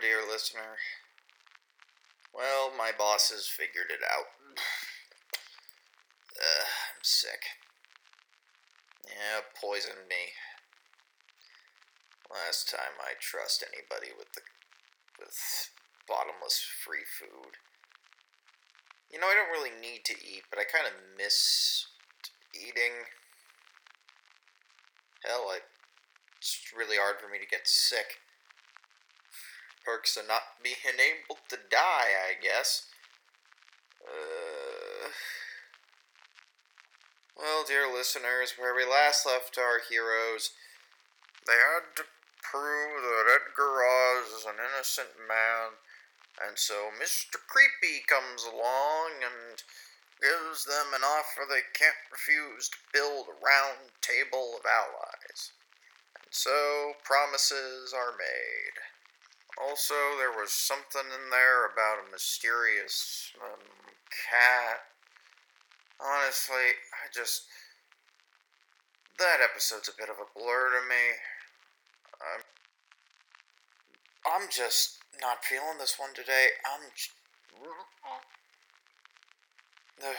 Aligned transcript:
dear 0.00 0.22
listener. 0.22 0.78
Well, 2.32 2.70
my 2.76 2.92
bosses 2.96 3.48
figured 3.48 3.90
it 3.90 4.04
out. 4.04 4.26
Uh, 6.38 6.70
I'm 6.94 7.02
sick. 7.02 7.42
Yeah, 9.02 9.42
poisoned 9.60 10.06
me. 10.08 10.38
Last 12.30 12.70
time 12.70 12.94
I 13.02 13.18
trust 13.18 13.64
anybody 13.66 14.14
with 14.16 14.30
the 14.34 14.42
with 15.18 15.34
bottomless 16.06 16.62
free 16.62 17.02
food. 17.02 17.58
You 19.10 19.18
know, 19.18 19.26
I 19.26 19.34
don't 19.34 19.50
really 19.50 19.74
need 19.74 20.04
to 20.04 20.14
eat, 20.14 20.44
but 20.48 20.60
I 20.60 20.62
kind 20.62 20.86
of 20.86 20.94
miss 21.18 21.88
eating. 22.54 23.10
Hell, 25.24 25.50
I, 25.50 25.58
it's 26.38 26.70
really 26.70 26.98
hard 27.02 27.18
for 27.18 27.26
me 27.26 27.40
to 27.40 27.50
get 27.50 27.66
sick. 27.66 28.22
Perks 29.88 30.18
of 30.18 30.28
not 30.28 30.60
being 30.62 31.00
able 31.00 31.40
to 31.48 31.56
die, 31.56 32.12
I 32.12 32.36
guess. 32.36 32.92
Uh, 34.04 35.08
well, 37.32 37.64
dear 37.66 37.88
listeners, 37.88 38.60
where 38.60 38.76
we 38.76 38.84
last 38.84 39.24
left 39.24 39.56
our 39.56 39.80
heroes, 39.88 40.50
they 41.46 41.56
had 41.56 41.96
to 41.96 42.04
prove 42.44 43.00
that 43.00 43.32
Edgar 43.32 43.80
Roz 43.80 44.28
is 44.28 44.44
an 44.44 44.60
innocent 44.60 45.16
man, 45.24 45.80
and 46.36 46.58
so 46.58 46.92
Mr. 47.00 47.40
Creepy 47.48 48.04
comes 48.04 48.44
along 48.44 49.24
and 49.24 49.62
gives 50.20 50.66
them 50.66 50.92
an 50.92 51.00
offer 51.00 51.48
they 51.48 51.64
can't 51.72 52.12
refuse 52.12 52.68
to 52.68 52.76
build 52.92 53.24
a 53.32 53.40
round 53.40 53.96
table 54.04 54.52
of 54.52 54.68
allies. 54.68 55.56
And 56.12 56.28
so 56.28 56.92
promises 57.04 57.94
are 57.96 58.12
made. 58.12 58.87
Also, 59.60 59.94
there 60.18 60.30
was 60.30 60.52
something 60.52 61.10
in 61.10 61.30
there 61.30 61.66
about 61.66 62.06
a 62.06 62.10
mysterious 62.10 63.32
um, 63.42 63.58
cat 64.08 64.80
honestly, 66.00 66.78
I 66.94 67.08
just. 67.12 67.44
That 69.18 69.40
episode's 69.42 69.88
a 69.88 69.96
bit 69.98 70.08
of 70.08 70.16
a 70.16 70.30
blur 70.38 70.70
to 70.70 70.86
me. 70.88 71.18
I'm. 72.22 72.42
I'm 74.26 74.48
just 74.50 74.98
not 75.20 75.44
feeling 75.44 75.78
this 75.78 75.98
one 75.98 76.14
today. 76.14 76.48
I'm. 76.66 76.82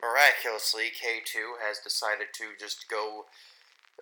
Miraculously, 0.00 0.92
K2 0.94 1.58
has 1.66 1.80
decided 1.80 2.28
to 2.34 2.54
just 2.60 2.88
go 2.88 3.24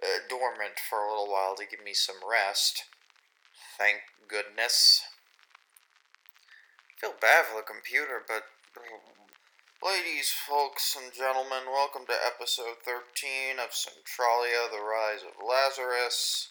uh, 0.02 0.18
dormant 0.28 0.78
for 0.90 0.98
a 0.98 1.08
little 1.08 1.32
while 1.32 1.54
to 1.56 1.64
give 1.64 1.82
me 1.82 1.94
some 1.94 2.16
rest. 2.28 2.84
Thank 3.78 4.08
goodness. 4.26 5.04
I 6.88 7.00
feel 7.00 7.12
bad 7.20 7.44
for 7.44 7.60
the 7.60 7.62
computer, 7.62 8.24
but 8.26 8.44
Ladies, 9.84 10.32
folks, 10.32 10.96
and 10.96 11.12
gentlemen, 11.12 11.68
welcome 11.70 12.06
to 12.06 12.16
episode 12.24 12.80
13 12.84 13.60
of 13.62 13.76
Centralia 13.76 14.72
The 14.72 14.80
Rise 14.80 15.20
of 15.20 15.36
Lazarus. 15.46 16.48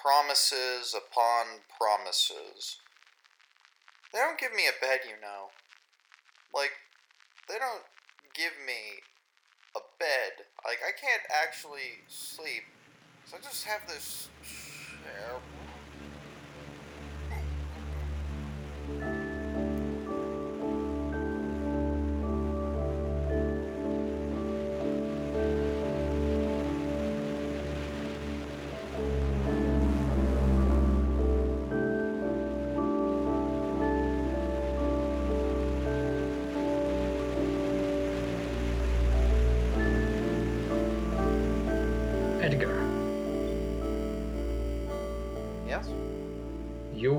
Promises 0.00 0.94
upon 0.94 1.66
promises. 1.76 2.78
They 4.12 4.20
don't 4.20 4.38
give 4.38 4.54
me 4.54 4.68
a 4.68 4.80
bed, 4.80 5.00
you 5.04 5.20
know. 5.20 5.50
Like, 6.54 6.72
they 7.48 7.58
don't 7.58 7.82
give 8.34 8.54
me 8.64 9.02
a 9.74 9.80
bed. 9.98 10.46
Like, 10.64 10.78
I 10.86 10.94
can't 10.94 11.26
actually 11.28 12.06
sleep. 12.06 12.62
So 13.26 13.36
I 13.36 13.40
just 13.40 13.64
have 13.64 13.82
this 13.88 14.28
chair. 15.02 15.42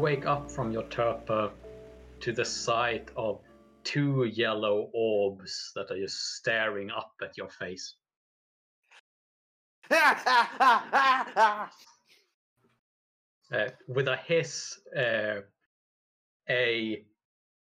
Wake 0.07 0.25
up 0.25 0.49
from 0.49 0.71
your 0.71 0.83
torpor 0.83 1.51
to 2.21 2.31
the 2.31 2.45
sight 2.45 3.11
of 3.17 3.41
two 3.83 4.23
yellow 4.23 4.89
orbs 4.93 5.73
that 5.75 5.91
are 5.91 5.97
just 5.97 6.37
staring 6.37 6.89
up 6.89 7.11
at 7.21 7.35
your 7.35 7.49
face. 7.49 7.95
Uh, 13.49 13.69
with 13.87 14.09
a 14.09 14.17
hiss, 14.17 14.77
uh, 14.97 15.39
a 16.49 17.05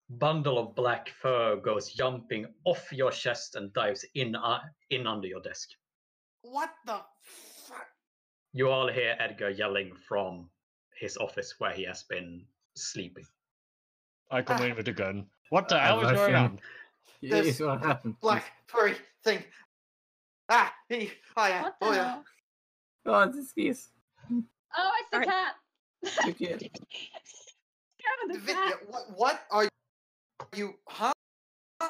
bundle 0.09 0.57
of 0.57 0.73
black 0.73 1.09
fur 1.22 1.55
goes 1.57 1.91
jumping 1.94 2.44
off 2.63 2.91
your 2.91 3.11
chest 3.11 3.55
and 3.55 3.72
dives 3.73 4.03
in 4.16 4.35
uh, 4.35 4.61
in 4.89 5.05
under 5.05 5.28
your 5.28 5.41
desk. 5.41 5.69
what 6.41 6.72
the 6.88 7.00
fuck? 7.22 7.85
You 8.51 8.69
all 8.69 8.88
hear 8.88 9.16
Edgar 9.19 9.51
yelling 9.51 9.94
from 10.07 10.50
his 10.97 11.17
office 11.17 11.56
where 11.59 11.72
he 11.72 11.83
has 11.83 12.03
been 12.03 12.45
sleeping. 12.75 13.25
I 14.31 14.41
come 14.41 14.61
in 14.63 14.75
with 14.75 14.88
a 14.88 14.94
gun. 14.94 15.28
What 15.50 15.67
the 15.69 15.75
I 15.75 15.85
hell 15.88 16.00
is 16.00 16.06
love 16.06 16.16
going 16.16 16.31
him. 16.33 16.44
on? 16.44 16.59
Yes, 17.22 17.45
This 17.45 17.59
what 17.59 17.81
happened? 17.83 18.16
Black 18.22 18.45
furry 18.67 18.95
thing. 19.23 19.44
Ah, 20.50 20.73
he, 20.89 21.11
I 21.35 21.50
am. 21.51 21.63
What 21.63 21.75
the 21.79 21.85
Oh 21.88 21.91
yeah. 21.94 22.03
hell? 22.09 22.23
Oh, 23.07 23.25
this 23.31 23.53
is 23.55 23.89
Oh, 24.78 24.91
it's 25.00 25.09
the 25.11 25.17
Alright. 25.17 25.29
cat. 25.29 25.55
okay. 26.28 26.72
Scared 27.23 28.19
of 28.25 28.34
the 28.34 28.39
Vi- 28.39 28.53
cat. 28.53 28.73
what, 28.89 29.03
what 29.16 29.41
are 29.51 29.67
you? 30.55 30.73
Huh? 30.88 31.11
I, 31.81 31.89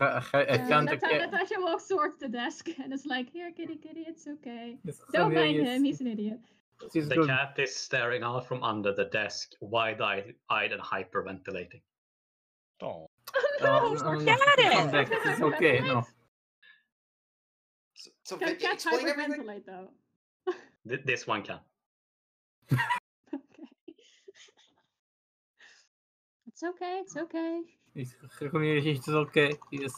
I, 0.00 0.20
I 0.34 0.40
Uh, 0.42 0.68
can't 0.68 0.84
Nata- 0.86 0.96
get. 0.98 1.30
Natasha 1.30 1.54
walks 1.58 1.86
towards 1.88 2.18
the 2.18 2.28
desk 2.28 2.68
and 2.82 2.92
is 2.92 3.06
like, 3.06 3.30
"Here, 3.30 3.50
kitty, 3.52 3.76
kitty, 3.76 4.04
it's 4.06 4.26
okay. 4.26 4.78
Yes, 4.84 4.98
Don't 5.12 5.32
Sonia 5.32 5.38
mind 5.40 5.66
him. 5.66 5.84
He's 5.84 6.00
an 6.00 6.06
idiot." 6.08 6.40
She's 6.92 7.08
The 7.08 7.16
good. 7.16 7.28
cat 7.28 7.54
is 7.58 7.74
staring 7.74 8.22
out 8.22 8.46
from 8.46 8.62
under 8.62 8.92
the 8.94 9.06
desk, 9.06 9.52
wide-eyed 9.60 10.34
eyed 10.50 10.72
and 10.72 10.82
hyperventilating. 10.82 11.80
Oh, 12.82 13.08
no! 13.62 13.68
Um, 13.68 13.94
no, 13.94 14.02
no, 14.02 14.08
um, 14.10 14.24
Get 14.24 14.38
no, 14.38 14.64
it! 14.64 14.72
come 14.72 14.90
back, 14.90 15.08
This 15.08 15.36
is 15.36 15.42
okay. 15.54 15.80
No. 15.80 16.04
So, 17.94 18.10
so 18.24 18.36
Can 18.36 18.48
Vicky, 18.48 18.66
cats 18.66 18.86
everything. 18.86 19.14
hyperventilate 19.14 19.64
though? 19.66 19.88
Th- 20.88 21.02
this 21.04 21.26
one 21.26 21.42
can. 21.42 21.58
Okay. 23.34 23.68
It's 26.46 26.62
okay. 26.62 27.00
It's 27.04 27.16
okay. 27.16 27.60
It's, 27.94 28.14
okay. 28.42 28.78
it's 28.90 29.08
okay. 29.08 29.52
Yes. 29.72 29.92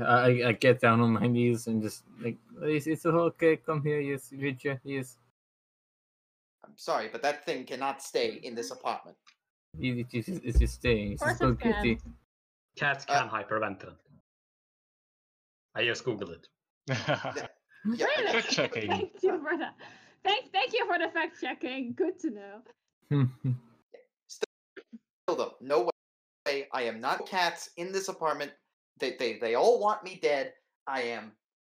I, 0.00 0.42
I 0.48 0.52
get 0.52 0.80
down 0.80 1.00
on 1.00 1.12
my 1.12 1.26
knees 1.26 1.66
and 1.68 1.82
just 1.82 2.02
like 2.22 2.36
it's, 2.62 2.86
it's 2.86 3.06
okay. 3.06 3.56
Come 3.56 3.82
here, 3.82 4.00
yes, 4.00 4.30
Vitya, 4.32 4.80
yes. 4.84 5.16
I'm 6.64 6.72
sorry, 6.76 7.08
but 7.10 7.22
that 7.22 7.44
thing 7.46 7.64
cannot 7.64 8.02
stay 8.02 8.40
in 8.42 8.54
this 8.54 8.70
apartment. 8.70 9.16
It, 9.78 9.98
it, 9.98 10.06
it's, 10.12 10.28
it's 10.28 10.58
just 10.58 10.74
staying. 10.74 11.12
It's 11.12 11.22
Of 11.22 11.28
just 11.28 11.40
course 11.40 11.50
good 11.52 11.68
it 11.68 11.72
can. 11.72 11.82
kitty. 11.82 11.98
Cats 12.76 13.06
Uh, 13.08 13.20
can 13.20 13.28
hyperventilate. 13.30 13.96
I 15.74 15.84
just 15.84 16.04
googled 16.04 16.30
it. 16.32 16.48
Yeah, 16.88 17.46
Really? 17.84 18.32
Good 18.32 18.44
checking. 18.48 18.90
Thank 18.90 19.12
you 19.22 19.38
for 19.40 19.56
that. 19.56 19.74
Thank, 20.24 20.50
thank 20.52 20.72
you 20.72 20.84
for 20.86 20.98
the 20.98 21.08
fact 21.12 21.40
checking. 21.40 21.92
Good 21.96 22.18
to 22.20 22.30
know. 22.30 22.62
Still 24.28 25.36
though, 25.36 25.54
no 25.60 25.88
way. 26.46 26.66
I 26.72 26.82
am 26.82 27.00
not 27.00 27.26
cats 27.26 27.70
in 27.76 27.92
this 27.92 28.08
apartment. 28.08 28.52
They, 28.98 29.16
they, 29.18 29.38
they 29.38 29.54
all 29.54 29.80
want 29.80 30.02
me 30.04 30.18
dead. 30.22 30.52
I 30.86 31.02
am 31.02 31.32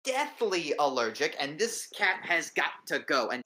deathly 0.05 0.75
allergic, 0.79 1.37
and 1.41 1.59
this 1.59 1.87
cat 1.97 2.21
has 2.23 2.51
got 2.51 2.71
to 2.89 2.99
go. 3.01 3.31
And 3.31 3.43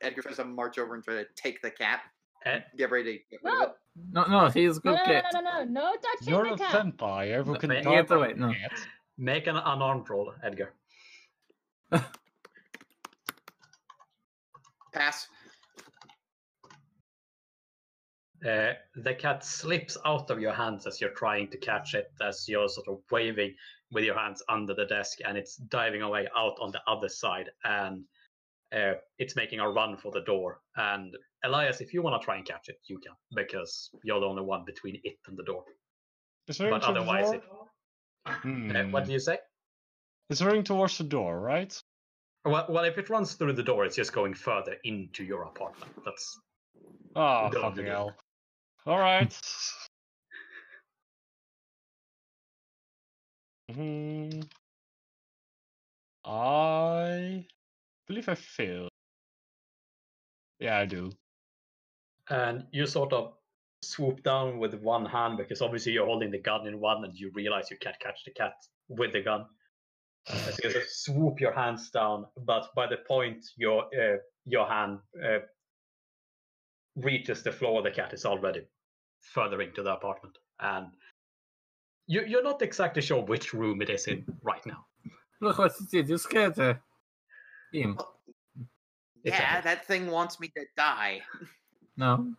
Edgar 0.00 0.22
tries 0.22 0.36
to 0.36 0.44
march 0.44 0.78
over 0.78 0.94
and 0.94 1.04
try 1.04 1.14
to 1.14 1.26
take 1.36 1.60
the 1.62 1.70
cat. 1.70 2.00
Ed, 2.46 2.64
Get 2.76 2.90
ready 2.90 3.18
to 3.18 3.24
get 3.30 3.40
rid 3.44 3.52
of 3.52 3.58
No. 4.12 4.24
it. 4.24 4.30
no, 4.30 4.40
no, 4.44 4.48
he's 4.48 4.76
No, 4.84 4.92
good 4.92 4.98
no, 4.98 5.04
cat. 5.04 5.24
no, 5.34 5.40
no, 5.40 5.50
no, 5.50 5.64
no, 5.64 5.80
no 5.80 5.92
touching 5.96 6.28
You're 6.32 6.44
the 6.44 6.56
cat. 6.56 6.58
You're 6.58 6.66
a 6.68 6.70
cat. 6.70 6.82
vampire 6.84 7.42
who 7.44 7.52
No, 7.52 7.58
can 7.58 7.68
but- 7.68 7.82
talk 7.82 7.92
Get 8.08 8.10
away, 8.16 8.32
no. 8.34 8.48
that. 8.48 8.72
make 9.18 9.46
an 9.46 9.56
unarmed 9.56 10.08
roll, 10.08 10.32
Edgar. 10.42 10.72
Pass. 14.92 15.28
Uh, 18.46 18.72
the 18.96 19.14
cat 19.14 19.44
slips 19.44 19.96
out 20.06 20.30
of 20.30 20.40
your 20.40 20.52
hands 20.52 20.86
as 20.86 21.00
you're 21.00 21.10
trying 21.10 21.48
to 21.50 21.58
catch 21.58 21.94
it, 21.94 22.10
as 22.22 22.46
you're 22.48 22.68
sort 22.68 22.88
of 22.88 22.98
waving 23.10 23.54
with 23.92 24.04
your 24.04 24.18
hands 24.18 24.42
under 24.48 24.74
the 24.74 24.86
desk, 24.86 25.18
and 25.26 25.36
it's 25.36 25.56
diving 25.56 26.00
away 26.02 26.26
out 26.36 26.54
on 26.60 26.70
the 26.72 26.80
other 26.86 27.08
side. 27.08 27.50
And 27.64 28.04
Uh, 28.72 28.94
it's 29.18 29.34
making 29.34 29.58
a 29.58 29.68
run 29.68 29.96
for 29.96 30.12
the 30.12 30.20
door. 30.20 30.60
And 30.76 31.16
Elias, 31.42 31.80
if 31.80 31.92
you 31.92 32.02
want 32.02 32.22
to 32.22 32.24
try 32.24 32.36
and 32.36 32.46
catch 32.46 32.68
it, 32.68 32.78
you 32.84 33.00
can, 33.00 33.16
because 33.34 33.90
you're 34.04 34.20
the 34.20 34.26
only 34.26 34.42
one 34.42 34.64
between 34.64 35.00
it 35.02 35.18
and 35.26 35.36
the 35.36 35.42
door. 35.42 35.64
It's 36.46 36.60
running 36.60 36.78
But 36.78 36.86
to 36.86 36.92
the 36.92 37.00
otherwise, 37.00 37.30
door? 37.32 37.34
it, 37.34 38.32
Hmm. 38.44 38.76
uh, 38.76 38.84
what 38.92 39.06
do 39.06 39.12
you 39.12 39.18
say? 39.18 39.38
It's 40.28 40.40
running 40.40 40.62
towards 40.62 40.98
the 40.98 41.02
door, 41.04 41.40
right? 41.40 41.82
Well, 42.44 42.66
well, 42.68 42.84
if 42.84 42.96
it 42.96 43.10
runs 43.10 43.34
through 43.34 43.54
the 43.54 43.64
door, 43.64 43.84
it's 43.84 43.96
just 43.96 44.12
going 44.12 44.34
further 44.34 44.76
into 44.84 45.24
your 45.24 45.42
apartment. 45.42 45.92
That's 46.04 46.40
Oh, 47.16 47.50
Go 47.50 47.62
fucking 47.62 47.86
go. 47.86 48.12
Hell. 48.84 48.94
Alright. 48.94 49.40
Hmm. 53.72 54.40
I 56.24 57.46
believe 58.06 58.28
I 58.28 58.34
failed. 58.34 58.90
Yeah, 60.60 60.78
I 60.78 60.86
do. 60.86 61.10
and 62.30 62.66
you 62.72 62.86
sort 62.86 63.12
of 63.12 63.34
swoop 63.82 64.22
down 64.22 64.58
with 64.58 64.74
one 64.74 65.06
hand 65.06 65.38
because 65.38 65.62
obviously 65.62 65.92
you're 65.92 66.06
holding 66.06 66.30
the 66.30 66.38
gun 66.38 66.66
in 66.66 66.80
one 66.80 67.04
and 67.04 67.14
you 67.16 67.30
realize 67.34 67.70
you 67.70 67.78
can't 67.80 67.98
catch 68.00 68.20
the 68.24 68.32
cat 68.32 68.54
with 68.88 69.12
the 69.12 69.22
gun. 69.22 69.46
So 70.26 70.68
you 70.68 70.82
swoop 70.88 71.40
your 71.40 71.52
hands 71.52 71.90
down, 71.90 72.26
but 72.36 72.68
by 72.76 72.86
the 72.86 72.98
point 73.08 73.44
your 73.56 73.84
uh, 73.86 74.18
your 74.46 74.68
hand 74.68 74.98
uh, 75.24 75.38
reaches 76.96 77.42
the 77.42 77.52
floor, 77.52 77.82
the 77.82 77.90
cat 77.90 78.12
is 78.12 78.24
already 78.24 78.62
further 79.20 79.60
into 79.60 79.82
the 79.82 79.92
apartment, 79.92 80.38
and 80.60 80.86
you 82.06 82.22
you're 82.26 82.42
not 82.42 82.62
exactly 82.62 83.02
sure 83.02 83.22
which 83.22 83.52
room 83.52 83.82
it 83.82 83.90
is 83.90 84.06
in 84.06 84.24
right 84.42 84.64
now. 84.66 84.84
Look 85.40 85.58
what 85.58 85.72
you 85.80 85.86
did. 85.86 86.08
You 86.08 86.18
scared 86.18 86.56
her. 86.56 86.80
Him. 87.72 87.98
It's 89.24 89.38
yeah, 89.38 89.58
a- 89.58 89.62
that 89.62 89.86
thing 89.86 90.10
wants 90.10 90.40
me 90.40 90.48
to 90.56 90.64
die. 90.76 91.20
No. 91.96 92.32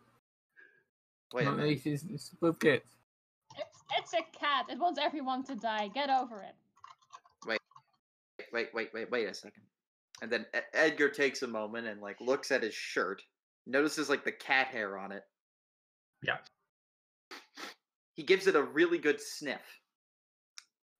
Wait 1.33 1.45
no, 1.45 1.57
it's, 1.59 1.85
it's, 1.85 2.03
it's 2.09 2.31
a 2.41 2.51
good. 2.51 2.81
It's 3.57 3.83
it's 3.97 4.13
a 4.13 4.37
cat. 4.37 4.65
It 4.69 4.79
wants 4.79 4.99
everyone 4.99 5.43
to 5.45 5.55
die. 5.55 5.89
Get 5.93 6.09
over 6.09 6.41
it. 6.41 6.55
Wait, 7.47 7.59
wait, 8.51 8.69
wait, 8.73 8.89
wait 8.93 9.11
wait 9.11 9.29
a 9.29 9.33
second. 9.33 9.63
And 10.21 10.31
then 10.31 10.45
Edgar 10.73 11.09
takes 11.09 11.41
a 11.41 11.47
moment 11.47 11.87
and 11.87 12.01
like 12.01 12.19
looks 12.19 12.51
at 12.51 12.63
his 12.63 12.73
shirt, 12.73 13.21
notices 13.67 14.09
like 14.09 14.23
the 14.23 14.31
cat 14.31 14.67
hair 14.67 14.97
on 14.97 15.11
it. 15.11 15.23
Yeah. 16.23 16.37
He 18.13 18.23
gives 18.23 18.47
it 18.47 18.55
a 18.55 18.61
really 18.63 18.97
good 18.97 19.19
sniff. 19.21 19.61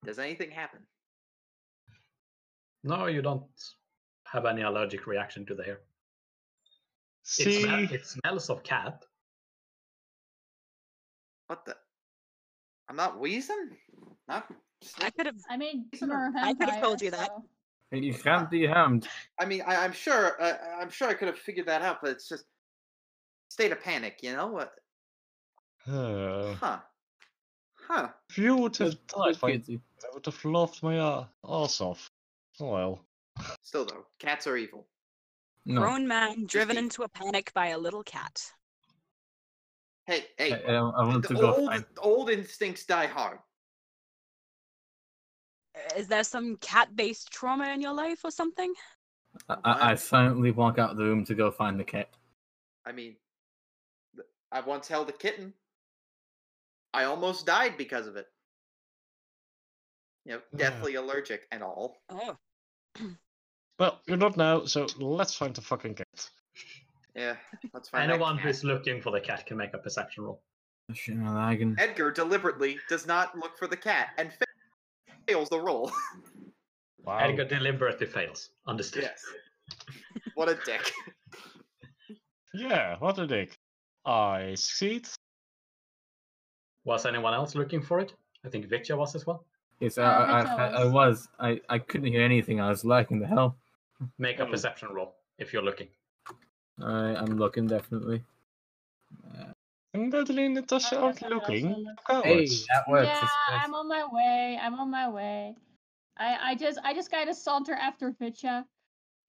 Does 0.06 0.20
anything 0.20 0.50
happen? 0.52 0.80
No, 2.84 3.06
you 3.06 3.22
don't 3.22 3.44
have 4.26 4.46
any 4.46 4.62
allergic 4.64 5.06
reaction 5.06 5.46
to 5.46 5.54
the 5.56 5.64
hair. 5.64 5.76
It, 5.76 7.28
See, 7.28 7.62
smell- 7.62 7.88
it 7.94 8.06
smells 8.08 8.50
of 8.50 8.64
cat. 8.64 9.04
What 11.48 11.66
the? 11.66 11.76
I'm 12.90 12.96
not 12.96 13.20
wheezing. 13.20 13.78
Not. 14.28 14.52
I 15.00 15.12
could 15.12 15.28
have. 15.28 15.36
I 15.50 15.58
mean, 15.58 15.86
Isn't 15.92 16.10
you're 16.10 16.28
a 16.28 16.32
I 16.36 16.54
could've 16.56 16.82
told 16.82 17.02
you 17.02 17.12
that. 17.12 17.28
so- 17.28 17.46
You 17.92 18.14
can't 18.14 18.50
be 18.50 18.66
harmed. 18.66 19.08
I 19.40 19.46
mean, 19.46 19.62
I, 19.68 19.76
I'm 19.84 19.92
sure. 19.92 20.42
Uh, 20.42 20.54
I'm 20.80 20.90
sure 20.90 21.10
I 21.10 21.14
could 21.14 21.28
have 21.28 21.38
figured 21.38 21.66
that 21.68 21.82
out, 21.82 21.98
but 22.02 22.12
it's 22.12 22.30
just 22.30 22.46
state 23.50 23.72
of 23.74 23.82
panic. 23.82 24.20
You 24.22 24.34
know 24.34 24.48
what? 24.48 24.72
uh, 25.88 26.54
Huh? 26.54 26.80
Huh? 27.88 28.10
if 28.30 28.38
you 28.38 28.56
would 28.56 28.78
have 28.78 28.96
died, 29.08 29.40
by- 29.42 29.58
kid. 29.58 29.82
I 30.04 30.14
would 30.14 30.26
have 30.26 30.46
laughed 30.46 30.82
my 30.84 30.98
uh, 30.98 31.26
ass 31.48 31.82
off. 31.82 32.10
Oh 32.62 32.72
well. 32.72 33.06
Still 33.62 33.86
though, 33.86 34.06
cats 34.20 34.48
are 34.48 34.56
evil. 34.56 34.88
No. 35.66 35.82
Grown 35.82 36.08
man 36.08 36.46
driven 36.46 36.78
into 36.78 37.04
a 37.04 37.10
panic 37.10 37.52
by 37.54 37.68
a 37.68 37.78
little 37.78 38.04
cat. 38.04 38.42
Hey, 40.06 40.26
hey. 40.38 40.54
I, 40.54 40.74
I, 40.74 40.76
I 40.78 41.04
want 41.08 41.24
to 41.26 41.34
the 41.34 41.40
go 41.42 41.54
old, 41.56 41.70
find. 41.70 41.86
old 42.00 42.30
instincts 42.30 42.86
die 42.86 43.06
hard. 43.08 43.40
Is 45.98 46.08
there 46.08 46.24
some 46.24 46.58
cat-based 46.58 47.32
trauma 47.32 47.70
in 47.70 47.82
your 47.82 47.94
life 47.94 48.22
or 48.24 48.32
something? 48.32 48.74
I, 49.50 49.56
I, 49.64 49.92
I 49.92 49.96
silently 49.96 50.52
walk 50.52 50.78
out 50.80 50.92
of 50.92 50.98
the 50.98 51.04
room 51.06 51.24
to 51.26 51.36
go 51.36 51.52
find 51.52 51.80
the 51.80 51.84
cat. 51.84 52.10
I 52.86 52.92
mean, 52.92 53.16
th- 54.16 54.28
I 54.52 54.62
once 54.62 54.88
held 54.88 55.10
a 55.10 55.14
kitten. 55.14 55.54
I 56.94 57.06
almost 57.06 57.46
died 57.46 57.78
because 57.78 58.08
of 58.08 58.16
it. 58.18 58.28
You 60.26 60.34
know, 60.34 60.42
Yeah. 60.52 60.70
deathly 60.70 60.96
allergic 60.96 61.48
and 61.52 61.64
all. 61.64 61.98
Oh, 62.10 62.38
Well, 63.80 64.00
you're 64.06 64.18
not 64.18 64.38
now, 64.38 64.66
so 64.66 64.86
let's 65.00 65.34
find 65.34 65.56
the 65.56 65.62
fucking 65.62 65.96
cat. 65.96 66.30
Yeah, 67.16 67.36
let's 67.74 67.90
find 67.90 68.12
Anyone 68.12 68.38
who's 68.38 68.64
looking 68.64 69.02
for 69.02 69.12
the 69.12 69.20
cat 69.20 69.46
can 69.48 69.58
make 69.58 69.74
a 69.74 69.80
perception 69.80 70.24
roll. 70.24 70.44
Edgar 71.80 72.12
deliberately 72.12 72.78
does 72.90 73.08
not 73.08 73.36
look 73.38 73.58
for 73.58 73.68
the 73.68 73.78
cat 73.78 74.10
and 74.18 74.32
fa- 74.34 74.46
fails 75.28 75.50
the 75.50 75.60
roll. 75.60 75.92
Wow. 77.04 77.18
Edgar 77.18 77.46
deliberately 77.46 78.06
fails. 78.06 78.52
Understood. 78.68 79.02
yes. 79.02 79.24
What 80.36 80.50
a 80.50 80.58
dick. 80.64 80.92
Yeah, 82.54 82.96
what 83.00 83.18
a 83.18 83.26
dick. 83.26 83.58
I 84.06 84.54
succeed. 84.54 85.08
Was 86.86 87.08
anyone 87.08 87.34
else 87.34 87.56
looking 87.56 87.82
for 87.82 88.00
it? 88.00 88.14
I 88.46 88.50
think 88.50 88.68
Vitya 88.68 88.96
was 88.96 89.16
as 89.16 89.26
well. 89.26 89.44
Yes, 89.80 89.98
Uh, 89.98 90.04
I, 90.04 90.06
I, 90.06 90.42
I, 90.44 90.68
I 90.68 90.84
was- 90.84 90.94
was. 90.94 91.28
I, 91.40 91.60
I 91.70 91.80
couldn't 91.80 92.12
hear 92.12 92.22
anything. 92.22 92.62
I 92.62 92.70
was 92.70 92.86
lacking 92.86 93.20
the 93.20 93.26
hell. 93.26 93.58
Make 94.20 94.38
a 94.40 94.46
perception 94.46 94.90
roll 94.94 95.16
if 95.40 95.52
you're 95.54 95.64
looking. 95.64 95.88
I, 96.80 97.16
I'm 97.16 97.36
looking 97.40 97.66
definitely. 97.66 98.22
And 99.94 100.10
Madeline 100.10 100.58
and 100.58 100.68
Tasha 100.68 100.94
aren't 101.02 101.22
I 101.24 101.26
also 101.28 101.36
looking. 101.36 101.70
look. 101.70 102.24
Hey, 102.24 102.34
Cowards. 102.36 102.68
that 102.68 102.84
works. 102.88 103.08
yeah, 103.08 103.18
It's- 103.18 103.32
it's- 103.50 103.62
I'm 103.66 103.74
on 103.74 103.88
my 103.88 104.06
way. 104.10 104.60
I'm 104.62 104.76
on 104.80 104.90
my 104.90 105.10
way. 105.10 105.56
I 106.18 106.52
I 106.52 106.56
just 106.56 106.80
I 106.84 106.94
just 106.94 107.12
kind 107.12 107.30
of 107.30 107.36
saunter 107.36 107.74
after 107.74 108.12
Vitya, 108.12 108.66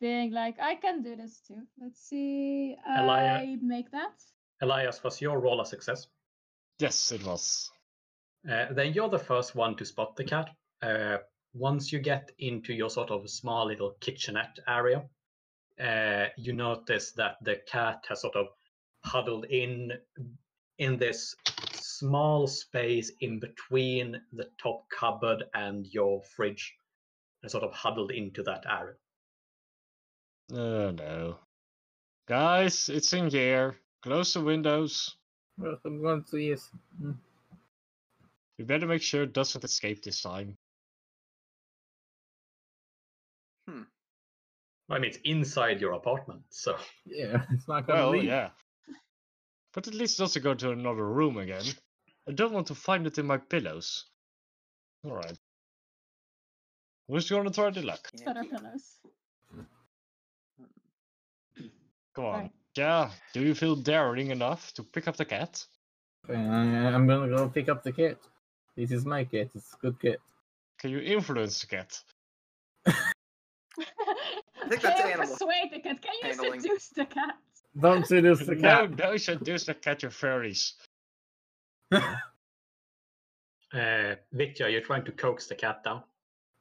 being 0.01 0.33
like, 0.33 0.59
I 0.61 0.75
can 0.77 1.03
do 1.03 1.17
this 1.17 1.41
too. 1.41 1.63
Let's 1.79 2.01
see. 2.01 2.77
Elia- 2.87 3.41
I 3.43 3.57
make 3.61 3.91
that. 3.91 4.15
Elias, 4.61 5.03
was 5.03 5.21
your 5.21 5.41
roll 5.41 5.61
a 5.61 5.67
success? 5.67 6.09
Yes, 6.79 7.11
it 7.13 7.25
was. 7.25 7.71
Uh, 8.49 8.67
then 8.73 8.93
you're 8.93 9.09
the 9.09 9.19
first 9.19 9.55
one 9.55 9.77
to 9.77 9.85
spot 9.85 10.17
the 10.17 10.25
cat. 10.25 10.51
Uh, 10.81 11.19
once 11.55 11.93
you 11.93 11.99
get 12.01 12.31
into 12.39 12.73
your 12.73 12.91
sort 12.91 13.11
of 13.11 13.29
small 13.31 13.67
little 13.67 13.93
kitchenette 14.01 14.59
area, 14.69 15.09
uh, 15.81 16.27
you 16.37 16.53
notice 16.53 17.13
that 17.13 17.37
the 17.43 17.57
cat 17.67 18.05
has 18.09 18.21
sort 18.21 18.37
of 18.37 18.47
huddled 19.05 19.45
in 19.47 19.93
in 20.83 20.99
this 20.99 21.37
small 21.73 22.47
space 22.49 23.13
in 23.21 23.39
between 23.39 24.21
the 24.33 24.49
top 24.61 24.85
cupboard 24.91 25.45
and 25.55 25.87
your 25.87 26.21
fridge, 26.23 26.75
and 27.43 27.51
sort 27.51 27.63
of 27.65 27.73
huddled 27.73 28.11
into 28.11 28.43
that 28.43 28.65
area. 28.69 28.95
Oh 30.53 30.91
no. 30.91 31.39
Guys, 32.29 32.89
it's 32.89 33.13
in 33.13 33.31
here. 33.31 33.77
Close 34.03 34.35
the 34.35 34.41
windows. 34.41 35.17
Well, 35.59 35.79
I'm 35.85 36.03
going 36.03 36.25
to 36.31 36.39
yes. 36.39 36.69
Mm. 37.01 37.17
We 38.59 38.65
better 38.65 38.87
make 38.87 39.03
sure 39.03 39.23
it 39.23 39.33
doesn't 39.33 39.65
escape 39.65 40.03
this 40.03 40.23
time. 40.23 40.57
Hmm. 43.69 43.83
I 44.91 44.99
mean, 44.99 45.11
it's 45.11 45.19
inside 45.25 45.81
your 45.81 45.93
apartment, 45.93 46.43
so 46.51 46.77
Yeah, 47.07 47.45
it's 47.51 47.69
not 47.69 47.87
gonna 47.87 48.01
Well, 48.01 48.11
leave. 48.11 48.25
yeah. 48.25 48.51
But 49.73 49.89
at 49.89 49.95
least 49.95 50.19
it 50.19 50.23
doesn't 50.23 50.43
go 50.43 50.55
to 50.55 50.71
another 50.71 51.07
room 51.07 51.39
again. 51.39 51.65
I 52.29 52.33
don't 52.33 52.53
want 52.53 52.67
to 52.69 52.75
find 52.75 53.07
it 53.07 53.19
in 53.19 53.27
my 53.27 53.39
pillows. 53.39 54.05
Alright. 55.05 55.39
Who's 57.09 57.29
gonna 57.29 57.51
try 57.51 57.71
the 57.71 57.83
luck? 57.83 58.11
Better 58.25 58.45
pillows. 58.45 59.01
Hmm. 59.51 59.63
Come 62.15 62.25
on. 62.25 62.41
Right. 62.41 62.51
Yeah, 62.77 63.11
do 63.35 63.43
you 63.43 63.55
feel 63.55 63.77
daring 63.77 64.31
enough 64.31 64.73
to 64.75 64.83
pick 64.83 65.09
up 65.09 65.17
the 65.17 65.25
cat? 65.25 65.65
I, 66.29 66.35
I'm 66.35 67.07
gonna 67.07 67.29
go 67.29 67.49
pick 67.49 67.69
up 67.69 67.83
the 67.83 67.93
cat. 67.93 68.17
This 68.77 68.93
is 68.93 69.05
my 69.05 69.25
cat. 69.25 69.49
It's 69.55 69.75
a 69.75 69.77
good 69.79 70.01
cat. 70.01 70.19
Can 70.79 70.91
you 70.91 71.01
influence 71.01 71.61
the 71.61 71.67
cat? 71.67 71.99
I 72.87 72.93
think 74.69 74.81
that's 74.81 75.01
Can 75.01 75.09
you 75.09 75.13
animal 75.13 75.37
persuade 75.37 75.71
the 75.73 75.81
cat? 75.81 76.01
Can 76.01 76.13
you 76.23 76.29
handling. 76.29 76.61
seduce 76.61 76.89
the 76.89 77.05
cat? 77.05 77.37
Don't 77.79 78.07
seduce 78.07 78.41
the 78.47 78.55
No, 78.55 78.87
cat. 78.89 78.99
no, 78.99 79.17
seduce 79.17 79.65
the 79.65 79.75
cat, 79.75 80.03
you 80.03 80.11
fairies. 80.11 80.75
uh, 81.93 82.17
Vitya, 84.33 84.69
you're 84.69 84.81
trying 84.81 85.05
to 85.05 85.13
coax 85.13 85.47
the 85.47 85.55
cat 85.55 85.83
down. 85.85 86.03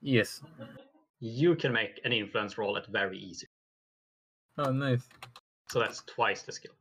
yes. 0.02 0.42
You 1.24 1.56
can 1.56 1.72
make 1.72 2.02
an 2.04 2.14
influence 2.14 2.58
roll 2.58 2.78
at 2.78 2.88
very 2.88 3.20
easy, 3.20 3.46
Oh, 4.58 4.72
nice. 4.72 5.08
so 5.70 5.78
that's 5.80 6.02
twice 6.08 6.42
the 6.42 6.52
skill. 6.52 6.72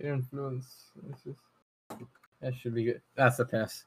Influence. 0.00 0.92
That 2.40 2.54
should 2.54 2.72
be 2.74 2.84
good. 2.84 3.02
That's 3.16 3.40
a 3.40 3.44
pass. 3.44 3.84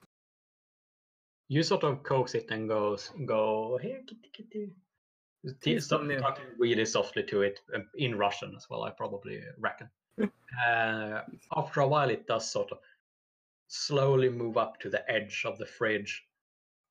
you 1.48 1.64
sort 1.64 1.86
of 1.86 2.04
coax 2.04 2.36
it 2.36 2.52
and 2.52 2.68
goes 2.68 3.12
go 3.26 3.80
here 3.82 4.02
kitty 4.06 4.30
kitty 4.34 4.72
T- 5.46 5.54
Please 5.62 5.86
stop 5.86 6.02
come 6.02 6.10
near. 6.10 6.20
talking 6.20 6.46
really 6.58 6.86
softly 6.86 7.24
to 7.24 7.42
it 7.42 7.60
uh, 7.74 7.80
in 7.96 8.18
Russian 8.18 8.54
as 8.56 8.68
well. 8.70 8.84
I 8.84 8.92
probably 8.92 9.42
reckon. 9.58 9.90
uh, 10.22 11.22
after 11.56 11.82
a 11.82 11.88
while, 11.88 12.10
it 12.10 12.28
does 12.28 12.52
sort 12.52 12.72
of 12.72 12.80
slowly 13.68 14.30
move 14.30 14.58
up 14.58 14.80
to 14.82 14.90
the 14.90 15.10
edge 15.10 15.44
of 15.46 15.58
the 15.58 15.66
fridge. 15.66 16.26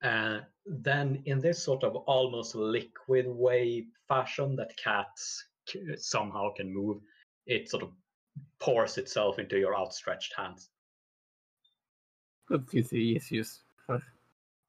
Uh, 0.03 0.41
then, 0.65 1.23
in 1.27 1.41
this 1.41 1.63
sort 1.63 1.83
of 1.83 1.97
almost 1.97 2.55
liquid 2.55 3.27
way 3.27 3.87
fashion 4.07 4.57
that 4.57 4.77
cats 4.77 5.45
c- 5.69 5.97
somehow 5.97 6.53
can 6.55 6.73
move, 6.73 6.99
it 7.47 7.69
sort 7.69 7.83
of 7.83 7.91
pours 8.61 8.97
itself 8.97 9.39
into 9.39 9.59
your 9.59 9.77
outstretched 9.77 10.33
hands. 10.37 10.71
Good 12.47 12.71
kitty, 12.71 13.03
yes, 13.03 13.31
yes. 13.33 13.61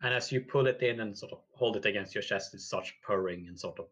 And 0.01 0.13
as 0.13 0.31
you 0.31 0.41
pull 0.41 0.67
it 0.67 0.81
in 0.81 1.01
and 1.01 1.17
sort 1.17 1.33
of 1.33 1.39
hold 1.53 1.75
it 1.75 1.85
against 1.85 2.15
your 2.15 2.21
chest, 2.21 2.53
it 2.53 2.61
starts 2.61 2.91
purring 3.03 3.47
and 3.47 3.59
sort 3.59 3.79
of 3.79 3.87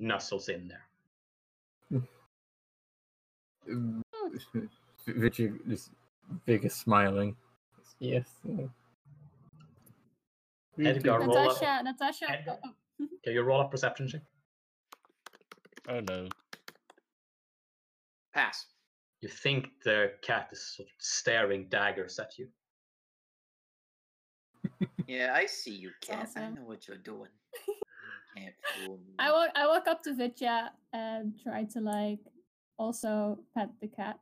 nuzzles 0.00 0.48
in 0.48 0.68
there. 0.68 2.02
Richard 5.06 5.60
is 5.68 5.90
biggest 6.46 6.80
smiling. 6.80 7.36
Yes. 7.98 8.26
uh, 8.48 8.66
Edgar, 10.82 11.20
roll 11.20 11.36
up. 11.36 11.60
Natasha, 11.60 11.82
Natasha. 11.82 12.30
Edgar. 12.30 12.58
oh, 12.64 12.68
oh. 13.00 13.06
Can 13.24 13.32
you 13.34 13.42
roll 13.42 13.60
a 13.60 13.68
perception 13.68 14.08
check? 14.08 14.22
Oh 15.88 16.00
no. 16.00 16.28
Pass. 18.34 18.66
You 19.20 19.28
think 19.28 19.68
the 19.84 20.12
cat 20.22 20.48
is 20.52 20.76
sort 20.76 20.88
of 20.88 20.94
staring 20.98 21.66
daggers 21.68 22.18
at 22.18 22.38
you. 22.38 22.48
Yeah, 25.10 25.32
I 25.34 25.46
see 25.46 25.74
you, 25.74 25.90
cat. 26.00 26.28
I 26.36 26.50
know 26.50 26.62
what 26.62 26.86
you're 26.86 26.96
doing. 26.96 27.30
Can't 28.36 28.54
fool 28.76 28.98
me. 28.98 29.14
I 29.18 29.32
walk 29.32 29.50
I 29.56 29.66
walk 29.66 29.88
up 29.88 30.04
to 30.04 30.14
Vitya 30.14 30.70
and 30.92 31.34
try 31.42 31.64
to 31.64 31.80
like 31.80 32.20
also 32.78 33.40
pet 33.52 33.70
the 33.80 33.88
cat. 33.88 34.20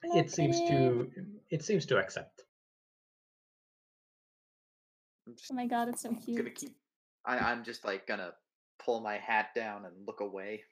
Hello, 0.00 0.20
It 0.20 0.30
seems 0.30 0.60
kitty. 0.60 0.68
to 0.78 1.10
it 1.50 1.64
seems 1.64 1.86
to 1.86 1.98
accept. 1.98 2.44
Just 5.34 5.50
Oh 5.50 5.56
my 5.56 5.66
god, 5.66 5.88
it's 5.88 6.02
so 6.02 6.10
gonna 6.10 6.20
cute. 6.20 6.54
keep. 6.54 6.76
I, 7.26 7.36
I'm 7.38 7.64
just 7.64 7.84
like 7.84 8.06
gonna 8.06 8.30
pull 8.78 9.00
my 9.00 9.16
hat 9.18 9.48
down 9.56 9.86
and 9.86 10.06
look 10.06 10.20
away. 10.20 10.62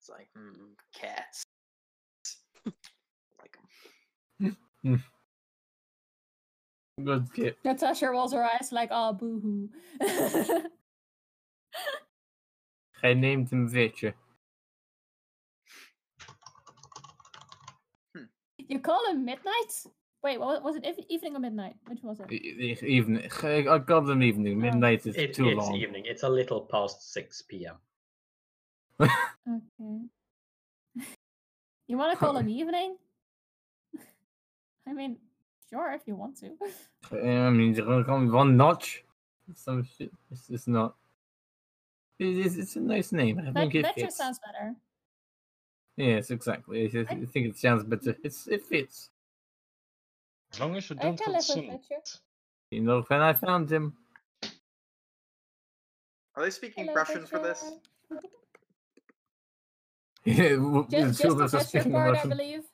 It's 0.00 0.08
like, 0.08 0.28
hmm, 0.34 0.72
cats. 0.94 1.42
like 2.64 3.58
'em. 4.84 5.02
Good 7.02 7.32
kid. 7.34 7.56
Natasha 7.64 8.08
rolls 8.08 8.32
her 8.32 8.44
eyes 8.44 8.70
like, 8.70 8.88
oh, 8.92 9.12
boo 9.12 9.40
hoo. 9.40 9.68
I 13.02 13.14
named 13.14 13.50
him 13.50 13.68
Victor. 13.68 14.14
Hmm. 18.14 18.24
you 18.58 18.78
call 18.78 19.04
him 19.10 19.24
Midnight? 19.24 19.86
Wait, 20.22 20.38
what 20.40 20.62
was 20.62 20.76
it? 20.76 20.86
Evening 21.10 21.36
or 21.36 21.40
midnight? 21.40 21.74
Which 21.86 22.02
was 22.02 22.18
it? 22.20 22.32
E- 22.32 22.78
Evening. 22.82 23.28
I 23.42 23.66
I 23.68 23.78
called 23.80 24.08
him 24.08 24.22
evening. 24.22 24.56
Oh. 24.56 24.60
Midnight 24.62 25.06
is 25.06 25.16
It, 25.16 25.34
too 25.34 25.48
it's 25.48 25.58
long. 25.58 25.74
evening. 25.76 26.04
It's 26.06 26.22
a 26.22 26.28
little 26.28 26.62
past 26.62 27.12
six 27.12 27.42
p.m. 27.42 27.76
Okay. 29.46 30.06
you 31.88 31.98
want 31.98 32.12
to 32.12 32.18
call 32.18 32.36
him 32.38 32.48
Evening? 32.48 32.96
I 34.86 34.92
mean, 34.92 35.16
sure, 35.70 35.92
if 35.92 36.02
you 36.06 36.14
want 36.16 36.36
to. 36.38 36.50
I 37.12 37.50
mean, 37.50 37.74
you're 37.74 37.86
gonna 37.86 38.04
call 38.04 38.18
me 38.18 38.30
one 38.30 38.56
notch. 38.56 39.04
Some 39.54 39.84
shit. 39.84 40.10
It's 40.30 40.48
just 40.48 40.68
not. 40.68 40.94
It 42.18 42.26
is, 42.38 42.56
it's 42.58 42.76
a 42.76 42.80
nice 42.80 43.12
name. 43.12 43.38
I 43.38 43.42
That, 43.50 43.54
think 43.54 43.74
it 43.74 43.82
that 43.82 43.94
just 43.96 44.04
fits. 44.06 44.16
sounds 44.16 44.38
better. 44.38 44.74
Yes, 45.96 46.30
exactly. 46.30 46.84
I, 46.84 47.00
I 47.00 47.04
think 47.26 47.46
it 47.48 47.56
sounds 47.56 47.84
better. 47.84 48.16
It's 48.24 48.46
it 48.46 48.62
fits. 48.64 49.10
As 50.52 50.60
long 50.60 50.76
as 50.76 50.88
you 50.88 50.96
don't 50.96 51.16
can 51.18 51.32
live 51.32 51.38
with 51.48 51.56
consent. 51.56 51.82
Richard. 51.90 52.08
You 52.70 52.80
know, 52.82 53.02
when 53.08 53.20
I 53.20 53.32
found 53.32 53.70
him, 53.70 53.94
Are 56.36 56.42
they 56.44 56.50
speaking 56.50 56.84
Hello, 56.86 56.96
Russian 56.96 57.26
for 57.26 57.38
this? 57.38 57.64
Richard. 60.26 60.58
w- 60.62 60.86
Just, 60.90 61.20
just 61.20 61.24
of 61.32 61.38
the 61.38 61.44
us 61.44 61.54
are 61.54 61.58
Richard 61.58 61.68
speaking 61.68 61.92
part, 61.92 62.16
I 62.16 62.26
believe. 62.26 62.64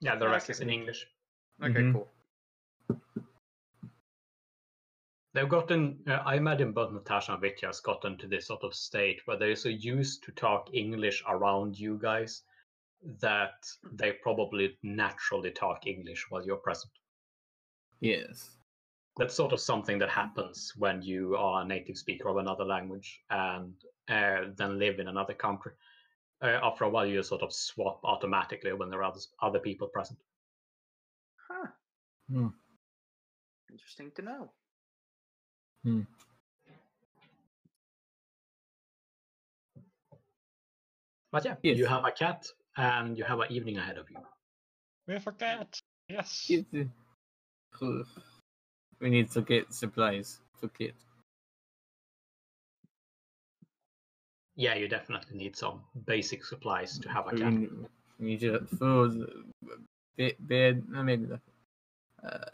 Yeah, 0.00 0.16
the 0.16 0.28
rest 0.28 0.46
Okay. 0.46 0.52
is 0.52 0.60
in 0.60 0.70
English. 0.70 1.06
Okay, 1.62 1.82
Mhm. 1.82 1.92
cool. 1.92 2.08
They've 5.32 5.48
gotten. 5.48 6.02
Uh, 6.08 6.22
I 6.24 6.34
imagine 6.34 6.72
both 6.72 6.92
Natasha 6.92 7.32
and 7.32 7.40
Vitya 7.40 7.68
has 7.68 7.80
gotten 7.80 8.18
to 8.18 8.26
this 8.26 8.46
sort 8.46 8.64
of 8.64 8.74
state 8.74 9.24
where 9.26 9.36
they're 9.36 9.54
so 9.54 9.68
used 9.68 10.24
to 10.24 10.32
talk 10.32 10.70
English 10.74 11.22
around 11.28 11.78
you 11.78 11.98
guys 11.98 12.42
that 13.20 13.64
they 13.92 14.12
probably 14.12 14.76
naturally 14.82 15.50
talk 15.52 15.86
English 15.86 16.30
while 16.30 16.44
you're 16.44 16.56
present. 16.56 16.92
Yes. 18.00 18.56
that's 19.16 19.34
sort 19.34 19.52
of 19.52 19.60
something 19.60 19.98
that 19.98 20.08
happens 20.08 20.72
when 20.76 21.02
you 21.02 21.36
are 21.36 21.60
a 21.60 21.64
native 21.64 21.98
speaker 21.98 22.28
of 22.28 22.38
another 22.38 22.64
language 22.64 23.20
and 23.28 23.74
uh, 24.08 24.44
then 24.56 24.78
live 24.78 24.98
in 24.98 25.08
another 25.08 25.34
country. 25.34 25.72
Uh, 26.42 26.58
after 26.62 26.84
a 26.84 26.88
while, 26.88 27.06
you 27.06 27.22
sort 27.22 27.42
of 27.42 27.52
swap 27.52 28.00
automatically 28.04 28.72
when 28.72 28.88
there 28.90 29.00
are 29.00 29.04
others, 29.10 29.28
other 29.42 29.58
people 29.58 29.88
present. 29.88 30.18
Huh. 31.48 31.66
Hmm. 32.30 32.48
Interesting 33.70 34.10
to 34.16 34.22
know. 34.22 34.52
But 41.32 41.44
yeah, 41.44 41.56
Yes. 41.62 41.78
you 41.78 41.86
have 41.86 42.04
a 42.04 42.10
cat 42.12 42.46
and 42.76 43.16
you 43.16 43.24
have 43.24 43.40
an 43.40 43.52
evening 43.52 43.78
ahead 43.78 43.98
of 43.98 44.10
you. 44.10 44.16
We 45.06 45.14
have 45.14 45.26
a 45.26 45.32
cat. 45.32 45.80
Yes. 46.08 46.46
Get. 46.48 46.66
We 49.00 49.10
need 49.10 49.30
to 49.30 49.42
get 49.42 49.72
supplies 49.72 50.40
for 50.60 50.68
kid. 50.68 50.94
Yeah, 54.60 54.74
you 54.74 54.88
definitely 54.88 55.38
need 55.38 55.56
some 55.56 55.80
basic 56.04 56.44
supplies 56.44 56.98
to 56.98 57.08
have 57.08 57.26
a 57.28 57.34
We 57.34 57.40
cat. 57.40 57.52
need- 57.54 57.88
we 58.18 58.26
need 58.26 58.40
to 58.40 58.50
get 58.58 58.68
food, 58.68 59.14
bed, 60.40 60.84
uh, 60.94 61.02
maybe. 61.02 61.26
Uh, 62.22 62.44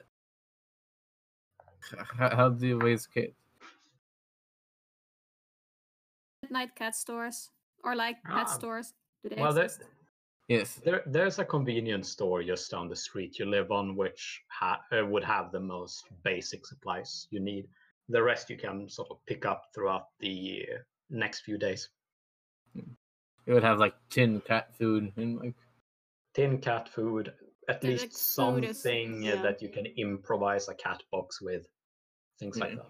h- 1.93 1.99
h- 1.99 2.33
how 2.39 2.49
do 2.51 2.65
you 2.65 2.79
raise 2.79 3.09
kid? 3.09 3.35
Midnight 6.43 6.77
cat 6.77 6.95
stores. 6.95 7.51
Or 7.83 7.97
like 7.97 8.19
Ah. 8.25 8.37
pet 8.39 8.51
stores. 8.51 8.95
Do 9.25 9.31
they 9.31 9.41
Well, 9.43 9.53
there, 9.53 9.65
exist? 9.65 9.91
Yes. 10.47 10.77
there, 10.85 11.03
there's 11.07 11.41
a 11.41 11.45
convenience 11.45 12.09
store 12.11 12.45
just 12.45 12.71
down 12.71 12.89
the 12.89 12.95
street 12.95 13.37
you 13.41 13.47
live 13.47 13.73
on, 13.73 13.97
which 13.97 14.45
ha- 14.47 14.85
uh, 14.93 15.05
would 15.05 15.25
have 15.25 15.51
the 15.51 15.59
most 15.61 16.07
basic 16.23 16.65
supplies 16.67 17.27
you 17.33 17.41
need. 17.41 17.69
The 18.09 18.23
rest 18.23 18.49
you 18.49 18.57
can 18.57 18.89
sort 18.89 19.11
of 19.11 19.19
pick 19.27 19.45
up 19.45 19.75
throughout 19.75 20.17
the 20.21 20.69
uh, 20.73 20.83
next 21.11 21.41
few 21.41 21.59
days. 21.59 21.89
You 23.47 23.55
would 23.55 23.63
have 23.63 23.79
like 23.79 23.95
tin 24.11 24.41
cat 24.41 24.75
food 24.77 25.13
and 25.17 25.39
like 25.39 25.55
tin 26.35 26.59
cat 26.59 26.89
food, 26.89 27.33
at 27.69 27.81
The, 27.81 27.89
least 27.89 28.03
like, 28.05 28.13
food 28.55 28.65
is- 28.65 28.79
something 28.83 29.23
uh, 29.29 29.35
yeah. 29.37 29.43
that 29.43 29.63
you 29.63 29.69
can 29.69 29.87
improvise 29.97 30.69
a 30.69 30.75
cat 30.75 31.03
box 31.13 31.41
with, 31.41 31.67
things 32.41 32.59
like 32.59 32.75
that. 32.75 32.87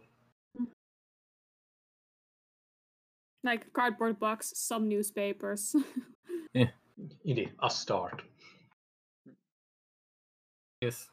Like 3.44 3.72
cardboard 3.72 4.18
box, 4.18 4.52
some 4.56 4.88
newspapers. 4.88 5.74
Yeah, 6.54 6.70
indeed, 7.24 7.52
a 7.62 7.68
start. 7.68 8.22
yes. 10.80 11.10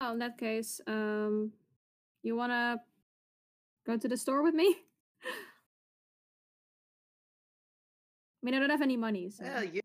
well, 0.00 0.12
in 0.14 0.18
that 0.18 0.36
case, 0.36 0.80
um, 0.88 1.52
you 2.24 2.34
wanna 2.34 2.80
go 3.86 3.96
to 3.96 4.08
the 4.08 4.16
store 4.16 4.42
with 4.42 4.54
me? 4.54 4.78
I 8.42 8.46
mean, 8.46 8.54
I 8.54 8.58
don't 8.58 8.70
have 8.70 8.82
any 8.82 8.96
money, 8.96 9.30
so. 9.30 9.44
Yeah, 9.44 9.62
you. 9.62 9.80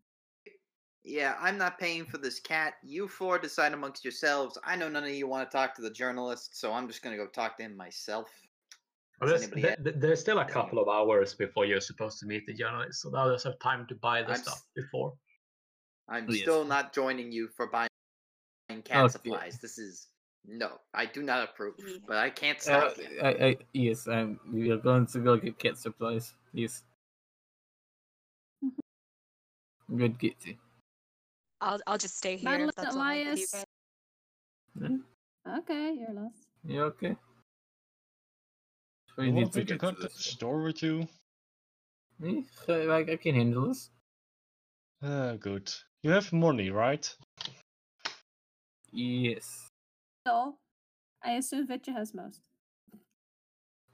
Yeah, 1.04 1.36
I'm 1.40 1.56
not 1.56 1.78
paying 1.78 2.04
for 2.04 2.18
this 2.18 2.38
cat. 2.40 2.74
You 2.84 3.08
four 3.08 3.38
decide 3.38 3.72
amongst 3.72 4.04
yourselves. 4.04 4.58
I 4.64 4.76
know 4.76 4.88
none 4.88 5.04
of 5.04 5.10
you 5.10 5.26
want 5.26 5.48
to 5.50 5.56
talk 5.56 5.74
to 5.76 5.82
the 5.82 5.90
journalist, 5.90 6.58
so 6.58 6.72
I'm 6.72 6.86
just 6.88 7.02
gonna 7.02 7.16
go 7.16 7.26
talk 7.28 7.56
to 7.58 7.62
him 7.62 7.76
myself. 7.76 8.28
Well, 9.20 9.30
there's, 9.30 9.48
there- 9.50 9.76
there's 9.78 10.20
still 10.20 10.40
a 10.40 10.44
couple 10.44 10.78
of 10.78 10.88
hours 10.88 11.34
before 11.34 11.64
you're 11.64 11.80
supposed 11.80 12.18
to 12.20 12.26
meet 12.26 12.46
the 12.46 12.52
journalist, 12.52 13.00
so 13.02 13.10
now 13.10 13.26
there's 13.26 13.44
have 13.44 13.58
time 13.60 13.86
to 13.88 13.94
buy 13.94 14.22
the 14.22 14.28
I'm 14.28 14.34
s- 14.34 14.42
stuff 14.42 14.62
before. 14.76 15.14
I'm 16.08 16.26
Oh, 16.28 16.32
yes. 16.32 16.42
still 16.42 16.64
not 16.64 16.92
joining 16.92 17.32
you 17.32 17.48
for 17.56 17.68
buying 17.68 17.88
cat 18.84 19.04
Okay. 19.04 19.08
supplies. 19.12 19.58
This 19.60 19.78
is 19.78 20.08
no, 20.44 20.78
I 20.94 21.06
do 21.06 21.22
not 21.22 21.48
approve. 21.48 21.74
But 22.06 22.16
I 22.18 22.30
can't 22.30 22.58
Uh, 22.58 22.90
stop 22.90 22.96
you. 22.98 23.20
I, 23.20 23.28
I, 23.28 23.56
yes, 23.72 24.06
um, 24.08 24.38
we 24.52 24.70
are 24.70 24.76
going 24.78 25.06
to 25.06 25.18
go 25.20 25.36
get 25.36 25.58
cat 25.58 25.78
supplies. 25.78 26.34
Yes. 26.52 26.82
Good 29.96 30.18
kitty. 30.18 30.58
I'll 31.60 31.80
I'll 31.86 31.98
just 31.98 32.16
stay 32.16 32.36
here. 32.36 32.50
Madeline 32.50 32.68
if 32.68 32.74
that's 32.76 32.94
all 32.94 33.00
right 33.00 33.26
you 33.26 33.46
Elias. 34.80 35.04
Okay, 35.60 35.94
you're 35.98 36.12
lost. 36.12 36.46
You 36.64 36.82
okay? 36.82 37.16
So 39.16 39.22
You 39.22 39.32
need 39.32 39.52
to 39.52 39.64
get 39.64 39.80
to 39.80 39.92
the 39.92 40.10
store 40.10 40.62
with 40.62 40.82
you? 40.82 41.08
Eh, 42.24 42.42
so, 42.66 42.90
I, 42.90 42.98
I 42.98 43.16
can 43.16 43.34
handle 43.34 43.68
this. 43.68 43.90
Ah, 45.02 45.34
good. 45.40 45.72
You 46.02 46.10
have 46.10 46.32
money, 46.32 46.70
right? 46.70 47.08
Yes. 48.92 49.68
So, 50.26 50.56
I 51.24 51.32
assume 51.32 51.66
Vitya 51.66 51.94
has 51.94 52.14
most. 52.14 52.42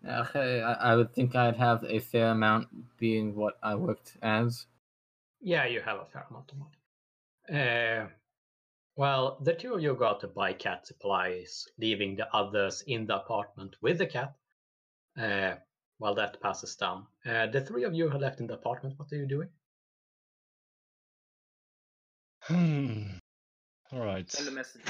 Okay, 0.07 0.61
I, 0.61 0.73
I 0.93 0.97
would 0.97 1.15
think 1.15 1.35
I'd 1.35 1.57
have 1.57 1.85
a 1.85 1.99
fair 1.99 2.31
amount 2.31 2.69
being 2.99 3.35
what 3.35 3.59
I 3.63 3.75
worked 3.75 4.17
as. 4.23 4.67
Yeah, 5.45 5.67
you 5.67 5.83
have 5.83 5.99
a 5.99 6.07
fair 6.07 6.27
amount 6.31 6.51
of 6.53 6.59
money. 6.59 7.61
Uh, 7.63 8.07
well, 8.97 9.39
the 9.43 9.53
two 9.53 9.75
of 9.75 9.83
you 9.83 9.95
go 9.95 10.07
out 10.07 10.21
to 10.21 10.27
buy 10.27 10.55
cat 10.55 10.87
supplies, 10.87 11.69
leaving 11.79 12.17
the 12.17 12.35
others 12.35 12.83
in 12.87 13.05
the 13.05 13.17
apartment 13.17 13.77
with 13.83 13.99
the 13.99 14.07
cat. 14.07 14.35
Uh, 15.21 15.57
while 15.99 16.15
that 16.15 16.41
passes 16.41 16.75
down, 16.77 17.07
uh, 17.27 17.47
the 17.49 17.61
three 17.61 17.85
of 17.85 17.93
you 17.93 18.11
are 18.11 18.19
left 18.19 18.41
in 18.41 18.47
the 18.47 18.55
apartment. 18.55 18.99
What 18.99 19.13
are 19.13 19.17
you 19.17 19.27
doing? 19.27 19.49
Hmm. 22.41 23.03
All 23.93 24.01
right. 24.01 24.31
Send 24.31 24.49
a 24.49 24.51
message 24.51 24.83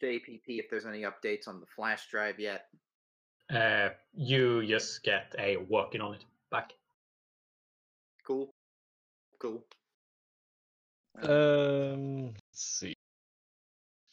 to 0.00 0.16
APP 0.16 0.48
if 0.48 0.68
there's 0.68 0.84
any 0.84 1.02
updates 1.02 1.48
on 1.48 1.60
the 1.60 1.66
flash 1.74 2.10
drive 2.10 2.38
yet. 2.38 2.66
Uh, 3.50 3.88
you 4.12 4.66
just 4.66 5.02
get 5.02 5.34
a 5.38 5.56
working 5.56 6.02
on 6.02 6.14
it 6.14 6.24
back. 6.50 6.72
Cool. 8.26 8.52
Cool. 9.42 9.64
Um, 11.20 12.26
let's 12.26 12.36
see. 12.52 12.94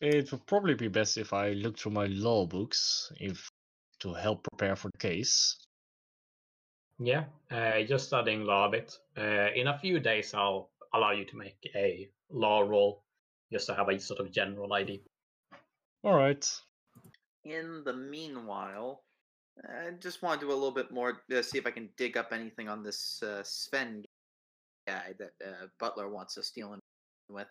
It 0.01 0.31
would 0.31 0.48
probably 0.48 0.74
be 0.74 0.88
best 0.88 1.19
if 1.19 1.33
I 1.33 1.51
look 1.51 1.77
through 1.77 1.91
my 1.91 2.07
law 2.07 2.48
books 2.48 3.12
if 3.19 3.48
to 4.00 4.13
help 4.15 4.43
prepare 4.43 4.75
for 4.75 4.89
the 4.91 4.98
case. 4.98 5.55
Yeah, 6.98 7.25
uh, 7.51 7.81
just 7.83 8.07
studying 8.07 8.43
law 8.43 8.67
a 8.67 8.71
bit. 8.71 8.98
Uh, 9.15 9.51
in 9.55 9.67
a 9.67 9.77
few 9.77 10.00
days, 10.00 10.33
I'll 10.33 10.71
allow 10.95 11.12
you 11.12 11.25
to 11.25 11.38
make 11.38 11.57
a 11.75 12.09
law 12.31 12.62
roll 12.62 13.03
just 13.51 13.67
to 13.67 13.75
have 13.75 13.89
a 13.89 14.00
sort 14.00 14.19
of 14.19 14.31
general 14.31 14.74
idea. 14.74 15.00
All 16.03 16.15
right. 16.15 16.43
In 17.45 17.83
the 17.86 17.93
meanwhile, 17.93 19.03
I 19.63 19.91
just 20.00 20.24
want 20.24 20.39
to 20.39 20.48
do 20.48 20.51
a 20.51 20.55
little 20.55 20.71
bit 20.71 20.91
more, 20.91 21.21
uh, 21.36 21.41
see 21.43 21.59
if 21.59 21.67
I 21.67 21.71
can 21.71 21.89
dig 21.98 22.17
up 22.17 22.33
anything 22.33 22.67
on 22.67 22.81
this 22.81 23.21
uh, 23.21 23.43
Sven 23.43 24.03
guy 24.89 25.13
that 25.19 25.34
uh, 25.46 25.67
Butler 25.79 26.10
wants 26.10 26.38
us 26.38 26.51
dealing 26.51 26.79
with. 27.29 27.48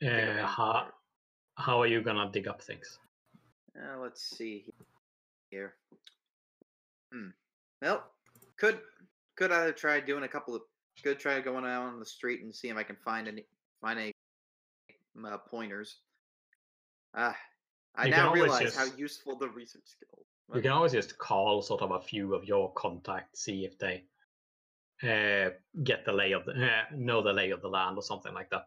Dig 0.00 0.38
up 0.38 0.44
Uh, 0.44 0.46
how, 0.46 0.86
how 1.56 1.80
are 1.80 1.86
you 1.86 2.00
gonna 2.00 2.30
dig 2.32 2.48
up 2.48 2.62
things? 2.62 2.98
Uh, 3.76 3.98
let's 4.00 4.22
see 4.22 4.64
here. 5.50 5.74
Hmm. 7.12 7.28
Well, 7.82 8.04
could 8.56 8.78
could 9.36 9.52
either 9.52 9.72
try 9.72 10.00
doing 10.00 10.24
a 10.24 10.28
couple 10.28 10.54
of 10.54 10.62
could 11.02 11.18
try 11.18 11.40
going 11.40 11.64
out 11.64 11.82
on 11.82 12.00
the 12.00 12.06
street 12.06 12.42
and 12.42 12.54
see 12.54 12.68
if 12.68 12.76
I 12.76 12.82
can 12.82 12.96
find 13.04 13.28
any 13.28 13.44
find 13.80 13.98
any 13.98 14.12
uh, 15.24 15.38
pointers. 15.38 15.96
Ah, 17.14 17.36
I 17.94 18.06
You 18.06 18.10
now 18.10 18.32
realize 18.32 18.74
how 18.74 18.86
useful 18.96 19.36
the 19.36 19.48
research 19.48 19.86
skill. 19.86 20.24
You 20.54 20.62
can 20.62 20.70
always 20.70 20.92
just 20.92 21.18
call 21.18 21.60
sort 21.62 21.82
of 21.82 21.90
a 21.90 22.00
few 22.00 22.34
of 22.34 22.44
your 22.44 22.72
contacts, 22.72 23.42
see 23.42 23.64
if 23.64 23.78
they 23.78 24.04
uh, 25.02 25.50
get 25.84 26.04
the 26.04 26.12
lay 26.12 26.32
of 26.32 26.44
the 26.44 26.52
uh, 26.52 26.82
know 26.94 27.22
the 27.22 27.32
lay 27.32 27.50
of 27.50 27.62
the 27.62 27.68
land 27.68 27.96
or 27.96 28.02
something 28.02 28.34
like 28.34 28.50
that. 28.50 28.64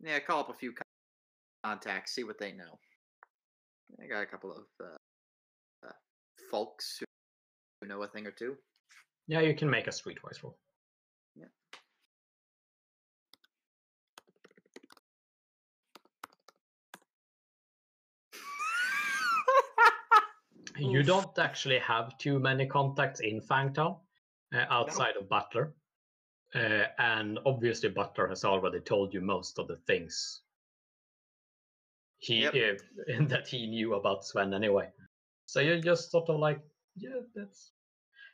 Yeah, 0.00 0.18
call 0.20 0.40
up 0.40 0.50
a 0.50 0.54
few 0.54 0.72
contacts, 1.64 2.14
see 2.14 2.24
what 2.24 2.38
they 2.38 2.52
know. 2.52 2.78
I 4.02 4.06
got 4.06 4.22
a 4.22 4.26
couple 4.26 4.50
of 4.52 4.64
uh, 4.80 5.86
uh, 5.86 5.92
folks 6.50 6.98
who 6.98 7.06
who 7.80 7.88
know 7.88 8.02
a 8.02 8.08
thing 8.08 8.26
or 8.26 8.32
two. 8.32 8.56
Yeah, 9.26 9.40
you 9.40 9.54
can 9.54 9.70
make 9.70 9.86
a 9.86 9.90
streetwise 9.90 10.42
roll. 10.42 10.56
Yeah. 11.36 11.46
you 20.78 21.02
don't 21.02 21.38
actually 21.38 21.78
have 21.78 22.16
too 22.18 22.38
many 22.38 22.66
contacts 22.66 23.20
in 23.20 23.40
Fangtown 23.40 23.98
uh, 24.54 24.64
outside 24.70 25.16
of 25.16 25.28
Butler. 25.28 25.74
Uh, 26.54 26.84
and 26.98 27.38
obviously, 27.44 27.88
Butler 27.90 28.28
has 28.28 28.44
already 28.44 28.80
told 28.80 29.12
you 29.12 29.20
most 29.20 29.58
of 29.58 29.68
the 29.68 29.76
things 29.86 30.42
he 32.18 32.42
Yep. 32.42 32.54
uh, 32.54 33.24
that 33.28 33.46
he 33.46 33.66
knew 33.66 33.94
about 33.94 34.24
Sven 34.24 34.54
anyway. 34.54 34.88
So 35.46 35.60
you're 35.60 35.80
just 35.80 36.10
sort 36.10 36.28
of 36.28 36.38
like, 36.40 36.60
yeah, 36.96 37.20
that's. 37.34 37.72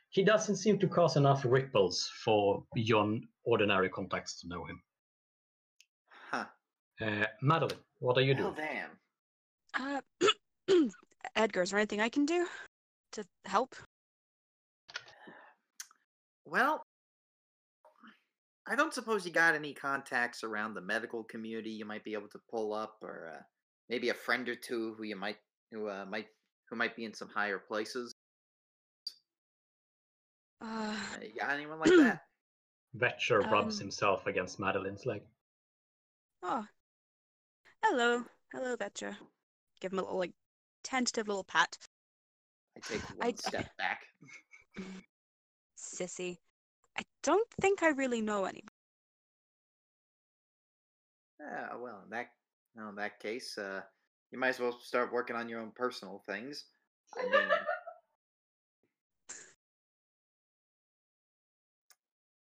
He 0.09 0.23
doesn't 0.23 0.55
seem 0.55 0.79
to 0.79 0.87
cause 0.87 1.17
enough 1.17 1.43
ripples 1.45 2.09
for 2.23 2.63
your 2.73 3.19
ordinary 3.43 3.89
contacts 3.89 4.39
to 4.41 4.47
know 4.47 4.63
him. 4.63 4.81
Huh. 6.31 6.45
Uh, 7.01 7.25
Madeline, 7.41 7.77
what 7.99 8.17
are 8.17 8.21
you 8.21 8.33
Well, 8.35 8.53
doing? 8.53 8.67
damn. 9.75 10.01
Uh, 10.17 10.29
Edgar, 11.35 11.63
is 11.63 11.71
there 11.71 11.79
anything 11.79 11.99
I 11.99 12.07
can 12.07 12.25
do 12.25 12.47
to 13.11 13.25
help? 13.43 13.75
Well, 16.45 16.83
I 18.67 18.75
don't 18.75 18.93
suppose 18.93 19.25
you 19.25 19.31
got 19.31 19.55
any 19.55 19.73
contacts 19.73 20.43
around 20.43 20.73
the 20.73 20.81
medical 20.81 21.23
community 21.23 21.69
you 21.71 21.85
might 21.85 22.03
be 22.03 22.13
able 22.13 22.29
to 22.29 22.39
pull 22.49 22.73
up, 22.73 22.97
or 23.01 23.31
uh, 23.35 23.41
maybe 23.89 24.09
a 24.09 24.13
friend 24.13 24.47
or 24.49 24.55
two 24.55 24.95
who 24.97 25.03
you 25.03 25.15
might 25.15 25.37
who 25.71 25.87
uh, 25.89 26.05
might 26.05 26.27
who 26.69 26.75
might 26.75 26.95
be 26.95 27.05
in 27.05 27.13
some 27.13 27.29
higher 27.29 27.59
places. 27.59 28.13
Uh, 30.61 30.95
Uh, 30.95 31.17
you 31.21 31.39
got 31.39 31.51
anyone 31.51 31.79
like 31.79 31.89
that? 31.97 32.21
Vetcher 32.97 33.49
rubs 33.51 33.75
Um, 33.75 33.81
himself 33.81 34.25
against 34.25 34.59
Madeline's 34.59 35.05
leg. 35.05 35.21
oh. 36.43 36.65
Hello. 37.83 38.23
Hello, 38.51 38.75
Vetcher. 38.77 39.15
Give 39.79 39.91
him 39.93 39.99
a 39.99 40.01
little, 40.01 40.17
like, 40.17 40.31
tentative 40.83 41.27
little 41.27 41.43
pat. 41.43 41.77
I 42.75 42.79
take 42.79 43.01
one 43.19 43.27
I- 43.27 43.33
step 43.35 43.69
back. 43.77 44.01
Sissy. 45.85 46.37
I 46.97 47.03
don't 47.23 47.47
think 47.61 47.83
I 47.83 47.89
really 47.89 48.21
know 48.21 48.45
any. 48.45 48.63
Yeah, 51.39 51.75
well, 51.77 52.01
in 52.03 52.09
that 52.11 52.27
well, 52.75 52.89
in 52.89 52.95
that 52.95 53.19
case, 53.19 53.57
uh, 53.57 53.81
you 54.31 54.39
might 54.39 54.49
as 54.49 54.59
well 54.59 54.71
start 54.71 55.13
working 55.13 55.35
on 55.35 55.49
your 55.49 55.61
own 55.61 55.71
personal 55.75 56.23
things. 56.25 56.65
I 57.17 57.23
mean, 57.23 57.49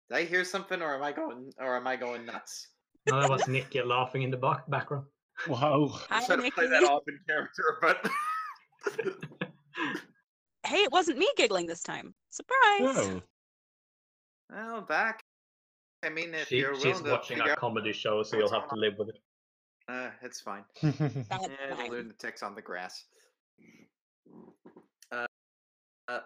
did 0.09 0.17
I 0.17 0.23
hear 0.25 0.43
something, 0.43 0.81
or 0.81 0.95
am 0.95 1.03
I 1.03 1.11
going, 1.11 1.51
or 1.59 1.75
am 1.75 1.87
I 1.87 1.95
going 1.95 2.25
nuts? 2.25 2.67
No, 3.09 3.19
that 3.19 3.29
was 3.29 3.47
Nick. 3.47 3.73
You're 3.73 3.85
laughing 3.85 4.21
in 4.23 4.31
the 4.31 4.37
back- 4.37 4.69
background. 4.69 5.05
Wow. 5.47 5.99
I 6.09 6.19
Hi, 6.19 6.25
try 6.25 6.35
to 6.37 6.51
play 6.51 6.67
that 6.67 6.83
off 6.83 7.03
in 7.07 7.19
character, 7.27 7.77
but 7.81 8.09
Hey, 10.65 10.77
it 10.77 10.91
wasn't 10.91 11.17
me 11.17 11.29
giggling 11.35 11.67
this 11.67 11.83
time. 11.83 12.13
Surprise! 12.29 12.79
Oh. 12.81 13.21
well, 14.49 14.81
back. 14.81 15.21
I 16.03 16.09
mean, 16.09 16.33
if 16.33 16.47
She- 16.47 16.57
you're 16.59 16.75
she's 16.75 16.85
willing 16.85 17.03
to 17.05 17.11
watching 17.11 17.39
a 17.41 17.55
comedy 17.55 17.93
show, 17.93 18.23
so 18.23 18.37
you'll 18.37 18.51
have 18.51 18.67
to 18.69 18.75
live 18.75 18.97
with 18.97 19.09
it. 19.09 19.19
uh, 19.87 20.09
it's 20.21 20.41
fine. 20.41 20.63
That's 20.81 20.99
Yeah, 21.01 21.47
the 21.69 21.75
fine. 21.75 21.91
lunatics 21.91 22.43
on 22.43 22.55
the 22.55 22.61
grass. 22.61 23.05
Uh, 25.11 25.25
uh, 26.07 26.19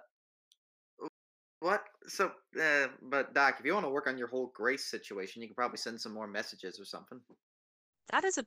what? 1.60 1.84
So, 2.08 2.32
uh, 2.62 2.88
but 3.02 3.34
Doc, 3.34 3.58
if 3.60 3.66
you 3.66 3.74
want 3.74 3.86
to 3.86 3.90
work 3.90 4.08
on 4.08 4.18
your 4.18 4.28
whole 4.28 4.48
Grace 4.54 4.86
situation, 4.86 5.42
you 5.42 5.48
can 5.48 5.56
probably 5.56 5.78
send 5.78 6.00
some 6.00 6.14
more 6.14 6.28
messages 6.28 6.80
or 6.80 6.86
something. 6.86 7.20
That 8.12 8.24
is 8.24 8.38
a 8.38 8.46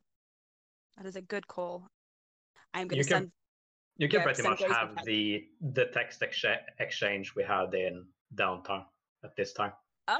that 0.97 1.05
is 1.05 1.15
a 1.15 1.21
good 1.21 1.47
call. 1.47 1.87
I'm 2.73 2.87
gonna 2.87 3.03
can- 3.03 3.09
send 3.09 3.31
You 3.97 4.07
can 4.09 4.19
Yeah, 4.19 4.23
pretty 4.25 4.43
much 4.43 4.61
have 4.63 5.05
the 5.05 5.47
the 5.61 5.85
text 5.85 6.21
excha- 6.21 6.63
exchange 6.79 7.35
we 7.35 7.43
had 7.43 7.73
in 7.73 8.07
downtown 8.33 8.85
at 9.23 9.35
this 9.35 9.53
time. 9.53 9.73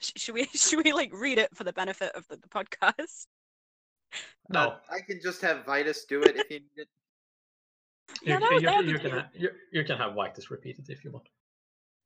sh- 0.00 0.12
should 0.16 0.34
we 0.34 0.44
should 0.54 0.84
we 0.84 0.92
like 0.92 1.12
read 1.12 1.38
it 1.38 1.54
for 1.56 1.64
the 1.64 1.72
benefit 1.72 2.12
of 2.14 2.26
the, 2.28 2.36
the 2.36 2.48
podcast? 2.48 3.26
No, 4.48 4.60
Uh, 4.60 4.78
I 4.90 5.00
can 5.00 5.20
just 5.22 5.42
have 5.42 5.64
Vitus 5.66 6.04
do 6.06 6.22
it 6.22 6.36
if 6.36 6.50
you 6.50 6.60
need 6.60 6.76
it. 6.76 6.88
you, 8.22 8.32
Yeah, 8.32 8.38
that 8.40 8.52
you, 8.52 8.60
that 8.60 8.76
would 8.76 8.86
be 8.86 8.92
you 8.92 8.98
can 8.98 9.10
ha- 9.10 9.28
you, 9.34 9.50
you 9.72 9.84
can 9.84 9.98
have 9.98 10.14
Vitus 10.14 10.50
repeat 10.50 10.78
it 10.78 10.88
if 10.88 11.04
you 11.04 11.10
want. 11.10 11.28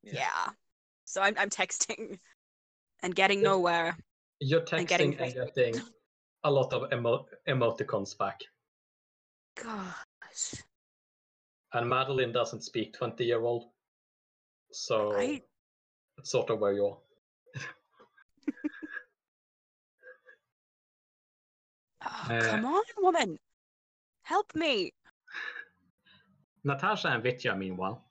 Yeah. 0.03 0.49
So 1.05 1.23
I'm 1.23 1.35
I'm 1.39 1.51
texting 1.51 2.19
and 3.03 3.15
getting 3.15 3.43
nowhere. 3.43 3.97
You're 4.41 4.65
And 4.73 4.89
getting 4.89 5.13
texting 5.15 5.37
and 5.37 5.55
getting 5.55 5.83
a 6.43 6.51
lot 6.51 6.73
of 6.73 6.93
emo- 6.93 7.27
emoticons 7.47 8.19
back, 8.19 8.41
Gosh. 10.33 10.63
and 11.75 11.89
Madeline 11.89 12.33
doesn't 12.33 12.63
speak 12.65 12.95
twenty 12.95 13.25
year 13.25 13.43
old, 13.43 13.65
so 14.73 15.13
it's 15.19 16.31
sort 16.31 16.51
of 16.51 16.61
where 16.61 16.73
you're. 16.73 16.99
Oh, 22.05 22.27
Uh, 22.31 22.41
come 22.41 22.65
on, 22.65 22.83
woman. 22.99 23.39
Help 24.23 24.55
me. 24.55 24.93
Natasha 26.65 27.09
and 27.09 27.23
Vitya, 27.23 27.55
meanwhile, 27.57 28.05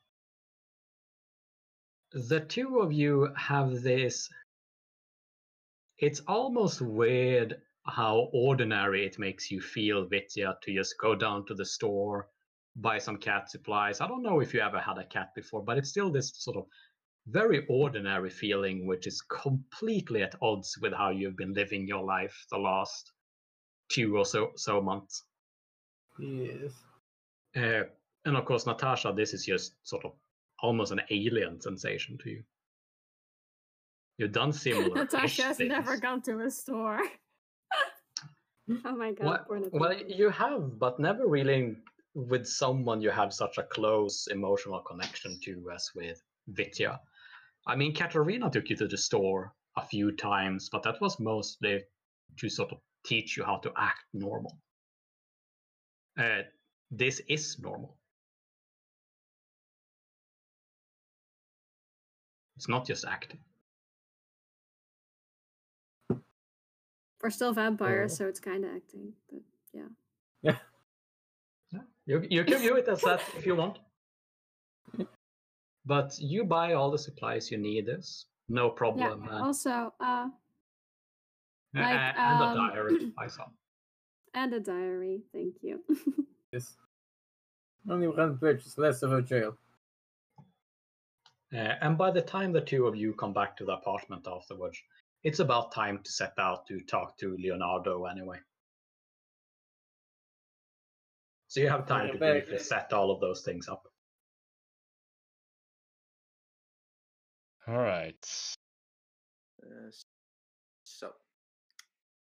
the 2.12 2.40
two 2.42 2.80
of 2.80 2.92
you 2.92 3.30
have 3.38 3.82
this. 3.82 4.30
It's 5.98 6.22
almost 6.28 6.82
weird 6.82 7.62
how 7.86 8.30
ordinary 8.34 9.06
it 9.06 9.18
makes 9.20 9.50
you 9.50 9.62
feel, 9.62 10.06
Vitya, 10.06 10.58
to 10.62 10.74
just 10.74 10.96
go 11.00 11.16
down 11.16 11.46
to 11.48 11.54
the 11.54 11.66
store, 11.66 12.28
buy 12.76 12.98
some 13.00 13.18
cat 13.18 13.50
supplies. 13.50 14.02
I 14.02 14.08
don't 14.08 14.24
know 14.24 14.40
if 14.40 14.54
you 14.54 14.60
ever 14.60 14.80
had 14.80 14.98
a 14.98 15.06
cat 15.06 15.30
before, 15.36 15.64
but 15.64 15.78
it's 15.78 15.90
still 15.90 16.12
this 16.12 16.32
sort 16.36 16.58
of 16.58 16.66
very 17.28 17.66
ordinary 17.70 18.30
feeling, 18.30 18.88
which 18.88 19.08
is 19.08 19.22
completely 19.22 20.24
at 20.24 20.36
odds 20.42 20.78
with 20.82 20.94
how 20.94 21.10
you've 21.10 21.38
been 21.38 21.54
living 21.54 21.88
your 21.88 22.04
life 22.04 22.46
the 22.52 22.58
last 22.58 23.12
two 23.90 24.18
or 24.18 24.26
so 24.26 24.52
so 24.56 24.82
months. 24.82 25.24
Yes. 26.20 26.72
Uh, 27.56 27.84
and 28.26 28.38
of 28.38 28.46
course, 28.46 28.66
Natasha, 28.66 29.14
this 29.16 29.34
is 29.34 29.46
just 29.46 29.74
sort 29.84 30.06
of 30.06 30.14
almost 30.62 30.92
an 30.92 31.02
alien 31.10 31.60
sensation 31.60 32.18
to 32.24 32.30
you. 32.30 32.44
You've 34.18 34.32
done 34.32 34.54
similar. 34.54 34.96
Natasha 34.96 35.44
has 35.44 35.60
never 35.60 35.98
gone 35.98 36.22
to 36.24 36.40
a 36.42 36.52
store. 36.52 37.02
oh 38.86 38.96
my 38.96 39.12
god, 39.12 39.46
Well, 39.50 39.66
well, 39.72 39.98
you 40.08 40.30
have, 40.30 40.80
but 40.80 41.00
never 41.00 41.28
really 41.28 41.76
with 42.14 42.46
someone 42.46 43.02
you 43.02 43.10
have 43.10 43.34
such 43.34 43.58
a 43.58 43.64
close 43.64 44.28
emotional 44.28 44.82
connection 44.82 45.40
to 45.44 45.72
as 45.74 45.90
with 45.96 46.22
Vitya. 46.48 47.00
I 47.66 47.76
mean, 47.76 47.94
Katerina 47.94 48.50
took 48.50 48.70
you 48.70 48.76
to 48.78 48.88
the 48.88 48.98
store 48.98 49.54
a 49.78 49.86
few 49.86 50.12
times, 50.12 50.70
but 50.72 50.84
that 50.84 51.00
was 51.02 51.20
mostly 51.20 51.84
to 52.38 52.50
sort 52.50 52.72
of 52.72 52.80
teach 53.06 53.38
you 53.38 53.44
how 53.44 53.58
to 53.58 53.72
act 53.78 54.04
normal. 54.14 54.58
Uh, 56.18 56.44
this 56.90 57.22
is 57.28 57.58
normal. 57.60 57.98
It's 62.58 62.68
not 62.68 62.86
just 62.86 63.06
acting. 63.06 63.40
We're 67.22 67.30
still 67.30 67.54
vampires, 67.54 68.16
so 68.18 68.28
it's 68.28 68.40
kind 68.40 68.66
of 68.66 68.72
acting. 68.76 69.14
But 69.30 69.42
yeah. 69.74 70.54
Yeah, 71.72 71.80
you, 72.06 72.26
you 72.30 72.44
can 72.44 72.58
view 72.60 72.76
it 72.78 72.88
as 72.88 73.02
that 73.02 73.22
if 73.38 73.46
you 73.46 73.56
want. 73.56 73.80
But 75.86 76.18
you 76.20 76.44
buy 76.44 76.74
all 76.74 76.92
the 76.92 76.98
supplies 76.98 77.52
you 77.52 77.58
need. 77.58 77.88
is 77.90 78.26
no 78.50 78.68
Yeah. 78.68 78.74
problem. 78.76 79.30
uh, 79.30 79.44
Also, 79.46 79.94
uh, 80.00 80.28
like, 81.74 81.86
a- 81.96 82.20
and 82.20 82.42
um, 82.44 82.52
a 82.58 82.72
diary 82.72 83.14
I 83.18 83.28
saw. 83.36 83.46
and 84.34 84.54
a 84.54 84.60
diary. 84.60 85.24
Thank 85.32 85.56
you. 85.62 85.80
Yes. 86.54 86.76
Only 87.90 88.10
one 88.10 88.36
bridge 88.36 88.66
is 88.66 88.78
less 88.78 89.04
of 89.04 89.14
a 89.14 89.22
jail. 89.22 89.56
Uh, 91.54 91.76
and 91.82 91.98
by 91.98 92.12
the 92.12 92.22
time 92.22 92.52
the 92.52 92.60
two 92.60 92.88
of 92.88 92.96
you 92.96 93.14
come 93.14 93.32
back 93.34 93.56
to 93.58 93.64
the 93.66 93.72
apartment 93.72 94.28
afterwards, 94.28 94.78
it's 95.24 95.40
about 95.40 95.72
time 95.72 96.00
to 96.04 96.12
set 96.12 96.34
out 96.40 96.68
to 96.68 96.82
talk 96.82 97.18
to 97.20 97.36
Leonardo 97.38 98.06
anyway. 98.06 98.38
So 101.48 101.60
you 101.60 101.70
have 101.70 101.86
time 101.88 102.08
Yeah, 102.08 102.14
to 102.14 102.18
but- 102.20 102.32
briefly 102.46 102.60
set 102.60 102.94
all 102.94 103.12
of 103.12 103.20
those 103.20 103.42
things 103.44 103.68
up. 103.68 103.88
All 107.68 107.78
right. 107.78 108.16
Uh, 109.64 109.92
so, 110.84 111.12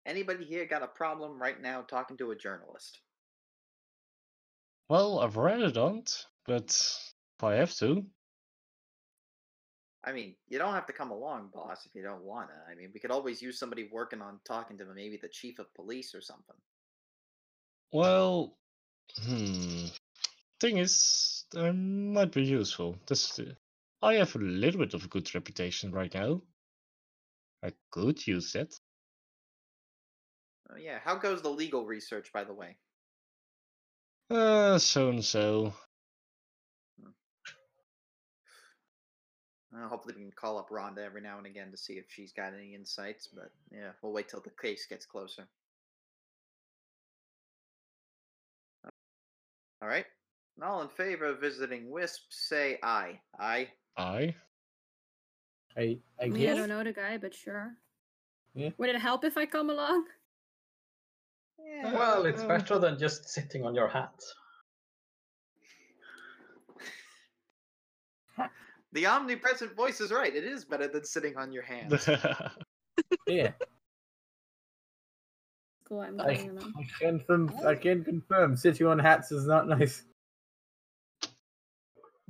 anybody 0.06 0.44
here 0.44 0.64
got 0.64 0.82
a 0.82 0.86
problem 0.88 1.38
right 1.38 1.60
now 1.60 1.82
talking 1.82 2.16
to 2.16 2.30
a 2.30 2.36
journalist? 2.36 3.00
Well, 4.88 5.18
I've 5.20 5.36
read 5.36 5.60
it 5.60 5.76
on, 5.76 6.04
but 6.46 6.70
if 6.70 7.44
I 7.44 7.54
have 7.56 7.74
to, 7.76 8.06
I 10.06 10.12
mean, 10.12 10.36
you 10.48 10.58
don't 10.58 10.72
have 10.72 10.86
to 10.86 10.92
come 10.92 11.10
along, 11.10 11.50
boss, 11.52 11.84
if 11.84 11.94
you 11.94 12.02
don't 12.02 12.22
want 12.22 12.48
to. 12.48 12.54
I 12.70 12.76
mean, 12.76 12.90
we 12.94 13.00
could 13.00 13.10
always 13.10 13.42
use 13.42 13.58
somebody 13.58 13.88
working 13.90 14.22
on 14.22 14.38
talking 14.44 14.78
to 14.78 14.84
maybe 14.84 15.16
the 15.20 15.28
chief 15.28 15.58
of 15.58 15.74
police 15.74 16.14
or 16.14 16.20
something. 16.20 16.54
well, 17.92 18.56
hmm. 19.24 19.86
Thing 20.60 20.78
is, 20.78 21.44
that 21.52 21.72
might 21.72 22.32
be 22.32 22.44
useful. 22.44 22.96
This, 23.06 23.38
uh, 23.38 23.52
I 24.00 24.14
have 24.14 24.34
a 24.36 24.38
little 24.38 24.80
bit 24.80 24.94
of 24.94 25.04
a 25.04 25.08
good 25.08 25.34
reputation 25.34 25.90
right 25.90 26.14
now. 26.14 26.40
I 27.62 27.72
could 27.90 28.24
use 28.26 28.52
that. 28.52 28.72
Oh, 30.70 30.76
yeah, 30.76 30.98
how 31.04 31.16
goes 31.16 31.42
the 31.42 31.50
legal 31.50 31.84
research, 31.84 32.32
by 32.32 32.44
the 32.44 32.54
way? 32.54 32.76
Uh, 34.30 34.78
so 34.78 35.10
and 35.10 35.24
so. 35.24 35.74
Uh, 39.76 39.88
hopefully, 39.88 40.14
we 40.16 40.22
can 40.22 40.32
call 40.32 40.58
up 40.58 40.70
Rhonda 40.70 40.98
every 41.04 41.20
now 41.20 41.38
and 41.38 41.46
again 41.46 41.70
to 41.70 41.76
see 41.76 41.94
if 41.94 42.06
she's 42.08 42.32
got 42.32 42.54
any 42.54 42.74
insights, 42.74 43.28
but 43.28 43.50
yeah, 43.70 43.90
we'll 44.00 44.12
wait 44.12 44.28
till 44.28 44.40
the 44.40 44.50
case 44.50 44.86
gets 44.86 45.04
closer. 45.04 45.46
All 49.82 49.88
right. 49.88 50.06
All 50.62 50.80
in 50.80 50.88
favor 50.88 51.26
of 51.26 51.40
visiting 51.40 51.90
Wisp, 51.90 52.22
say 52.30 52.78
aye. 52.82 53.20
Aye. 53.38 53.68
Aye. 53.98 54.34
I, 55.76 55.98
I 56.20 56.24
I 56.24 56.28
mean, 56.28 56.48
I 56.48 56.54
don't 56.54 56.70
know 56.70 56.82
the 56.82 56.92
guy, 56.92 57.18
but 57.18 57.34
sure. 57.34 57.74
Yeah. 58.54 58.70
Would 58.78 58.88
it 58.88 58.98
help 58.98 59.24
if 59.24 59.36
I 59.36 59.44
come 59.44 59.68
along? 59.68 60.06
Yeah. 61.62 61.92
Well, 61.92 62.24
it's 62.24 62.42
better 62.42 62.78
than 62.78 62.98
just 62.98 63.28
sitting 63.28 63.66
on 63.66 63.74
your 63.74 63.88
hat. 63.88 64.22
The 68.96 69.04
omnipresent 69.04 69.76
voice 69.76 70.00
is 70.00 70.10
right. 70.10 70.34
It 70.34 70.44
is 70.44 70.64
better 70.64 70.88
than 70.88 71.04
sitting 71.04 71.36
on 71.36 71.52
your 71.52 71.62
hands. 71.62 72.08
Yeah. 73.28 73.52
Cool, 75.84 76.00
I'm 76.00 76.18
I, 76.18 76.34
going. 76.34 76.58
I 76.58 76.82
can 76.98 77.20
confirm. 77.20 77.52
I 77.66 77.74
can 77.74 78.02
confirm. 78.02 78.56
Sitting 78.56 78.86
on 78.86 78.98
hats 78.98 79.30
is 79.32 79.46
not 79.46 79.68
nice. 79.68 80.02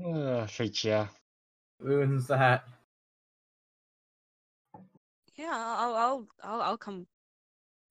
uh, 0.05 0.44
Vitya. 0.46 1.09
Ruins 1.79 2.26
the 2.26 2.37
hat. 2.37 2.64
Yeah, 5.37 5.52
I'll 5.52 5.94
I'll 5.94 6.29
I'll, 6.42 6.62
I'll 6.62 6.79
come 6.79 7.07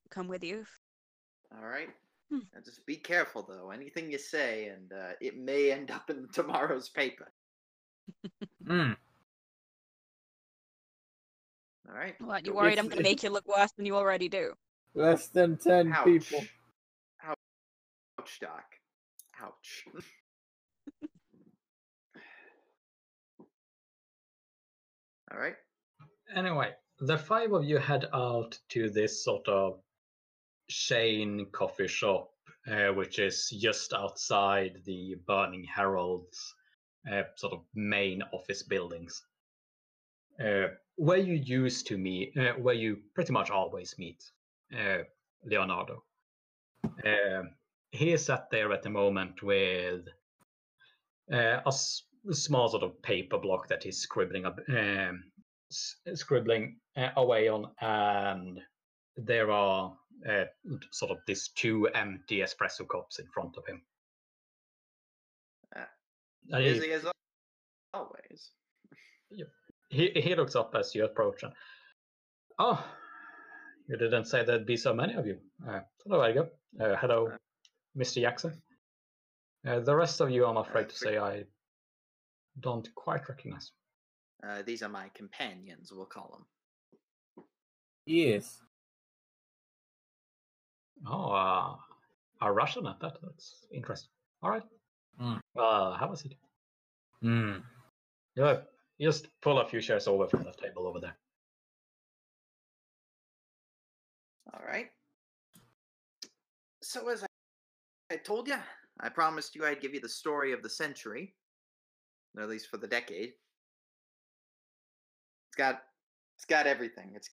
come 0.09 0.27
with 0.27 0.43
you. 0.43 0.65
All 1.57 1.65
right. 1.65 1.89
Hmm. 2.29 2.39
Now 2.53 2.59
just 2.65 2.85
be 2.85 2.97
careful, 2.97 3.45
though. 3.47 3.71
Anything 3.71 4.11
you 4.11 4.17
say, 4.17 4.67
and 4.67 4.91
uh, 4.91 5.13
it 5.21 5.37
may 5.37 5.71
end 5.71 5.91
up 5.91 6.09
in 6.09 6.27
tomorrow's 6.33 6.89
paper. 6.89 7.31
Hmm. 8.67 8.91
All 11.87 11.95
right. 11.95 12.15
What, 12.19 12.45
you 12.45 12.51
Go- 12.51 12.57
worried 12.59 12.79
I'm 12.79 12.87
gonna 12.89 13.01
make 13.01 13.23
you 13.23 13.29
look 13.29 13.47
worse 13.47 13.71
than 13.73 13.85
you 13.85 13.95
already 13.95 14.27
do? 14.29 14.53
Less 14.93 15.27
than 15.27 15.57
ten 15.57 15.91
Ouch. 15.93 16.05
people. 16.05 16.43
Ouch, 17.23 18.39
Doc. 18.39 18.63
Ouch. 19.41 19.85
All 25.31 25.39
right. 25.39 25.55
Anyway, 26.35 26.71
the 26.99 27.17
five 27.17 27.51
of 27.53 27.63
you 27.65 27.77
head 27.77 28.05
out 28.13 28.57
to 28.69 28.89
this 28.89 29.23
sort 29.23 29.47
of 29.47 29.79
Shane 30.69 31.47
coffee 31.51 31.87
shop, 31.87 32.31
uh, 32.71 32.87
which 32.93 33.19
is 33.19 33.49
just 33.49 33.93
outside 33.93 34.81
the 34.85 35.15
Burning 35.27 35.63
Herald's 35.63 36.53
uh, 37.11 37.23
sort 37.35 37.53
of 37.53 37.61
main 37.73 38.21
office 38.33 38.63
buildings, 38.63 39.23
uh, 40.39 40.67
where 40.95 41.17
you 41.17 41.33
used 41.35 41.87
to 41.87 41.97
meet, 41.97 42.37
uh, 42.37 42.53
where 42.53 42.75
you 42.75 42.97
pretty 43.13 43.33
much 43.33 43.49
always 43.49 43.95
meet 43.97 44.23
uh, 44.77 44.99
Leonardo. 45.43 46.03
Um 47.05 47.49
he 47.91 48.11
is 48.11 48.25
sat 48.25 48.49
there 48.51 48.73
at 48.73 48.83
the 48.83 48.89
moment 48.89 49.41
with 49.41 50.01
uh, 51.31 51.59
a 51.65 51.71
small 52.33 52.67
sort 52.67 52.83
of 52.83 53.01
paper 53.01 53.37
block 53.37 53.67
that 53.69 53.83
he's 53.83 53.99
scribbling 53.99 54.45
up, 54.45 54.59
um, 54.69 55.23
s- 55.71 55.95
scribbling 56.13 56.77
uh, 56.97 57.09
away 57.15 57.47
on, 57.47 57.71
and 57.81 58.59
there 59.15 59.49
are 59.49 59.95
uh, 60.29 60.43
sort 60.91 61.11
of 61.11 61.17
these 61.25 61.49
two 61.55 61.87
empty 61.95 62.39
espresso 62.39 62.85
cups 62.87 63.19
in 63.19 63.27
front 63.33 63.55
of 63.57 63.65
him. 63.65 63.81
And 66.51 66.63
he- 66.63 66.73
Busy 66.73 66.91
as 66.93 67.05
always. 67.93 68.51
he 69.89 70.09
he 70.15 70.35
looks 70.35 70.55
up 70.55 70.73
as 70.75 70.93
you 70.95 71.05
approach 71.05 71.43
and 71.43 71.53
oh 72.59 72.83
you 73.87 73.97
didn't 73.97 74.25
say 74.25 74.43
there'd 74.43 74.65
be 74.65 74.75
so 74.77 74.93
many 74.93 75.13
of 75.13 75.25
you 75.27 75.37
uh, 75.69 75.79
hello 76.03 76.21
Edgar 76.21 76.49
uh, 76.81 76.95
hello 76.97 77.27
Uh. 77.31 77.37
Mr. 77.97 78.19
Jackson 78.21 78.61
uh, 79.67 79.79
the 79.79 79.95
rest 79.95 80.19
of 80.21 80.29
you 80.29 80.45
I'm 80.45 80.57
afraid 80.57 80.89
to 80.89 80.95
say 80.95 81.17
I 81.17 81.45
don't 82.59 82.87
quite 82.95 83.27
recognize 83.29 83.71
Uh, 84.43 84.61
these 84.65 84.83
are 84.83 84.89
my 84.91 85.09
companions, 85.15 85.91
we'll 85.91 86.05
call 86.17 86.29
them. 86.35 86.45
Yes. 88.05 88.61
Oh, 91.07 91.31
uh, 91.31 91.75
a 92.41 92.51
Russian 92.51 92.85
at 92.87 92.99
that. 92.99 93.15
That's 93.23 93.65
interesting. 93.71 94.11
All 94.43 94.51
right. 94.51 94.63
Mm. 95.21 95.39
Uh, 95.57 95.97
have 95.97 96.11
a 96.11 96.17
seat. 96.17 96.37
Hmm. 97.21 97.57
Yeah, 98.35 98.57
just 98.99 99.27
pull 99.41 99.59
a 99.59 99.65
few 99.67 99.81
chairs 99.81 100.07
over 100.07 100.27
from 100.27 100.43
the 100.43 100.51
table 100.51 100.87
over 100.87 100.99
there. 100.99 101.15
All 104.53 104.61
right. 104.67 104.87
So 106.81 107.09
as 107.09 107.23
I, 107.23 107.27
I 108.11 108.17
told 108.17 108.47
you, 108.47 108.57
I 108.99 109.09
promised 109.09 109.55
you 109.55 109.65
I'd 109.65 109.81
give 109.81 109.93
you 109.93 109.99
the 109.99 110.09
story 110.09 110.51
of 110.51 110.61
the 110.61 110.69
century, 110.69 111.33
or 112.35 112.43
at 112.43 112.49
least 112.49 112.67
for 112.69 112.77
the 112.77 112.87
decade. 112.87 113.33
It's 115.49 115.57
got 115.57 115.83
it's 116.37 116.45
got 116.45 116.67
everything. 116.67 117.11
It's 117.15 117.29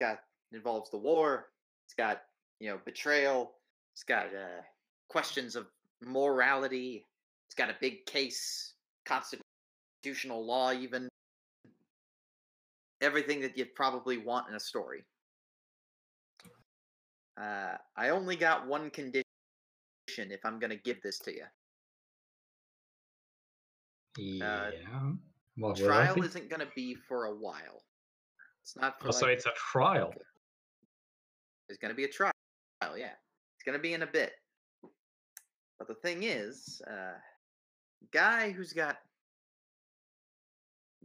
got 0.00 0.20
it 0.52 0.56
involves 0.56 0.90
the 0.90 0.98
war. 0.98 1.48
It's 1.86 1.94
got 1.94 2.22
you 2.58 2.70
know 2.70 2.78
betrayal. 2.84 3.52
It's 3.94 4.04
got 4.04 4.26
uh, 4.26 4.62
questions 5.08 5.56
of 5.56 5.66
morality. 6.02 7.06
It's 7.48 7.54
got 7.54 7.70
a 7.70 7.76
big 7.80 8.06
case, 8.06 8.74
constitutional 9.06 10.44
law, 10.44 10.72
even 10.72 11.08
everything 13.00 13.40
that 13.40 13.56
you'd 13.56 13.74
probably 13.74 14.18
want 14.18 14.48
in 14.48 14.54
a 14.54 14.60
story. 14.60 15.04
Uh, 17.40 17.76
I 17.96 18.10
only 18.10 18.36
got 18.36 18.66
one 18.66 18.90
condition 18.90 19.24
if 20.18 20.40
I'm 20.44 20.58
gonna 20.58 20.76
give 20.76 21.00
this 21.02 21.18
to 21.20 21.32
you. 21.32 21.44
Yeah. 24.18 24.70
What 25.56 25.70
was 25.70 25.82
I 25.82 25.86
Trial 25.86 26.22
isn't 26.22 26.50
gonna 26.50 26.68
be 26.74 26.94
for 26.94 27.26
a 27.26 27.34
while. 27.34 27.82
It's 28.62 28.76
not 28.76 29.00
for 29.00 29.08
Oh, 29.08 29.10
so 29.12 29.26
it's 29.26 29.46
a 29.46 29.52
trial. 29.52 30.12
there's 31.68 31.78
gonna 31.78 31.94
be 31.94 32.04
a 32.04 32.08
trial. 32.08 32.32
Yeah, 32.82 33.14
it's 33.56 33.64
gonna 33.64 33.78
be 33.78 33.94
in 33.94 34.02
a 34.02 34.06
bit. 34.06 34.32
But 35.80 35.88
the 35.88 35.94
thing 35.94 36.24
is, 36.24 36.82
uh, 36.86 37.14
guy 38.12 38.50
who's 38.50 38.74
got 38.74 38.98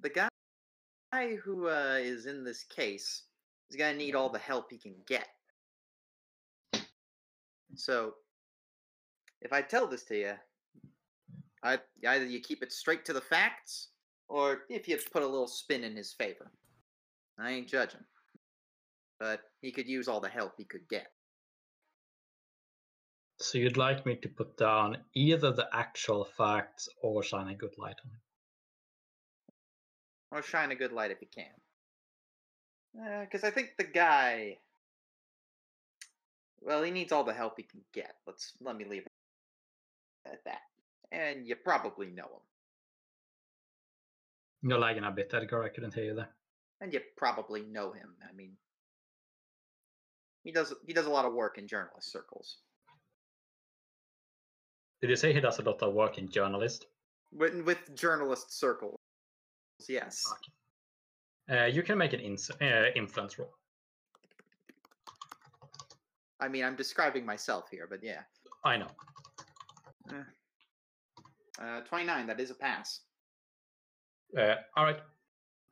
the 0.02 0.10
guy 0.10 1.36
who 1.38 1.70
uh, 1.70 1.98
is 2.02 2.26
in 2.26 2.44
this 2.44 2.66
case 2.66 3.24
is 3.70 3.78
gonna 3.78 3.96
need 3.96 4.16
all 4.16 4.28
the 4.28 4.38
help 4.38 4.70
he 4.70 4.78
can 4.78 4.96
get. 5.08 5.30
So, 7.76 8.16
if 9.42 9.54
I 9.54 9.62
tell 9.62 9.88
this 9.88 10.04
to 10.06 10.18
you, 10.18 10.34
I 11.64 11.80
either 12.06 12.26
you 12.26 12.42
keep 12.42 12.62
it 12.62 12.74
straight 12.74 13.06
to 13.06 13.14
the 13.14 13.22
facts, 13.22 13.92
or 14.28 14.64
if 14.70 14.90
you 14.90 14.98
put 15.10 15.24
a 15.24 15.28
little 15.28 15.48
spin 15.48 15.86
in 15.86 15.96
his 15.96 16.12
favor. 16.12 16.52
I 17.40 17.52
ain't 17.52 17.70
judging, 17.70 18.04
but 19.22 19.40
he 19.62 19.72
could 19.72 19.88
use 19.88 20.10
all 20.10 20.20
the 20.20 20.28
help 20.28 20.56
he 20.58 20.66
could 20.66 20.88
get. 20.90 21.15
So 23.40 23.58
you'd 23.58 23.78
like 23.78 24.06
me 24.06 24.16
to 24.18 24.30
put 24.30 24.58
down 24.58 24.98
either 25.14 25.52
the 25.52 25.68
actual 25.74 26.24
facts 26.26 26.88
or 27.02 27.22
shine 27.24 27.50
a 27.50 27.56
good 27.56 27.78
light 27.78 28.00
on 28.04 28.12
it. 28.12 28.20
or 30.32 30.42
shine 30.42 30.72
a 30.72 30.76
good 30.76 30.92
light 30.92 31.12
if 31.12 31.22
you 31.22 31.28
can. 31.34 31.54
Uh, 33.00 33.22
because 33.22 33.44
I 33.44 33.52
think 33.52 33.74
the 33.78 33.84
guy, 33.84 34.58
well, 36.62 36.82
he 36.84 36.92
needs 36.92 37.12
all 37.12 37.24
the 37.24 37.34
help 37.34 37.56
he 37.58 37.64
can 37.64 37.82
get. 37.94 38.16
Let's 38.26 38.54
let 38.62 38.76
me 38.78 38.86
leave 38.86 39.06
it 39.06 39.12
at 40.26 40.44
that. 40.46 40.62
And 41.12 41.46
you 41.48 41.56
probably 41.56 42.08
know 42.08 42.24
him, 42.24 42.42
You're 44.70 44.80
lagging 44.80 45.04
a 45.04 45.12
bit, 45.12 45.34
Edgar. 45.34 45.64
I 45.64 45.70
couldn't 45.70 45.94
hear 45.94 46.06
you 46.06 46.16
there. 46.16 46.30
and 46.82 46.94
you 46.94 47.02
probably 47.18 47.62
know 47.64 47.92
him. 47.92 48.16
I 48.28 48.34
mean, 48.34 48.58
he 50.44 50.52
does 50.52 50.74
he 50.86 50.94
does 50.94 51.06
a 51.06 51.10
lot 51.10 51.26
of 51.26 51.34
work 51.34 51.58
in 51.58 51.68
journalist 51.68 52.12
circles. 52.12 52.58
Did 55.02 55.10
you 55.10 55.16
say 55.16 55.34
he 55.34 55.40
does 55.40 55.60
a 55.60 55.62
lot 55.62 55.82
of 55.82 55.94
work 55.94 56.18
in 56.18 56.30
journalist? 56.30 56.88
With 57.32 57.62
with 57.66 57.96
journalist 57.96 58.58
circles, 58.58 58.98
yes. 59.90 60.26
Uh, 61.52 61.66
you 61.66 61.84
can 61.84 61.98
make 61.98 62.14
an 62.14 62.20
ins- 62.20 62.50
uh, 62.62 62.92
influence 62.96 63.38
roll. 63.38 63.54
I 66.40 66.48
mean, 66.48 66.64
I'm 66.64 66.76
describing 66.76 67.26
myself 67.26 67.70
here, 67.70 67.88
but 67.90 68.04
yeah. 68.04 68.22
I 68.64 68.78
know. 68.78 68.88
Uh, 71.60 71.82
29, 71.82 72.28
that 72.28 72.40
is 72.40 72.52
a 72.52 72.56
pass. 72.56 73.02
Uh, 74.38 74.56
all 74.76 74.84
right. 74.86 75.00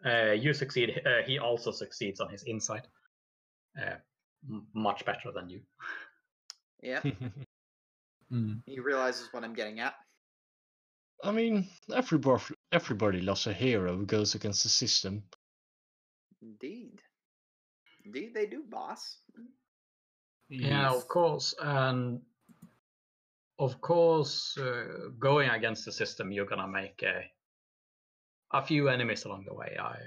Uh, 0.05 0.31
you 0.31 0.53
succeed. 0.53 1.01
Uh, 1.05 1.21
he 1.25 1.39
also 1.39 1.71
succeeds 1.71 2.19
on 2.19 2.29
his 2.29 2.43
insight. 2.43 2.87
Uh, 3.77 3.95
m- 4.49 4.67
much 4.73 5.03
better 5.05 5.31
than 5.33 5.49
you. 5.49 5.61
Yeah, 6.81 7.01
Hmm. 8.33 8.53
he 8.65 8.79
realizes 8.79 9.29
what 9.31 9.43
I'm 9.43 9.53
getting 9.53 9.79
at. 9.79 9.93
I 11.23 11.31
mean, 11.31 11.69
everybody, 11.93 12.43
everybody 12.71 13.21
loves 13.21 13.45
a 13.45 13.53
hero 13.53 13.95
who 13.95 14.05
goes 14.07 14.33
against 14.33 14.63
the 14.63 14.69
system. 14.69 15.23
Indeed. 16.41 16.99
Indeed, 18.05 18.33
they 18.33 18.47
do, 18.47 18.63
boss. 18.69 19.19
Yeah, 20.49 20.91
Yes. 20.91 20.95
of 20.95 21.07
course, 21.07 21.53
and 21.61 22.21
of 23.59 23.79
course, 23.81 24.57
uh, 24.57 25.09
going 25.19 25.49
against 25.49 25.85
the 25.85 25.91
system, 25.91 26.31
you're 26.31 26.47
gonna 26.47 26.67
make 26.67 27.03
a 27.03 27.23
a 28.51 28.61
few 28.65 28.89
enemies 28.89 29.25
along 29.25 29.45
the 29.45 29.53
way. 29.53 29.77
I, 29.79 29.97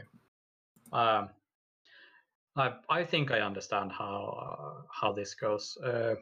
um, 0.93 1.31
I, 2.57 2.75
I 2.89 3.05
think 3.05 3.31
I 3.31 3.41
understand 3.41 3.93
how 3.93 4.17
uh, 4.59 4.83
how 5.01 5.13
this 5.13 5.35
goes. 5.35 5.77
Uh, 5.79 6.17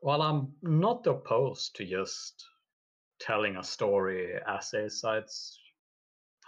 while 0.00 0.22
I'm 0.22 0.52
not 0.62 1.06
opposed 1.06 1.76
to 1.76 1.84
just 1.84 2.44
telling 3.20 3.56
a 3.56 3.62
story 3.62 4.34
as 4.46 4.72
is, 4.74 5.02
it's 5.04 5.58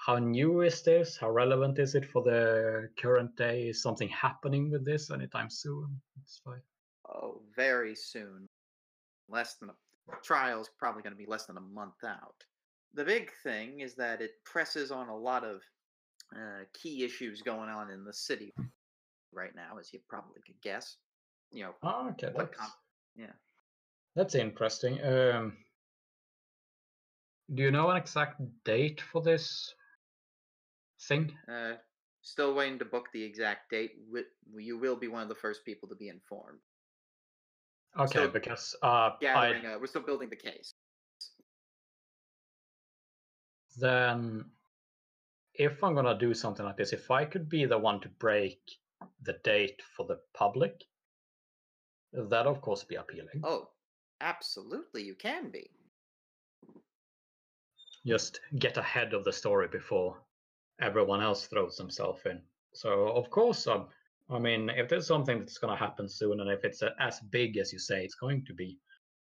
how 0.06 0.18
new 0.18 0.62
is 0.62 0.82
this? 0.82 1.16
How 1.18 1.30
relevant 1.30 1.78
is 1.78 1.94
it 1.94 2.06
for 2.06 2.22
the 2.22 2.88
current 2.98 3.36
day? 3.36 3.68
Is 3.68 3.82
something 3.82 4.08
happening 4.08 4.70
with 4.70 4.84
this 4.84 5.10
anytime 5.10 5.50
soon? 5.50 6.00
It's 6.22 6.40
fine. 6.44 6.62
Oh, 7.08 7.42
very 7.54 7.94
soon. 7.94 8.46
Less 9.28 9.56
than 9.56 9.70
a 9.70 9.74
trial's 10.22 10.70
probably 10.78 11.02
going 11.02 11.12
to 11.12 11.18
be 11.18 11.26
less 11.26 11.46
than 11.46 11.56
a 11.56 11.60
month 11.60 12.02
out. 12.04 12.34
The 12.94 13.04
big 13.04 13.30
thing 13.42 13.80
is 13.80 13.94
that 13.96 14.20
it 14.20 14.32
presses 14.44 14.90
on 14.90 15.08
a 15.08 15.16
lot 15.16 15.44
of 15.44 15.60
uh, 16.34 16.64
key 16.72 17.04
issues 17.04 17.42
going 17.42 17.68
on 17.68 17.90
in 17.90 18.04
the 18.04 18.12
city 18.12 18.52
right 19.32 19.54
now, 19.54 19.78
as 19.78 19.92
you 19.92 20.00
probably 20.08 20.40
could 20.46 20.60
guess. 20.62 20.96
You 21.52 21.64
know, 21.64 21.74
Oh, 21.82 22.08
okay, 22.10 22.30
What 22.32 22.52
com- 22.52 22.72
yeah. 23.16 23.32
that's 24.14 24.34
interesting. 24.34 25.02
Um, 25.04 25.56
do 27.54 27.62
you 27.62 27.70
know 27.70 27.90
an 27.90 27.96
exact 27.96 28.40
date 28.64 29.00
for 29.00 29.22
this 29.22 29.74
thing? 31.08 31.32
uh, 31.48 31.74
still 32.22 32.54
waiting 32.54 32.78
to 32.78 32.84
book 32.84 33.08
the 33.12 33.22
exact 33.22 33.70
date. 33.70 33.92
You 34.56 34.78
will 34.78 34.96
be 34.96 35.08
one 35.08 35.22
of 35.22 35.28
the 35.28 35.34
first 35.34 35.64
people 35.64 35.88
to 35.88 35.94
be 35.94 36.08
informed. 36.08 36.58
Okay, 37.98 38.06
Still 38.06 38.28
because 38.28 38.76
uh, 38.82 39.10
I, 39.22 39.54
uh, 39.54 39.78
we're 39.80 39.86
still 39.86 40.02
building 40.02 40.30
the 40.30 40.36
case. 40.36 40.74
then 43.76 44.44
if 45.54 45.82
I'm 45.82 45.94
gonna 45.94 46.18
do 46.18 46.34
something 46.34 46.64
like 46.64 46.76
this, 46.76 46.92
if 46.92 47.10
I 47.10 47.24
could 47.24 47.48
be 47.48 47.64
the 47.64 47.78
one 47.78 48.00
to 48.00 48.08
break 48.08 48.60
the 49.22 49.34
date 49.44 49.80
for 49.96 50.06
the 50.06 50.20
public, 50.34 50.84
that 52.12 52.46
of 52.46 52.60
course 52.60 52.84
be 52.84 52.96
appealing. 52.96 53.40
Oh, 53.44 53.68
absolutely, 54.20 55.02
you 55.02 55.14
can 55.14 55.50
be. 55.50 55.70
Just 58.06 58.40
get 58.58 58.76
ahead 58.76 59.14
of 59.14 59.24
the 59.24 59.32
story 59.32 59.68
before 59.68 60.16
everyone 60.80 61.22
else 61.22 61.46
throws 61.46 61.76
themselves 61.76 62.22
in. 62.24 62.40
So 62.72 63.08
of 63.08 63.30
course, 63.30 63.66
um, 63.66 63.88
I 64.30 64.38
mean, 64.38 64.70
if 64.70 64.88
there's 64.88 65.06
something 65.06 65.38
that's 65.40 65.58
gonna 65.58 65.76
happen 65.76 66.08
soon, 66.08 66.40
and 66.40 66.50
if 66.50 66.64
it's 66.64 66.82
uh, 66.82 66.90
as 66.98 67.20
big 67.30 67.58
as 67.58 67.72
you 67.72 67.78
say 67.78 68.04
it's 68.04 68.14
going 68.14 68.44
to 68.46 68.54
be, 68.54 68.78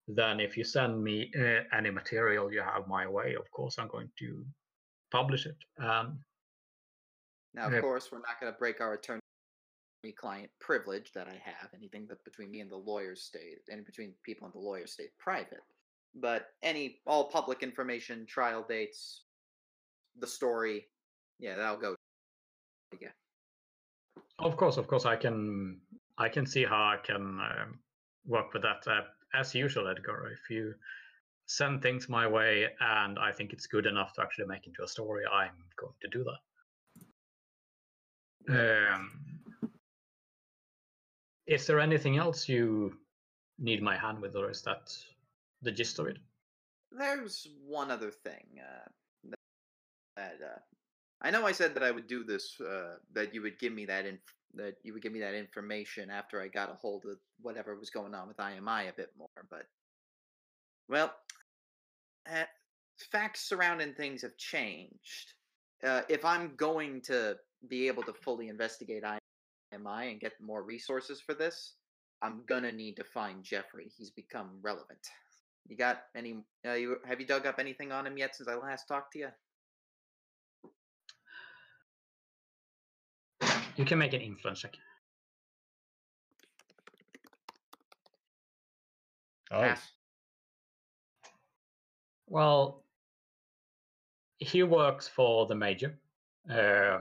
then 0.07 0.39
if 0.39 0.57
you 0.57 0.63
send 0.63 1.03
me 1.03 1.31
uh, 1.37 1.63
any 1.75 1.89
material 1.89 2.51
you 2.51 2.61
have 2.61 2.87
my 2.87 3.07
way, 3.07 3.35
of 3.35 3.49
course 3.51 3.77
I'm 3.77 3.87
going 3.87 4.09
to 4.19 4.45
publish 5.11 5.45
it. 5.45 5.57
Um, 5.79 6.19
Now, 7.53 7.67
of 7.67 7.81
course, 7.81 8.11
we're 8.11 8.19
not 8.19 8.39
going 8.39 8.51
to 8.51 8.57
break 8.59 8.81
our 8.81 8.93
attorney-client 9.97 10.49
privilege 10.59 11.11
that 11.13 11.27
I 11.27 11.39
have. 11.43 11.69
Anything 11.75 12.07
that 12.09 12.23
between 12.23 12.51
me 12.51 12.61
and 12.61 12.71
the 12.71 12.77
lawyers 12.77 13.23
stay, 13.23 13.55
and 13.69 13.85
between 13.85 14.13
people 14.23 14.45
and 14.45 14.53
the 14.53 14.59
lawyers 14.59 14.93
stay 14.93 15.05
private. 15.17 15.61
But 16.15 16.47
any 16.63 16.99
all 17.05 17.29
public 17.29 17.63
information, 17.63 18.25
trial 18.25 18.65
dates, 18.67 19.23
the 20.19 20.27
story, 20.27 20.87
yeah, 21.39 21.55
that'll 21.55 21.77
go. 21.77 21.95
Yeah. 22.99 23.09
Of 24.39 24.57
course, 24.57 24.77
of 24.77 24.87
course, 24.87 25.05
I 25.05 25.15
can 25.15 25.79
I 26.17 26.29
can 26.29 26.45
see 26.45 26.63
how 26.63 26.75
I 26.75 26.97
can 27.03 27.21
um, 27.21 27.79
work 28.25 28.53
with 28.53 28.63
that. 28.63 28.87
Uh, 28.87 29.01
as 29.33 29.53
usual, 29.53 29.87
Edgar, 29.87 30.31
if 30.31 30.49
you 30.49 30.73
send 31.45 31.81
things 31.81 32.09
my 32.09 32.27
way 32.27 32.67
and 32.79 33.19
I 33.19 33.31
think 33.31 33.53
it's 33.53 33.67
good 33.67 33.85
enough 33.85 34.13
to 34.13 34.21
actually 34.21 34.47
make 34.47 34.67
into 34.67 34.83
a 34.83 34.87
story, 34.87 35.23
I'm 35.31 35.55
going 35.79 35.93
to 36.01 36.07
do 36.09 36.23
that. 36.23 36.39
Um, 38.49 39.36
Is 41.47 41.65
there 41.65 41.79
anything 41.79 42.17
else 42.17 42.49
you 42.49 42.97
need 43.57 43.81
my 43.81 43.97
hand 43.97 44.19
with, 44.21 44.35
or 44.35 44.49
is 44.51 44.61
that 44.63 44.93
the 45.61 45.71
gist 45.71 45.97
of 45.99 46.07
it? 46.07 46.17
There's 46.91 47.47
one 47.65 47.89
other 47.89 48.11
thing. 48.11 48.59
Uh, 48.59 49.31
that 50.17 50.37
uh, 50.43 50.59
I 51.21 51.31
know 51.31 51.45
I 51.45 51.51
said 51.53 51.73
that 51.75 51.83
I 51.83 51.91
would 51.91 52.07
do 52.07 52.23
this. 52.23 52.59
Uh, 52.59 52.95
that 53.13 53.33
you 53.33 53.41
would 53.41 53.59
give 53.59 53.73
me 53.73 53.85
that 53.85 54.05
inf- 54.05 54.33
that 54.55 54.75
you 54.83 54.93
would 54.93 55.01
give 55.01 55.11
me 55.11 55.19
that 55.21 55.35
information 55.35 56.09
after 56.09 56.41
I 56.41 56.47
got 56.47 56.71
a 56.71 56.75
hold 56.75 57.05
of 57.05 57.17
whatever 57.41 57.75
was 57.75 57.89
going 57.89 58.13
on 58.13 58.27
with 58.27 58.37
IMI 58.37 58.89
a 58.89 58.93
bit 58.93 59.11
more. 59.17 59.29
But 59.49 59.67
well, 60.89 61.13
uh, 62.29 62.43
facts 63.11 63.47
surrounding 63.47 63.93
things 63.93 64.21
have 64.21 64.35
changed. 64.37 65.33
Uh, 65.83 66.01
if 66.09 66.25
I'm 66.25 66.55
going 66.55 67.01
to 67.03 67.37
be 67.67 67.87
able 67.87 68.03
to 68.03 68.13
fully 68.13 68.49
investigate 68.49 69.03
IMI 69.03 69.19
and 69.71 70.19
get 70.19 70.33
more 70.41 70.63
resources 70.63 71.21
for 71.21 71.33
this, 71.33 71.73
I'm 72.21 72.43
gonna 72.47 72.71
need 72.71 72.95
to 72.95 73.03
find 73.03 73.43
Jeffrey. 73.43 73.91
He's 73.97 74.09
become 74.09 74.59
relevant. 74.61 74.99
You 75.67 75.77
got 75.77 76.03
any? 76.15 76.37
Uh, 76.65 76.73
you 76.73 76.97
have 77.05 77.19
you 77.19 77.27
dug 77.27 77.45
up 77.45 77.59
anything 77.59 77.91
on 77.91 78.07
him 78.07 78.17
yet 78.17 78.35
since 78.35 78.47
I 78.49 78.55
last 78.55 78.87
talked 78.87 79.13
to 79.13 79.19
you? 79.19 79.29
You 83.75 83.85
can 83.85 83.99
make 83.99 84.13
an 84.13 84.21
influence 84.21 84.61
check. 84.61 84.75
Oh, 89.51 89.61
Pass. 89.61 89.91
Well, 92.25 92.83
he 94.39 94.63
works 94.63 95.07
for 95.07 95.45
the 95.45 95.55
major. 95.55 95.97
Uh, 96.49 96.99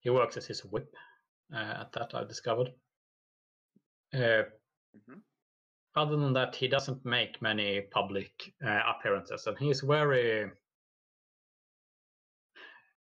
he 0.00 0.10
works 0.10 0.36
as 0.36 0.46
his 0.46 0.64
whip. 0.64 0.94
Uh, 1.52 1.56
at 1.80 1.92
that, 1.92 2.14
I 2.14 2.24
discovered. 2.24 2.72
Uh, 4.12 4.44
Mhm. 4.96 5.22
Other 5.96 6.16
than 6.16 6.32
that, 6.32 6.56
he 6.56 6.66
doesn't 6.68 7.04
make 7.04 7.40
many 7.42 7.80
public 7.82 8.54
uh, 8.64 8.82
appearances, 8.86 9.46
and 9.46 9.56
he's 9.58 9.80
very. 9.80 10.50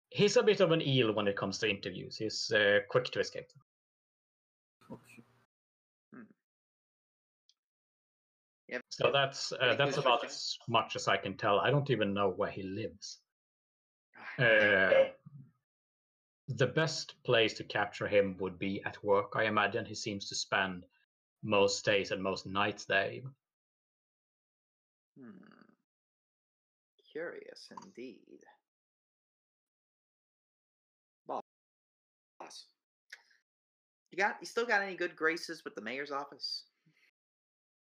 He's 0.10 0.38
a 0.38 0.43
bit 0.43 0.60
of 0.62 0.72
an 0.72 0.82
eel 0.82 1.12
when 1.13 1.28
it 1.28 1.36
comes 1.36 1.58
to 1.60 1.69
interviews. 1.69 2.17
He's 2.17 2.52
uh, 2.52 2.80
quick 2.89 3.06
to 3.06 3.19
escape. 3.19 3.48
them. 3.50 5.00
Shit. 5.08 5.26
Yep. 8.69 8.82
So 8.89 9.12
that's 9.12 9.52
uh, 9.54 9.76
that's 9.76 9.98
about 9.98 10.24
as 10.26 10.58
much 10.67 10.96
as 10.96 11.08
I 11.08 11.17
can 11.17 11.36
tell. 11.38 11.60
I 11.60 11.69
don't 11.72 11.89
even 11.89 12.13
know 12.13 12.30
where 12.30 12.52
he 12.52 12.63
lives. 12.63 13.19
Ah, 14.39 14.43
Uh, 14.43 15.04
the 16.47 16.67
best 16.67 17.15
place 17.23 17.53
to 17.56 17.63
capture 17.63 18.08
him 18.08 18.36
would 18.39 18.60
be 18.60 18.82
at 18.84 19.03
work. 19.03 19.34
I 19.36 19.45
imagine 19.45 19.86
he 19.86 19.95
seems 19.95 20.27
to 20.29 20.36
spend 20.36 20.86
most 21.41 21.86
days 21.86 22.12
and 22.12 22.21
most 22.21 22.45
nights 22.45 22.86
there. 22.86 23.21
Hmm. 25.19 25.29
Curious 27.12 27.69
indeed. 27.86 28.43
Boss. 31.27 31.43
You 34.12 34.17
got 34.17 34.38
you 34.41 34.47
still 34.47 34.65
got 34.65 34.82
any 34.82 34.95
good 34.95 35.15
graces 35.15 35.63
with 35.63 35.75
the 35.75 35.82
mayor's 35.82 36.12
office? 36.12 36.63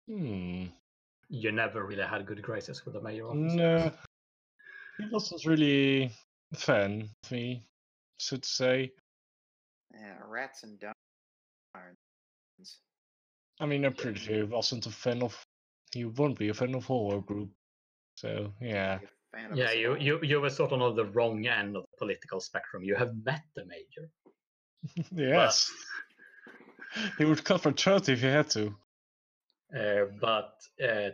hmm. 0.09 0.65
You 1.29 1.53
never 1.53 1.87
really 1.87 2.03
had 2.03 2.27
good 2.27 2.43
graces 2.43 2.85
with 2.85 2.95
the 2.95 3.01
mayor's 3.01 3.29
office. 3.29 3.55
No, 3.55 3.93
he 4.99 5.09
wasn't 5.13 5.47
really 5.47 6.13
a 6.53 6.57
fan 6.57 7.09
of 7.25 7.31
me, 7.31 7.65
so 8.21 8.37
to 8.37 8.49
say. 8.49 8.93
Yeah, 9.93 10.17
rats 10.29 10.63
and 10.63 10.79
darns. 10.79 10.97
I 13.61 13.67
mean, 13.67 13.85
I'm 13.85 13.93
pretty 13.93 14.19
sure 14.19 14.37
he 14.37 14.43
wasn't 14.43 14.87
a 14.87 14.91
fan 14.91 15.23
of. 15.23 15.39
He 15.93 16.05
won't 16.05 16.39
be 16.39 16.49
a 16.49 16.55
fan 16.55 16.75
of 16.75 16.85
horror 16.85 17.21
group. 17.21 17.51
So 18.15 18.53
yeah, 18.61 19.01
You 19.01 19.09
a 19.09 19.37
fan 19.37 19.53
of 19.53 19.59
Yeah, 19.59 19.73
you, 19.73 19.97
you 19.97 20.21
you 20.23 20.41
were 20.41 20.51
sort 20.51 20.73
of 20.73 20.81
on 20.81 20.97
the 20.97 21.07
wrong 21.07 21.47
end 21.47 21.77
of 21.77 21.83
the 21.83 21.97
political 21.99 22.41
spectrum. 22.41 22.83
You 22.85 22.95
have 22.95 23.13
met 23.25 23.43
the 23.55 23.65
major. 23.67 24.11
yes, 25.13 25.71
he 27.19 27.25
would 27.25 27.45
cut 27.45 27.63
for 27.63 27.73
throat 27.73 28.09
if 28.09 28.21
he 28.21 28.27
had 28.27 28.51
to. 28.51 28.75
Uh, 29.77 30.07
but 30.21 30.55
uh, 30.83 31.11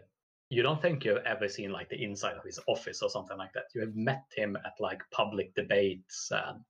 you 0.49 0.63
don't 0.63 0.81
think 0.81 1.05
you've 1.05 1.25
ever 1.25 1.49
seen 1.49 1.73
like 1.73 1.89
the 1.89 2.03
inside 2.03 2.37
of 2.37 2.45
his 2.45 2.61
office 2.67 3.03
or 3.03 3.11
something 3.11 3.37
like 3.37 3.53
that. 3.53 3.65
You 3.75 3.81
have 3.83 3.97
met 3.97 4.25
him 4.35 4.57
at 4.57 4.73
like 4.81 5.03
public 5.11 5.55
debates 5.55 6.31
and 6.31 6.61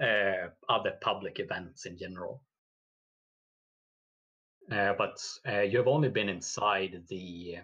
uh, 0.00 0.48
other 0.68 0.92
public 1.00 1.38
events 1.40 1.86
in 1.86 1.98
general. 1.98 2.42
Uh, 4.70 4.92
but 4.98 5.18
uh, 5.48 5.60
you 5.60 5.78
have 5.78 5.88
only 5.88 6.08
been 6.08 6.28
inside 6.28 7.02
the 7.08 7.56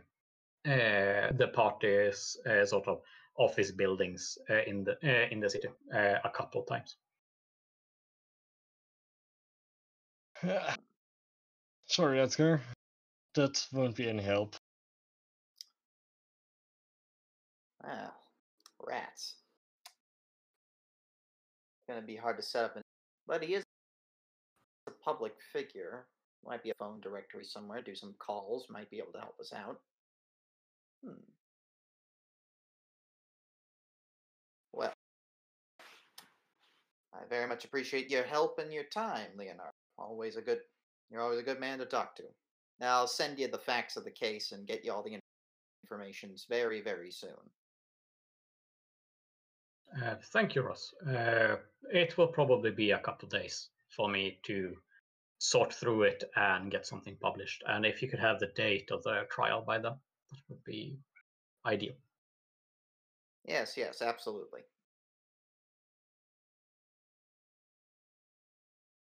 uh, 0.66 1.29
the 1.37 1.51
party's 1.53 2.38
uh, 2.47 2.64
sort 2.64 2.88
of 2.88 3.03
office 3.37 3.70
buildings 3.70 4.38
uh, 4.49 4.62
in 4.66 4.85
the 4.85 4.92
uh, 5.05 5.29
in 5.31 5.40
the 5.40 5.51
city 5.51 5.68
uh, 5.94 6.14
a 6.25 6.31
couple 6.31 6.62
of 6.62 6.66
times. 6.66 6.97
Sorry, 11.87 12.20
Edgar. 12.20 12.61
That 13.35 13.66
won't 13.73 13.97
be 13.97 14.09
any 14.09 14.23
help. 14.23 14.57
Well, 17.83 18.14
rats. 18.87 19.35
Gonna 21.88 22.03
be 22.03 22.16
hard 22.16 22.37
to 22.38 22.42
set 22.42 22.64
up, 22.64 22.79
but 23.27 23.42
he 23.42 23.55
is 23.55 23.64
a 24.87 24.90
public 24.90 25.35
figure. 25.53 26.07
Might 26.44 26.62
be 26.62 26.70
a 26.70 26.75
phone 26.79 27.01
directory 27.01 27.44
somewhere. 27.44 27.83
Do 27.83 27.94
some 27.94 28.14
calls. 28.18 28.66
Might 28.70 28.90
be 28.90 28.99
able 28.99 29.12
to 29.12 29.20
help 29.20 29.38
us 29.40 29.53
out. 29.53 29.81
Hmm. 31.05 31.12
Well, 34.73 34.92
I 37.14 37.18
very 37.29 37.47
much 37.47 37.64
appreciate 37.64 38.11
your 38.11 38.25
help 38.25 38.59
and 38.59 38.73
your 38.73 38.85
time, 38.85 39.29
Leonard. 39.37 39.73
Always 39.99 40.37
a 40.37 40.42
good. 40.42 40.61
You're 41.11 41.23
always 41.23 41.38
a 41.38 41.44
good 41.44 41.61
man 41.61 41.79
to 41.79 41.87
talk 41.87 42.16
to. 42.16 42.25
Now 42.81 42.97
I'll 42.97 43.07
send 43.07 43.38
you 43.38 43.49
the 43.49 43.59
facts 43.59 43.97
of 43.97 44.05
the 44.05 44.11
case 44.11 44.53
and 44.53 44.66
get 44.66 44.85
you 44.85 44.92
all 44.92 45.03
the 45.03 45.18
information 45.85 46.35
very, 46.49 46.81
very 46.81 47.11
soon. 47.11 47.31
Uh, 50.03 50.17
thank 50.33 50.55
you, 50.55 50.63
Roz. 50.63 50.93
Uh, 51.07 51.57
it 51.93 52.17
will 52.19 52.27
probably 52.27 52.71
be 52.71 52.91
a 52.91 52.99
couple 52.99 53.27
of 53.27 53.33
days 53.33 53.69
for 53.89 54.09
me 54.09 54.39
to 54.45 54.75
sort 55.39 55.73
through 55.73 56.03
it 56.03 56.25
and 56.37 56.71
get 56.71 56.87
something 56.87 57.17
published. 57.21 57.63
And 57.67 57.87
if 57.87 58.03
you 58.03 58.09
could 58.09 58.19
have 58.19 58.41
the 58.41 58.51
date 58.57 58.91
of 58.91 59.03
the 59.03 59.23
trial 59.31 59.63
by 59.65 59.79
then, 59.79 59.93
that 60.33 60.41
would 60.49 60.65
be 60.65 60.99
ideal. 61.65 61.95
Yes, 63.45 63.75
yes, 63.77 64.03
absolutely. 64.03 64.63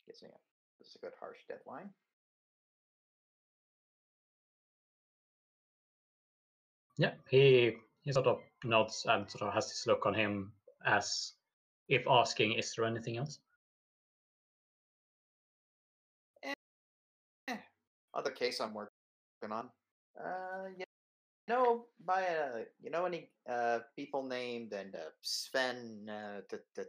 Gives 0.08 0.24
me 0.24 0.30
a, 0.30 0.38
this 0.80 0.90
is 0.90 0.96
a 0.96 1.00
good 1.00 1.14
harsh 1.20 1.38
deadline. 1.48 1.90
Yeah, 6.98 7.12
he 7.30 7.78
he 8.02 8.12
sort 8.12 8.28
of 8.28 8.40
nods 8.64 9.06
and 9.08 9.30
sort 9.30 9.44
of 9.44 9.54
has 9.54 9.68
this 9.68 9.86
look 9.88 10.06
on 10.06 10.14
him 10.14 10.52
as 10.90 11.34
if 11.88 12.08
asking, 12.08 12.54
"Is 12.54 12.74
there 12.76 12.86
anything 12.86 13.18
else?" 13.18 13.40
Eh, 16.44 17.58
other 18.14 18.32
case 18.32 18.60
I'm 18.60 18.74
working 18.74 19.52
on. 19.52 19.70
Uh, 20.20 20.68
you 20.78 20.86
know, 21.48 21.86
by 22.06 22.22
uh, 22.24 22.64
you 22.82 22.90
know 22.90 23.06
any 23.06 23.30
uh 23.50 23.80
people 23.96 24.24
named 24.24 24.74
and 24.74 24.96
uh, 24.96 25.10
Sven 25.22 26.10
uh, 26.10 26.42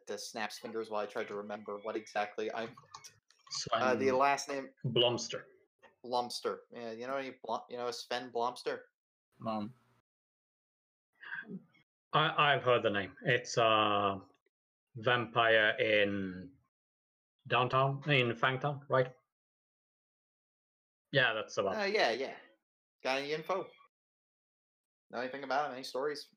to 0.07 0.19
snaps 0.19 0.59
fingers 0.59 0.91
while 0.91 1.03
I 1.03 1.07
tried 1.07 1.29
to 1.29 1.35
remember 1.35 1.79
what 1.83 1.97
exactly 1.97 2.53
I'm. 2.53 2.71
Uh, 3.73 3.95
the 3.95 4.13
last 4.13 4.49
name 4.49 4.69
Blomster. 4.87 5.43
Blomster. 6.05 6.59
Yeah, 6.73 6.93
you 6.93 7.07
know 7.07 7.17
any 7.17 7.33
Blom, 7.45 7.61
you 7.69 7.77
know 7.77 7.91
Sven 7.91 8.31
Blomster. 8.35 8.81
Mom. 9.39 9.73
I 12.13 12.55
I've 12.55 12.63
heard 12.63 12.83
the 12.83 12.91
name. 12.91 13.13
It's 13.25 13.57
a 13.57 14.21
vampire 14.97 15.77
in 15.79 16.51
downtown 17.49 18.03
in 18.07 18.33
Fangtown, 18.35 18.81
right? 18.89 19.09
Yeah, 21.13 21.35
that's 21.35 21.57
about. 21.59 21.77
Uh, 21.77 21.85
yeah, 21.85 22.11
yeah. 22.11 22.35
Got 23.03 23.19
any 23.19 23.33
info? 23.33 23.67
Know 25.11 25.19
anything 25.21 25.43
about 25.43 25.69
him? 25.69 25.75
Any 25.75 25.83
stories? 25.85 26.29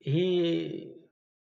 he 0.00 0.94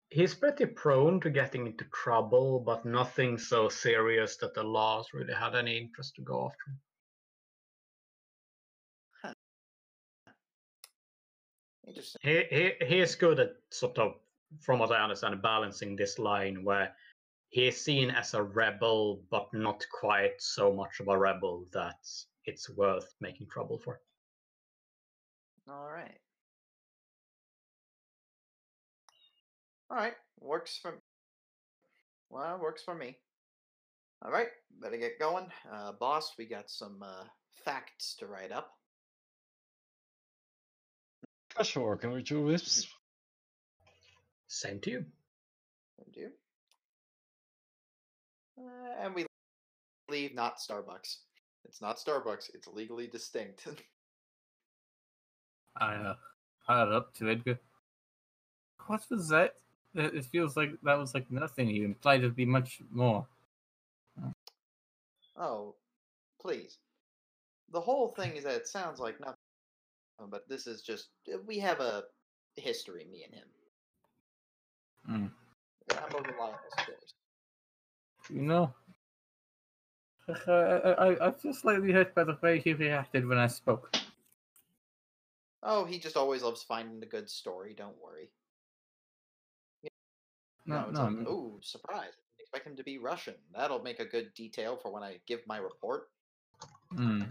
he's 0.10 0.34
pretty 0.34 0.66
prone 0.66 1.22
to 1.22 1.30
getting 1.30 1.68
into 1.68 1.86
trouble, 1.94 2.60
but 2.60 2.86
nothing 2.86 3.38
so 3.38 3.70
serious 3.70 4.36
that 4.38 4.54
the 4.54 4.64
laws 4.64 5.08
really 5.14 5.34
had 5.34 5.56
any 5.56 5.78
interest 5.78 6.16
to 6.16 6.22
go 6.22 6.46
after. 6.46 6.72
him. 6.72 6.80
Interesting. 11.92 12.22
He 12.24 12.44
he 12.50 12.86
he 12.86 13.00
is 13.00 13.16
good 13.16 13.40
at 13.40 13.56
sort 13.70 13.98
of, 13.98 14.14
from 14.62 14.80
what 14.80 14.92
I 14.92 15.04
understand, 15.04 15.42
balancing 15.42 15.98
this 15.98 16.18
line 16.20 16.64
where 16.64 16.94
he 17.50 17.68
is 17.68 17.84
seen 17.84 18.12
as 18.12 18.34
a 18.34 18.42
rebel, 18.42 19.22
but 19.30 19.54
not 19.54 19.86
quite 19.92 20.42
so 20.42 20.72
much 20.72 21.02
of 21.02 21.10
a 21.10 21.18
rebel 21.18 21.66
that 21.74 22.00
it's 22.46 22.70
worth 22.70 23.14
making 23.20 23.48
trouble 23.48 23.78
for. 23.78 24.00
All 25.68 25.92
right. 25.92 26.18
All 29.90 29.98
right, 29.98 30.16
works 30.40 30.80
for. 30.82 31.02
Well, 32.30 32.58
works 32.62 32.84
for 32.84 32.96
me. 32.96 33.18
All 34.22 34.32
right, 34.32 34.48
better 34.80 34.96
get 34.96 35.20
going, 35.20 35.48
uh, 35.70 35.92
boss. 35.92 36.36
We 36.38 36.46
got 36.46 36.70
some 36.70 37.04
uh, 37.04 37.26
facts 37.66 38.16
to 38.20 38.28
write 38.28 38.54
up. 38.54 38.72
Pleasure 41.56 41.96
can 41.98 42.12
we 42.12 42.24
do 42.24 42.44
Wisps. 42.44 42.88
Same 44.48 44.80
to 44.82 44.92
you. 44.92 45.06
Thank 45.98 46.16
you. 46.16 46.30
Uh, 48.58 49.06
and 49.06 49.16
we 49.16 49.26
leave 50.10 50.36
not 50.36 50.58
Starbucks. 50.58 51.18
It's 51.66 51.82
not 51.82 51.98
Starbucks. 51.98 52.52
It's 52.54 52.68
legally 52.68 53.08
distinct. 53.08 53.68
I 55.78 55.96
uh, 55.96 56.16
add 56.70 56.90
up 56.90 57.14
to 57.16 57.30
Edgar. 57.30 57.60
What 58.88 59.02
was 59.10 59.30
that? 59.30 59.56
It 59.96 60.16
it 60.16 60.26
feels 60.26 60.58
like 60.58 60.72
that 60.84 60.98
was 60.98 61.14
like 61.14 61.32
nothing. 61.32 61.70
You 61.70 61.86
implied 61.86 62.20
it'd 62.20 62.36
be 62.36 62.46
much 62.46 62.82
more. 62.92 63.26
oh, 65.38 65.76
please. 66.42 66.78
The 67.72 67.80
whole 67.80 68.10
thing 68.10 68.36
is 68.36 68.44
that 68.44 68.56
it 68.56 68.68
sounds 68.68 69.00
like 69.00 69.20
nothing, 69.20 69.36
but 70.30 70.48
this 70.48 70.68
is 70.68 70.82
just 70.82 71.10
we 71.46 71.60
have 71.60 71.80
a 71.80 72.04
history, 72.56 73.08
me 73.12 73.26
and 73.26 73.34
him. 73.34 73.48
Hmm. 75.06 75.98
I'm 75.98 76.16
a 76.16 76.30
reliable 76.30 76.60
source. 76.86 77.14
You 78.30 78.42
know, 78.44 78.74
I, 80.48 80.52
I, 80.52 81.28
I 81.28 81.32
feel 81.32 81.54
slightly 81.54 81.92
hurt 81.92 82.14
by 82.14 82.24
the 82.24 82.38
way 82.42 82.60
he 82.60 82.74
reacted 82.74 83.28
when 83.28 83.38
I 83.38 83.48
spoke. 83.48 83.96
Oh, 85.64 85.86
he 85.86 86.00
just 86.00 86.18
always 86.18 86.44
loves 86.44 86.64
finding 86.64 87.02
a 87.04 87.06
good 87.06 87.30
story. 87.30 87.76
Don't 87.78 87.96
worry. 88.04 88.30
No, 90.66 90.90
no, 90.92 91.04
like, 91.04 91.28
I 91.28 91.30
ooh, 91.30 91.60
surprise! 91.62 92.14
I 92.40 92.42
expect 92.42 92.68
him 92.68 92.76
to 92.76 92.84
be 92.84 92.98
Russian. 93.00 93.34
That'll 93.56 93.82
make 93.82 94.00
a 94.00 94.06
good 94.06 94.34
detail 94.36 94.78
for 94.78 94.92
when 94.92 95.04
I 95.04 95.20
give 95.28 95.42
my 95.48 95.58
report. 95.58 96.10
Hmm. 96.96 97.24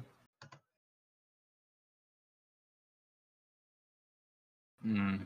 Hmm. 4.83 5.17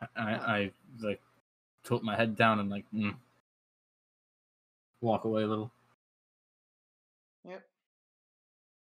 I, 0.00 0.06
I, 0.16 0.30
I 0.32 0.72
like 1.00 1.20
tilt 1.84 2.02
my 2.02 2.16
head 2.16 2.36
down 2.36 2.60
and 2.60 2.70
like 2.70 2.84
mm, 2.94 3.14
walk 5.00 5.24
away 5.24 5.42
a 5.42 5.46
little. 5.46 5.70
Yep. 7.44 7.62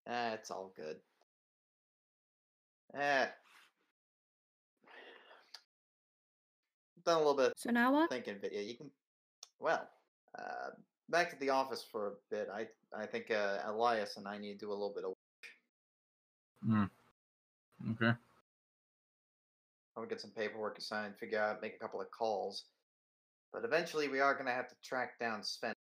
That's 0.06 0.40
it's 0.40 0.50
all 0.50 0.72
good. 0.76 0.96
Eh. 2.94 3.26
Done 7.04 7.14
a 7.14 7.18
little 7.18 7.34
bit 7.34 7.52
So 7.56 7.70
now 7.70 7.92
what? 7.92 8.10
thinking, 8.10 8.36
but 8.40 8.52
yeah, 8.52 8.60
you 8.60 8.76
can. 8.76 8.90
Well, 9.58 9.88
uh, 10.38 10.70
back 11.08 11.30
to 11.30 11.36
the 11.36 11.50
office 11.50 11.84
for 11.90 12.08
a 12.08 12.12
bit. 12.30 12.48
I 12.52 12.66
I 12.96 13.06
think 13.06 13.30
uh, 13.30 13.58
Elias 13.64 14.16
and 14.16 14.28
I 14.28 14.38
need 14.38 14.54
to 14.54 14.66
do 14.66 14.70
a 14.70 14.72
little 14.72 14.92
bit 14.94 15.04
of. 15.04 15.12
Hmm. 16.64 16.84
Okay. 17.92 18.12
I'll 19.96 20.06
get 20.06 20.20
some 20.20 20.30
paperwork 20.30 20.78
assigned, 20.78 21.16
figure 21.16 21.40
out, 21.40 21.62
make 21.62 21.74
a 21.74 21.78
couple 21.78 22.00
of 22.00 22.10
calls. 22.10 22.64
But 23.52 23.64
eventually, 23.64 24.08
we 24.08 24.20
are 24.20 24.34
going 24.34 24.46
to 24.46 24.52
have 24.52 24.68
to 24.68 24.74
track 24.84 25.18
down 25.18 25.42
Sven 25.42 25.74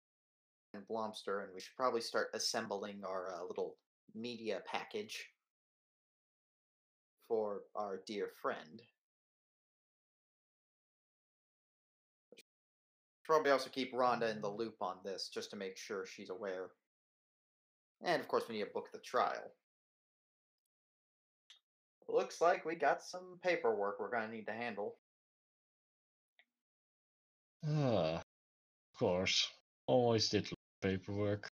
and 0.74 0.84
Blomster, 0.88 1.43
and 1.43 1.54
we 1.54 1.62
should 1.62 1.76
probably 1.78 2.02
start 2.02 2.30
assembling 2.34 3.02
our 3.06 3.34
uh, 3.34 3.45
little 3.47 3.76
media 4.16 4.62
package 4.66 5.30
for 7.28 7.62
our 7.76 8.02
dear 8.08 8.30
friend. 8.41 8.82
Probably 13.24 13.52
also 13.52 13.70
keep 13.70 13.93
Rhonda 13.93 14.34
in 14.34 14.41
the 14.41 14.50
loop 14.50 14.78
on 14.82 14.95
this, 15.04 15.30
just 15.32 15.52
to 15.52 15.56
make 15.56 15.78
sure 15.78 16.06
she's 16.08 16.32
aware. 16.32 16.72
And 18.04 18.20
of 18.20 18.28
course, 18.28 18.45
we 18.50 18.56
need 18.56 18.64
to 18.64 18.72
book 18.74 18.89
the 18.91 19.00
trial. 19.00 19.52
Looks 22.12 22.41
like 22.41 22.66
we 22.66 22.76
got 22.76 23.03
some 23.03 23.39
paperwork 23.43 23.99
we're 23.99 24.10
gonna 24.10 24.32
need 24.32 24.47
to 24.47 24.53
handle. 24.53 24.95
Ah, 27.68 28.16
of 28.18 28.99
course. 28.99 29.47
Always 29.88 30.30
did 30.30 30.49
paperwork. 30.82 31.49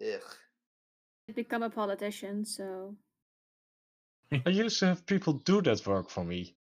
Ugh. 0.00 0.22
Become 1.34 1.62
a 1.62 1.70
politician, 1.70 2.44
so 2.44 2.96
I 4.32 4.50
used 4.50 4.78
to 4.80 4.86
have 4.86 5.06
people 5.06 5.34
do 5.34 5.62
that 5.62 5.86
work 5.86 6.10
for 6.10 6.24
me. 6.24 6.54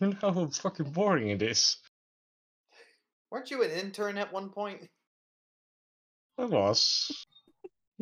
You 0.00 0.08
know 0.08 0.32
how 0.32 0.46
fucking 0.48 0.90
boring 0.90 1.28
it 1.28 1.42
is. 1.42 1.76
Weren't 3.30 3.50
you 3.50 3.62
an 3.62 3.70
intern 3.70 4.18
at 4.18 4.32
one 4.32 4.48
point? 4.48 4.88
I 6.38 6.46
was. 6.46 7.26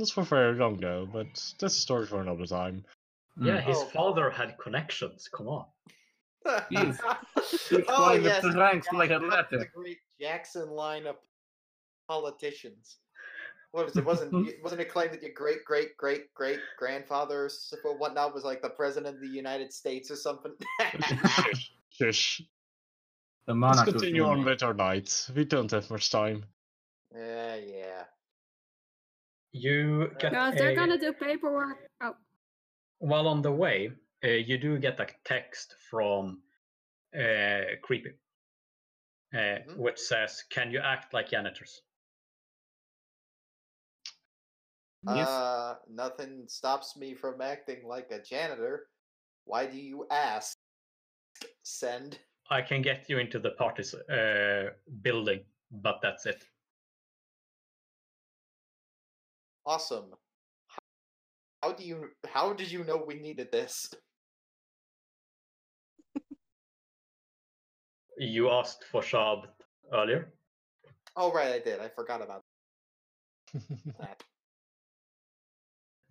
Not 0.00 0.08
for 0.10 0.22
very 0.24 0.54
long 0.54 0.78
though, 0.78 1.06
but 1.06 1.26
that's 1.58 1.76
a 1.76 1.80
story 1.80 2.06
for 2.06 2.20
another 2.22 2.46
time. 2.46 2.84
Yeah, 3.40 3.60
Hmm. 3.60 3.68
his 3.68 3.76
Oh. 3.78 3.84
father 3.86 4.30
had 4.30 4.56
connections. 4.58 5.28
Come 5.32 5.48
on. 5.48 5.66
Yes. 6.70 6.98
oh 7.88 8.12
yes, 8.14 8.42
the 8.42 8.52
ranks 8.56 8.86
Jack- 8.86 8.94
like 8.94 9.10
a 9.10 9.18
that's 9.30 9.50
the 9.50 9.66
great 9.74 9.98
Jackson 10.18 10.70
line 10.70 11.06
of 11.06 11.16
politicians. 12.08 12.96
What 13.72 13.84
was 13.86 13.96
it? 13.96 14.04
Wasn't 14.06 14.32
wasn't 14.64 14.80
it 14.80 14.88
claimed 14.90 15.12
that 15.12 15.22
your 15.22 15.32
great 15.34 15.64
great 15.66 15.96
great 15.98 16.32
great 16.34 16.60
grandfather 16.78 17.48
or 17.84 17.98
whatnot 17.98 18.34
was 18.34 18.42
like 18.44 18.62
the 18.62 18.70
president 18.70 19.14
of 19.16 19.20
the 19.20 19.28
United 19.28 19.70
States 19.72 20.10
or 20.10 20.16
something? 20.16 20.52
Shush. 20.80 21.72
Shush. 21.90 22.42
The 23.46 23.52
Let's 23.54 23.58
monarch. 23.58 23.88
continue 23.88 24.24
on 24.24 24.38
Germany. 24.38 24.50
with 24.50 24.62
our 24.62 24.74
night. 24.74 25.28
We 25.36 25.44
don't 25.44 25.70
have 25.70 25.90
much 25.90 26.10
time. 26.10 26.44
yeah, 27.14 27.56
yeah. 27.56 28.04
You 29.52 30.10
get 30.18 30.32
no, 30.32 30.50
they're 30.52 30.70
a- 30.70 30.74
gonna 30.74 30.98
do 30.98 31.12
paperwork, 31.12 31.90
oh, 32.00 32.14
while 32.98 33.26
on 33.26 33.42
the 33.42 33.50
way, 33.50 33.92
uh, 34.24 34.28
you 34.28 34.58
do 34.58 34.78
get 34.78 35.00
a 35.00 35.06
text 35.24 35.74
from 35.90 36.42
uh, 37.12 37.62
Creepy, 37.82 38.10
uh, 39.34 39.36
Mhm. 39.36 39.76
which 39.76 39.98
says, 39.98 40.44
"Can 40.50 40.70
you 40.70 40.78
act 40.78 41.12
like 41.12 41.28
janitors?" 41.30 41.82
Yes. 45.02 45.28
Uh, 45.28 45.78
nothing 45.88 46.46
stops 46.46 46.96
me 46.96 47.14
from 47.14 47.40
acting 47.40 47.84
like 47.86 48.12
a 48.12 48.22
janitor. 48.22 48.90
Why 49.44 49.66
do 49.66 49.78
you 49.78 50.06
ask? 50.10 50.56
Send. 51.62 52.20
I 52.50 52.62
can 52.62 52.82
get 52.82 53.08
you 53.08 53.18
into 53.18 53.38
the 53.38 53.52
party's 53.52 53.94
uh, 53.94 54.74
building, 55.02 55.44
but 55.70 56.00
that's 56.02 56.26
it. 56.26 56.44
Awesome. 59.66 60.06
How 61.62 61.72
do 61.72 61.84
you? 61.84 62.08
How 62.26 62.52
did 62.52 62.70
you 62.72 62.84
know 62.84 63.04
we 63.06 63.14
needed 63.14 63.52
this? 63.52 63.92
You 68.16 68.50
asked 68.50 68.84
for 68.90 69.00
Shab 69.02 69.44
earlier. 69.92 70.32
Oh 71.16 71.32
right, 71.32 71.52
I 71.54 71.58
did. 71.58 71.80
I 71.80 71.88
forgot 71.88 72.22
about 72.22 72.42
that. 73.98 74.22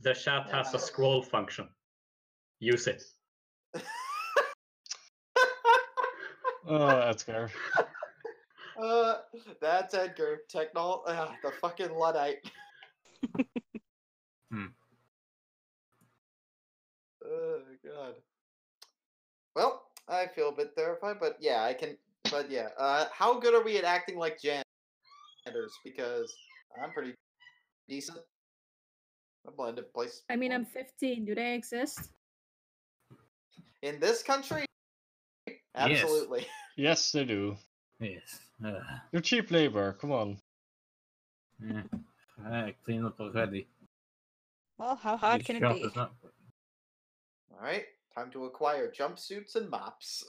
The 0.02 0.14
chat 0.14 0.50
has 0.50 0.74
a 0.74 0.80
scroll 0.80 1.22
function. 1.22 1.68
Use 2.60 2.88
it. 2.88 3.04
oh, 6.68 6.88
that's 6.88 7.28
Edgar. 7.28 7.52
uh, 8.82 9.16
that's 9.62 9.94
Edgar. 9.94 10.40
Technol. 10.54 11.02
Uh, 11.06 11.28
the 11.44 11.52
fucking 11.62 11.92
luddite. 11.94 12.38
Hmm. 14.52 14.66
Oh 17.24 17.60
god. 17.86 18.16
Well, 19.56 19.84
I 20.08 20.26
feel 20.26 20.50
a 20.50 20.56
bit 20.56 20.76
terrified, 20.76 21.18
but 21.20 21.38
yeah, 21.40 21.64
I 21.64 21.74
can. 21.74 21.98
But 22.32 22.50
yeah, 22.50 22.70
uh, 22.78 23.06
how 23.14 23.40
good 23.40 23.54
are 23.54 23.64
we 23.64 23.78
at 23.78 23.84
acting 23.84 24.18
like 24.18 24.42
janitors? 24.42 24.66
Because 25.84 26.34
I'm 26.82 26.92
pretty 26.92 27.14
decent. 27.88 28.20
I 29.48 29.52
blend 29.56 29.78
in 29.78 29.86
place. 29.94 30.24
I 30.30 30.36
mean, 30.36 30.52
I'm 30.52 30.66
15. 30.66 31.26
Do 31.26 31.36
they 31.36 31.54
exist? 31.54 32.10
in 33.82 34.00
this 34.00 34.24
country. 34.24 34.66
Absolutely. 35.76 36.46
Yes, 36.78 37.12
they 37.12 37.26
do. 37.26 37.58
Yes. 38.00 38.40
Uh, 38.64 38.80
You're 39.12 39.22
cheap 39.22 39.52
labor. 39.52 39.98
Come 40.00 40.14
on. 40.14 40.38
yeah. 41.62 41.82
I 42.46 42.74
clean 42.86 43.06
up 43.06 43.20
already. 43.20 43.68
Well, 44.78 44.96
how 44.96 45.18
hard 45.18 45.42
This 45.42 45.48
can 45.48 45.56
it 45.58 45.74
be? 45.74 45.92
not- 45.96 46.12
All 47.52 47.60
right, 47.62 47.86
time 48.16 48.32
to 48.32 48.46
acquire 48.46 48.90
jumpsuits 48.92 49.56
and 49.56 49.70
mops. 49.70 50.24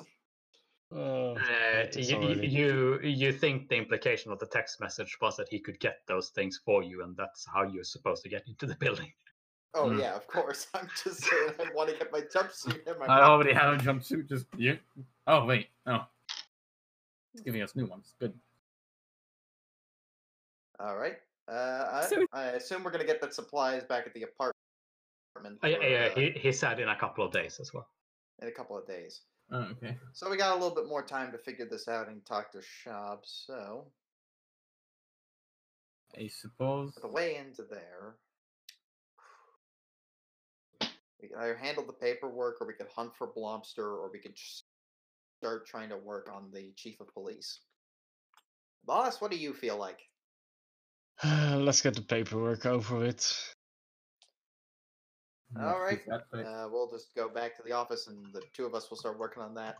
Oh, 0.93 1.37
Uh, 1.37 1.87
you, 1.95 2.33
you 2.43 3.01
you 3.03 3.33
think 3.33 3.69
the 3.69 3.77
implication 3.77 4.33
of 4.33 4.41
the 4.41 4.47
text 4.47 4.81
message 4.81 5.17
was 5.21 5.37
that 5.37 5.49
he 5.49 5.61
could 5.61 5.79
get 5.79 5.99
those 6.09 6.31
things 6.31 6.61
for 6.65 6.83
you, 6.83 7.05
and 7.05 7.17
that's 7.17 7.47
how 7.47 7.63
you're 7.63 7.85
supposed 7.85 8.25
to 8.25 8.29
get 8.29 8.43
into 8.49 8.67
the 8.67 8.75
building. 8.81 9.13
Oh 9.75 9.85
Mm. 9.89 10.01
yeah, 10.01 10.17
of 10.17 10.27
course. 10.27 10.67
I'm 10.75 10.89
just 11.05 11.23
saying 11.23 11.51
I 11.61 11.73
want 11.75 11.91
to 11.91 11.97
get 11.97 12.11
my 12.11 12.23
jumpsuit 12.23 12.85
and 12.89 12.99
my. 12.99 13.07
I 13.07 13.23
already 13.23 13.53
have 13.53 13.75
a 13.75 13.77
jumpsuit. 13.77 14.29
Just 14.29 14.47
you. 14.57 14.79
Oh 15.29 15.45
wait, 15.45 15.69
no. 15.87 16.03
He's 17.33 17.43
giving 17.43 17.63
us 17.63 17.77
new 17.77 17.87
ones. 17.87 18.15
Good. 18.19 18.35
All 20.81 20.97
right. 20.97 21.19
Uh, 21.51 21.89
I, 21.93 22.07
So- 22.07 22.27
I 22.33 22.45
assume 22.51 22.85
we're 22.85 22.93
gonna 22.93 23.05
get 23.05 23.21
the 23.21 23.31
supplies 23.33 23.85
back 23.85 24.07
at 24.07 24.15
the 24.15 24.23
apartment 24.23 24.55
Uh, 25.63 25.67
yeah, 25.69 25.79
yeah, 25.81 26.05
uh, 26.07 26.15
he, 26.15 26.31
he 26.33 26.53
said 26.53 26.79
in 26.81 26.89
a 26.89 26.97
couple 26.97 27.25
of 27.25 27.33
days 27.33 27.59
as 27.61 27.73
well. 27.73 27.89
in 28.41 28.49
a 28.49 28.53
couple 28.53 28.77
of 28.79 28.87
days. 28.87 29.23
Oh, 29.53 29.63
okay. 29.73 29.97
So 30.13 30.31
we 30.31 30.37
got 30.37 30.53
a 30.53 30.61
little 30.61 30.75
bit 30.75 30.87
more 30.87 31.03
time 31.03 31.33
to 31.33 31.39
figure 31.39 31.67
this 31.67 31.89
out 31.89 32.09
and 32.09 32.25
talk 32.25 32.53
to 32.53 32.59
Shab. 32.59 33.19
So 33.25 33.91
I 36.17 36.29
suppose. 36.29 36.95
the 36.95 37.09
way 37.09 37.37
into 37.37 37.63
there, 37.65 38.17
we 41.21 41.29
can 41.29 41.39
either 41.39 41.57
handle 41.57 41.85
the 41.85 41.93
paperwork, 41.93 42.61
or 42.61 42.67
we 42.67 42.75
could 42.75 42.89
hunt 42.95 43.15
for 43.17 43.29
Blobster, 43.29 43.79
or 43.79 44.11
we 44.13 44.19
could 44.21 44.35
just 44.37 44.65
start 45.43 45.67
trying 45.67 45.89
to 45.89 45.97
work 45.97 46.31
on 46.33 46.51
the 46.53 46.73
chief 46.77 47.01
of 47.01 47.13
police. 47.13 47.61
Boss, 48.85 49.21
what 49.21 49.31
do 49.31 49.37
you 49.37 49.53
feel 49.53 49.77
like? 49.77 50.10
Let's 51.25 51.83
get 51.83 51.95
the 51.95 52.03
paperwork 52.03 52.65
over 52.65 52.97
with. 52.97 53.55
All 55.61 55.81
right. 55.81 56.01
That. 56.07 56.23
Uh, 56.33 56.69
we'll 56.71 56.91
just 56.91 57.15
go 57.15 57.29
back 57.29 57.57
to 57.57 57.63
the 57.63 57.73
office, 57.73 58.07
and 58.07 58.33
the 58.33 58.43
two 58.55 58.65
of 58.65 58.75
us 58.75 58.89
will 58.89 58.97
start 58.97 59.19
working 59.19 59.43
on 59.43 59.55
that. 59.55 59.77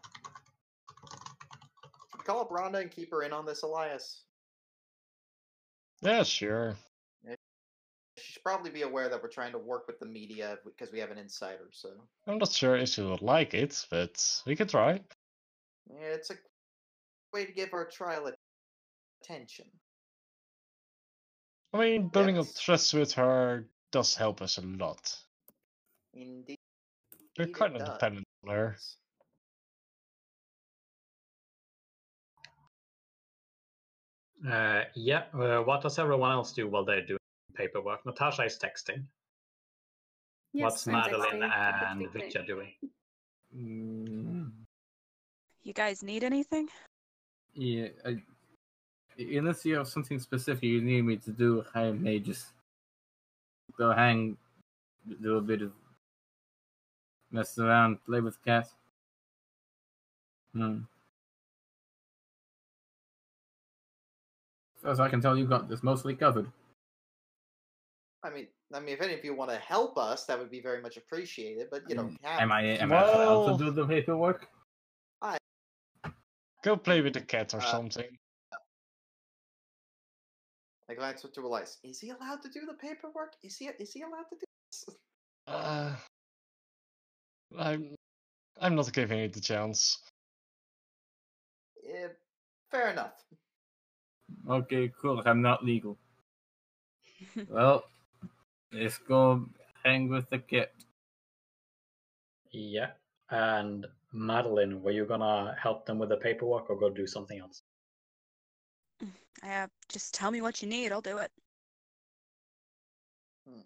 Call 2.25 2.41
up 2.41 2.51
Rhonda 2.51 2.81
and 2.81 2.91
keep 2.91 3.11
her 3.13 3.23
in 3.23 3.33
on 3.33 3.47
this, 3.47 3.63
Elias. 3.63 4.25
Yeah, 6.03 6.23
sure. 6.23 6.77
She 8.19 8.33
should 8.33 8.43
probably 8.43 8.71
be 8.71 8.83
aware 8.83 9.09
that 9.09 9.23
we're 9.23 9.31
trying 9.31 9.53
to 9.53 9.59
work 9.59 9.87
with 9.87 9.99
the 9.99 10.07
media 10.07 10.59
because 10.65 10.93
we 10.93 10.99
have 10.99 11.11
an 11.11 11.19
insider. 11.19 11.69
So 11.73 11.91
I'm 12.27 12.39
not 12.39 12.51
sure 12.51 12.77
if 12.77 12.91
she 12.91 13.03
would 13.03 13.23
like 13.23 13.55
it, 13.55 13.87
but 13.91 14.43
we 14.47 14.57
can 14.57 14.69
try. 14.69 15.01
yeah, 15.89 16.07
it's 16.07 16.31
a 16.31 16.35
way 17.33 17.47
to 17.47 17.53
give 17.53 17.73
our 17.73 17.87
trial 17.87 18.31
attention. 19.23 19.67
I 21.73 21.79
mean, 21.79 22.09
building 22.09 22.39
up 22.39 22.47
trust 22.59 22.95
with 22.95 23.13
her 23.13 23.65
does 23.93 24.15
help 24.15 24.43
us 24.43 24.59
a 24.59 24.63
lot. 24.63 25.17
Indeed. 26.15 26.59
We're 27.39 27.47
kind 27.47 27.77
of 27.77 27.85
dependent 27.85 28.27
on 28.47 28.55
her. 28.55 28.77
Uh, 34.49 34.85
yeah, 34.95 35.25
uh, 35.35 35.59
what 35.63 35.83
does 35.83 35.99
everyone 35.99 36.33
else 36.33 36.53
do 36.53 36.67
while 36.67 36.85
they're 36.85 37.05
doing 37.05 37.19
paperwork? 37.55 38.05
Natasha 38.07 38.45
is 38.45 38.59
texting. 38.59 39.05
Yes, 40.53 40.65
What's 40.65 40.87
I'm 40.89 40.95
Madeline 40.95 41.41
texting. 41.41 42.01
and. 42.03 42.13
Vitya 42.13 42.47
doing? 42.47 42.73
Mm, 43.57 44.51
You 45.63 45.73
guys 45.75 46.03
need 46.03 46.25
anything? 46.25 46.69
yeah. 47.55 47.89
I, 48.07 48.17
unless 49.21 49.65
you 49.65 49.77
have 49.77 49.89
something 49.89 50.19
specific 50.19 50.65
you 50.65 50.81
need 50.81 51.03
me 51.03 51.17
to 51.17 51.31
do, 51.31 51.65
I 51.75 51.91
may 51.91 52.19
just 52.19 52.47
go 53.77 53.93
hang, 53.93 54.37
do 55.23 55.37
a 55.37 55.41
bit 55.41 55.63
of 55.63 55.73
mess 57.31 57.59
around, 57.59 58.05
play 58.07 58.21
with 58.21 58.43
cats. 58.45 58.71
Hmm. 60.55 60.79
As 64.85 64.99
I 64.99 65.09
can 65.09 65.21
tell, 65.21 65.37
you 65.37 65.45
got 65.45 65.69
this 65.69 65.83
mostly 65.83 66.15
covered. 66.15 66.51
I 68.23 68.31
mean, 68.31 68.49
I 68.73 68.81
mean, 68.81 68.95
if 68.95 69.01
any 69.01 69.15
of 69.15 69.25
you 69.25 69.35
want 69.35 69.51
to 69.51 69.57
help 69.57 69.99
us, 69.99 70.25
that 70.27 70.39
would 70.39 70.51
be 70.51 70.61
very 70.61 70.81
much 70.81 70.97
appreciated. 70.97 71.69
But 71.71 71.83
you 71.89 71.95
don't 71.95 72.19
have. 72.23 72.41
Am 72.41 72.53
I? 72.53 72.63
Am 72.63 72.93
I 72.93 73.03
allowed 73.03 73.59
to 73.59 73.65
do 73.65 73.71
the 73.71 73.87
paperwork? 73.87 74.49
I 75.23 75.39
Go 76.63 76.77
play 76.77 77.01
with 77.01 77.15
the 77.15 77.21
cat 77.21 77.55
or 77.55 77.59
Uh, 77.59 77.71
something. 77.71 78.19
I 80.91 80.95
glance 80.95 81.23
to 81.23 81.41
Elias. 81.41 81.79
Is 81.85 82.01
he 82.01 82.11
allowed 82.11 82.43
to 82.43 82.49
do 82.49 82.67
the 82.67 82.75
paperwork? 82.75 83.35
Is 83.45 83.57
he? 83.57 83.71
Is 83.79 83.93
he 83.93 84.03
allowed 84.03 84.29
to 84.31 84.37
do 84.37 84.47
this? 84.67 84.85
Uh, 85.47 85.97
I'm, 87.59 87.97
I'm 88.61 88.77
not 88.77 88.93
giving 88.93 89.19
it 89.19 89.33
the 89.33 89.41
chance. 89.41 89.99
Eh, 91.83 92.09
fair 92.71 92.93
enough. 92.93 93.15
Okay, 94.49 94.93
cool. 95.01 95.23
I'm 95.27 95.43
not 95.43 95.65
legal. 95.65 95.99
well, 97.49 97.83
let's 98.73 98.99
go 98.99 99.47
hang 99.83 100.09
with 100.09 100.31
the 100.31 100.39
cat. 100.39 100.71
Yeah. 102.53 102.91
And 103.31 103.87
Madeline, 104.13 104.83
were 104.83 104.93
you 104.93 105.05
gonna 105.05 105.57
help 105.61 105.85
them 105.85 105.99
with 105.99 106.11
the 106.11 106.17
paperwork 106.19 106.71
or 106.71 106.79
go 106.79 106.91
do 106.91 107.09
something 107.09 107.41
else? 107.41 107.63
Uh, 109.43 109.67
just 109.89 110.15
tell 110.15 110.31
me 110.31 110.41
what 110.41 110.63
you 110.63 110.69
need. 110.69 110.93
I'll 110.93 111.01
do 111.01 111.19
it. 111.19 111.31
Hmm. 113.47 113.61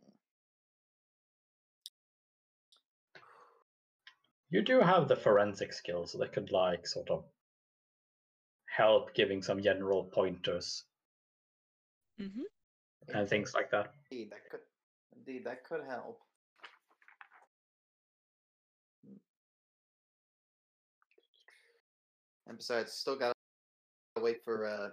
You 4.50 4.62
do 4.62 4.80
have 4.80 5.08
the 5.08 5.16
forensic 5.16 5.72
skills, 5.72 6.12
so 6.12 6.18
they 6.18 6.28
could 6.28 6.52
like 6.52 6.86
sort 6.86 7.10
of 7.10 7.24
help 8.66 9.14
giving 9.14 9.42
some 9.42 9.62
general 9.62 10.04
pointers 10.04 10.84
hmm 12.18 12.42
and 13.08 13.28
things 13.28 13.54
like 13.54 13.70
that. 13.70 13.92
Indeed, 14.10 14.30
that 14.30 14.50
could. 14.50 14.60
Indeed, 15.16 15.44
that 15.44 15.64
could 15.64 15.82
help. 15.88 16.20
And 22.46 22.58
besides, 22.58 22.92
still 22.92 23.16
got 23.16 23.32
to 24.16 24.22
wait 24.22 24.44
for 24.44 24.66
uh, 24.66 24.90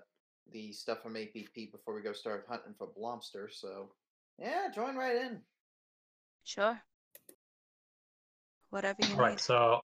the 0.52 0.72
stuff 0.74 1.02
from 1.02 1.16
APP 1.18 1.72
before 1.72 1.94
we 1.96 2.02
go 2.02 2.14
start 2.14 2.46
hunting 2.50 2.74
for 2.78 2.88
Blomster. 2.88 3.52
So, 3.52 3.92
yeah, 4.39 4.70
join 4.74 4.96
right 4.96 5.16
in. 5.16 5.42
Sure. 6.44 6.80
Whatever 8.70 8.98
you 9.08 9.16
Right, 9.16 9.32
need. 9.32 9.39
so 9.39 9.82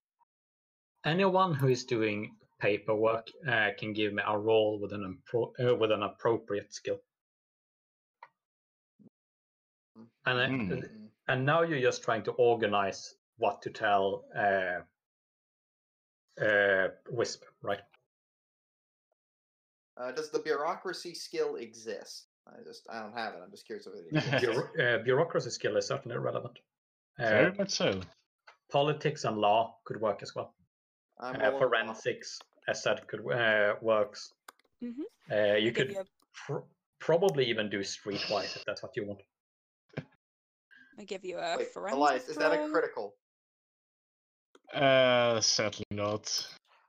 anyone 1.04 1.54
who 1.54 1.68
is 1.68 1.84
doing 1.84 2.36
paperwork 2.60 3.28
uh, 3.46 3.70
can 3.78 3.92
give 3.92 4.12
me 4.12 4.22
a 4.26 4.36
roll 4.36 4.78
with 4.80 4.92
an 4.92 5.04
impro- 5.04 5.52
uh, 5.60 5.74
with 5.76 5.92
an 5.92 6.02
appropriate 6.02 6.74
skill. 6.74 6.98
And 10.26 10.38
uh, 10.38 10.46
Hmm. 10.46 10.72
Mm. 10.72 11.08
and 11.28 11.46
now 11.46 11.62
you're 11.62 11.80
just 11.80 12.02
trying 12.02 12.22
to 12.24 12.32
organize 12.32 13.14
what 13.36 13.62
to 13.62 13.70
tell 13.70 14.24
uh, 14.36 14.80
uh, 16.44 16.88
Wisp, 17.10 17.44
right? 17.62 17.80
Uh, 19.98 20.12
does 20.12 20.30
the 20.30 20.38
bureaucracy 20.38 21.14
skill 21.14 21.56
exist? 21.56 22.26
I 22.46 22.62
just 22.64 22.86
I 22.90 23.00
don't 23.02 23.12
have 23.12 23.34
it. 23.34 23.40
I'm 23.44 23.50
just 23.50 23.66
curious 23.66 23.86
if 23.86 23.94
it 23.94 24.06
exists. 24.16 24.40
Bureau- 24.40 24.96
uh, 24.98 25.02
bureaucracy 25.02 25.50
skill 25.50 25.76
is 25.76 25.86
certainly 25.86 26.16
relevant. 26.16 26.58
Uh, 27.18 27.28
Very 27.28 27.52
much 27.58 27.70
so. 27.70 28.00
politics 28.70 29.24
and 29.24 29.38
law 29.38 29.76
could 29.84 30.00
work 30.00 30.22
as 30.22 30.34
well. 30.34 30.54
I'm 31.20 31.34
Uh, 31.40 31.58
forensics, 31.58 32.38
as 32.68 32.82
said, 32.82 33.06
could 33.08 33.20
uh, 33.30 33.74
works. 33.82 34.32
Mhm. 34.82 35.02
Uh, 35.30 35.56
you 35.56 35.72
could 35.72 35.90
you 35.90 36.04
pr- 36.32 36.66
probably 37.00 37.44
even 37.46 37.68
do 37.68 37.80
streetwise 37.80 38.56
if 38.56 38.64
that's 38.64 38.82
what 38.82 38.96
you 38.96 39.04
want. 39.04 39.20
I 41.00 41.04
give 41.04 41.24
you 41.24 41.38
a 41.38 41.56
Wait, 41.56 41.72
forensic 41.72 41.96
Elias, 41.98 42.28
is 42.28 42.36
that 42.36 42.52
a 42.52 42.68
critical? 42.70 43.14
Uh, 44.72 45.40
sadly 45.40 45.84
not. 45.90 46.24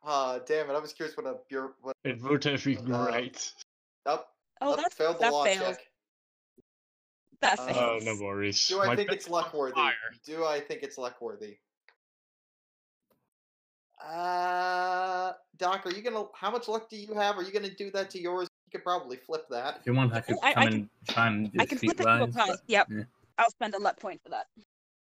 Ah, 0.03 0.39
damn 0.39 0.69
it! 0.69 0.73
I 0.73 0.79
was 0.79 0.93
curious 0.93 1.15
what 1.17 1.25
a 1.25 1.37
bureau. 1.49 1.73
What, 1.81 1.95
It 2.03 2.21
would 2.21 2.43
have 2.45 2.63
been 2.63 2.93
Uh, 2.93 3.05
great. 3.05 3.53
oh, 4.05 4.25
Oh, 4.61 4.75
that 4.75 4.93
failed 4.93 5.17
the 5.17 5.19
that 5.21 5.31
law 5.33 5.43
failed. 5.45 5.75
check. 5.77 5.87
That 7.41 7.59
Uh, 7.59 7.65
fails. 7.73 7.77
Oh, 7.77 7.99
no 8.03 8.15
worries. 8.25 8.67
Do 8.67 8.81
I 8.81 8.87
My 8.87 8.95
think 8.95 9.11
it's 9.11 9.29
luck 9.29 9.53
worthy? 9.53 9.81
Do 10.25 10.45
I 10.45 10.59
think 10.61 10.83
it's 10.83 10.97
luck 10.97 11.19
worthy? 11.21 11.57
Uh, 14.01 15.33
Doc, 15.57 15.85
are 15.85 15.91
you 15.91 16.01
gonna? 16.01 16.25
How 16.33 16.49
much 16.51 16.67
luck 16.69 16.89
do 16.89 16.95
you 16.97 17.13
have? 17.15 17.37
Are 17.37 17.43
you 17.43 17.51
gonna 17.51 17.69
do 17.69 17.91
that 17.91 18.09
to 18.11 18.19
yours? 18.21 18.47
You 18.67 18.71
could 18.79 18.83
probably 18.83 19.17
flip 19.17 19.47
that. 19.49 19.77
If 19.81 19.85
you 19.85 19.93
want, 19.93 20.13
I 20.13 20.21
could 20.21 20.37
I- 20.41 20.49
I 20.49 20.53
come 20.53 20.63
can- 20.63 20.73
and 20.73 20.89
try 21.09 21.27
and 21.27 21.51
do 21.51 21.59
I 21.59 21.65
can 21.65 21.77
flip 21.77 21.99
it 21.99 22.03
to 22.03 22.09
a 22.09 22.27
streetwise, 22.27 22.33
prize. 22.33 22.47
but- 22.51 22.61
Yep. 22.67 22.87
yeah. 22.91 23.03
I'll 23.37 23.49
spend 23.51 23.73
a 23.75 23.79
luck 23.79 23.99
point 23.99 24.21
for 24.23 24.29
that. 24.29 24.47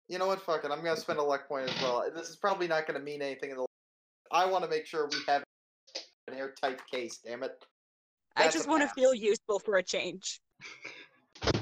You 0.09 0.19
know 0.19 0.27
what? 0.27 0.41
Fuck 0.41 0.65
it. 0.65 0.71
I'm 0.71 0.83
gonna 0.83 0.97
spend 0.97 1.19
a 1.19 1.23
luck 1.23 1.47
point 1.49 1.69
as 1.69 1.83
well. 1.83 2.11
This 2.11 2.31
is 2.31 2.37
probably 2.37 2.69
not 2.69 2.87
gonna 2.87 3.01
mean 3.01 3.21
anything 3.23 3.51
in 3.51 3.57
the. 3.59 3.67
I 4.31 4.47
want 4.47 4.65
to 4.65 4.71
make 4.71 4.87
sure 4.87 5.09
we 5.11 5.19
have 5.29 5.43
an 6.29 6.35
airtight 6.35 6.81
case. 6.91 7.19
Damn 7.25 7.43
it. 7.43 7.65
I 8.37 8.49
just 8.51 8.69
want 8.69 8.83
to 8.83 8.89
feel 8.89 9.15
useful 9.15 9.59
for 9.59 9.77
a 9.77 9.83
change. 9.83 10.41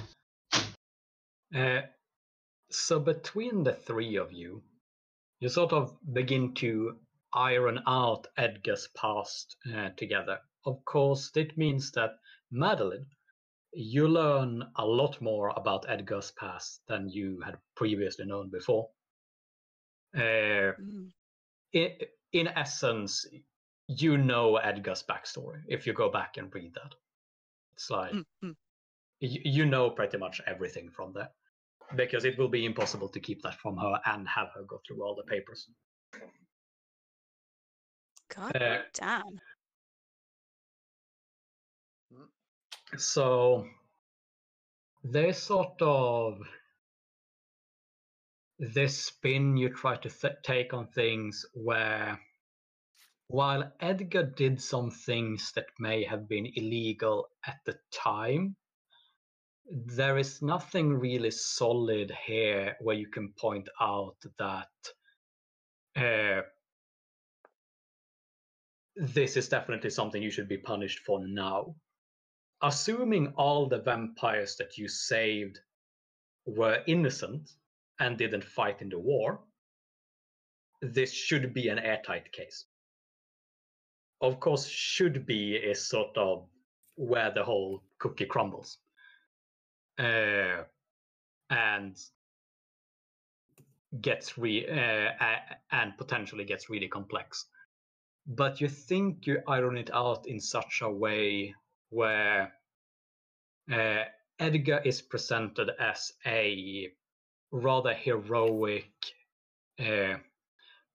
Uh, 1.55 1.83
so 2.69 2.99
between 2.99 3.63
the 3.63 3.73
three 3.73 4.17
of 4.17 4.33
you, 4.33 4.61
you 5.39 5.49
sort 5.49 5.73
of 5.73 5.97
begin 6.13 6.53
to 6.55 6.97
iron 7.33 7.81
out 7.87 8.27
Edgar's 8.37 8.89
past 8.97 9.57
uh, 9.73 9.91
together. 9.97 10.41
Of 10.67 10.85
course, 10.85 11.31
it 11.37 11.57
means 11.57 11.93
that 11.93 12.17
Madeline, 12.51 13.07
you 13.73 14.09
learn 14.09 14.65
a 14.77 14.85
lot 14.85 15.21
more 15.21 15.53
about 15.57 15.89
Edgar's 15.89 16.33
past 16.33 16.81
than 16.89 17.09
you 17.09 17.41
had 17.45 17.57
previously 17.77 18.25
known 18.25 18.51
before. 18.51 18.89
Uh, 20.17 20.75
Mm. 20.81 21.13
in, 21.73 21.91
in 22.35 22.49
essence, 22.49 23.27
you 23.87 24.19
know 24.19 24.57
Edgar's 24.57 25.03
backstory 25.03 25.63
if 25.69 25.87
you 25.87 25.93
go 25.93 26.11
back 26.11 26.37
and 26.37 26.53
read 26.55 26.75
that. 26.75 26.95
It's 27.75 27.91
like 27.91 28.13
Mm, 28.13 28.25
mm. 28.45 28.57
you, 29.21 29.41
you 29.45 29.67
know 29.67 29.91
pretty 29.91 30.19
much 30.19 30.41
everything 30.47 30.91
from 30.91 31.13
there 31.13 31.31
because 31.97 32.25
it 32.25 32.37
will 32.39 32.49
be 32.49 32.65
impossible 32.65 33.09
to 33.09 33.21
keep 33.21 33.43
that 33.43 33.55
from 33.55 33.77
her 33.77 34.01
and 34.07 34.27
have 34.29 34.49
her 34.55 34.63
go 34.65 34.81
through 34.87 35.03
all 35.05 35.15
the 35.15 35.23
papers. 35.23 35.69
God 38.35 38.57
Uh, 38.57 38.79
damn. 38.95 39.41
So 42.97 43.67
they 45.05 45.33
sort 45.33 45.81
of 45.83 46.41
this 48.59 49.07
spin 49.07 49.57
you 49.57 49.69
try 49.69 49.97
to 49.97 50.09
th- 50.09 50.35
take 50.43 50.73
on 50.73 50.87
things 50.89 51.45
where 51.55 52.19
while 53.29 53.73
Edgar 53.81 54.23
did 54.23 54.61
some 54.61 54.91
things 54.91 55.53
that 55.57 55.67
may 55.79 56.05
have 56.05 56.29
been 56.29 56.47
illegal 56.55 57.29
at 57.47 57.57
the 57.65 57.77
time, 57.91 58.57
there 59.67 60.19
is 60.19 60.43
nothing 60.43 60.93
really 60.93 61.31
solid 61.31 62.13
here 62.27 62.77
where 62.81 62.97
you 62.97 63.09
can 63.09 63.33
point 63.33 63.69
out 63.81 64.17
that 64.39 64.69
uh, 65.97 66.43
this 68.97 69.37
is 69.37 69.49
definitely 69.49 69.91
something 69.91 70.23
you 70.23 70.31
should 70.31 70.49
be 70.49 70.59
punished 70.59 71.01
for 71.01 71.27
now. 71.27 71.75
Assuming 72.63 73.33
all 73.37 73.67
the 73.69 73.81
vampires 73.81 74.57
that 74.57 74.77
you 74.77 74.87
saved 74.87 75.59
were 76.47 76.85
innocent 76.87 77.51
and 78.01 78.19
didn't 78.19 78.45
fight 78.45 78.83
in 78.83 78.89
the 78.89 78.99
war, 78.99 79.41
this 80.83 81.13
should 81.13 81.55
be 81.55 81.69
an 81.69 81.79
airtight 81.79 82.33
case. 82.33 82.67
Of 84.21 84.41
course, 84.41 84.67
should 84.67 85.27
be 85.27 85.57
is 85.57 85.89
sort 85.89 86.17
of 86.17 86.47
where 86.97 87.31
the 87.31 87.45
whole 87.45 87.83
cookie 87.99 88.27
crumbles. 88.27 88.79
Uh, 89.99 90.65
and 91.51 91.97
gets 94.01 94.37
re 94.37 94.67
uh, 94.67 95.27
and 95.71 95.97
potentially 95.97 96.45
gets 96.45 96.69
really 96.69 96.89
complex. 96.89 97.47
But 98.27 98.61
you 98.61 98.69
think 98.69 99.27
you 99.27 99.43
iron 99.47 99.77
it 99.77 99.91
out 99.93 100.27
in 100.27 100.41
such 100.41 100.81
a 100.83 100.91
way 100.91 101.55
where 101.91 102.53
uh, 103.73 104.05
Edgar 104.39 104.81
is 104.85 105.03
presented 105.03 105.71
as 105.79 106.13
a 106.27 106.89
rather 107.55 107.95
heroic, 107.95 108.91
uh, 109.79 110.17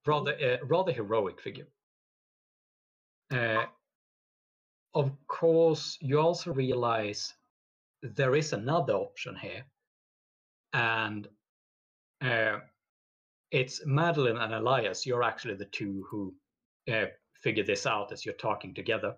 rather 0.06 0.34
uh, 0.34 0.66
rather 0.66 0.92
heroic 0.92 1.42
figure. 1.42 1.68
Uh, 3.34 3.66
of 4.94 5.12
course, 5.28 5.98
you 6.02 6.20
also 6.20 6.52
realize 6.52 7.34
there 8.04 8.36
is 8.36 8.54
another 8.54 8.94
option 8.94 9.36
here, 9.36 9.64
and 10.74 11.28
uh, 12.22 12.60
it's 13.52 13.86
Madeline 13.86 14.38
and 14.38 14.54
Elias. 14.54 15.06
You're 15.06 15.24
actually 15.24 15.56
the 15.56 15.66
two 15.66 16.06
who 16.10 16.34
uh, 16.92 17.06
figure 17.42 17.64
this 17.64 17.86
out 17.86 18.12
as 18.12 18.26
you're 18.26 18.36
talking 18.36 18.74
together. 18.74 19.16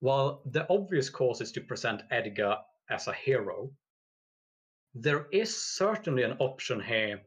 While 0.00 0.42
the 0.46 0.66
obvious 0.68 1.10
course 1.10 1.40
is 1.40 1.52
to 1.52 1.60
present 1.60 2.02
Edgar 2.10 2.56
as 2.90 3.06
a 3.06 3.12
hero, 3.12 3.70
there 5.00 5.26
is 5.30 5.54
certainly 5.54 6.22
an 6.22 6.36
option 6.38 6.80
here 6.80 7.20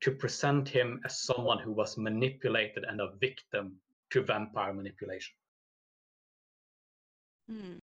to 0.00 0.12
present 0.12 0.68
him 0.68 1.00
as 1.04 1.20
someone 1.20 1.58
who 1.58 1.72
was 1.72 1.98
manipulated 1.98 2.84
and 2.84 3.00
a 3.00 3.10
victim 3.20 3.74
to 4.10 4.22
vampire 4.22 4.72
manipulation. 4.72 5.34
Hmm. 7.50 7.78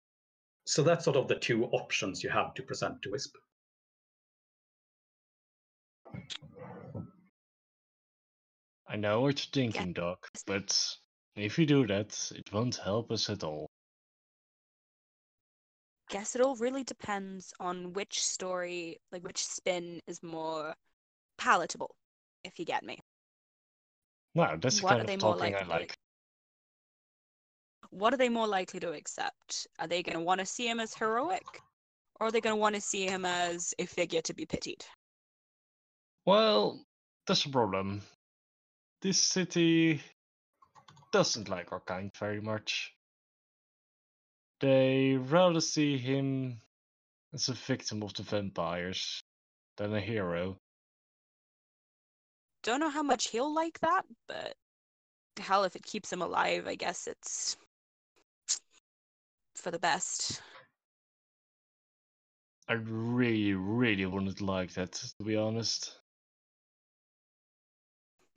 So 0.66 0.84
that's 0.84 1.06
sort 1.06 1.18
of 1.18 1.28
the 1.28 1.36
two 1.36 1.66
options 1.66 2.24
you 2.24 2.30
have 2.30 2.54
to 2.54 2.64
present 2.64 3.02
to 3.02 3.12
Wisp. 3.12 3.36
I 8.88 8.96
know 8.96 9.22
what 9.22 9.44
you're 9.44 9.64
thinking, 9.64 9.94
Doc, 9.94 10.30
but 10.46 10.98
if 11.36 11.58
you 11.58 11.66
do 11.66 11.88
that, 11.88 12.32
it 12.36 12.54
won't 12.54 12.76
help 12.76 13.12
us 13.12 13.30
at 13.30 13.44
all. 13.44 13.73
Guess 16.14 16.36
it 16.36 16.42
all 16.42 16.56
really 16.58 16.84
depends 16.84 17.56
on 17.60 17.92
which 17.94 18.22
story, 18.22 19.00
like 19.12 19.24
which 19.24 19.44
spin 19.44 20.00
is 20.06 20.22
more 20.22 20.76
palatable, 21.40 21.96
if 22.44 22.60
you 22.60 22.66
get 22.66 22.84
me. 22.84 23.00
Wow, 24.36 24.58
that's 24.62 24.84
What 24.84 24.94
are 24.94 24.98
kind 24.98 25.10
they 25.10 25.16
of 25.16 25.20
talking 25.22 25.56
I 25.56 25.58
likely 25.58 25.68
like. 25.68 25.98
What 27.90 28.14
are 28.14 28.18
they 28.18 28.30
more 28.30 28.46
likely 28.46 28.80
to 28.82 28.92
accept? 28.92 29.66
Are 29.80 29.88
they 29.88 30.04
going 30.04 30.16
to 30.16 30.24
want 30.24 30.40
to 30.40 30.46
see 30.46 30.68
him 30.68 30.80
as 30.80 30.94
heroic? 30.94 31.48
Or 32.20 32.28
are 32.28 32.32
they 32.32 32.42
going 32.42 32.56
to 32.56 32.62
want 32.62 32.76
to 32.76 32.82
see 32.82 33.08
him 33.08 33.26
as 33.26 33.74
a 33.80 33.88
figure 33.88 34.22
to 34.22 34.36
be 34.36 34.46
pitied? 34.46 34.86
Well, 36.28 36.86
that's 37.26 37.46
a 37.46 37.50
problem. 37.50 38.04
This 39.02 39.20
city 39.20 40.00
doesn't 41.12 41.50
like 41.50 41.72
our 41.72 41.82
kind 41.82 42.12
very 42.20 42.40
much. 42.40 42.94
They 44.64 45.18
rather 45.18 45.60
see 45.60 45.98
him 45.98 46.62
as 47.34 47.50
a 47.50 47.54
victim 47.54 48.02
of 48.02 48.14
the 48.14 48.24
vampires 48.24 49.22
than 49.76 49.94
a 49.94 50.00
hero. 50.00 50.58
Don't 52.62 52.80
know 52.80 52.90
how 52.90 53.04
much 53.04 53.28
he'll 53.28 53.54
like 53.54 53.78
that, 53.82 54.06
but 54.26 54.56
hell, 55.38 55.66
if 55.66 55.76
it 55.76 55.84
keeps 55.84 56.14
him 56.14 56.22
alive, 56.22 56.66
I 56.66 56.76
guess 56.76 57.08
it's 57.08 57.58
for 59.54 59.70
the 59.70 59.80
best. 59.80 60.42
I 62.70 62.76
really, 62.76 63.56
really 63.56 64.06
wouldn't 64.06 64.40
like 64.40 64.72
that, 64.76 64.94
to 64.94 65.24
be 65.26 65.36
honest. 65.36 66.00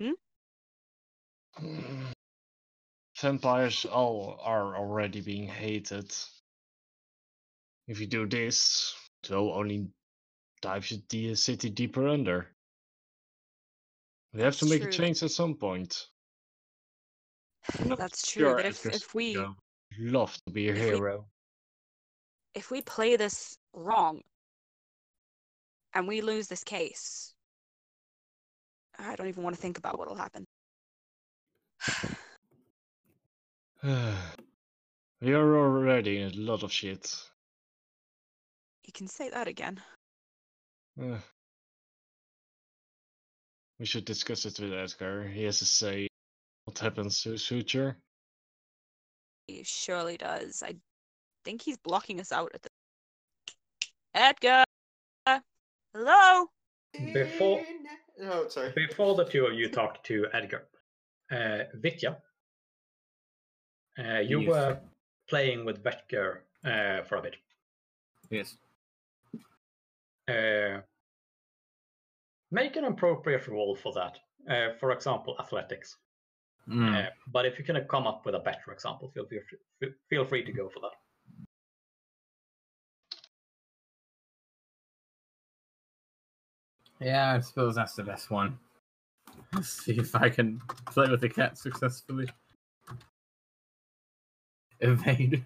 Hmm? 0.01 0.11
Vampires 3.21 3.87
all 3.87 4.39
are 4.43 4.77
already 4.77 5.23
being 5.23 5.47
hated. 5.47 6.14
If 7.89 7.99
you 7.99 8.07
do 8.07 8.27
this, 8.27 8.95
will 9.31 9.55
only 9.55 9.89
dive 10.61 10.91
the 11.09 11.35
city 11.35 11.71
deeper 11.71 12.09
under. 12.09 12.49
We 14.35 14.43
have 14.43 14.59
to 14.59 14.67
make 14.67 14.83
true. 14.83 14.91
a 14.91 14.93
change 14.93 15.23
at 15.23 15.31
some 15.31 15.55
point. 15.55 16.09
That's 17.79 18.31
true, 18.31 18.43
sure 18.43 18.57
but 18.57 18.67
if, 18.67 18.85
if 18.85 19.14
we 19.14 19.35
gonna 19.35 19.55
love 19.99 20.37
to 20.47 20.53
be 20.53 20.69
a 20.69 20.73
if 20.73 20.79
we- 20.79 20.85
hero. 20.85 21.27
if 22.55 22.71
we 22.71 22.83
play 22.83 23.17
this 23.17 23.57
wrong 23.73 24.21
and 25.95 26.07
we 26.07 26.21
lose 26.21 26.49
this 26.49 26.64
case, 26.64 27.35
I 28.99 29.17
don't 29.17 29.29
even 29.29 29.43
want 29.43 29.57
to 29.57 29.62
think 29.62 29.79
about 29.79 29.99
what'll 29.99 30.17
happen. 30.17 30.45
we 33.83 35.33
are 35.33 35.57
already 35.57 36.20
in 36.20 36.31
a 36.33 36.37
lot 36.37 36.62
of 36.62 36.72
shit. 36.72 37.14
You 38.85 38.93
can 38.93 39.07
say 39.09 39.31
that 39.31 39.49
again. 39.49 39.81
Uh, 41.01 41.18
we 43.79 43.87
should 43.87 44.05
discuss 44.05 44.47
it 44.47 44.59
with 44.59 44.72
Edgar. 44.72 45.24
He 45.29 45.45
has 45.45 45.59
to 45.59 45.64
say 45.64 46.09
what 46.64 46.79
happens 46.79 47.22
to 47.22 47.31
his 47.33 47.47
future. 47.47 47.97
He 49.47 49.62
surely 49.64 50.16
does. 50.16 50.62
I 50.64 50.77
think 51.45 51.62
he's 51.62 51.77
blocking 51.79 52.20
us 52.20 52.33
out 52.33 52.51
at 52.55 52.62
the. 52.62 52.68
Edgar! 54.14 54.64
Hello? 55.95 56.47
Before- 57.12 57.64
No, 58.18 58.49
sorry. 58.49 58.72
Before 58.74 59.14
the 59.14 59.24
two 59.27 59.45
of 59.47 59.53
you 59.55 59.68
talk 59.68 60.03
to 60.05 60.27
Edgar, 60.33 60.66
uh, 61.31 61.64
Vitya, 61.74 62.16
uh, 63.99 64.18
you 64.20 64.40
Yes. 64.40 64.49
were 64.49 64.80
playing 65.28 65.64
with 65.64 65.82
Vetker 65.82 66.40
uh, 66.64 67.03
for 67.05 67.16
a 67.16 67.22
bit. 67.22 67.36
Yes. 68.30 68.57
Uh, 70.28 70.80
make 72.51 72.76
an 72.76 72.84
appropriate 72.84 73.47
role 73.49 73.76
for 73.76 73.92
that. 73.92 74.18
Uh, 74.49 74.74
for 74.78 74.92
example, 74.92 75.36
athletics. 75.40 75.97
Mm. 76.68 77.09
But 77.28 77.47
if 77.47 77.59
you 77.59 77.64
can 77.64 77.80
come 77.88 78.07
up 78.07 78.26
with 78.26 78.34
a 78.34 78.40
better 78.40 78.72
example, 78.72 79.09
feel 79.09 79.26
feel 79.26 79.40
free, 79.49 79.90
feel 80.11 80.24
free 80.24 80.44
to 80.44 80.53
go 80.53 80.68
for 80.68 80.80
that. 80.80 80.92
Yeah, 87.01 87.34
I 87.34 87.40
suppose 87.40 87.74
that's 87.74 87.94
the 87.94 88.03
best 88.03 88.30
one. 88.30 88.59
Let's 89.53 89.68
see 89.84 89.99
if 89.99 90.14
I 90.14 90.28
can 90.28 90.61
play 90.86 91.09
with 91.09 91.20
the 91.20 91.28
cat 91.28 91.59
successfully. 91.59 92.28
Evade. 94.81 95.45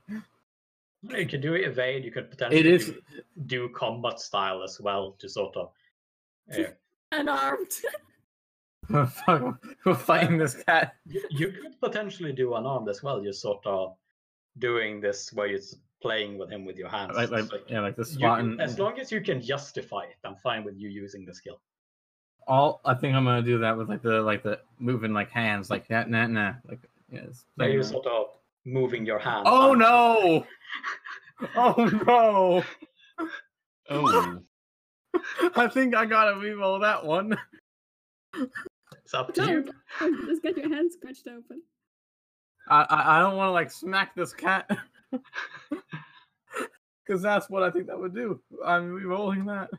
You 1.03 1.27
could 1.27 1.41
do 1.41 1.55
evade. 1.55 2.05
You 2.05 2.11
could 2.11 2.31
potentially 2.31 2.61
It 2.61 2.67
is. 2.67 2.87
do, 2.87 3.01
do 3.47 3.69
combat 3.71 4.21
style 4.21 4.63
as 4.63 4.81
well 4.81 5.13
to 5.19 5.29
sort 5.29 5.57
of. 5.57 5.71
Uh, 6.53 6.65
Unarmed. 7.13 7.71
Fuck, 9.09 9.65
We're 9.85 9.95
fighting 9.95 10.37
this 10.39 10.63
cat. 10.65 10.95
you, 11.07 11.23
you 11.31 11.49
could 11.53 11.81
potentially 11.81 12.33
do 12.33 12.55
unarmed 12.55 12.89
as 12.89 13.03
well. 13.03 13.21
Just 13.23 13.41
sort 13.41 13.65
of 13.65 13.95
doing 14.59 15.01
this 15.01 15.33
where 15.33 15.47
you're 15.47 15.61
playing 16.03 16.39
with 16.39 16.51
him 16.51 16.65
with 16.65 16.77
your 16.77 16.89
hands. 16.89 17.13
Like, 17.17 17.31
like, 17.31 17.53
like, 17.53 17.63
yeah, 17.69 17.81
like 17.81 17.95
the 17.97 18.03
you 18.03 18.07
spot. 18.15 18.41
can- 18.41 18.61
as 18.61 18.79
long 18.79 18.99
as 18.99 19.13
you 19.13 19.21
can 19.21 19.41
justify 19.41 20.03
it, 20.05 20.17
I'm 20.25 20.37
fine 20.43 20.65
with 20.65 20.77
you 20.77 20.89
using 20.89 21.25
the 21.25 21.33
skill. 21.35 21.61
all 22.49 22.81
I 22.85 22.95
think 22.95 23.15
I'm 23.15 23.25
gonna 23.25 23.43
do 23.43 23.59
that 23.59 23.77
with 23.79 23.89
like 23.89 24.03
the 24.03 24.21
like 24.23 24.43
the 24.43 24.59
moving 24.81 25.13
like 25.13 25.31
hands 25.31 25.71
like 25.71 25.87
that 25.89 26.11
nah 26.11 26.27
nah 26.27 26.55
like 26.69 26.81
yes. 27.13 27.45
So 27.59 27.67
you're 27.67 27.83
sort 27.85 28.07
of 28.07 28.27
moving 28.65 29.05
your 29.07 29.19
hand. 29.19 29.45
Oh 29.47 29.75
no! 29.75 30.47
Oh 31.57 31.91
no! 32.07 32.63
Oh, 33.93 34.39
I 35.57 35.67
think 35.67 35.97
I 35.97 36.07
gotta 36.07 36.37
reroll 36.37 36.81
that 36.81 37.05
one. 37.05 37.37
It's 39.05 39.13
up 39.13 39.35
to 39.35 39.41
Don't, 39.41 39.67
you. 39.67 39.73
don't 39.99 40.27
just 40.29 40.43
get 40.45 40.57
your 40.57 40.73
hand 40.73 40.93
scratched 40.93 41.27
open. 41.27 41.61
I 42.69 42.83
I, 42.89 43.17
I 43.17 43.19
don't 43.19 43.37
want 43.37 43.49
to 43.49 43.53
like 43.53 43.73
smack 43.73 44.15
this 44.15 44.33
cat 44.33 44.71
because 47.05 47.21
that's 47.21 47.51
what 47.51 47.65
I 47.65 47.73
think 47.73 47.89
that 47.89 47.99
would 47.99 48.15
do. 48.15 48.41
I'm 48.65 48.91
rerolling 48.91 49.47
that. 49.47 49.71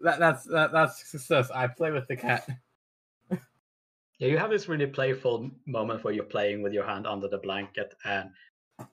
That 0.00 0.18
that's 0.18 0.44
that, 0.44 0.72
that's 0.72 1.10
success. 1.10 1.50
I 1.50 1.66
play 1.68 1.90
with 1.92 2.06
the 2.08 2.16
cat. 2.16 2.46
Yeah, 4.18 4.28
you 4.28 4.38
have 4.38 4.50
this 4.50 4.68
really 4.68 4.86
playful 4.86 5.50
moment 5.66 6.02
where 6.02 6.14
you're 6.14 6.24
playing 6.24 6.62
with 6.62 6.72
your 6.72 6.86
hand 6.86 7.06
under 7.06 7.28
the 7.28 7.38
blanket, 7.38 7.94
and 8.04 8.30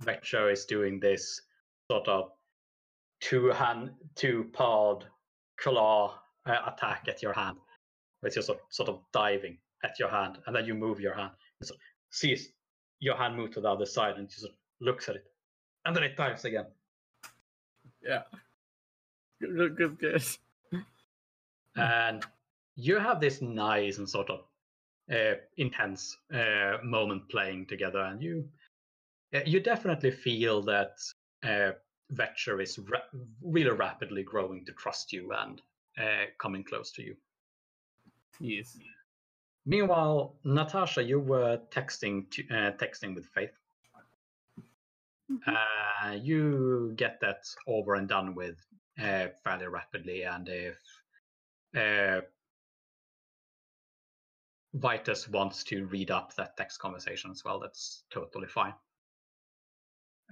Vetcher 0.04 0.52
is 0.52 0.66
doing 0.66 1.00
this 1.00 1.42
sort 1.90 2.08
of 2.08 2.32
two 3.22 3.48
hand, 3.48 3.92
two 4.16 4.50
pawed 4.52 5.06
claw 5.58 6.20
uh, 6.46 6.58
attack 6.68 7.06
at 7.08 7.22
your 7.22 7.32
hand, 7.34 7.58
it's 8.24 8.36
just 8.36 8.48
sort 8.48 8.60
sort 8.70 8.90
of 8.90 9.00
diving 9.14 9.58
at 9.84 9.98
your 9.98 10.10
hand, 10.10 10.40
and 10.46 10.56
then 10.56 10.66
you 10.66 10.74
move 10.74 11.00
your 11.00 11.14
hand, 11.14 11.32
and 11.62 11.68
so 11.68 11.76
sees 12.10 12.50
your 13.00 13.16
hand 13.16 13.36
move 13.36 13.52
to 13.52 13.62
the 13.62 13.70
other 13.70 13.86
side, 13.86 14.18
and 14.18 14.30
just 14.30 14.48
looks 14.82 15.08
at 15.08 15.16
it, 15.16 15.26
and 15.86 15.96
then 15.96 16.04
it 16.04 16.18
dives 16.18 16.44
again. 16.44 16.66
Yeah. 18.02 18.24
Good 19.40 19.78
good 19.78 19.98
good. 20.00 20.00
good. 20.72 20.84
and 21.78 22.26
you 22.76 22.98
have 22.98 23.22
this 23.22 23.42
nice 23.42 23.98
and 24.00 24.10
sort 24.10 24.30
of 24.30 24.42
uh, 25.12 25.36
intense 25.58 26.18
uh, 26.34 26.78
moment 26.84 27.28
playing 27.30 27.66
together, 27.66 28.00
and 28.00 28.22
you 28.22 28.48
uh, 29.34 29.40
you 29.46 29.60
definitely 29.60 30.12
feel 30.12 30.62
that 30.62 30.98
uh, 31.44 31.72
Vetcher 32.14 32.62
is 32.62 32.80
ra- 32.80 33.20
really 33.42 33.72
rapidly 33.72 34.24
growing 34.24 34.66
to 34.66 34.72
trust 34.74 35.12
you 35.12 35.32
and 35.34 35.62
uh, 35.98 36.26
coming 36.38 36.64
close 36.64 36.92
to 36.94 37.04
you. 37.04 37.16
Yes. 38.40 38.78
Meanwhile, 39.66 40.36
Natasha, 40.44 41.02
you 41.02 41.20
were 41.20 41.60
texting 41.72 42.30
to, 42.32 42.44
uh, 42.50 42.72
texting 42.74 43.16
with 43.16 43.26
Faith. 43.28 43.58
Uh, 45.48 46.12
you 46.12 46.94
get 46.96 47.20
that 47.22 47.44
over 47.66 47.96
and 47.96 48.08
done 48.08 48.36
with 48.36 48.58
uh, 49.02 49.28
fairly 49.44 49.68
rapidly, 49.68 50.24
and 50.24 50.48
if 50.50 50.78
uh, 51.76 52.22
Vitus 54.74 55.28
wants 55.30 55.64
to 55.66 55.86
read 55.86 56.10
up 56.10 56.34
that 56.36 56.58
text 56.58 56.80
conversation 56.80 57.32
as 57.32 57.44
well, 57.46 57.60
that's 57.60 58.04
totally 58.12 58.48
fine. 58.48 58.74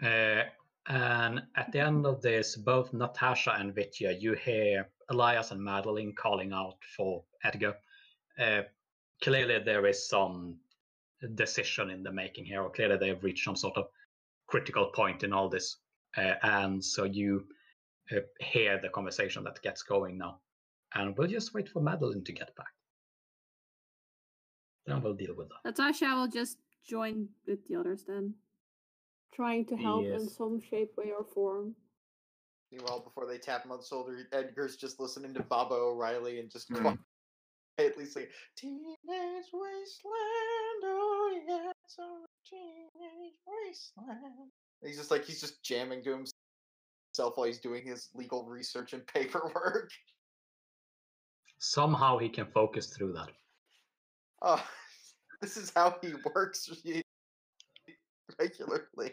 Uh, 0.02 0.44
and 0.88 1.44
at 1.56 1.72
the 1.72 1.80
end 1.80 2.06
of 2.06 2.22
this, 2.22 2.56
both 2.56 2.92
Natasha 2.92 3.56
and 3.60 3.74
Vitya, 3.74 4.14
you 4.14 4.34
hear 4.34 4.90
Elias 5.10 5.52
and 5.52 5.64
Madeline 5.64 6.14
calling 6.16 6.54
out 6.54 6.78
for 6.98 7.24
Edgar. 7.44 7.76
Uh, 8.40 8.62
clearly, 9.22 9.60
there 9.60 9.86
is 9.86 10.08
some 10.08 10.58
decision 11.36 11.92
in 11.92 12.02
the 12.02 12.12
making 12.12 12.46
here, 12.46 12.64
or 12.64 12.72
clearly 12.72 12.98
they 12.98 13.10
have 13.10 13.24
reached 13.24 13.46
some 13.46 13.56
sort 13.56 13.78
of 13.78 13.86
critical 14.48 14.88
point 14.88 15.24
in 15.24 15.34
all 15.34 15.50
this. 15.50 15.78
Uh, 16.18 16.34
and 16.42 16.84
so 16.84 17.04
you 17.04 17.46
uh, 18.12 18.20
hear 18.40 18.80
the 18.82 18.90
conversation 18.90 19.44
that 19.44 19.62
gets 19.62 19.84
going 19.84 20.18
now. 20.18 20.40
And 20.96 21.16
we'll 21.16 21.28
just 21.28 21.54
wait 21.54 21.70
for 21.70 21.82
Madeline 21.82 22.24
to 22.24 22.34
get 22.34 22.56
back. 22.56 22.74
Then 24.86 25.02
we'll 25.02 25.14
deal 25.14 25.36
with 25.36 25.50
that. 25.50 25.70
Natasha 25.78 26.06
will 26.16 26.28
just 26.28 26.58
join 26.84 27.30
with 27.48 27.68
the 27.68 27.76
others 27.76 28.04
then. 28.08 28.34
Trying 29.34 29.66
to 29.68 29.78
help 29.78 30.04
in 30.06 30.28
some 30.28 30.60
shape, 30.60 30.92
way, 30.98 31.12
or 31.18 31.24
form. 31.24 31.76
Meanwhile, 32.72 33.02
before 33.02 33.26
they 33.28 33.38
tap 33.38 33.64
him 33.66 33.72
on 33.72 33.80
the 33.80 33.86
shoulder, 33.86 34.28
Edgar's 34.32 34.76
just 34.76 35.00
listening 35.00 35.34
to 35.36 35.44
Baba 35.44 35.76
O'Riley 35.76 36.40
and 36.40 36.50
just 36.50 36.68
Hmm. 36.70 36.96
quietly 37.78 38.06
saying, 38.06 38.28
Teenage 38.56 38.98
Wasteland, 39.54 40.84
oh 40.84 41.42
yeah, 41.48 41.72
it's 41.86 41.98
a 42.00 42.26
teenage 42.50 43.34
wasteland. 43.46 44.52
He's 44.84 44.98
just 44.98 45.12
like, 45.12 45.24
he's 45.26 45.40
just 45.40 45.64
jamming 45.64 46.04
to 46.04 46.12
himself 46.12 47.38
while 47.38 47.48
he's 47.48 47.60
doing 47.60 47.86
his 47.86 48.10
legal 48.14 48.46
research 48.46 48.94
and 48.94 49.06
paperwork. 49.14 49.90
Somehow 51.60 52.18
he 52.18 52.30
can 52.30 52.48
focus 52.54 52.94
through 52.98 53.14
that. 53.14 53.30
Oh, 54.42 54.64
this 55.42 55.58
is 55.58 55.72
how 55.76 55.98
he 56.02 56.14
works 56.34 56.70
regularly. 58.40 58.86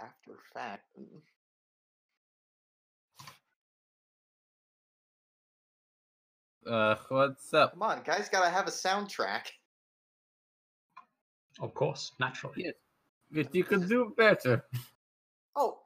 After 0.00 0.38
fact. 0.52 0.84
mm. 0.98 1.06
Uh, 6.66 6.96
what's 7.08 7.52
up? 7.52 7.72
Come 7.72 7.82
on, 7.82 8.02
guys 8.04 8.28
gotta 8.30 8.48
have 8.48 8.66
a 8.66 8.70
soundtrack. 8.70 9.48
Of 11.60 11.74
course, 11.74 12.12
naturally. 12.18 12.54
Yeah. 12.64 12.70
If 13.40 13.54
you 13.54 13.64
could 13.64 13.88
do 13.88 14.14
better. 14.16 14.64
Oh, 15.56 15.78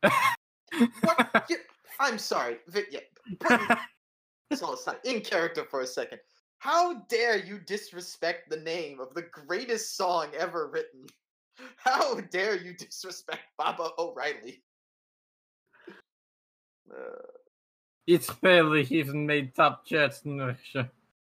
what? 0.00 0.12
You- 0.12 0.35
I'm 2.00 2.18
sorry, 2.18 2.58
Vic. 2.68 2.86
Yeah, 2.90 3.00
put 3.40 3.78
this 4.50 4.62
all 4.62 4.74
aside. 4.74 4.96
In 5.04 5.20
character 5.20 5.64
for 5.64 5.80
a 5.80 5.86
second. 5.86 6.18
How 6.58 6.94
dare 7.08 7.36
you 7.38 7.58
disrespect 7.58 8.48
the 8.50 8.56
name 8.58 8.98
of 8.98 9.12
the 9.14 9.22
greatest 9.22 9.96
song 9.96 10.28
ever 10.38 10.68
written? 10.72 11.06
How 11.76 12.20
dare 12.20 12.56
you 12.56 12.74
disrespect 12.74 13.40
Baba 13.58 13.90
O'Riley? 13.98 14.62
Uh, 16.90 16.94
It's 18.06 18.32
barely 18.34 18.82
even 18.90 19.26
made 19.26 19.52
top 19.56 19.84
charts 19.84 20.22
in 20.24 20.38
Russia. 20.38 20.88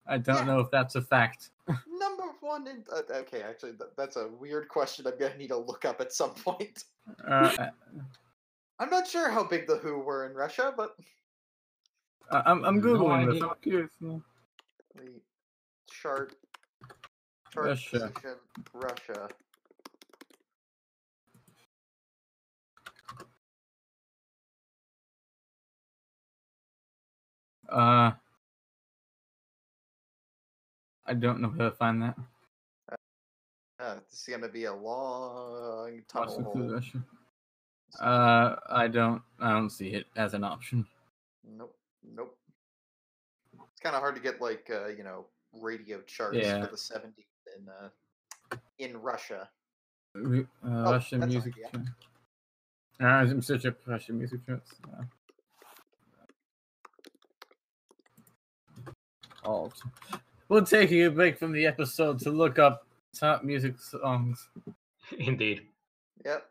I 0.07 0.19
don't 0.19 0.37
Yeah. 0.37 0.45
know 0.45 0.61
if 0.61 0.71
that's 0.71 0.97
a 0.97 1.03
fact. 1.03 1.51
number 1.99 2.25
one 2.41 2.67
in. 2.67 2.85
Uh, 2.93 3.01
okay, 3.21 3.41
actually, 3.43 3.73
that, 3.73 3.97
that's 3.97 4.17
a 4.17 4.29
weird 4.29 4.69
question. 4.69 5.07
I'm 5.07 5.19
gonna 5.19 5.37
need 5.39 5.49
to 5.49 5.57
look 5.57 5.87
up 5.87 6.01
at 6.03 6.13
some 6.13 6.31
point. 6.35 6.85
Uh, 7.27 7.69
I'm 8.79 8.91
not 8.91 9.07
sure 9.09 9.31
how 9.31 9.45
big 9.45 9.67
the 9.67 9.77
Who 9.79 9.99
were 9.99 10.27
in 10.27 10.35
Russia, 10.35 10.73
but 10.77 10.95
I- 12.31 12.43
I'm, 12.47 12.65
I'm 12.65 12.77
No 12.81 12.83
googling 12.83 13.33
this. 13.33 13.43
I'm 13.43 13.51
curious. 13.63 13.91
now. 14.01 14.23
the 14.95 15.21
chart. 15.91 16.35
chart 17.53 17.67
Russia. 17.67 17.99
position, 18.13 18.37
Russia. 18.75 19.29
Uh, 27.69 28.13
I 31.07 31.15
don't 31.15 31.41
know 31.41 31.51
how 31.51 31.65
to 31.65 31.71
find 31.73 32.03
that. 32.03 32.17
Uh, 33.81 33.95
this 34.11 34.21
is 34.21 34.29
gonna 34.35 34.49
be 34.49 34.65
a 34.65 34.75
long 34.75 36.03
tunnel 36.09 36.27
Washington, 36.29 36.45
hole. 36.63 36.73
Russia. 36.75 37.03
Uh, 38.01 38.57
I 38.69 38.87
don't. 38.89 39.23
I 39.41 39.53
don't 39.53 39.71
see 39.71 39.89
it 39.89 40.07
as 40.17 40.35
an 40.35 40.45
option. 40.45 40.87
Nope, 41.57 41.77
nope. 42.15 42.37
It's 43.55 43.81
kind 43.83 43.97
of 43.97 44.03
hard 44.03 44.15
to 44.17 44.21
get 44.21 44.41
like 44.41 44.69
uh, 44.73 44.89
you 44.89 45.05
know 45.05 45.27
radio 45.53 46.01
charts 46.03 46.37
Yeah. 46.39 46.65
for 46.65 46.71
the 46.71 46.77
'70s 46.77 47.25
in 47.57 47.69
uh, 47.69 47.89
in 48.79 48.97
Russia. 49.01 49.49
Re- 50.15 50.47
Uh, 50.65 50.69
Russian 50.91 51.21
that's 51.21 51.33
music. 51.33 51.55
idea. 51.73 51.85
Uh, 53.01 53.05
I'm 53.07 53.43
such 53.43 53.65
a 53.65 53.75
Russian 53.87 54.19
music 54.19 54.45
charts. 54.47 54.73
Uh, 54.93 55.03
alt. 59.45 59.81
We're 60.49 60.63
taking 60.65 61.05
a 61.05 61.11
break 61.11 61.39
from 61.39 61.53
the 61.53 61.67
episode 61.67 62.19
to 62.21 62.31
look 62.31 62.59
up 62.59 62.87
top 63.19 63.45
music 63.45 63.79
songs. 63.79 64.49
Indeed. 65.19 65.63
Yep, 66.25 66.43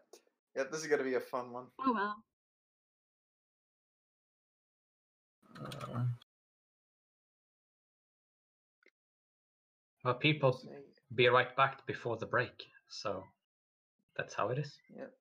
yep. 0.58 0.72
This 0.72 0.82
is 0.82 0.88
gonna 0.88 1.04
be 1.04 1.14
a 1.16 1.20
fun 1.22 1.52
one. 1.54 1.68
Oh 1.80 1.94
well. 1.94 2.16
Uh, 5.62 6.04
Well, 10.06 10.14
people 10.14 10.58
be 11.16 11.28
right 11.28 11.54
back 11.58 11.86
before 11.86 12.16
the 12.16 12.28
break, 12.28 12.64
so 12.88 13.26
that's 14.16 14.34
how 14.34 14.48
it 14.50 14.58
is. 14.58 14.78
Yep. 14.96 15.12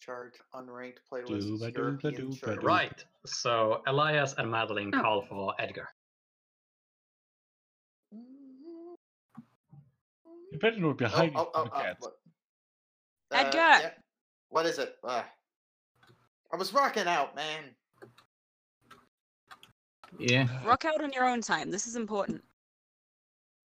Chart 0.00 0.36
unranked 0.54 0.98
playlists. 1.10 1.48
Dooba 1.50 1.72
dooba 1.72 1.76
European 1.76 2.14
dooba 2.14 2.40
chart. 2.40 2.60
doo. 2.60 2.66
Right. 2.66 3.04
So 3.26 3.82
Elias 3.88 4.34
and 4.38 4.48
Madeline 4.48 4.92
Oh. 4.94 5.00
call 5.02 5.22
for 5.22 5.54
Edgar. 5.60 5.88
You 8.12 8.96
better 10.60 10.78
not 10.78 10.98
be 10.98 11.06
Oh, 11.06 11.08
hiding 11.08 11.36
oh, 11.36 11.50
oh, 11.52 11.62
from 11.62 11.70
the 11.70 11.74
oh, 11.74 11.80
cat. 11.82 11.96
what- 12.00 12.17
Edgar! 13.32 13.58
Uh, 13.58 13.78
yeah. 13.80 13.90
What 14.50 14.66
is 14.66 14.78
it? 14.78 14.96
Uh, 15.04 15.22
I 16.52 16.56
was 16.56 16.72
rocking 16.72 17.06
out, 17.06 17.36
man. 17.36 17.64
yeah. 20.18 20.48
Rock 20.64 20.84
out 20.84 21.02
on 21.02 21.12
your 21.12 21.26
own 21.26 21.42
time. 21.42 21.70
This 21.70 21.86
is 21.86 21.96
important. 21.96 22.42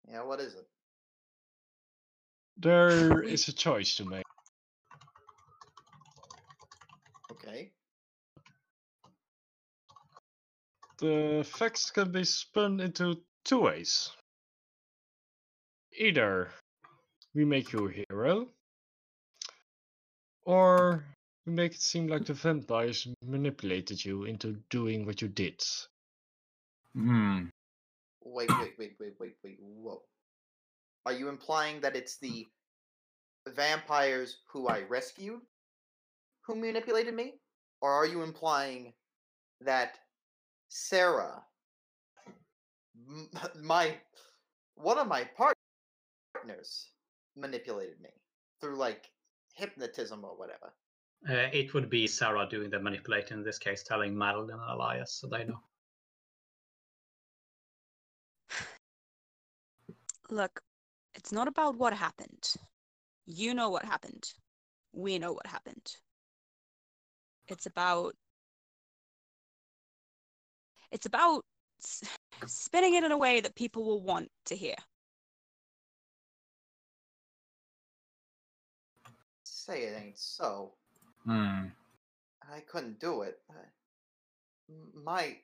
Yeah, 0.10 0.24
what 0.24 0.40
is 0.40 0.56
it? 0.56 0.68
There 2.58 3.22
is 3.22 3.48
a 3.48 3.54
choice 3.54 3.96
to 3.96 4.06
make. 4.06 4.26
Okay. 7.32 7.72
The 11.00 11.44
facts 11.48 11.90
can 11.90 12.12
be 12.12 12.24
spun 12.24 12.80
into 12.80 13.22
two 13.46 13.62
ways. 13.62 14.12
Either 15.98 16.50
we 17.34 17.46
make 17.46 17.74
you 17.74 17.88
a 17.88 17.92
hero, 17.92 18.48
or 20.46 21.04
you 21.46 21.54
make 21.54 21.74
it 21.74 21.82
seem 21.82 22.08
like 22.08 22.26
the 22.26 22.34
vampires 22.34 23.08
manipulated 23.26 24.04
you 24.04 24.26
into 24.26 24.58
doing 24.70 25.06
what 25.06 25.22
you 25.22 25.28
did. 25.28 25.64
Hmm. 26.96 27.46
Wait, 28.24 28.50
wait, 28.60 28.74
wait, 28.78 28.94
wait, 29.00 29.14
wait, 29.20 29.36
wait. 29.44 29.58
Whoa. 29.60 30.02
Are 31.06 31.14
you 31.14 31.30
implying 31.30 31.82
that 31.82 31.96
it's 31.96 32.18
the 32.18 32.48
vampires 33.48 34.38
who 34.52 34.68
I 34.68 34.82
rescued 34.84 35.42
who 36.42 36.56
manipulated 36.56 37.14
me? 37.14 37.36
Or 37.82 37.92
are 37.92 38.06
you 38.06 38.22
implying 38.22 38.94
that 39.62 39.98
Sarah, 40.70 41.44
my 43.62 43.96
one 44.76 44.98
of 44.98 45.08
my 45.08 45.28
partners, 45.36 46.90
manipulated 47.36 48.00
me 48.02 48.10
through 48.60 48.76
like 48.76 49.10
hypnotism 49.56 50.24
or 50.24 50.38
whatever? 50.38 50.74
Uh, 51.30 51.50
it 51.54 51.74
would 51.74 51.90
be 51.90 52.08
Sarah 52.08 52.48
doing 52.50 52.70
the 52.70 52.80
manipulating 52.80 53.38
in 53.38 53.44
this 53.44 53.60
case, 53.60 53.84
telling 53.84 54.18
Madeline 54.18 54.52
and 54.52 54.62
Elias 54.70 55.14
so 55.14 55.28
they 55.28 55.44
know. 55.44 55.60
Look, 60.30 60.62
it's 61.14 61.32
not 61.32 61.48
about 61.48 61.76
what 61.78 61.94
happened. 61.94 62.54
You 63.26 63.54
know 63.54 63.70
what 63.70 63.86
happened. 63.86 64.34
We 64.94 65.20
know 65.20 65.34
what 65.34 65.46
happened. 65.48 65.96
It's 67.48 67.66
about. 67.66 68.16
It's 70.92 71.06
about 71.06 71.46
s- 71.84 72.04
spinning 72.46 72.96
it 72.96 73.04
in 73.04 73.12
a 73.12 73.18
way 73.18 73.42
that 73.42 73.56
people 73.56 73.86
will 73.86 74.02
want 74.02 74.30
to 74.46 74.56
hear. 74.56 74.76
Say 79.66 79.84
it 79.84 80.02
ain't 80.02 80.18
so. 80.18 80.74
Hmm. 81.24 81.66
I 82.52 82.62
couldn't 82.62 83.00
do 83.00 83.22
it. 83.22 83.40
My 85.06 85.38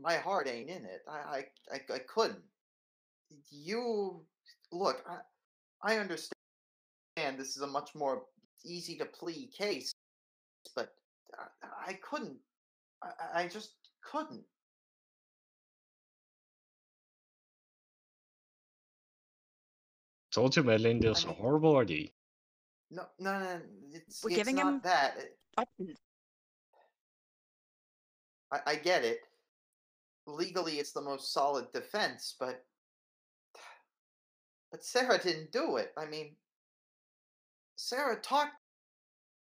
my 0.00 0.16
heart 0.16 0.48
ain't 0.48 0.70
in 0.70 0.86
it. 0.86 1.02
I 1.06 1.18
I 1.18 1.44
I, 1.74 1.94
I 1.94 1.98
couldn't. 1.98 2.42
You 3.50 4.24
look. 4.72 5.04
I 5.06 5.18
I 5.82 5.98
understand. 5.98 6.32
This 7.36 7.54
is 7.56 7.62
a 7.62 7.66
much 7.66 7.94
more 7.94 8.22
easy 8.64 8.96
to 8.96 9.04
plea 9.04 9.48
case, 9.48 9.92
but 10.74 10.94
I, 11.62 11.90
I 11.90 11.92
couldn't. 11.94 12.38
I, 13.02 13.42
I- 13.42 13.48
just 13.48 13.74
couldn't. 14.02 14.44
Told 20.32 20.56
you, 20.56 20.62
Madeline, 20.62 21.00
this 21.00 21.18
is 21.18 21.24
a 21.26 21.32
horrible 21.32 21.76
idea. 21.76 22.08
No, 22.90 23.04
no, 23.18 23.38
no. 23.38 23.60
It's, 23.92 24.22
We're 24.24 24.30
it's 24.30 24.38
giving 24.38 24.56
not 24.56 24.66
him- 24.74 24.80
that. 24.84 25.16
It-. 25.18 25.98
I, 28.52 28.60
I 28.66 28.76
get 28.76 29.04
it. 29.04 29.20
Legally, 30.26 30.78
it's 30.78 30.92
the 30.92 31.00
most 31.02 31.32
solid 31.32 31.72
defense, 31.72 32.34
but 32.38 32.64
but 34.72 34.84
Sarah 34.84 35.18
didn't 35.18 35.52
do 35.52 35.76
it. 35.76 35.92
I 35.96 36.06
mean, 36.06 36.36
Sarah 37.76 38.20
talked 38.20 38.54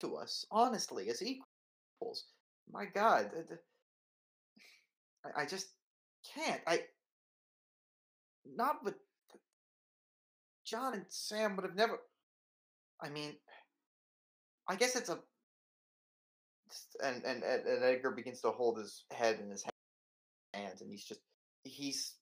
to 0.01 0.15
us 0.15 0.45
honestly 0.51 1.09
as 1.09 1.21
equals. 1.21 2.25
My 2.71 2.85
God, 2.85 3.31
I, 5.25 5.41
I 5.41 5.45
just 5.45 5.69
can't. 6.35 6.61
I 6.67 6.81
not 8.45 8.83
with 8.83 8.95
John 10.65 10.93
and 10.93 11.05
Sam 11.09 11.55
would 11.55 11.65
have 11.65 11.75
never. 11.75 11.99
I 13.01 13.09
mean, 13.09 13.35
I 14.67 14.75
guess 14.75 14.95
it's 14.95 15.09
a 15.09 15.19
and 17.03 17.23
and 17.23 17.43
and 17.43 17.65
and 17.65 17.83
Edgar 17.83 18.11
begins 18.11 18.41
to 18.41 18.51
hold 18.51 18.77
his 18.77 19.05
head 19.11 19.39
in 19.39 19.49
his 19.49 19.63
hands, 20.53 20.81
and 20.81 20.91
he's 20.91 21.05
just 21.05 21.21
he's 21.63 22.15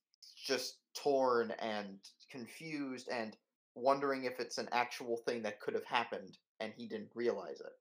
just 0.46 0.78
torn 0.96 1.52
and 1.60 2.00
confused 2.32 3.10
and 3.12 3.36
wondering 3.76 4.24
if 4.24 4.40
it's 4.40 4.58
an 4.58 4.70
actual 4.72 5.18
thing 5.28 5.44
that 5.44 5.60
could 5.60 5.74
have 5.74 5.86
happened, 5.86 6.38
and 6.60 6.74
he 6.76 6.88
didn't 6.88 7.10
realize 7.16 7.60
it. 7.60 7.74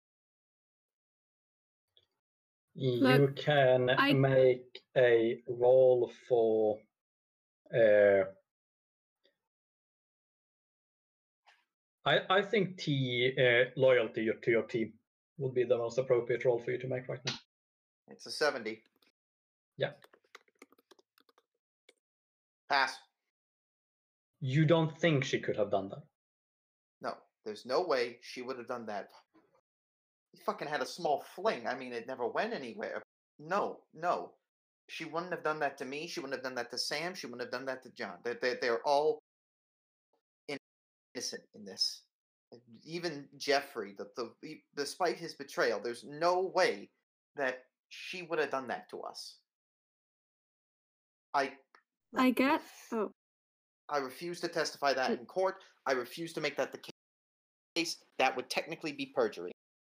You 2.74 3.00
Look, 3.00 3.36
can 3.36 3.90
I- 3.90 4.12
make 4.12 4.82
a 4.96 5.42
roll 5.48 6.12
for. 6.28 6.78
Uh, 7.74 8.24
I 12.06 12.20
I 12.30 12.42
think 12.42 12.78
T 12.78 13.32
uh, 13.38 13.70
loyalty 13.76 14.30
to 14.42 14.50
your 14.50 14.62
team 14.62 14.92
would 15.38 15.54
be 15.54 15.64
the 15.64 15.76
most 15.76 15.98
appropriate 15.98 16.44
role 16.44 16.58
for 16.58 16.70
you 16.70 16.78
to 16.78 16.88
make 16.88 17.08
right 17.08 17.20
now. 17.26 17.34
It's 18.08 18.26
a 18.26 18.30
seventy. 18.30 18.82
Yeah. 19.76 19.90
Pass. 22.70 22.96
You 24.40 24.64
don't 24.64 24.96
think 24.96 25.24
she 25.24 25.40
could 25.40 25.56
have 25.56 25.70
done 25.70 25.88
that? 25.88 26.02
No, 27.02 27.14
there's 27.44 27.66
no 27.66 27.82
way 27.86 28.18
she 28.22 28.42
would 28.42 28.58
have 28.58 28.68
done 28.68 28.86
that. 28.86 29.08
He 30.32 30.38
fucking 30.44 30.68
had 30.68 30.82
a 30.82 30.86
small 30.86 31.24
fling. 31.34 31.66
I 31.66 31.74
mean, 31.74 31.92
it 31.92 32.06
never 32.06 32.26
went 32.26 32.52
anywhere. 32.52 33.02
No, 33.38 33.80
no. 33.94 34.32
She 34.88 35.04
wouldn't 35.04 35.32
have 35.32 35.42
done 35.42 35.58
that 35.60 35.78
to 35.78 35.84
me. 35.84 36.06
She 36.06 36.20
wouldn't 36.20 36.36
have 36.38 36.44
done 36.44 36.54
that 36.56 36.70
to 36.70 36.78
Sam. 36.78 37.14
She 37.14 37.26
wouldn't 37.26 37.42
have 37.42 37.50
done 37.50 37.66
that 37.66 37.82
to 37.82 37.90
John. 37.90 38.18
They're, 38.22 38.38
they're, 38.40 38.58
they're 38.60 38.82
all 38.86 39.18
innocent 41.16 41.42
in 41.54 41.64
this. 41.64 42.02
Even 42.84 43.26
Jeffrey, 43.38 43.94
the, 43.96 44.06
the, 44.16 44.58
despite 44.76 45.16
his 45.16 45.34
betrayal, 45.34 45.80
there's 45.82 46.04
no 46.04 46.52
way 46.54 46.90
that 47.36 47.64
she 47.88 48.22
would 48.22 48.38
have 48.38 48.50
done 48.50 48.68
that 48.68 48.88
to 48.90 49.00
us. 49.00 49.36
I 51.34 51.52
I 52.16 52.30
get. 52.30 52.62
Oh, 52.92 53.10
I 53.88 53.98
refuse 53.98 54.40
to 54.40 54.48
testify 54.48 54.94
that 54.94 55.10
in 55.10 55.26
court. 55.26 55.56
I 55.86 55.92
refuse 55.92 56.32
to 56.34 56.40
make 56.40 56.56
that 56.56 56.72
the 56.72 56.78
case. 57.74 57.96
That 58.18 58.34
would 58.36 58.48
technically 58.48 58.92
be 58.92 59.12
perjury. 59.14 59.52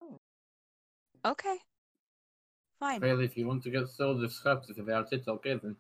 Oh. 0.02 0.18
Okay. 1.26 1.58
Fine. 2.80 3.00
Well, 3.00 3.20
if 3.20 3.36
you 3.36 3.46
want 3.46 3.62
to 3.64 3.70
get 3.70 3.88
so 3.88 4.18
disruptive 4.18 4.78
about 4.78 5.12
it, 5.12 5.24
okay 5.28 5.58
then. 5.62 5.76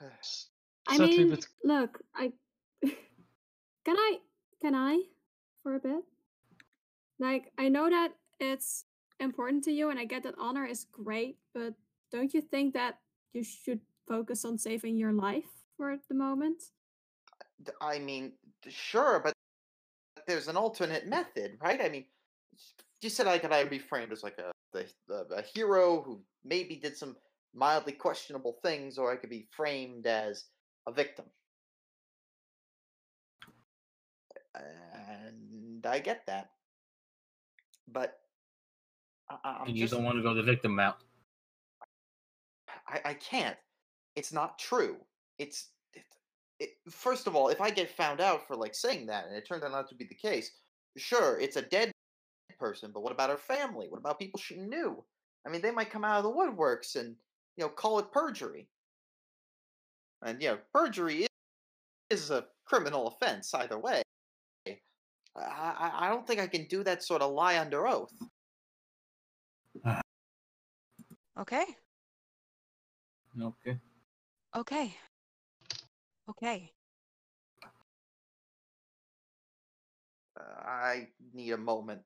I 0.86 0.98
Sadly, 0.98 1.18
mean, 1.18 1.30
but 1.30 1.46
look, 1.64 1.98
I 2.14 2.30
can 3.84 3.96
I 3.96 4.18
can 4.60 4.74
I 4.74 5.02
for 5.62 5.74
a 5.74 5.80
bit. 5.80 6.04
Like, 7.18 7.52
I 7.58 7.68
know 7.68 7.88
that 7.88 8.12
it's 8.40 8.84
important 9.20 9.64
to 9.64 9.72
you, 9.72 9.90
and 9.90 9.98
I 9.98 10.04
get 10.04 10.22
that 10.24 10.34
honor 10.38 10.64
is 10.64 10.86
great, 10.92 11.38
but 11.54 11.74
don't 12.10 12.34
you 12.34 12.40
think 12.40 12.74
that 12.74 12.98
you 13.32 13.42
should 13.42 13.80
focus 14.08 14.44
on 14.44 14.58
saving 14.58 14.96
your 14.96 15.12
life 15.12 15.48
for 15.76 15.96
the 16.08 16.14
moment? 16.14 16.62
I 17.80 17.98
mean, 17.98 18.32
sure, 18.68 19.20
but 19.20 19.32
there's 20.26 20.48
an 20.48 20.56
alternate 20.56 21.06
method, 21.06 21.56
right? 21.60 21.80
I 21.80 21.88
mean, 21.88 22.04
you 23.00 23.10
said 23.10 23.26
I 23.26 23.38
could 23.38 23.52
I 23.52 23.64
be 23.64 23.78
framed 23.78 24.12
as 24.12 24.22
like 24.22 24.38
a 24.38 24.52
the, 25.08 25.26
a 25.36 25.42
hero 25.42 26.02
who 26.02 26.20
maybe 26.44 26.76
did 26.76 26.96
some 26.96 27.16
mildly 27.54 27.92
questionable 27.92 28.58
things, 28.62 28.98
or 28.98 29.12
I 29.12 29.16
could 29.16 29.30
be 29.30 29.46
framed 29.50 30.06
as 30.06 30.46
a 30.86 30.92
victim. 30.92 31.26
And 34.54 35.84
I 35.86 35.98
get 35.98 36.26
that, 36.26 36.50
but 37.88 38.18
I, 39.28 39.36
I- 39.44 39.52
I'm 39.60 39.68
and 39.68 39.76
you 39.76 39.84
just, 39.84 39.94
don't 39.94 40.04
want 40.04 40.16
to 40.16 40.22
go 40.22 40.34
the 40.34 40.42
victim 40.42 40.78
route. 40.78 40.98
I, 42.86 43.00
I 43.10 43.14
can't. 43.14 43.56
It's 44.16 44.32
not 44.32 44.58
true. 44.58 44.96
It's 45.38 45.68
it, 45.92 46.04
it, 46.60 46.68
first 46.88 47.26
of 47.26 47.34
all, 47.34 47.48
if 47.48 47.60
I 47.60 47.70
get 47.70 47.90
found 47.90 48.20
out 48.20 48.46
for 48.46 48.54
like 48.56 48.74
saying 48.74 49.06
that, 49.06 49.26
and 49.26 49.34
it 49.36 49.46
turned 49.46 49.64
out 49.64 49.72
not 49.72 49.88
to 49.88 49.94
be 49.94 50.04
the 50.04 50.14
case, 50.14 50.50
sure, 50.96 51.38
it's 51.40 51.56
a 51.56 51.62
dead 51.62 51.90
person. 52.58 52.90
But 52.92 53.02
what 53.02 53.12
about 53.12 53.30
her 53.30 53.36
family? 53.36 53.88
What 53.88 53.98
about 53.98 54.18
people 54.18 54.38
she 54.38 54.56
knew? 54.56 55.02
I 55.46 55.50
mean, 55.50 55.60
they 55.62 55.70
might 55.72 55.90
come 55.90 56.04
out 56.04 56.18
of 56.18 56.24
the 56.24 56.30
woodworks 56.30 56.96
and 56.96 57.16
you 57.56 57.64
know 57.64 57.68
call 57.68 57.98
it 57.98 58.12
perjury. 58.12 58.68
And 60.22 60.40
you 60.40 60.48
know, 60.50 60.58
perjury 60.72 61.22
is, 61.22 61.28
is 62.10 62.30
a 62.30 62.46
criminal 62.64 63.08
offense 63.08 63.52
either 63.54 63.78
way. 63.78 64.02
I, 65.36 65.40
I 65.40 66.06
I 66.06 66.08
don't 66.08 66.26
think 66.26 66.40
I 66.40 66.46
can 66.46 66.66
do 66.66 66.84
that 66.84 67.02
sort 67.02 67.22
of 67.22 67.32
lie 67.32 67.58
under 67.58 67.86
oath. 67.86 68.12
Okay. 71.38 71.64
Okay. 73.40 73.78
Okay. 74.54 74.94
Okay. 76.30 76.72
Uh, 80.38 80.42
I 80.64 81.08
need 81.32 81.50
a 81.50 81.56
moment. 81.56 82.02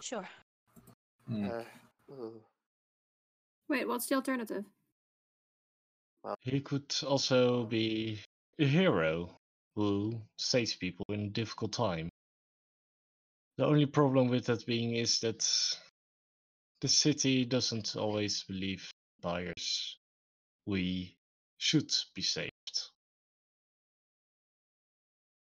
Sure. 0.00 0.28
Hmm. 1.26 1.48
Uh. 1.48 1.62
Wait, 3.68 3.86
what's 3.86 4.06
the 4.06 4.14
alternative? 4.14 4.64
He 6.40 6.60
could 6.60 6.94
also 7.06 7.64
be 7.64 8.20
a 8.58 8.66
hero 8.66 9.38
who 9.74 10.20
saves 10.38 10.74
people 10.74 11.04
in 11.08 11.20
a 11.20 11.30
difficult 11.30 11.72
time. 11.72 12.08
The 13.56 13.66
only 13.66 13.86
problem 13.86 14.28
with 14.28 14.46
that 14.46 14.66
being 14.66 14.94
is 14.94 15.20
that 15.20 15.46
the 16.80 16.88
city 16.88 17.44
doesn't 17.44 17.96
always 17.96 18.42
believe 18.44 18.90
buyers. 19.20 19.98
We 20.66 21.16
should 21.58 21.94
be 22.14 22.22
saved. 22.22 22.50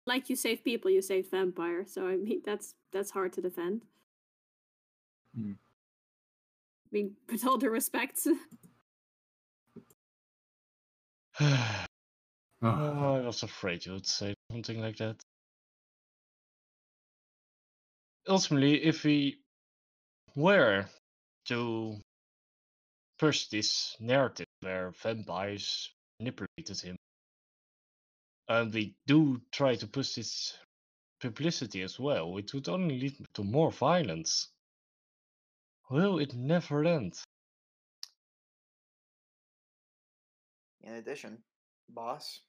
Like 0.05 0.29
you 0.29 0.37
save 0.37 0.63
people, 0.63 0.89
you 0.89 1.01
save 1.01 1.29
vampire. 1.29 1.85
So 1.85 2.07
I 2.07 2.15
mean, 2.15 2.41
that's 2.45 2.75
that's 2.93 3.11
hard 3.11 3.33
to 3.33 3.41
defend. 3.41 3.83
Hmm. 5.35 5.51
I 5.51 6.89
mean, 6.91 7.15
with 7.29 7.45
all 7.45 7.57
due 7.57 7.69
respect, 7.69 8.19
Oh, 12.63 12.67
uh, 12.69 13.17
I 13.17 13.19
was 13.19 13.43
afraid 13.43 13.85
you 13.85 13.91
would 13.91 14.07
say 14.07 14.33
something 14.51 14.81
like 14.81 14.97
that. 14.97 15.21
Ultimately, 18.27 18.83
if 18.83 19.03
we 19.03 19.37
were 20.35 20.85
to 21.45 21.97
push 23.19 23.47
this 23.49 23.95
narrative 23.99 24.47
where 24.61 24.89
vampires 24.89 25.91
manipulated 26.19 26.81
him, 26.81 26.95
and 28.49 28.73
we 28.73 28.95
do 29.05 29.39
try 29.51 29.75
to 29.75 29.85
push 29.85 30.15
this 30.15 30.57
publicity 31.21 31.83
as 31.83 31.99
well, 31.99 32.37
it 32.37 32.51
would 32.55 32.69
only 32.69 32.99
lead 32.99 33.17
to 33.35 33.43
more 33.43 33.71
violence. 33.71 34.49
Will 35.91 36.17
it 36.17 36.33
never 36.33 36.83
end? 36.85 37.13
In 40.87 40.93
addition, 40.93 41.37
boss, 41.89 42.39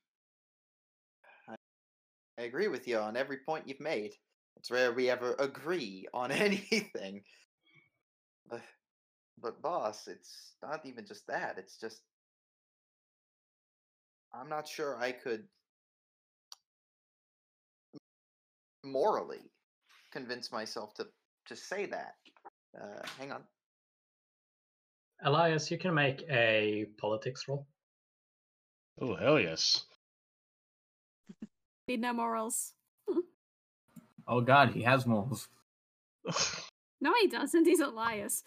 I, 1.49 2.43
agree 2.43 2.69
with 2.69 2.87
you 2.87 2.99
on 2.99 3.17
every 3.17 3.39
point 3.39 3.67
you've 3.67 3.81
made. 3.81 4.13
It's 4.57 4.71
rare 4.71 4.93
we 4.93 5.11
ever 5.11 5.35
agree 5.41 6.07
on 6.15 6.31
anything. 6.31 7.23
But, 8.49 8.63
but 9.43 9.61
boss, 9.61 10.07
it's 10.07 10.55
not 10.63 10.87
even 10.87 11.05
just 11.05 11.27
that. 11.27 11.57
It's 11.59 11.79
just 11.81 12.01
I'm 14.33 14.49
not 14.49 14.69
sure 14.69 14.97
I 14.99 15.13
could 15.13 15.45
morally 18.85 19.51
convince 20.13 20.53
myself 20.53 20.95
to 20.95 21.07
to 21.47 21.57
say 21.57 21.87
that. 21.87 22.15
Uh, 22.79 23.03
hang 23.19 23.33
on. 23.33 23.43
Elias, 25.25 25.71
you 25.71 25.79
can 25.79 25.95
make 25.95 26.23
a 26.31 26.87
politics 26.99 27.49
roll. 27.49 27.67
Oh, 29.01 29.15
hell 29.15 29.39
yes. 29.39 29.85
need 31.89 32.01
no 32.01 32.13
morals. 32.13 32.73
Oh 34.31 34.43
God, 34.43 34.75
he 34.75 34.83
has 34.83 35.07
morals. 35.07 35.49
No, 37.01 37.15
he 37.21 37.29
doesn't. 37.29 37.65
He's 37.65 37.81
Elias. 37.81 38.43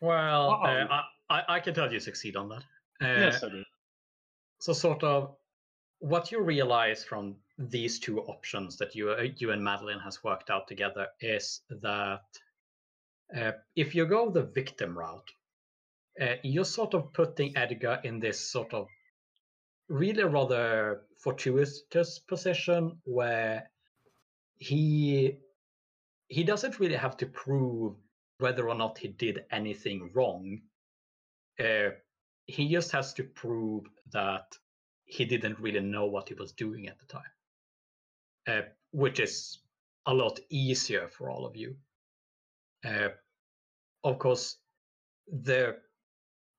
Well, 0.00 0.50
uh, 0.50 0.54
Uh-oh. 0.54 0.86
I, 0.90 1.04
I, 1.28 1.42
I 1.56 1.60
can 1.60 1.74
tell 1.74 1.92
you 1.92 2.00
succeed 2.00 2.34
on 2.34 2.48
that. 2.48 2.62
Uh, 3.02 3.20
yes, 3.20 3.44
I 3.44 3.48
do. 3.50 3.62
So, 4.60 4.72
sort 4.72 5.02
of, 5.02 5.36
what 5.98 6.32
you 6.32 6.40
realize 6.40 7.04
from 7.04 7.36
these 7.58 7.98
two 7.98 8.20
options 8.22 8.78
that 8.78 8.94
you 8.94 9.10
uh, 9.10 9.26
you 9.36 9.50
and 9.50 9.62
Madeline 9.62 9.98
has 9.98 10.24
worked 10.24 10.48
out 10.48 10.66
together 10.66 11.08
is 11.20 11.60
that 11.82 12.22
uh, 13.36 13.52
if 13.76 13.94
you 13.94 14.06
go 14.06 14.30
the 14.30 14.42
victim 14.44 14.96
route, 14.96 15.30
uh, 16.20 16.36
you're 16.42 16.64
sort 16.64 16.94
of 16.94 17.12
putting 17.12 17.56
Edgar 17.56 18.00
in 18.02 18.18
this 18.18 18.40
sort 18.40 18.72
of 18.72 18.88
really 19.90 20.22
rather 20.22 21.02
fortuitous 21.18 22.20
position 22.20 22.96
where 23.04 23.68
he 24.56 25.36
he 26.28 26.44
doesn't 26.44 26.78
really 26.78 26.94
have 26.94 27.16
to 27.16 27.26
prove 27.26 27.96
whether 28.38 28.68
or 28.68 28.74
not 28.76 28.96
he 28.96 29.08
did 29.08 29.44
anything 29.50 30.10
wrong. 30.14 30.60
Uh, 31.58 31.90
he 32.46 32.68
just 32.68 32.92
has 32.92 33.12
to 33.14 33.24
prove 33.24 33.84
that 34.12 34.46
he 35.04 35.24
didn't 35.24 35.58
really 35.58 35.80
know 35.80 36.06
what 36.06 36.28
he 36.28 36.34
was 36.34 36.52
doing 36.52 36.86
at 36.86 36.98
the 37.00 37.06
time, 37.06 37.32
uh, 38.46 38.62
which 38.92 39.18
is 39.18 39.58
a 40.06 40.14
lot 40.14 40.38
easier 40.50 41.08
for 41.08 41.30
all 41.30 41.44
of 41.44 41.56
you. 41.56 41.74
Uh, 42.84 43.08
of 44.04 44.18
course, 44.20 44.56
the 45.26 45.76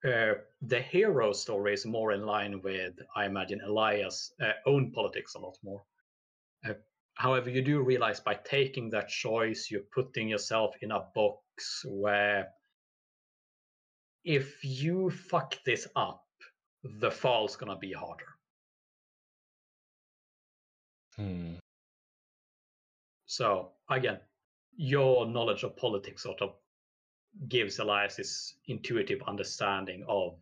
uh, 0.03 0.33
the 0.63 0.79
hero 0.79 1.31
story 1.31 1.73
is 1.73 1.85
more 1.85 2.11
in 2.11 2.25
line 2.25 2.61
with, 2.61 2.93
I 3.15 3.25
imagine, 3.25 3.61
Elias' 3.61 4.33
uh, 4.41 4.53
own 4.65 4.91
politics 4.91 5.35
a 5.35 5.39
lot 5.39 5.57
more. 5.63 5.83
Uh, 6.67 6.73
however, 7.15 7.49
you 7.49 7.61
do 7.61 7.81
realize 7.81 8.19
by 8.19 8.33
taking 8.33 8.89
that 8.91 9.09
choice, 9.09 9.69
you're 9.69 9.89
putting 9.93 10.27
yourself 10.27 10.75
in 10.81 10.91
a 10.91 11.05
box 11.13 11.85
where 11.85 12.49
if 14.23 14.63
you 14.63 15.09
fuck 15.09 15.55
this 15.65 15.87
up, 15.95 16.23
the 16.83 17.11
fall's 17.11 17.55
gonna 17.55 17.77
be 17.77 17.91
harder. 17.91 18.25
Hmm. 21.15 21.55
So 23.27 23.71
again, 23.89 24.19
your 24.75 25.27
knowledge 25.27 25.63
of 25.63 25.77
politics 25.77 26.23
sort 26.23 26.41
of 26.41 26.55
gives 27.47 27.79
Elias 27.79 28.15
this 28.15 28.55
intuitive 28.67 29.21
understanding 29.27 30.03
of 30.07 30.37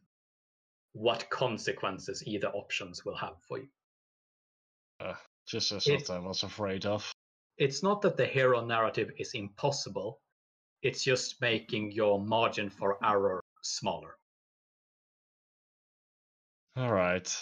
what 0.94 1.30
consequences 1.30 2.24
either 2.26 2.48
options 2.50 3.06
will 3.06 3.16
have 3.16 3.36
for 3.48 3.60
you. 3.60 3.68
Uh, 5.00 5.14
just 5.48 5.72
as 5.72 5.86
what 5.88 6.10
I 6.10 6.20
was 6.20 6.44
afraid 6.44 6.86
of. 6.86 7.10
It's 7.58 7.84
not 7.84 8.02
that 8.02 8.18
the 8.18 8.26
hero 8.26 8.66
narrative 8.66 9.12
is 9.18 9.34
impossible, 9.34 10.20
it's 10.82 11.04
just 11.04 11.42
making 11.42 11.92
your 11.92 12.20
margin 12.20 12.70
for 12.70 12.98
error 13.06 13.44
smaller. 13.62 14.16
All 16.78 16.92
right. 16.92 17.36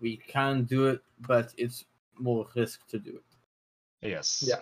We 0.00 0.16
can 0.16 0.64
do 0.64 0.88
it, 0.88 1.00
but 1.20 1.52
it's 1.56 1.84
more 2.18 2.46
risk 2.56 2.86
to 2.88 2.98
do 2.98 3.10
it. 3.10 4.08
Yes. 4.08 4.42
Yeah. 4.46 4.56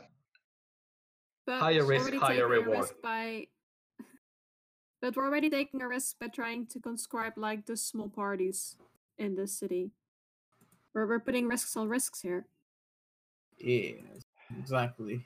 But 1.47 1.61
Higher 1.61 1.85
risk, 1.85 2.13
higher 2.15 2.47
reward. 2.47 2.81
risk 2.81 2.95
by. 3.03 3.47
But 5.01 5.17
we're 5.17 5.27
already 5.27 5.49
taking 5.49 5.81
a 5.81 5.89
risk 5.89 6.19
by 6.19 6.29
trying 6.29 6.67
to 6.67 6.81
conscribe 6.81 7.35
like 7.37 7.67
the 7.67 7.77
small 7.77 8.09
parties 8.09 8.77
in 9.17 9.37
the 9.37 9.47
city. 9.47 9.93
We're 10.95 11.07
we're 11.07 11.21
putting 11.21 11.47
risks 11.47 11.77
on 11.77 11.89
risks 11.89 12.21
here. 12.21 12.47
Yeah, 13.59 13.93
exactly. 14.59 15.25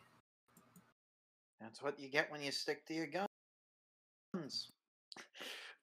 That's 1.60 1.82
what 1.82 1.98
you 1.98 2.08
get 2.08 2.30
when 2.30 2.42
you 2.42 2.50
stick 2.50 2.84
to 2.86 2.94
your 2.94 3.06
guns. 3.06 4.70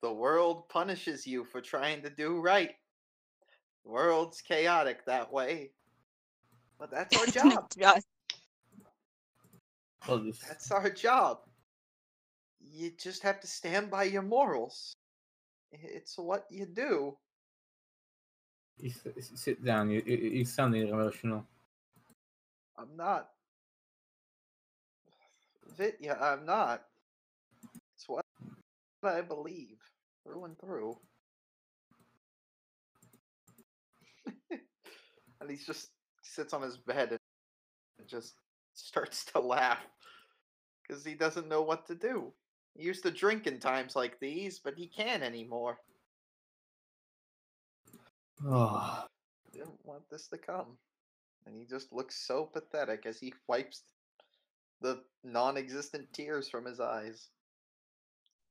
The 0.01 0.13
world 0.13 0.69
punishes 0.69 1.25
you 1.25 1.43
for 1.43 1.61
trying 1.61 2.01
to 2.03 2.09
do 2.09 2.39
right. 2.39 2.71
The 3.85 3.91
world's 3.91 4.41
chaotic 4.41 5.05
that 5.05 5.31
way. 5.31 5.71
But 6.77 6.91
that's 6.91 7.17
our 7.17 7.25
job. 7.27 7.69
to 7.69 7.79
be 7.79 7.85
honest, 7.85 8.07
Well, 10.07 10.19
this, 10.19 10.39
That's 10.39 10.71
our 10.71 10.89
job. 10.89 11.39
You 12.71 12.91
just 12.97 13.23
have 13.23 13.39
to 13.41 13.47
stand 13.47 13.89
by 13.89 14.03
your 14.03 14.21
morals. 14.21 14.93
It's 15.71 16.17
what 16.17 16.45
you 16.49 16.65
do. 16.65 17.17
you 18.77 18.91
sit 19.17 19.63
down. 19.63 19.89
You, 19.89 20.03
you, 20.05 20.17
you 20.17 20.45
sounding 20.45 20.87
emotional. 20.87 21.45
I'm 22.77 22.95
not. 22.95 23.29
Yeah, 25.99 26.17
I'm 26.19 26.45
not. 26.45 26.83
It's 27.95 28.07
what 28.07 28.23
I 29.03 29.21
believe 29.21 29.77
through 30.23 30.45
and 30.45 30.59
through. 30.59 30.97
and 34.51 35.49
he 35.49 35.57
just 35.57 35.89
sits 36.21 36.53
on 36.53 36.61
his 36.61 36.77
bed 36.77 37.17
and 37.99 38.07
just 38.07 38.35
starts 38.73 39.25
to 39.25 39.39
laugh 39.39 39.85
because 40.87 41.05
he 41.05 41.15
doesn't 41.15 41.47
know 41.47 41.61
what 41.61 41.87
to 41.87 41.95
do. 41.95 42.31
He 42.79 42.85
used 42.85 43.03
to 43.03 43.11
drink 43.11 43.45
in 43.45 43.59
times 43.59 43.93
like 43.93 44.19
these, 44.21 44.57
but 44.59 44.77
he 44.77 44.87
can't 44.87 45.21
anymore. 45.21 45.81
Oh, 48.45 49.07
Didn't 49.51 49.85
want 49.85 50.09
this 50.09 50.27
to 50.29 50.37
come. 50.37 50.79
And 51.45 51.55
he 51.55 51.65
just 51.65 51.91
looks 51.93 52.15
so 52.15 52.45
pathetic 52.45 53.05
as 53.05 53.19
he 53.19 53.33
wipes 53.47 53.83
the 54.81 55.03
non 55.23 55.57
existent 55.57 56.13
tears 56.13 56.49
from 56.49 56.65
his 56.65 56.79
eyes. 56.79 57.29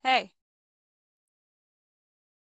Hey, 0.03 0.33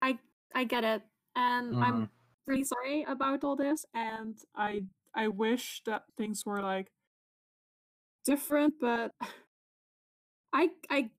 I 0.02 0.18
I 0.54 0.64
get 0.64 0.84
it, 0.84 1.02
and 1.36 1.74
Mhm. 1.74 1.82
I'm 1.82 2.10
really 2.46 2.64
sorry 2.64 3.02
about 3.04 3.44
all 3.44 3.56
this, 3.56 3.84
and 3.94 4.38
I 4.54 4.84
I 5.14 5.28
wish 5.28 5.82
that 5.86 6.04
things 6.16 6.44
were 6.46 6.60
like 6.62 6.92
different, 8.24 8.74
but 8.80 9.12
I 10.52 10.70
I 10.90 11.10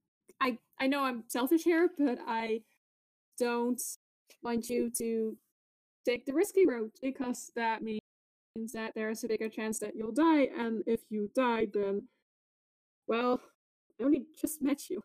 I 0.42 0.58
I 0.80 0.88
know 0.88 1.04
I'm 1.04 1.24
selfish 1.28 1.64
here, 1.64 1.90
but 1.98 2.20
I 2.28 2.62
don't 3.38 3.82
want 4.44 4.70
you 4.70 4.92
to 4.98 5.38
take 6.06 6.26
the 6.26 6.34
risky 6.34 6.66
route 6.66 6.94
because 7.02 7.52
that 7.56 7.82
means 7.82 8.02
that 8.74 8.94
there's 8.96 9.24
a 9.24 9.28
bigger 9.28 9.50
chance 9.50 9.80
that 9.80 9.96
you'll 9.96 10.12
die, 10.14 10.50
and 10.58 10.84
if 10.88 11.02
you 11.10 11.30
die, 11.36 11.68
then 11.74 12.08
well, 13.08 13.42
I 14.00 14.04
only 14.04 14.26
just 14.40 14.62
met 14.62 14.90
you. 14.90 15.04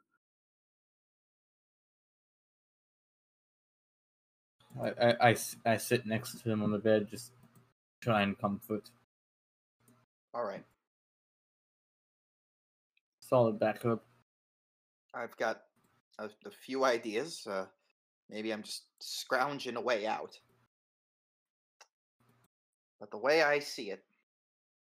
I 4.83 5.31
I 5.31 5.37
I 5.65 5.77
sit 5.77 6.07
next 6.07 6.43
to 6.43 6.51
him 6.51 6.63
on 6.63 6.73
the 6.73 6.79
bed, 6.79 7.09
just 7.11 7.33
try 8.01 8.23
and 8.23 8.39
comfort. 8.39 8.91
Alright, 10.35 10.65
Solid 13.21 13.59
backup. 13.59 14.05
I've 15.17 15.37
got 15.37 15.63
a, 16.19 16.27
a 16.27 16.51
few 16.51 16.85
ideas. 16.85 17.47
Uh, 17.47 17.67
maybe 18.31 18.53
I'm 18.53 18.63
just 18.63 18.85
scrounging 19.01 19.77
a 19.77 19.81
way 19.81 20.07
out. 20.07 20.39
But 23.01 23.11
the 23.11 23.19
way 23.19 23.43
I 23.43 23.59
see 23.59 23.91
it, 23.91 24.03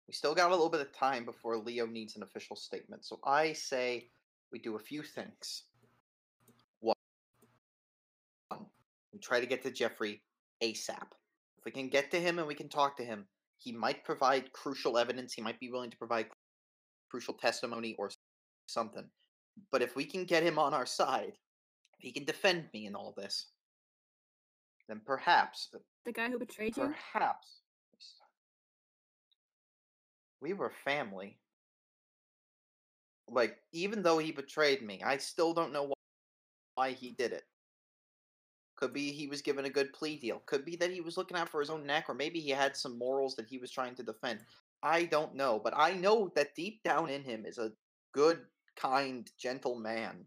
we 0.07 0.15
still 0.15 0.35
got 0.35 0.49
a 0.49 0.55
little 0.55 0.71
bit 0.71 0.81
of 0.81 0.93
time 0.93 1.25
before 1.25 1.59
Leo 1.59 1.87
needs 1.87 2.17
an 2.17 2.23
official 2.23 2.57
statement. 2.57 3.05
So 3.05 3.21
I 3.25 3.53
say 3.53 4.09
we 4.51 4.59
do 4.59 4.77
a 4.77 4.81
few 4.81 5.03
things. 5.03 5.65
One, 6.81 6.95
we 9.13 9.19
try 9.19 9.41
to 9.41 9.47
get 9.47 9.63
to 9.65 9.71
Jeffrey 9.71 10.23
ASAP. 10.63 11.13
If 11.59 11.65
we 11.65 11.71
can 11.71 11.89
get 11.89 12.11
to 12.13 12.21
him 12.21 12.39
and 12.39 12.49
we 12.49 12.55
can 12.55 12.69
talk 12.69 12.97
to 12.97 13.05
him, 13.05 13.27
he 13.59 13.73
might 13.73 14.05
provide 14.05 14.53
crucial 14.53 14.97
evidence. 14.97 15.35
He 15.35 15.43
might 15.43 15.61
be 15.61 15.71
willing 15.71 15.91
to 15.91 15.97
provide 15.99 16.27
crucial 17.11 17.35
testimony 17.35 17.95
or 17.99 18.11
something. 18.67 19.05
But 19.71 19.83
if 19.83 19.97
we 19.97 20.05
can 20.05 20.25
get 20.25 20.43
him 20.43 20.59
on 20.59 20.75
our 20.75 20.87
side, 20.87 21.33
if 21.99 22.01
he 22.01 22.13
can 22.13 22.25
defend 22.25 22.69
me 22.73 22.87
in 22.87 22.95
all 22.95 23.13
this, 23.17 23.47
then 24.89 25.01
perhaps, 25.05 25.69
uh, 25.75 25.79
The 26.05 26.13
guy 26.13 26.31
who 26.31 26.39
betrayed 26.39 26.77
you. 26.77 26.85
perhaps, 26.85 27.61
we 30.41 30.53
were 30.53 30.71
family. 30.85 31.39
Like, 33.31 33.59
even 33.73 34.03
though 34.03 34.19
he 34.19 34.33
betrayed 34.33 34.81
me, 34.83 35.03
I 35.05 35.19
still 35.19 35.53
don't 35.53 35.73
know 35.73 35.93
why 36.77 36.93
he 36.93 37.11
did 37.13 37.33
it. 37.33 37.45
Could 38.77 38.93
be 38.93 39.11
he 39.11 39.27
was 39.27 39.43
given 39.43 39.65
a 39.65 39.71
good 39.71 39.93
plea 39.93 40.17
deal. 40.17 40.41
Could 40.47 40.65
be 40.65 40.77
that 40.77 40.93
he 40.93 41.01
was 41.01 41.17
looking 41.17 41.37
out 41.37 41.49
for 41.49 41.61
his 41.61 41.69
own 41.69 41.85
neck, 41.85 42.07
or 42.09 42.15
maybe 42.15 42.41
he 42.41 42.51
had 42.51 42.77
some 42.77 42.97
morals 42.97 43.35
that 43.37 43.47
he 43.49 43.59
was 43.59 43.71
trying 43.73 43.97
to 43.97 44.03
defend. 44.05 44.41
I 44.83 45.05
don't 45.07 45.35
know, 45.35 45.61
but 45.63 45.75
I 45.77 45.93
know 45.95 46.31
that 46.37 46.55
deep 46.55 46.83
down 46.85 47.11
in 47.11 47.25
him 47.25 47.45
is 47.45 47.59
a 47.59 47.73
good, 48.13 48.47
kind, 48.79 49.31
gentle 49.39 49.75
man. 49.75 50.25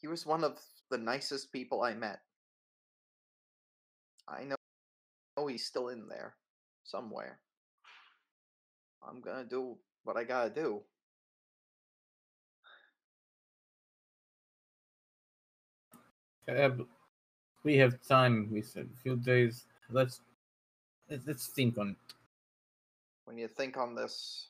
He 0.00 0.08
was 0.08 0.26
one 0.26 0.44
of 0.44 0.58
the 0.90 0.98
nicest 0.98 1.52
people 1.52 1.82
I 1.82 1.94
met. 1.94 2.20
I 4.28 4.44
know, 4.44 4.56
know 5.36 5.46
he's 5.46 5.66
still 5.66 5.88
in 5.88 6.08
there 6.08 6.34
somewhere. 6.84 7.38
I'm 9.06 9.20
gonna 9.20 9.44
do 9.44 9.76
what 10.02 10.16
I 10.16 10.24
gotta 10.24 10.50
do. 10.50 10.82
Uh, 16.48 16.70
we 17.62 17.76
have 17.76 18.00
time. 18.06 18.48
We 18.52 18.60
said 18.62 18.88
a 18.92 19.02
few 19.02 19.16
days. 19.16 19.64
Let's 19.90 20.20
let's, 21.08 21.26
let's 21.26 21.46
think 21.46 21.78
on. 21.78 21.90
it. 21.90 22.14
When 23.24 23.38
you 23.38 23.48
think 23.48 23.76
on 23.78 23.94
this, 23.94 24.48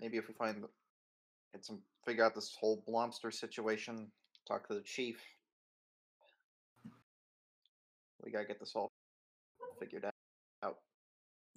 maybe 0.00 0.16
if 0.16 0.28
we 0.28 0.34
find 0.34 0.64
get 1.52 1.64
some 1.64 1.80
figure 2.06 2.24
out 2.24 2.34
this 2.34 2.56
whole 2.58 2.82
Blomster 2.88 3.32
situation, 3.32 4.10
talk 4.46 4.66
to 4.68 4.74
the 4.74 4.82
chief. 4.82 5.20
We 8.24 8.32
gotta 8.32 8.46
get 8.46 8.60
this 8.60 8.72
all 8.74 8.90
figured 9.78 10.04
out. 10.04 10.76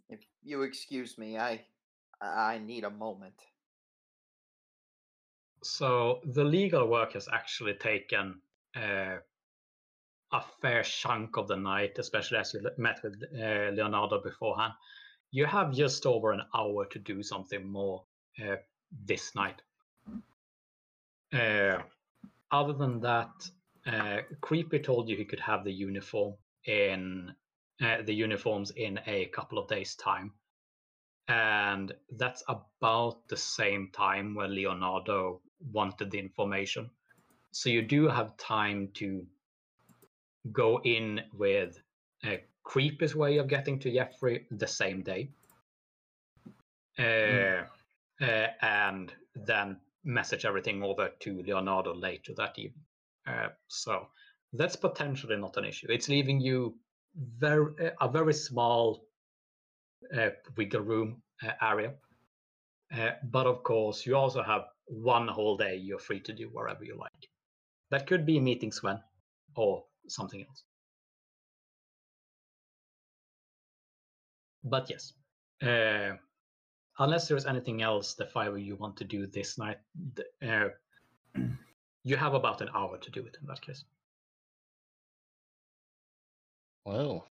If 0.10 0.20
you 0.44 0.64
excuse 0.64 1.18
me, 1.18 1.38
I 1.38 1.62
I 2.22 2.60
need 2.60 2.84
a 2.84 2.90
moment. 2.90 3.34
So 5.64 6.22
the 6.26 6.44
legal 6.44 6.88
work 6.88 7.14
has 7.14 7.28
actually 7.32 7.76
taken 7.76 8.42
uh, 8.76 9.18
a 10.32 10.42
fair 10.62 10.84
chunk 10.84 11.38
of 11.38 11.48
the 11.48 11.56
night, 11.56 11.98
especially 11.98 12.38
as 12.40 12.54
you 12.54 12.62
met 12.78 13.00
with 13.04 13.22
uh, 13.36 13.72
Leonardo 13.72 14.22
beforehand. 14.22 14.74
You 15.32 15.46
have 15.46 15.72
just 15.74 16.06
over 16.06 16.32
an 16.32 16.42
hour 16.56 16.86
to 16.86 17.00
do 17.00 17.24
something 17.24 17.66
more 17.66 18.04
uh, 18.42 18.56
this 19.06 19.36
night. 19.36 19.62
Uh, 21.34 21.82
other 22.52 22.74
than 22.74 23.00
that, 23.02 23.50
uh, 23.88 24.18
Creepy 24.42 24.80
told 24.80 25.10
you 25.10 25.16
he 25.16 25.26
could 25.26 25.40
have 25.40 25.64
the 25.64 25.72
uniform 25.72 26.34
in 26.66 27.34
uh, 27.82 28.02
the 28.04 28.14
uniforms 28.14 28.72
in 28.72 29.00
a 29.08 29.26
couple 29.28 29.58
of 29.58 29.68
days' 29.68 29.96
time, 29.96 30.34
and 31.28 31.94
that's 32.18 32.44
about 32.48 33.28
the 33.30 33.38
same 33.38 33.90
time 33.94 34.36
where 34.36 34.48
Leonardo 34.48 35.42
wanted 35.72 36.12
the 36.12 36.20
information. 36.20 36.90
So 37.52 37.70
you 37.70 37.82
do 37.82 38.08
have 38.08 38.38
time 38.38 38.90
to 38.96 39.26
go 40.52 40.82
in 40.84 41.22
with 41.34 41.80
a 42.26 42.44
Creepy's 42.64 43.16
way 43.16 43.38
of 43.38 43.48
getting 43.48 43.80
to 43.80 43.92
Jeffrey 43.92 44.46
the 44.52 44.68
same 44.68 45.02
day, 45.02 45.30
uh, 47.00 47.64
uh, 48.22 48.48
and 48.62 49.14
then 49.36 49.78
message 50.04 50.46
everything 50.46 50.84
over 50.84 51.10
to 51.20 51.44
Leonardo 51.44 51.94
later 51.94 52.34
that 52.38 52.58
evening. 52.58 52.86
Uh, 53.28 53.50
so 53.68 54.08
that's 54.54 54.76
potentially 54.76 55.38
not 55.38 55.58
an 55.58 55.66
issue. 55.66 55.88
It's 55.90 56.10
leaving 56.10 56.40
you 56.40 56.76
very 57.38 57.92
a 58.00 58.08
very 58.08 58.34
small 58.34 59.06
uh, 60.18 60.30
wiggle 60.58 60.82
room 60.82 61.22
uh, 61.44 61.52
area. 61.62 61.94
Uh, 62.96 63.12
but 63.24 63.48
of 63.48 63.64
course, 63.64 64.06
you 64.06 64.16
also 64.16 64.44
have 64.44 64.64
one 64.86 65.28
whole 65.28 65.56
day 65.56 65.76
you're 65.76 66.00
free 66.00 66.20
to 66.20 66.34
do 66.34 66.50
whatever 66.52 66.84
you 66.84 66.98
like. 66.98 67.30
That 67.90 68.08
could 68.08 68.26
be 68.26 68.40
meeting 68.40 68.72
Sven 68.72 69.00
or 69.56 69.84
something 70.08 70.46
else. 70.48 70.64
But 74.64 74.90
yes, 74.90 75.14
uh, 75.62 76.18
unless 77.02 77.28
there's 77.28 77.46
anything 77.46 77.82
else 77.82 78.14
the 78.14 78.26
five 78.26 78.54
of 78.54 78.60
you 78.60 78.76
want 78.76 78.96
to 78.98 79.04
do 79.04 79.26
this 79.26 79.58
night, 79.58 79.80
th- 80.16 80.28
uh, 80.52 80.70
you 82.04 82.16
have 82.16 82.34
about 82.34 82.62
an 82.62 82.70
hour 82.76 82.98
to 82.98 83.12
do 83.12 83.22
it 83.26 83.38
in 83.42 83.48
that 83.48 83.62
case. 83.62 83.84
Well, 86.86 87.28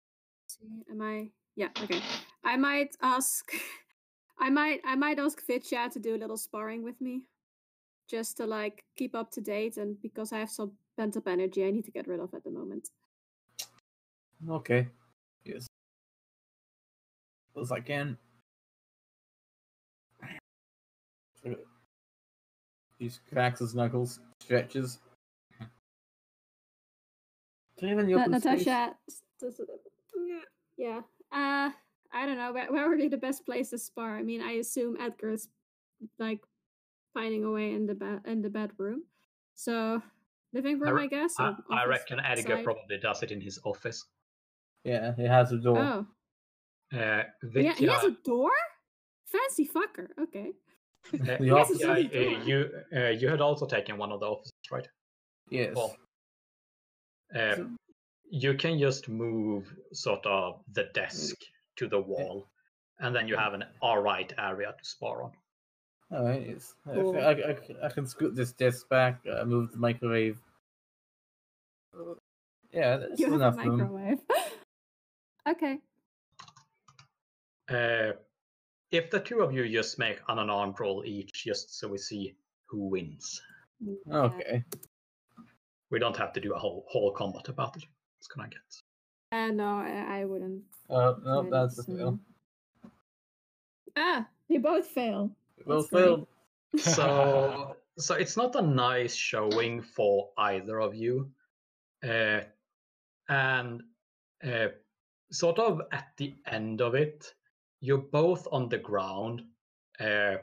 am 0.90 1.02
I? 1.02 1.30
Yeah. 1.56 1.70
Okay. 1.84 2.02
I 2.44 2.58
might 2.58 2.96
ask. 3.02 3.50
I 4.40 4.50
might. 4.50 4.82
I 4.86 4.96
might 4.96 5.20
ask 5.20 5.46
Vitya 5.46 5.90
to 5.92 6.00
do 6.00 6.16
a 6.16 6.20
little 6.20 6.38
sparring 6.38 6.84
with 6.84 7.00
me, 7.02 7.24
just 8.10 8.38
to 8.38 8.46
like 8.46 8.84
keep 8.96 9.16
up 9.16 9.32
to 9.32 9.42
date, 9.42 9.78
and 9.78 10.00
because 10.02 10.32
I 10.32 10.40
have 10.40 10.52
some 10.52 10.74
pent 10.98 11.18
up 11.18 11.28
energy, 11.28 11.66
I 11.66 11.72
need 11.72 11.86
to 11.86 11.92
get 11.92 12.08
rid 12.08 12.20
of 12.20 12.34
at 12.34 12.44
the 12.44 12.52
moment. 12.52 12.90
Okay. 14.50 14.88
Yes. 15.46 15.66
As 17.60 17.72
I 17.72 17.80
can. 17.80 18.18
He 23.00 23.12
cracks 23.32 23.60
his 23.60 23.76
knuckles, 23.76 24.20
stretches. 24.40 25.00
Do 27.78 27.88
you 27.88 27.96
Na- 27.96 28.26
Natasha. 28.26 28.96
s- 29.08 29.22
does 29.40 29.60
it- 29.60 29.70
Yeah. 30.16 30.42
Yeah. 30.78 31.02
Uh, 31.32 31.72
I 32.12 32.26
don't 32.26 32.38
know. 32.38 32.52
Where, 32.54 32.72
where 32.72 32.90
would 32.90 32.98
be 32.98 33.08
the 33.08 33.18
best 33.18 33.46
place 33.46 33.70
to 33.70 33.78
spar? 33.78 34.18
I 34.18 34.24
mean, 34.24 34.42
I 34.42 34.54
assume 34.54 34.98
Edgar's 35.00 35.48
like 36.18 36.44
finding 37.14 37.44
a 37.44 37.52
way 37.52 37.74
in 37.74 37.86
the 37.86 37.94
bed 37.96 38.22
in 38.26 38.42
the 38.42 38.50
bedroom. 38.50 39.04
So 39.56 40.02
living 40.54 40.80
room, 40.80 40.96
re- 40.96 41.04
I, 41.04 41.08
guess. 41.08 41.36
I, 41.40 41.54
I 41.70 41.86
reckon 41.86 42.20
Edgar 42.20 42.56
side. 42.58 42.64
probably 42.64 42.98
does 42.98 43.22
it 43.24 43.32
in 43.32 43.42
his 43.42 43.60
office. 43.64 44.06
Yeah, 44.84 45.14
he 45.16 45.24
has 45.24 45.52
a 45.52 45.58
door. 45.58 45.78
Oh, 45.80 46.08
Uh, 46.98 47.24
yeah, 47.54 47.74
he 47.74 47.86
has 47.86 48.04
a 48.06 48.12
door. 48.24 48.52
Fancy 49.26 49.68
fucker. 49.68 50.08
Okay. 50.20 50.54
Uh, 51.14 51.38
The 51.40 51.52
office 51.52 51.78
Vitya, 51.82 52.30
has 52.30 52.42
uh, 52.42 52.46
you 52.46 52.70
uh, 52.96 53.10
you 53.10 53.28
had 53.30 53.42
also 53.42 53.66
taken 53.66 53.98
one 53.98 54.12
of 54.12 54.20
the 54.20 54.26
offices, 54.28 54.54
right? 54.72 54.88
Yes. 55.50 55.76
Well, 55.76 55.96
uh, 57.36 57.56
So- 57.56 57.70
you 58.30 58.54
can 58.56 58.78
just 58.78 59.08
move 59.08 59.74
sort 59.94 60.26
of 60.26 60.60
the 60.74 60.86
desk 60.94 61.36
to 61.78 61.88
the 61.88 62.00
wall, 62.00 62.48
and 63.00 63.16
then 63.16 63.28
you 63.28 63.38
have 63.38 63.54
an 63.54 63.64
all 63.82 64.00
right 64.02 64.32
area 64.38 64.74
to 64.78 64.86
spar 64.86 65.24
on. 65.24 65.32
All 66.12 66.26
right. 66.26 66.46
Yes. 66.48 66.74
I- 66.86 66.94
Cool. 66.94 67.18
I, 67.18 67.32
I, 67.32 67.58
I 67.86 67.90
can 67.90 68.06
scoot 68.08 68.36
this 68.36 68.52
desk 68.54 68.90
back. 68.90 69.22
Uh, 69.32 69.46
move 69.46 69.72
the 69.72 69.78
microwave. 69.78 70.40
Yeah, 72.72 72.98
that's 72.98 73.20
You 73.20 73.28
have 73.28 73.36
enough 73.36 73.58
room. 73.58 73.78
microwave. 73.78 74.20
okay. 75.50 75.80
Uh, 77.70 78.12
if 78.92 79.10
the 79.10 79.20
two 79.20 79.42
of 79.42 79.54
you 79.54 79.68
just 79.70 80.00
make 80.00 80.20
an 80.28 80.40
unarmed 80.40 80.80
roll 80.80 81.04
each, 81.06 81.44
just 81.44 81.80
so 81.80 81.88
we 81.88 81.98
see 81.98 82.36
who 82.66 82.90
wins. 82.90 83.42
Yeah. 83.80 83.96
Okay. 84.14 84.64
We 85.90 86.00
don't 86.00 86.18
have 86.18 86.34
to 86.34 86.42
do 86.42 86.54
a 86.54 86.60
whole 86.60 86.86
whole 86.90 87.12
combat 87.12 87.48
about 87.48 87.78
it. 87.78 87.84
It's 88.20 88.28
gonna 88.28 88.50
get. 88.50 88.60
Uh, 89.32 89.52
no, 89.52 89.78
I, 89.80 90.22
I 90.22 90.26
wouldn't. 90.26 90.64
Uh, 90.90 91.14
no, 91.24 91.42
try 91.44 91.50
that's 91.50 91.80
a 91.80 91.84
this, 91.84 91.98
fail. 91.98 92.20
Ah, 93.96 94.28
they 94.50 94.58
both 94.58 94.88
fail. 94.88 95.32
Well, 95.66 95.80
That's 95.80 95.90
great. 95.90 96.04
failed. 96.04 96.28
So 96.78 97.76
so 97.98 98.16
it's 98.16 98.38
not 98.38 98.56
a 98.56 98.62
nice 98.62 99.16
showing 99.16 99.82
for 99.82 100.30
either 100.38 100.80
of 100.80 100.96
you, 100.96 101.32
uh, 102.04 102.42
and 103.30 103.84
uh, 104.44 104.68
sort 105.32 105.60
of 105.60 105.82
at 105.92 106.08
the 106.18 106.36
end 106.46 106.82
of 106.82 106.96
it, 106.96 107.34
you're 107.80 107.98
both 107.98 108.48
on 108.52 108.70
the 108.70 108.78
ground, 108.78 109.44
uh, 110.00 110.38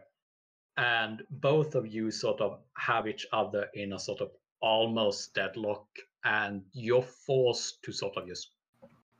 and 0.76 1.22
both 1.30 1.74
of 1.74 1.86
you 1.86 2.10
sort 2.10 2.40
of 2.40 2.58
have 2.76 3.06
each 3.06 3.26
other 3.32 3.68
in 3.74 3.92
a 3.92 3.98
sort 3.98 4.20
of 4.20 4.30
almost 4.60 5.34
deadlock, 5.34 5.86
and 6.24 6.62
you're 6.72 7.02
forced 7.02 7.82
to 7.82 7.92
sort 7.92 8.16
of 8.16 8.26
just 8.26 8.50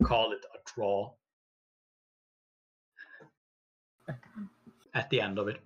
call 0.03 0.33
it 0.33 0.45
a 0.55 0.59
draw 0.75 1.13
at 4.95 5.11
the 5.11 5.21
end 5.21 5.39
of 5.39 5.49
it. 5.49 5.61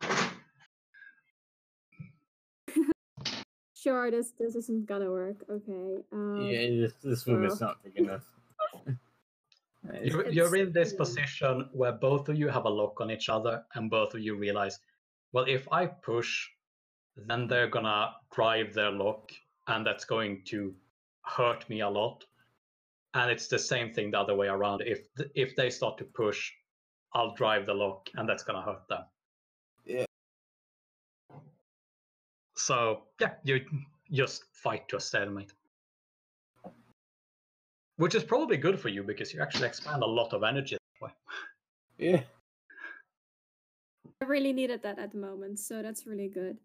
Sure, 3.74 4.12
this 4.12 4.30
this 4.38 4.54
isn't 4.54 4.86
gonna 4.86 5.10
work. 5.10 5.38
Okay. 5.50 5.96
Um, 6.12 6.40
Yeah, 6.40 6.68
this, 6.68 6.92
this 7.02 7.26
room 7.26 7.44
is 7.44 7.60
not 7.60 7.82
big 7.82 7.96
enough. 7.96 8.22
It's- 9.90 10.12
You're, 10.12 10.28
you're 10.30 10.56
in 10.56 10.72
this 10.72 10.92
position 10.92 11.68
where 11.72 11.92
both 11.92 12.28
of 12.28 12.36
you 12.38 12.48
have 12.48 12.64
a 12.66 12.70
lock 12.70 13.00
on 13.00 13.10
each 13.10 13.28
other, 13.28 13.64
and 13.74 13.90
both 13.90 14.14
of 14.14 14.20
you 14.20 14.36
realize, 14.36 14.78
well, 15.32 15.44
if 15.48 15.70
I 15.72 15.86
push, 15.86 16.48
then 17.16 17.46
they're 17.48 17.68
gonna 17.68 18.14
drive 18.34 18.72
their 18.74 18.90
lock, 18.90 19.32
and 19.66 19.84
that's 19.86 20.04
going 20.04 20.42
to 20.46 20.74
hurt 21.24 21.68
me 21.68 21.80
a 21.80 21.88
lot. 21.88 22.24
And 23.14 23.30
it's 23.30 23.46
the 23.48 23.58
same 23.58 23.92
thing 23.92 24.10
the 24.12 24.18
other 24.20 24.34
way 24.34 24.46
around. 24.48 24.82
If 24.82 25.12
th- 25.16 25.30
if 25.34 25.54
they 25.56 25.68
start 25.70 25.98
to 25.98 26.04
push, 26.04 26.52
I'll 27.12 27.34
drive 27.34 27.66
the 27.66 27.74
lock, 27.74 28.08
and 28.14 28.28
that's 28.28 28.42
gonna 28.44 28.62
hurt 28.62 28.86
them. 28.88 29.04
Yeah. 29.84 30.06
So 32.56 33.02
yeah, 33.20 33.34
you 33.44 33.66
just 34.10 34.44
fight 34.52 34.88
to 34.88 34.96
a 34.96 35.00
stalemate. 35.00 35.52
Which 38.02 38.16
is 38.16 38.24
probably 38.24 38.56
good 38.56 38.80
for 38.80 38.88
you 38.88 39.04
because 39.04 39.32
you 39.32 39.40
actually 39.40 39.68
expand 39.68 40.02
a 40.02 40.06
lot 40.06 40.32
of 40.32 40.42
energy 40.42 40.76
that 40.76 41.06
way. 41.06 41.12
yeah, 41.98 42.22
I 44.20 44.24
really 44.24 44.52
needed 44.52 44.82
that 44.82 44.98
at 44.98 45.12
the 45.12 45.18
moment, 45.18 45.60
so 45.60 45.82
that's 45.82 46.04
really 46.04 46.26
good. 46.26 46.58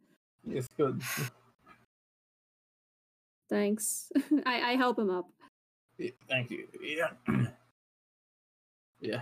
it's 0.50 0.68
good. 0.76 1.00
Thanks. 3.52 4.12
I 4.48 4.72
I 4.72 4.76
help 4.78 4.98
him 4.98 5.12
up. 5.12 5.30
Yeah, 6.00 6.10
thank 6.28 6.50
you. 6.50 6.66
Yeah. 6.82 7.12
yeah. 9.00 9.22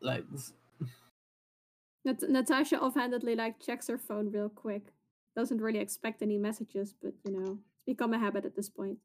Like, 0.00 0.24
Nat- 2.04 2.28
Natasha 2.28 2.80
offhandedly 2.80 3.36
like 3.36 3.60
checks 3.60 3.86
her 3.86 3.96
phone 3.96 4.32
real 4.32 4.48
quick. 4.48 4.92
Doesn't 5.36 5.60
really 5.60 5.78
expect 5.78 6.20
any 6.20 6.36
messages, 6.36 6.96
but 7.00 7.12
you 7.24 7.30
know, 7.30 7.58
it's 7.76 7.84
become 7.86 8.12
a 8.12 8.18
habit 8.18 8.44
at 8.44 8.56
this 8.56 8.68
point. 8.68 8.98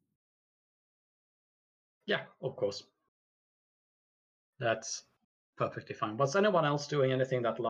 Yeah, 2.08 2.22
of 2.42 2.56
course. 2.56 2.84
That's 4.60 5.04
perfectly 5.58 5.94
fine. 5.94 6.18
Was 6.18 6.36
anyone 6.36 6.66
else 6.66 6.88
doing 6.88 7.12
anything 7.12 7.44
that 7.44 7.60
la- 7.60 7.70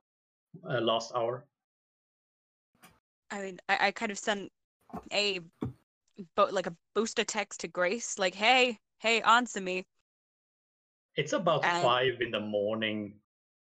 uh, 0.69 0.79
last 0.79 1.11
hour? 1.13 1.45
I 3.31 3.41
mean, 3.41 3.59
I, 3.67 3.87
I 3.87 3.91
kind 3.91 4.11
of 4.11 4.17
sent 4.17 4.51
a 5.11 5.41
bo- 6.35 6.49
like 6.51 6.67
a 6.67 6.75
booster 6.95 7.25
text 7.25 7.59
to 7.61 7.67
Grace, 7.67 8.17
like, 8.17 8.35
"Hey, 8.35 8.79
hey, 8.99 9.21
answer 9.23 9.59
me." 9.59 9.85
It's 11.15 11.33
about 11.33 11.65
And- 11.65 11.83
five 11.83 12.21
in 12.21 12.31
the 12.31 12.39
morning 12.39 13.19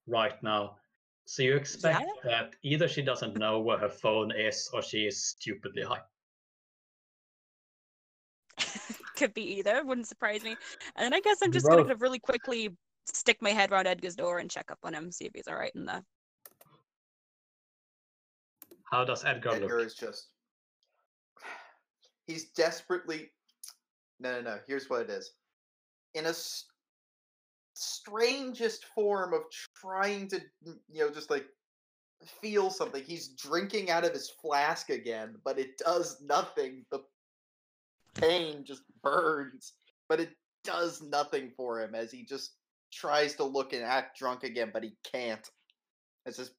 right 0.07 0.43
now. 0.43 0.79
So 1.27 1.43
you 1.45 1.55
expect 1.55 2.05
that 2.25 2.57
either 2.63 2.89
she 2.89 3.03
doesn't 3.03 3.37
know 3.37 3.61
where 3.61 3.79
her 3.79 3.89
phone 3.89 4.33
is 4.33 4.69
or 4.73 4.83
she 4.83 5.07
is 5.07 5.25
stupidly 5.25 5.83
high. 5.83 6.03
Could 9.17 9.35
be 9.35 9.59
either. 9.59 9.85
Wouldn't 9.85 10.09
surprise 10.09 10.43
me. 10.43 10.57
And 10.97 11.05
then 11.05 11.15
I 11.15 11.21
guess 11.21 11.39
I'm 11.43 11.53
just 11.53 11.67
gonna 11.67 11.83
kind 11.83 11.93
of 11.93 12.03
really 12.03 12.19
quickly 12.19 12.77
stick 13.07 13.39
my 13.41 13.51
head 13.51 13.71
around 13.71 13.87
Edgar's 13.87 14.15
door 14.15 14.39
and 14.39 14.51
check 14.51 14.71
up 14.71 14.79
on 14.83 14.95
him, 14.95 15.11
see 15.11 15.27
if 15.27 15.33
he's 15.35 15.49
all 15.49 15.57
right 15.57 15.73
in 15.75 15.85
there. 15.85 16.03
How 18.91 19.05
does 19.05 19.25
Edgar 19.25 19.51
Edgar 19.51 19.79
look? 19.79 19.87
is 19.87 19.95
just. 19.95 20.29
He's 22.27 22.51
desperately. 22.51 23.31
No, 24.21 24.33
no, 24.33 24.41
no. 24.43 24.59
Here's 24.67 24.89
what 24.89 25.03
it 25.03 25.11
is. 25.11 25.33
In 26.15 26.27
a 26.27 26.31
s- 26.31 26.67
strangest 27.75 28.85
form 28.95 29.33
of 29.35 29.43
trying 29.75 30.29
to, 30.29 30.41
you 30.65 31.01
know, 31.01 31.11
just 31.11 31.31
like 31.31 31.47
feel 32.41 32.71
something. 32.71 33.03
He's 33.03 33.29
drinking 33.29 33.91
out 33.91 34.05
of 34.05 34.13
his 34.13 34.31
flask 34.31 34.91
again, 34.91 35.37
but 35.45 35.59
it 35.59 35.79
does 35.79 36.21
nothing. 36.21 36.85
The 36.91 37.01
pain 38.15 38.65
just 38.65 38.83
burns, 39.03 39.75
but 40.09 40.21
it 40.21 40.31
does 40.65 41.03
nothing 41.03 41.51
for 41.57 41.81
him 41.81 41.95
as 41.95 42.11
he 42.11 42.25
just 42.25 42.57
tries 42.93 43.35
to 43.37 43.45
look 43.45 43.73
and 43.73 43.83
act 43.83 44.19
drunk 44.19 44.45
again, 44.45 44.71
but 44.73 44.83
he 44.83 44.93
can't. 45.11 45.49
As 46.27 46.37
his 46.37 46.53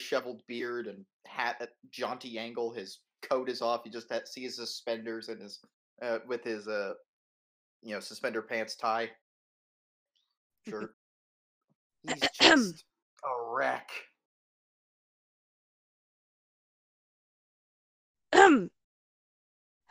disheveled 0.00 0.42
beard 0.48 0.88
and 0.88 1.04
hat 1.26 1.56
at 1.60 1.70
jaunty 1.92 2.38
angle, 2.38 2.72
his 2.72 3.00
coat 3.22 3.48
is 3.48 3.62
off. 3.62 3.82
You 3.84 3.92
just 3.92 4.10
ha- 4.10 4.20
see 4.24 4.42
his 4.42 4.56
suspenders 4.56 5.28
and 5.28 5.40
his 5.40 5.60
uh, 6.02 6.18
with 6.26 6.42
his 6.42 6.66
uh, 6.66 6.94
you 7.82 7.94
know, 7.94 8.00
suspender 8.00 8.42
pants 8.42 8.74
tie. 8.76 9.10
Shirt. 10.68 10.94
He's 12.08 12.20
just 12.40 12.84
a 13.24 13.52
wreck. 13.52 13.88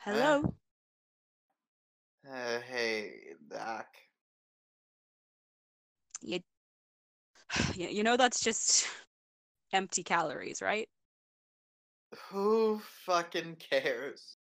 Hello. 0.04 0.42
Uh, 2.28 2.60
hey, 2.62 3.34
Doc. 3.50 3.86
You, 6.22 6.40
you 7.76 8.04
know 8.04 8.18
that's 8.18 8.42
just 8.42 8.88
empty 9.74 10.04
calories, 10.04 10.62
right? 10.62 10.90
Who 12.30 12.80
fucking 12.80 13.58
cares? 13.58 14.38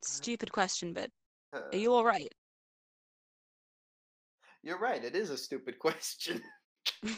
Stupid 0.00 0.52
question, 0.52 0.94
but 0.94 1.10
Uh, 1.52 1.60
are 1.72 1.78
you 1.78 1.92
all 1.92 2.04
right? 2.04 2.32
You're 4.62 4.78
right. 4.78 5.02
It 5.02 5.16
is 5.16 5.30
a 5.30 5.38
stupid 5.38 5.78
question. 5.86 6.42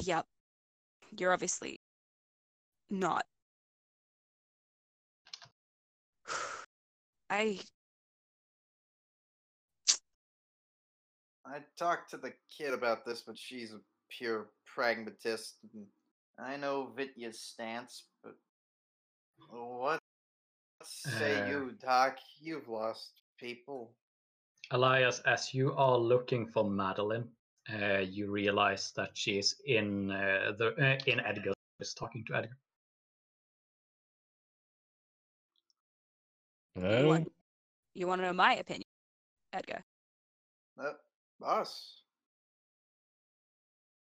yep. 0.00 0.26
You're 1.16 1.32
obviously 1.32 1.80
not. 2.90 3.24
I 7.30 7.58
I 11.44 11.58
talked 11.76 12.10
to 12.10 12.16
the 12.16 12.32
kid 12.56 12.72
about 12.72 13.04
this, 13.04 13.22
but 13.26 13.36
she's 13.36 13.72
a 13.72 13.80
pure 14.08 14.50
pragmatist. 14.66 15.56
And 15.74 15.86
I 16.38 16.56
know 16.56 16.92
Vitya's 16.96 17.40
stance, 17.40 18.04
but 18.22 18.34
what 19.50 20.00
say 20.84 21.42
Uh, 21.42 21.46
you, 21.46 21.72
Doc? 21.82 22.18
You've 22.40 22.68
lost 22.68 23.22
people. 23.38 23.92
Elias, 24.70 25.20
as 25.26 25.52
you 25.52 25.72
are 25.74 25.98
looking 25.98 26.46
for 26.46 26.68
Madeline, 26.70 27.28
you 27.68 28.30
realize 28.30 28.92
that 28.96 29.10
she 29.14 29.38
is 29.38 29.56
in 29.66 30.10
uh, 30.10 30.52
the 30.58 30.74
uh, 30.78 30.98
in 31.06 31.20
Edgar. 31.20 31.52
Is 31.80 31.94
talking 31.94 32.24
to 32.26 32.36
Edgar. 32.36 32.56
You 36.76 37.06
want, 37.06 37.32
you 37.94 38.06
want 38.06 38.20
to 38.20 38.26
know 38.26 38.32
my 38.32 38.54
opinion, 38.56 38.84
Edgar? 39.52 39.82
Uh, 40.78 40.92
boss. 41.40 42.02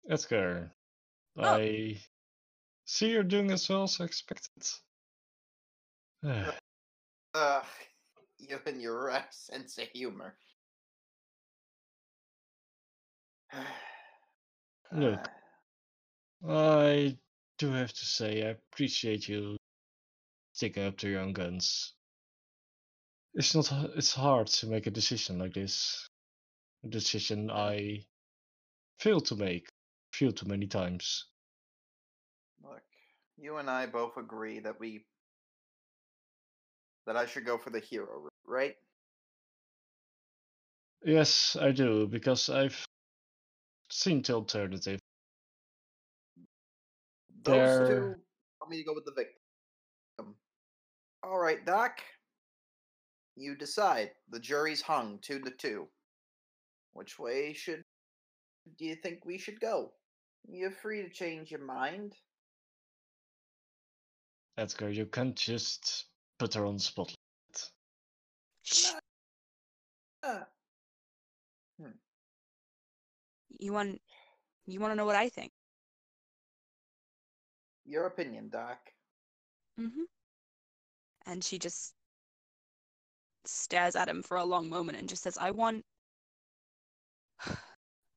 Edgar, 0.09 0.71
Oh. 1.39 1.45
I 1.45 2.01
see 2.87 3.11
you're 3.11 3.23
doing 3.23 3.51
as 3.51 3.69
well 3.69 3.83
as 3.83 4.01
expected. 4.01 4.67
Ugh, 6.25 7.65
you 8.39 8.59
and 8.65 8.81
your 8.81 9.11
uh, 9.11 9.23
sense 9.31 9.77
of 9.79 9.89
humor. 9.89 10.35
Look. 14.93 15.29
I 16.47 17.17
do 17.59 17.73
have 17.73 17.93
to 17.93 18.05
say, 18.05 18.47
I 18.47 18.51
appreciate 18.51 19.29
you 19.29 19.57
sticking 20.53 20.85
up 20.85 20.97
to 20.99 21.09
your 21.09 21.21
own 21.21 21.33
guns. 21.33 21.95
It's 23.35 23.55
not. 23.55 23.71
It's 23.97 24.15
hard 24.15 24.47
to 24.47 24.67
make 24.67 24.87
a 24.87 24.91
decision 24.91 25.39
like 25.39 25.55
this. 25.55 26.09
A 26.85 26.89
decision 26.89 27.51
I 27.51 28.05
failed 28.99 29.27
to 29.27 29.37
make 29.37 29.69
few 30.13 30.33
too 30.33 30.47
many 30.47 30.67
times. 30.67 31.27
Look, 32.63 32.83
you 33.37 33.57
and 33.59 33.69
I 33.69 33.87
both 33.87 34.17
agree 34.17 34.61
that 34.61 34.81
we 34.81 35.05
that 37.07 37.17
I 37.17 37.27
should 37.27 37.45
go 37.45 37.59
for 37.59 37.71
the 37.71 37.81
hero 37.81 38.21
route, 38.21 38.33
right? 38.47 38.77
Yes, 41.05 41.57
I 41.61 41.73
do 41.73 42.07
because 42.07 42.49
I've 42.49 42.87
seen 43.91 44.23
the 44.23 44.35
alternative. 44.35 45.01
Those 47.43 47.89
There- 47.89 48.15
two 48.15 48.23
want 48.61 48.71
me 48.71 48.79
to 48.79 48.85
go 48.85 48.95
with 48.95 49.05
the 49.05 49.13
victim. 49.13 50.37
All 51.23 51.39
right, 51.39 51.65
Doc. 51.65 52.03
You 53.37 53.55
decide. 53.55 54.17
The 54.29 54.41
jury's 54.41 54.83
hung 54.83 55.19
two 55.21 55.41
to 55.41 55.51
two. 55.51 55.89
Which 56.95 57.19
way 57.19 57.53
should 57.53 57.85
do 58.77 58.85
you 58.85 58.97
think 58.97 59.25
we 59.25 59.39
should 59.39 59.61
go? 59.61 59.95
You're 60.49 60.71
free 60.73 61.03
to 61.03 61.11
change 61.11 61.51
your 61.51 61.61
mind. 61.61 62.17
Edgar, 64.59 64.91
you 64.91 65.07
can't 65.07 65.37
just 65.37 66.07
put 66.39 66.55
her 66.55 66.65
on 66.65 66.79
spotlight. 66.79 67.17
Shh. 68.63 68.93
You 73.59 73.73
want 73.73 74.01
you 74.67 74.81
want 74.81 74.93
to 74.93 74.97
know 74.97 75.07
what 75.07 75.17
I 75.17 75.29
think? 75.29 75.53
your 77.87 78.07
opinion, 78.07 78.49
Doc. 78.49 78.79
Mm-hmm. 79.81 80.03
And 81.27 81.43
she 81.43 81.59
just 81.59 81.95
stares 83.45 83.97
at 83.97 84.09
him 84.09 84.23
for 84.23 84.37
a 84.37 84.45
long 84.45 84.69
moment 84.69 84.99
and 84.99 85.09
just 85.09 85.23
says, 85.23 85.39
I 85.41 85.51
want 85.53 85.85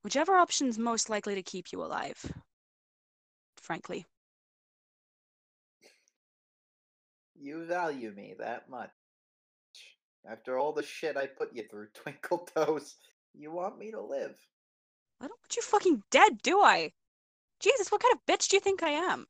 whichever 0.02 0.36
option's 0.36 0.78
most 0.78 1.08
likely 1.08 1.34
to 1.34 1.42
keep 1.42 1.72
you 1.72 1.82
alive. 1.82 2.18
Frankly. 3.56 4.06
You 7.38 7.64
value 7.64 8.12
me 8.12 8.34
that 8.38 8.68
much. 8.68 8.90
After 10.30 10.58
all 10.58 10.72
the 10.72 10.82
shit 10.82 11.16
I 11.16 11.26
put 11.26 11.54
you 11.54 11.64
through, 11.70 11.88
Twinkle 11.94 12.48
Toes, 12.54 12.96
you 13.34 13.50
want 13.50 13.78
me 13.78 13.90
to 13.92 14.00
live. 14.00 14.36
I 15.20 15.26
don't 15.26 15.38
want 15.38 15.56
you 15.56 15.62
fucking 15.62 16.02
dead, 16.10 16.40
do 16.42 16.60
I? 16.60 16.92
Jesus, 17.60 17.92
what 17.92 18.00
kind 18.00 18.14
of 18.14 18.24
bitch 18.26 18.48
do 18.48 18.56
you 18.56 18.60
think 18.60 18.82
I 18.82 18.90
am? 18.90 19.26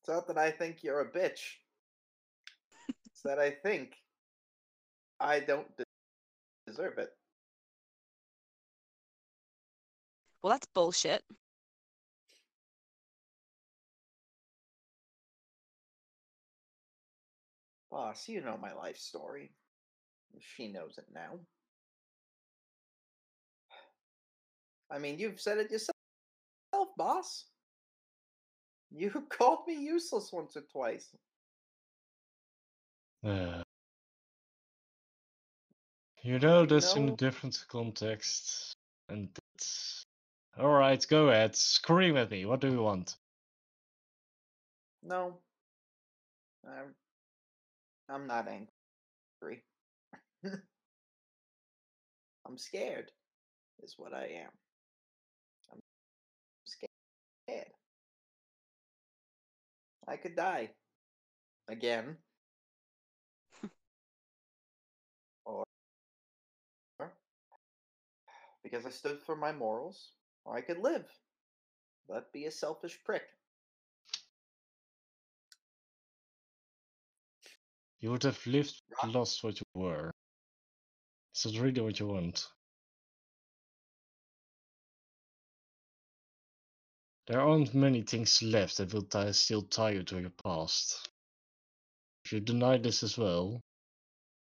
It's 0.00 0.08
not 0.08 0.26
that 0.28 0.38
I 0.38 0.50
think 0.50 0.82
you're 0.82 1.00
a 1.00 1.10
bitch. 1.10 1.56
it's 3.06 3.22
that 3.24 3.38
I 3.38 3.50
think 3.50 3.96
I 5.20 5.40
don't 5.40 5.66
deserve 6.66 6.98
it. 6.98 7.10
Well, 10.42 10.52
that's 10.52 10.66
bullshit. 10.74 11.22
Boss, 17.90 18.28
you 18.28 18.40
know 18.40 18.58
my 18.60 18.74
life 18.74 18.98
story. 18.98 19.52
She 20.38 20.68
knows 20.68 20.98
it 20.98 21.06
now. 21.14 21.38
I 24.94 24.98
mean, 24.98 25.18
you've 25.18 25.40
said 25.40 25.58
it 25.58 25.72
yourself, 25.72 25.96
boss. 26.96 27.46
You 28.92 29.10
called 29.28 29.66
me 29.66 29.74
useless 29.74 30.32
once 30.32 30.56
or 30.56 30.60
twice. 30.70 31.08
Uh, 33.26 33.62
you 36.22 36.38
know 36.38 36.64
this 36.64 36.94
in 36.94 37.08
a 37.08 37.16
different 37.16 37.64
context, 37.68 38.74
and 39.08 39.28
that's 39.34 40.04
all 40.58 40.68
right. 40.68 41.04
Go 41.08 41.28
ahead, 41.28 41.56
scream 41.56 42.16
at 42.16 42.30
me. 42.30 42.44
What 42.44 42.60
do 42.60 42.70
you 42.70 42.82
want? 42.82 43.16
No. 45.02 45.38
I'm, 46.64 46.94
I'm 48.08 48.26
not 48.28 48.46
angry. 48.46 49.64
I'm 52.46 52.58
scared, 52.58 53.10
is 53.82 53.94
what 53.98 54.14
I 54.14 54.26
am. 54.26 54.50
I 60.06 60.16
could 60.16 60.36
die. 60.36 60.70
Again. 61.68 62.16
or 65.46 65.64
because 68.62 68.86
I 68.86 68.90
stood 68.90 69.20
for 69.20 69.36
my 69.36 69.52
morals, 69.52 70.12
or 70.44 70.56
I 70.56 70.60
could 70.60 70.78
live, 70.78 71.06
but 72.08 72.32
be 72.32 72.46
a 72.46 72.50
selfish 72.50 72.98
prick. 73.04 73.22
You 78.00 78.10
would 78.10 78.22
have 78.24 78.46
lived, 78.46 78.82
lost 79.06 79.42
what 79.42 79.60
you 79.60 79.66
were. 79.74 80.10
Is 81.34 81.42
that 81.44 81.60
really 81.60 81.80
what 81.80 81.98
you 81.98 82.06
want? 82.08 82.46
There 87.26 87.40
aren't 87.40 87.74
many 87.74 88.02
things 88.02 88.42
left 88.42 88.76
that 88.76 88.92
will 88.92 89.32
still 89.32 89.62
tie 89.62 89.92
you 89.92 90.02
to 90.04 90.20
your 90.20 90.30
past. 90.44 91.08
If 92.24 92.32
you 92.32 92.40
deny 92.40 92.76
this 92.76 93.02
as 93.02 93.16
well, 93.16 93.60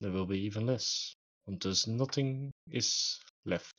there 0.01 0.13
will 0.13 0.27
be 0.27 0.39
even 0.41 0.67
less, 0.67 1.15
until 1.49 1.75
nothing 1.89 2.53
is 2.71 3.19
left. 3.45 3.75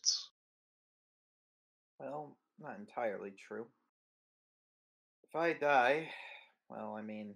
Well, 1.97 2.37
not 2.59 2.77
entirely 2.77 3.31
true. 3.47 3.67
If 5.23 5.35
I 5.35 5.53
die, 5.53 6.09
well, 6.69 6.95
I 6.97 7.01
mean, 7.01 7.35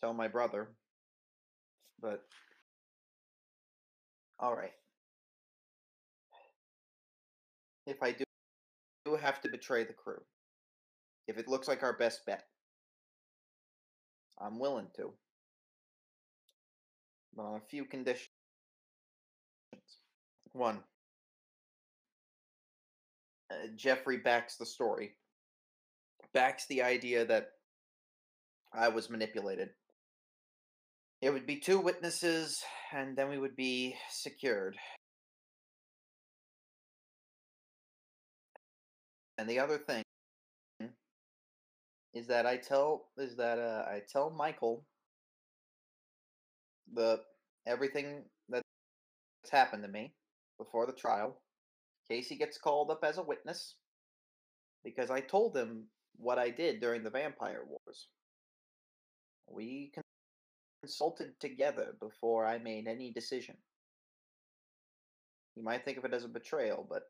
tell 0.00 0.12
my 0.12 0.28
brother. 0.28 0.68
But, 2.00 2.22
alright. 4.42 4.72
If 7.86 8.02
I 8.02 8.12
do, 8.12 8.23
do 9.04 9.16
have 9.16 9.40
to 9.42 9.48
betray 9.48 9.84
the 9.84 9.92
crew, 9.92 10.20
if 11.28 11.38
it 11.38 11.48
looks 11.48 11.68
like 11.68 11.82
our 11.82 11.96
best 11.96 12.24
bet, 12.26 12.44
I'm 14.40 14.58
willing 14.58 14.88
to. 14.96 15.12
But 17.36 17.42
on 17.42 17.56
a 17.56 17.68
few 17.68 17.84
conditions. 17.84 18.28
One, 20.52 20.78
uh, 23.50 23.66
Jeffrey 23.74 24.18
backs 24.18 24.56
the 24.56 24.66
story, 24.66 25.16
backs 26.32 26.66
the 26.68 26.82
idea 26.82 27.24
that 27.24 27.48
I 28.72 28.88
was 28.88 29.10
manipulated. 29.10 29.70
It 31.20 31.30
would 31.30 31.46
be 31.46 31.58
two 31.58 31.80
witnesses, 31.80 32.56
and 32.92 33.16
then 33.16 33.30
we 33.30 33.38
would 33.38 33.56
be 33.56 33.96
secured. 34.10 34.76
And 39.38 39.48
the 39.48 39.58
other 39.58 39.78
thing 39.78 40.04
is 42.14 42.28
that 42.28 42.46
I 42.46 42.56
tell 42.56 43.08
is 43.18 43.36
that 43.36 43.58
uh, 43.58 43.84
I 43.88 44.02
tell 44.08 44.30
Michael 44.30 44.84
the 46.92 47.20
everything 47.66 48.22
that's 48.48 48.62
happened 49.50 49.82
to 49.82 49.88
me 49.88 50.14
before 50.58 50.86
the 50.86 50.92
trial. 50.92 51.40
Casey 52.08 52.36
gets 52.36 52.58
called 52.58 52.90
up 52.90 53.02
as 53.02 53.18
a 53.18 53.22
witness 53.22 53.74
because 54.84 55.10
I 55.10 55.20
told 55.20 55.56
him 55.56 55.84
what 56.16 56.38
I 56.38 56.50
did 56.50 56.80
during 56.80 57.02
the 57.02 57.10
Vampire 57.10 57.62
Wars. 57.66 58.08
We 59.50 59.92
consulted 60.82 61.40
together 61.40 61.96
before 62.00 62.46
I 62.46 62.58
made 62.58 62.86
any 62.86 63.10
decision. 63.10 63.56
You 65.56 65.62
might 65.62 65.84
think 65.84 65.98
of 65.98 66.04
it 66.04 66.12
as 66.12 66.24
a 66.24 66.28
betrayal, 66.28 66.86
but 66.88 67.04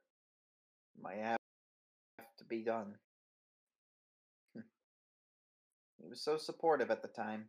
my 1.01 1.36
to 2.44 2.48
be 2.48 2.62
done. 2.62 2.94
Hmm. 4.54 4.60
He 6.00 6.08
was 6.08 6.22
so 6.22 6.36
supportive 6.36 6.90
at 6.90 7.02
the 7.02 7.08
time. 7.08 7.48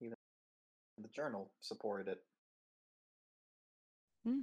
Even 0.00 0.14
the 0.96 1.08
journal 1.08 1.50
supported 1.60 2.08
it. 2.08 2.18
Hmm. 4.24 4.40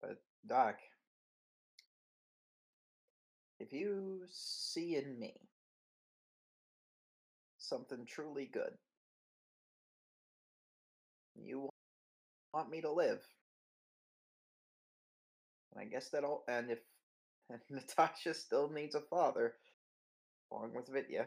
But 0.00 0.18
Doc, 0.46 0.76
if 3.58 3.72
you 3.72 4.22
see 4.30 4.96
in 4.96 5.18
me 5.18 5.34
something 7.58 8.06
truly 8.06 8.46
good, 8.46 8.78
you 11.34 11.68
want 12.52 12.70
me 12.70 12.80
to 12.82 12.90
live. 12.90 13.26
And 15.72 15.80
I 15.80 15.84
guess 15.84 16.10
that'll 16.10 16.44
and 16.48 16.70
if 16.70 16.80
and 17.50 17.60
Natasha 17.70 18.34
still 18.34 18.70
needs 18.70 18.94
a 18.94 19.00
father, 19.00 19.54
along 20.50 20.74
with 20.74 20.88
Vitya. 20.88 21.26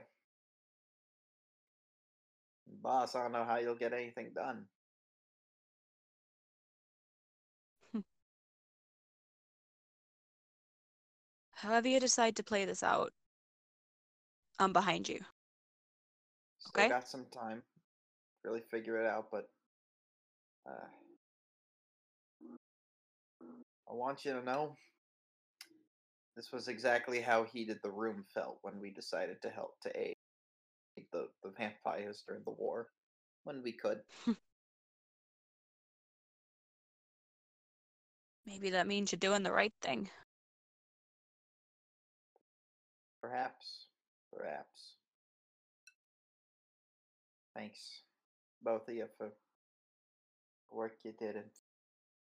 Boss, 2.68 3.16
I 3.16 3.24
don't 3.24 3.34
know 3.34 3.44
how 3.46 3.58
you'll 3.58 3.76
get 3.76 3.94
anything 3.94 4.32
done. 4.34 4.68
However 11.54 11.88
you 11.88 12.00
decide 12.00 12.36
to 12.38 12.44
play 12.44 12.66
this 12.66 12.84
out, 12.84 13.14
I'm 14.60 14.74
behind 14.74 15.08
you. 15.10 15.20
Still 16.60 16.84
Okay. 16.84 16.88
got 16.88 17.08
some 17.08 17.26
time. 17.32 17.64
Really 18.44 18.62
figure 18.62 18.98
it 18.98 19.08
out, 19.08 19.30
but 19.32 19.50
uh, 20.68 20.88
I 23.92 23.94
want 23.94 24.24
you 24.24 24.32
to 24.34 24.44
know 24.44 24.78
this 26.38 26.52
was 26.54 26.70
exactly 26.70 27.20
how 27.20 27.44
heated 27.44 27.80
the 27.84 27.92
room 27.92 28.24
felt 28.34 28.60
when 28.62 28.80
we 28.80 28.90
decided 28.90 29.42
to 29.42 29.50
help 29.50 29.74
to 29.82 30.00
aid 30.00 30.16
the, 31.12 31.28
the 31.44 31.52
vampires 31.58 32.24
during 32.26 32.44
the 32.46 32.52
war 32.52 32.88
when 33.44 33.62
we 33.62 33.74
could. 33.74 34.00
Maybe 38.46 38.70
that 38.70 38.88
means 38.88 39.12
you're 39.12 39.20
doing 39.20 39.44
the 39.44 39.52
right 39.52 39.74
thing. 39.82 40.10
Perhaps. 43.22 43.88
Perhaps. 44.36 44.96
Thanks, 47.54 48.04
both 48.64 48.88
of 48.88 48.96
you, 48.96 49.08
for 49.18 49.28
the 50.70 50.76
work 50.76 50.94
you 51.04 51.12
did 51.20 51.36
and 51.36 51.46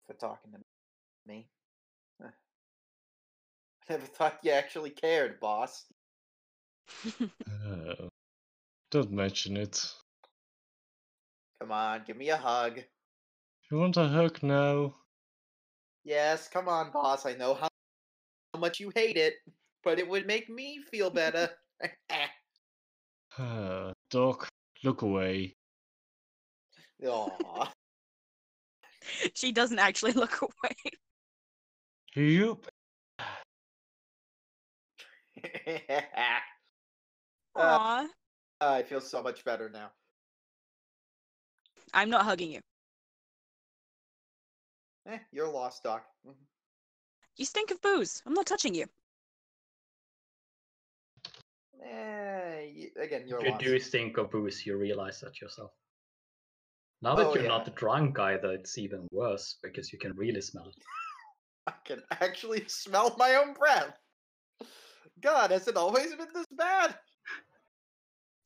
for 0.07 0.15
talking 0.15 0.51
to 0.53 0.59
me. 0.59 0.65
Huh. 1.29 1.35
I 3.89 3.93
never 3.93 4.07
thought 4.07 4.39
you 4.43 4.53
actually 4.53 4.91
cared, 4.91 5.41
boss. 5.41 5.85
Uh, 7.67 8.09
don't 8.91 9.13
mention 9.13 9.57
it. 9.57 9.87
Come 11.61 11.71
on, 11.71 12.03
give 12.07 12.17
me 12.17 12.31
a 12.31 12.37
hug. 12.37 12.81
You 13.71 13.79
want 13.79 13.97
a 13.97 14.09
hug 14.09 14.43
now? 14.43 14.95
Yes, 16.05 16.49
come 16.49 16.69
on, 16.69 16.91
boss. 16.91 17.25
I 17.25 17.35
know 17.35 17.55
how, 17.55 17.69
how 18.53 18.61
much 18.61 18.81
you 18.81 18.91
hate 18.95 19.17
it, 19.17 19.35
but 19.85 19.99
it 19.99 20.09
would 20.09 20.27
make 20.27 20.49
me 20.49 20.81
feel 20.91 21.11
better. 21.11 21.51
Uh, 23.39 23.93
Doc, 24.11 24.47
look 24.85 25.01
away. 25.01 25.55
Aw. 27.03 27.73
she 29.35 29.53
doesn't 29.53 29.79
actually 29.79 30.13
look 30.13 30.43
away. 30.43 30.77
You. 32.15 32.61
Uh, 37.55 38.09
I 38.61 38.83
feel 38.83 39.01
so 39.01 39.23
much 39.23 39.45
better 39.45 39.69
now. 39.69 39.91
I'm 41.93 42.09
not 42.09 42.25
hugging 42.25 42.51
you. 42.53 42.61
Eh, 45.07 45.19
you're 45.33 45.49
lost, 45.49 45.83
Doc. 45.83 46.07
Mhm. 46.27 46.35
You 47.37 47.45
stink 47.45 47.71
of 47.71 47.81
booze. 47.83 48.23
I'm 48.25 48.33
not 48.33 48.47
touching 48.47 48.75
you. 48.75 48.87
Eh, 51.83 52.73
y- 52.75 52.93
again, 52.97 53.27
you're 53.29 53.41
If 53.41 53.45
you 53.45 53.51
lost. 53.53 53.65
do 53.65 53.79
stink 53.79 54.17
of 54.17 54.31
booze, 54.31 54.65
you 54.65 54.77
realize 54.79 55.21
that 55.21 55.41
yourself. 55.41 55.73
Now 57.03 57.15
that 57.17 57.27
Oh, 57.27 57.35
you're 57.35 57.43
yeah. 57.43 57.49
not 57.49 57.75
drunk 57.75 58.19
either, 58.19 58.53
it's 58.53 58.79
even 58.79 59.09
worse 59.11 59.59
because 59.63 59.93
you 59.93 59.99
can 59.99 60.13
really 60.17 60.41
smell 60.41 60.69
it. 60.69 60.77
I 61.67 61.73
can 61.85 62.03
actually 62.11 62.65
smell 62.67 63.15
my 63.19 63.35
own 63.37 63.55
breath. 63.55 63.97
God, 65.21 65.51
has 65.51 65.69
it 65.69 65.77
always 65.77 66.15
been 66.15 66.27
this 66.35 66.47
bad? 66.57 66.97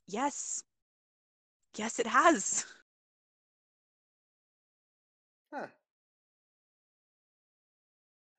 Yes. 0.08 0.62
Yes, 1.76 1.98
it 1.98 2.06
has. 2.06 2.64
Huh. 5.52 5.66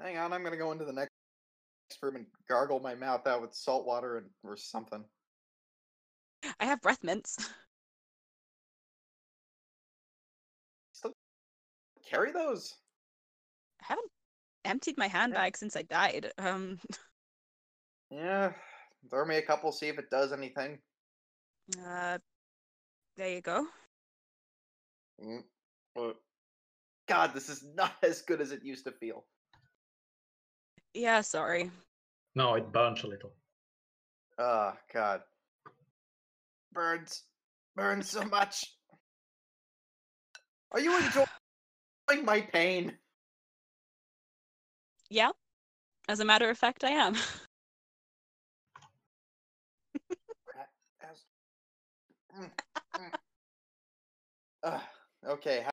Hang 0.02 0.18
on, 0.18 0.34
I'm 0.34 0.44
gonna 0.44 0.58
go 0.58 0.72
into 0.72 0.86
the 0.86 0.94
next 0.94 1.10
room 2.02 2.18
and 2.18 2.26
gargle 2.48 2.80
my 2.80 2.94
mouth 2.94 3.26
out 3.26 3.42
with 3.42 3.54
salt 3.54 3.86
water 3.86 4.18
and 4.18 4.28
or 4.44 4.56
something. 4.56 5.04
I 6.60 6.66
have 6.66 6.82
breath 6.82 7.04
mints. 7.04 7.38
Still 10.92 11.14
carry 12.10 12.32
those? 12.32 12.76
I 13.82 13.86
haven't 13.88 14.12
emptied 14.68 14.98
my 14.98 15.08
handbag 15.08 15.58
since 15.58 15.76
I 15.76 15.82
died. 15.84 16.32
Um, 16.38 16.80
Yeah. 18.12 18.54
Throw 19.10 19.26
me 19.26 19.36
a 19.38 19.42
couple, 19.42 19.72
see 19.72 19.88
if 19.88 20.00
it 20.00 20.10
does 20.10 20.32
anything. 20.32 20.80
uh, 21.86 22.18
there 23.18 23.30
you 23.30 23.42
go. 23.42 23.66
Mm, 25.22 25.44
uh, 26.00 26.14
God, 27.08 27.34
this 27.34 27.50
is 27.50 27.64
not 27.76 27.94
as 28.04 28.22
good 28.22 28.42
as 28.42 28.52
it 28.52 28.64
used 28.64 28.86
to 28.86 28.92
feel. 28.94 29.26
Yeah, 30.94 31.22
sorry. 31.22 31.70
No, 32.36 32.56
it 32.56 32.72
burns 32.72 33.04
a 33.04 33.08
little. 33.08 33.34
Oh, 34.40 34.74
God. 34.94 35.22
Burns. 36.72 37.24
Burns 37.76 38.10
so 38.10 38.24
much. 38.26 38.66
Are 40.72 40.80
you 40.80 40.96
enjoying 41.06 42.26
my 42.26 42.42
pain? 42.42 42.98
Yeah. 45.10 45.32
As 46.10 46.20
a 46.20 46.26
matter 46.26 46.50
of 46.50 46.58
fact, 46.58 46.84
I 46.84 46.92
am. 46.92 47.16
Ugh, 54.64 54.82
okay. 55.28 55.66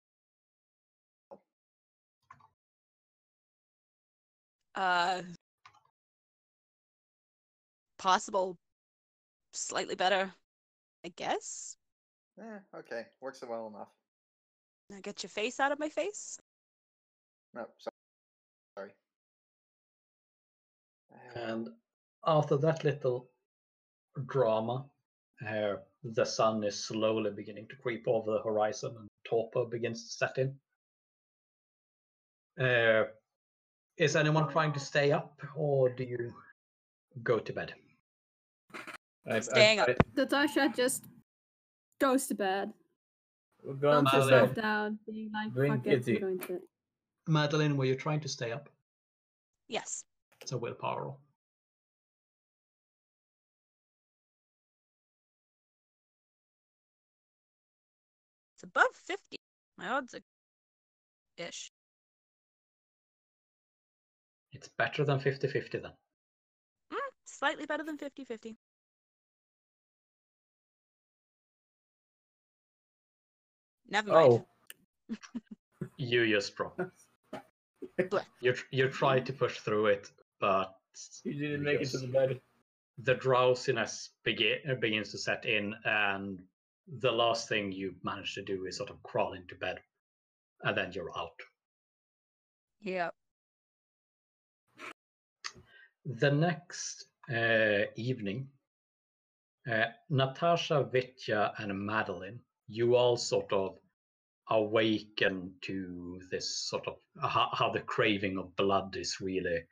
Uh, 4.74 5.22
possible, 7.98 8.56
slightly 9.52 9.94
better, 9.94 10.32
I 11.04 11.08
guess. 11.14 11.76
Eh, 12.40 12.58
okay. 12.78 13.06
Works 13.20 13.42
well 13.48 13.68
enough. 13.68 13.88
Now 14.90 14.98
get 15.00 15.22
your 15.22 15.30
face 15.30 15.60
out 15.60 15.72
of 15.72 15.78
my 15.78 15.88
face. 15.88 16.38
No, 17.54 17.66
sorry. 17.78 17.94
sorry. 18.76 18.90
And 21.34 21.68
after 22.26 22.56
that 22.58 22.84
little 22.84 23.28
drama, 24.26 24.86
uh, 25.46 25.74
the 26.02 26.24
sun 26.24 26.62
is 26.64 26.84
slowly 26.84 27.30
beginning 27.30 27.66
to 27.68 27.76
creep 27.76 28.04
over 28.06 28.32
the 28.32 28.42
horizon 28.42 28.94
and 28.98 29.08
torpor 29.24 29.64
begins 29.64 30.04
to 30.04 30.12
set 30.12 30.38
in. 30.38 30.54
Uh, 32.64 33.04
is 33.96 34.16
anyone 34.16 34.48
trying 34.48 34.72
to 34.72 34.80
stay 34.80 35.12
up 35.12 35.40
or 35.56 35.88
do 35.88 36.04
you 36.04 36.32
go 37.22 37.38
to 37.38 37.52
bed? 37.52 37.74
I, 39.28 39.40
Staying 39.40 39.80
I, 39.80 39.84
up. 39.84 39.88
Natasha 40.16 40.72
just 40.74 41.04
goes 42.00 42.26
to 42.26 42.34
bed, 42.34 42.72
we're 43.64 43.74
going 43.74 44.04
dumps 44.04 44.10
to 44.10 44.16
herself 44.22 44.54
bed. 44.54 44.62
down, 44.62 44.98
being 45.06 45.30
like, 45.32 45.52
Bring 45.52 45.72
fuck 45.72 45.86
it, 45.86 46.04
Kitty. 46.04 46.16
I'm 46.16 46.22
going 46.22 46.38
to 46.40 46.46
bed. 46.48 46.60
Madeline, 47.26 47.76
were 47.76 47.86
you 47.86 47.94
trying 47.94 48.20
to 48.20 48.28
stay 48.28 48.52
up? 48.52 48.68
Yes. 49.68 50.04
It's 50.44 50.52
a 50.52 50.58
willpower 50.58 51.04
roll. 51.04 51.20
It's 58.54 58.62
above 58.62 58.94
50. 59.06 59.38
My 59.78 59.88
odds 59.88 60.12
are 60.12 60.20
ish. 61.38 61.72
It's 64.52 64.68
better 64.76 65.02
than 65.06 65.18
50 65.18 65.48
50 65.48 65.78
then. 65.78 65.92
Mm, 66.92 66.98
slightly 67.24 67.64
better 67.64 67.82
than 67.82 67.96
50 67.96 68.24
50. 68.24 68.54
Never 73.88 74.12
mind. 74.12 74.44
Oh, 75.08 75.16
You 75.96 76.28
just 76.28 76.54
drop. 76.54 76.78
You 78.42 78.52
tr- 78.52 78.66
you 78.70 78.88
try 78.88 79.20
to 79.20 79.32
push 79.32 79.60
through 79.60 79.86
it, 79.86 80.10
but 80.44 80.74
you 81.24 81.32
didn't 81.32 81.62
make 81.62 81.80
it 81.80 81.90
to 81.90 81.98
the 81.98 82.06
bed. 82.06 82.40
the 82.98 83.14
drowsiness 83.14 84.10
begin, 84.24 84.58
uh, 84.70 84.74
begins 84.74 85.10
to 85.12 85.18
set 85.18 85.46
in, 85.46 85.74
and 85.86 86.42
the 87.00 87.10
last 87.10 87.48
thing 87.48 87.72
you 87.72 87.94
manage 88.02 88.34
to 88.34 88.42
do 88.42 88.66
is 88.66 88.76
sort 88.76 88.90
of 88.90 89.02
crawl 89.02 89.32
into 89.32 89.54
bed, 89.54 89.78
and 90.62 90.76
then 90.76 90.92
you're 90.92 91.16
out. 91.16 91.40
Yeah. 92.82 93.08
The 96.04 96.30
next 96.30 97.06
uh, 97.34 97.86
evening, 97.96 98.48
uh, 99.66 99.86
Natasha, 100.10 100.86
Vitya, 100.92 101.54
and 101.56 101.86
Madeline, 101.86 102.40
you 102.68 102.96
all 102.96 103.16
sort 103.16 103.50
of 103.50 103.78
awaken 104.50 105.54
to 105.62 106.20
this 106.30 106.58
sort 106.68 106.86
of 106.86 106.96
how, 107.22 107.48
how 107.50 107.70
the 107.70 107.80
craving 107.80 108.36
of 108.36 108.54
blood 108.56 108.94
is 108.94 109.22
really 109.22 109.64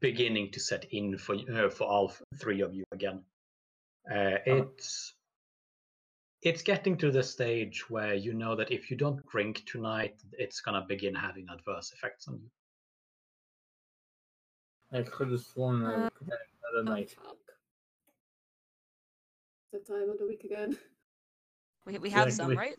beginning 0.00 0.50
to 0.52 0.60
set 0.60 0.84
in 0.92 1.16
for 1.18 1.34
uh, 1.52 1.68
for 1.70 1.84
all 1.84 2.12
three 2.36 2.60
of 2.62 2.74
you 2.74 2.84
again. 2.92 3.22
Uh, 4.10 4.38
it's 4.46 5.14
it's 6.42 6.62
getting 6.62 6.96
to 6.98 7.10
the 7.10 7.22
stage 7.22 7.88
where 7.90 8.14
you 8.14 8.32
know 8.34 8.54
that 8.56 8.70
if 8.70 8.90
you 8.90 8.96
don't 8.96 9.26
drink 9.28 9.62
tonight, 9.66 10.22
it's 10.32 10.60
gonna 10.60 10.84
begin 10.86 11.14
having 11.14 11.46
adverse 11.50 11.92
effects 11.92 12.28
on 12.28 12.34
you. 12.40 12.50
I 14.98 15.02
could 15.02 15.30
have 15.32 15.40
sworn 15.40 15.84
I 15.84 15.94
Uh, 16.06 16.10
could 16.10 16.28
have 16.30 16.38
another 16.72 16.90
Oh, 16.90 16.94
night. 16.94 17.10
fuck. 17.10 17.36
The 19.72 19.80
time 19.80 20.08
of 20.10 20.18
the 20.18 20.26
week 20.26 20.44
again. 20.44 20.78
We, 21.84 21.98
we 21.98 22.10
have 22.10 22.26
Like, 22.26 22.32
some, 22.34 22.48
we- 22.48 22.56
right? 22.56 22.76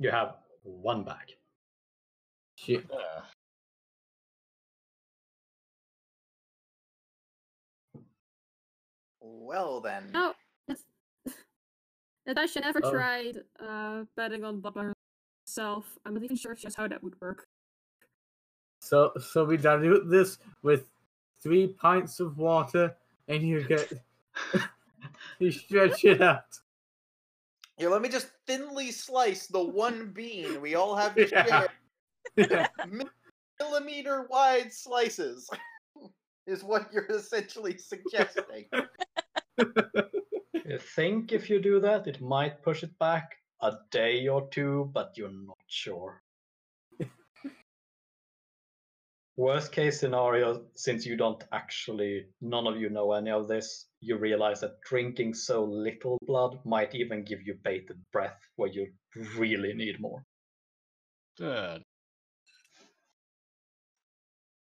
You 0.00 0.10
have 0.10 0.36
one 0.62 1.04
bag. 1.04 1.36
Shit. 2.56 2.84
Yeah. 2.90 3.22
Well 9.32 9.80
then. 9.80 10.10
No, 10.12 10.34
it's- 10.68 10.84
Natasha 12.26 12.60
never 12.60 12.80
Oh. 12.84 12.90
tried 12.90 13.44
uh, 13.60 14.04
betting 14.16 14.44
on 14.44 14.60
Butler 14.60 14.92
herself. 15.46 15.98
I'm 16.04 16.14
not 16.14 16.22
even 16.22 16.36
sure 16.36 16.54
just 16.54 16.76
how 16.76 16.88
that 16.88 17.02
would 17.02 17.20
work. 17.20 17.46
So 18.80 19.12
so 19.20 19.44
we 19.44 19.56
dilute 19.56 20.08
this 20.08 20.38
with 20.62 20.88
three 21.42 21.68
pints 21.68 22.20
of 22.20 22.38
water 22.38 22.94
and 23.28 23.42
you 23.42 23.64
get 23.66 23.92
you 25.38 25.50
stretch 25.50 26.04
it 26.04 26.20
out. 26.22 26.58
Here, 27.76 27.90
let 27.90 28.02
me 28.02 28.08
just 28.08 28.28
thinly 28.46 28.90
slice 28.90 29.46
the 29.46 29.62
one 29.62 30.10
bean 30.12 30.60
we 30.60 30.74
all 30.74 30.94
have 30.96 31.14
to 31.16 31.28
Yeah. 31.32 31.66
share. 32.36 32.68
Millimeter 33.60 34.26
wide 34.30 34.72
slices 34.72 35.48
is 36.48 36.64
what 36.64 36.88
you're 36.92 37.06
essentially 37.06 37.78
suggesting. 37.78 38.64
I 39.60 40.78
think 40.94 41.32
if 41.32 41.48
you 41.48 41.60
do 41.60 41.80
that, 41.80 42.06
it 42.06 42.20
might 42.20 42.62
push 42.62 42.82
it 42.82 42.98
back 42.98 43.36
a 43.62 43.72
day 43.90 44.28
or 44.28 44.48
two, 44.50 44.90
but 44.92 45.12
you're 45.16 45.30
not 45.30 45.58
sure. 45.66 46.22
Worst 49.36 49.72
case 49.72 49.98
scenario, 49.98 50.62
since 50.74 51.06
you 51.06 51.16
don't 51.16 51.42
actually, 51.52 52.26
none 52.40 52.66
of 52.66 52.78
you 52.78 52.90
know 52.90 53.12
any 53.12 53.30
of 53.30 53.48
this, 53.48 53.86
you 54.00 54.16
realize 54.16 54.60
that 54.60 54.80
drinking 54.82 55.34
so 55.34 55.64
little 55.64 56.18
blood 56.26 56.58
might 56.64 56.94
even 56.94 57.24
give 57.24 57.42
you 57.44 57.54
bated 57.64 57.98
breath 58.12 58.38
where 58.56 58.70
you 58.70 58.88
really 59.36 59.72
need 59.72 60.00
more. 60.00 60.22
Good. 61.38 61.82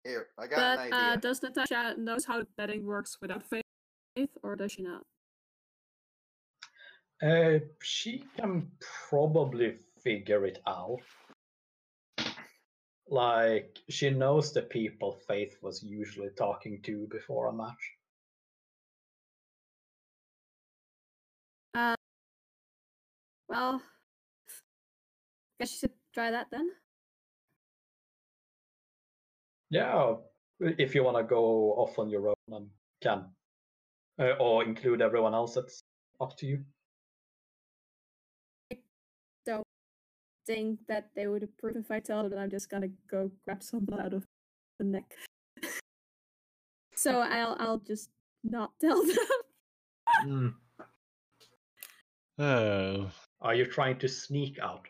Here, 0.04 0.28
I 0.38 0.46
got 0.46 0.76
But 0.76 0.86
an 0.86 0.92
uh, 0.92 1.16
does 1.16 1.42
Natasha 1.42 1.94
knows 1.98 2.24
how 2.24 2.42
betting 2.56 2.86
works 2.86 3.18
without 3.20 3.42
faith, 3.42 3.62
or 4.42 4.56
does 4.56 4.72
she 4.72 4.82
not? 4.82 5.02
Uh, 7.22 7.58
she 7.82 8.24
can 8.38 8.70
probably 9.08 9.74
figure 10.02 10.46
it 10.46 10.62
out. 10.66 11.02
Like, 13.08 13.78
she 13.90 14.08
knows 14.08 14.52
the 14.52 14.62
people 14.62 15.12
Faith 15.26 15.58
was 15.60 15.82
usually 15.82 16.30
talking 16.38 16.80
to 16.82 17.06
before 17.10 17.48
a 17.48 17.52
match. 17.52 17.96
Uh, 21.74 21.96
well, 23.48 23.82
guess 25.58 25.72
you 25.72 25.78
should 25.80 25.92
try 26.14 26.30
that 26.30 26.46
then. 26.50 26.70
Yeah, 29.70 30.14
if 30.60 30.94
you 30.94 31.04
want 31.04 31.16
to 31.16 31.22
go 31.22 31.72
off 31.74 31.98
on 31.98 32.10
your 32.10 32.28
own 32.28 32.34
and 32.48 32.68
can. 33.00 33.26
Uh, 34.18 34.34
or 34.38 34.64
include 34.64 35.00
everyone 35.00 35.34
else, 35.34 35.56
it's 35.56 35.80
up 36.20 36.36
to 36.36 36.46
you. 36.46 36.60
I 38.72 38.76
don't 39.46 39.66
think 40.46 40.80
that 40.88 41.10
they 41.16 41.26
would 41.26 41.42
approve 41.42 41.76
if 41.76 41.90
I 41.90 42.00
tell 42.00 42.22
them 42.22 42.30
that 42.32 42.38
I'm 42.38 42.50
just 42.50 42.68
gonna 42.68 42.90
go 43.10 43.30
grab 43.44 43.62
some 43.62 43.84
blood 43.86 44.00
out 44.00 44.12
of 44.12 44.26
the 44.78 44.84
neck. 44.84 45.14
so 46.94 47.20
I'll 47.20 47.56
I'll 47.58 47.78
just 47.78 48.10
not 48.44 48.72
tell 48.80 49.02
them. 49.02 49.16
Mm. 50.26 50.54
Oh. 52.38 53.10
Are 53.42 53.54
you 53.54 53.66
trying 53.66 53.98
to 53.98 54.08
sneak 54.08 54.58
out? 54.60 54.86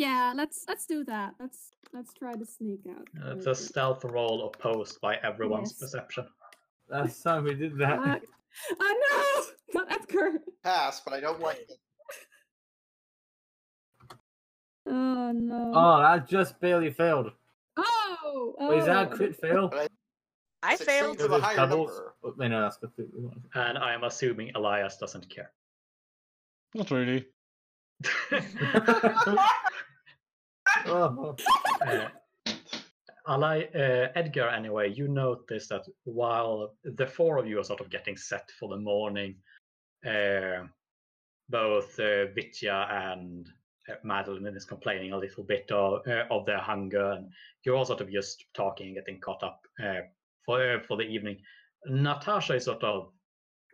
Yeah, 0.00 0.32
let's 0.34 0.64
let's 0.66 0.86
do 0.86 1.04
that. 1.04 1.34
Let's 1.38 1.72
let's 1.92 2.14
try 2.14 2.34
to 2.34 2.46
sneak 2.46 2.80
out. 2.88 3.06
Uh, 3.22 3.36
It's 3.36 3.46
a 3.46 3.54
stealth 3.54 4.02
roll 4.04 4.46
opposed 4.48 4.98
by 5.02 5.16
everyone's 5.16 5.72
Yes. 5.72 5.80
perception. 5.80 6.26
Last 6.88 7.22
time 7.22 7.44
we 7.44 7.54
did 7.54 7.76
that. 7.78 7.98
Fuck. 7.98 8.22
Oh 8.80 8.94
no! 9.04 9.44
Not 9.80 9.92
Edgar. 9.92 10.40
Pass, 10.64 11.02
but 11.04 11.12
I 11.12 11.20
don't 11.20 11.40
like 11.40 11.66
it. 11.68 11.78
Oh 14.86 15.32
no. 15.32 15.72
Oh, 15.74 16.00
that 16.00 16.26
just 16.26 16.58
barely 16.60 16.90
failed. 16.90 17.32
Oh! 17.76 18.54
Wait, 18.58 18.78
is 18.78 18.86
that 18.86 19.08
a 19.08 19.10
oh. 19.10 19.16
crit 19.16 19.36
fail? 19.36 19.70
I 20.62 20.76
Succeed 20.76 20.86
failed. 20.92 21.18
to 21.18 21.24
a 21.24 21.26
Is 21.26 21.32
it 21.32 21.42
higher 21.42 21.56
doubles? 21.56 21.90
number. 21.90 22.14
Oh, 22.24 22.34
wait, 22.38 22.48
no, 22.50 22.62
that's 22.62 22.78
completely 22.78 23.20
wrong. 23.20 23.42
And 23.54 23.76
I 23.78 23.92
am 23.94 24.04
assuming 24.04 24.50
Elias 24.54 24.96
doesn't 24.96 25.28
care. 25.28 25.52
Not 26.74 26.90
really. 26.90 27.26
Oh, 30.86 31.36
uh, 31.86 32.08
uh, 33.26 34.08
Edgar, 34.14 34.48
anyway, 34.48 34.92
you 34.92 35.08
notice 35.08 35.68
that 35.68 35.82
while 36.04 36.74
the 36.84 37.06
four 37.06 37.38
of 37.38 37.46
you 37.46 37.58
are 37.58 37.64
sort 37.64 37.80
of 37.80 37.90
getting 37.90 38.16
set 38.16 38.50
for 38.58 38.68
the 38.68 38.76
morning, 38.76 39.36
uh, 40.06 40.64
both 41.48 41.98
uh, 41.98 42.26
Vitya 42.34 42.88
and 42.90 43.48
Madeline 44.04 44.56
is 44.56 44.64
complaining 44.64 45.12
a 45.12 45.18
little 45.18 45.44
bit 45.44 45.70
of, 45.70 46.06
of 46.30 46.46
their 46.46 46.58
hunger, 46.58 47.12
and 47.12 47.30
you're 47.64 47.76
all 47.76 47.84
sort 47.84 48.00
of 48.00 48.10
just 48.10 48.44
talking 48.54 48.86
and 48.88 48.96
getting 48.96 49.20
caught 49.20 49.42
up 49.42 49.60
for 50.44 50.80
for 50.86 50.96
the 50.96 51.02
evening. 51.02 51.38
Natasha 51.86 52.54
is 52.54 52.64
sort 52.64 52.84
of 52.84 53.10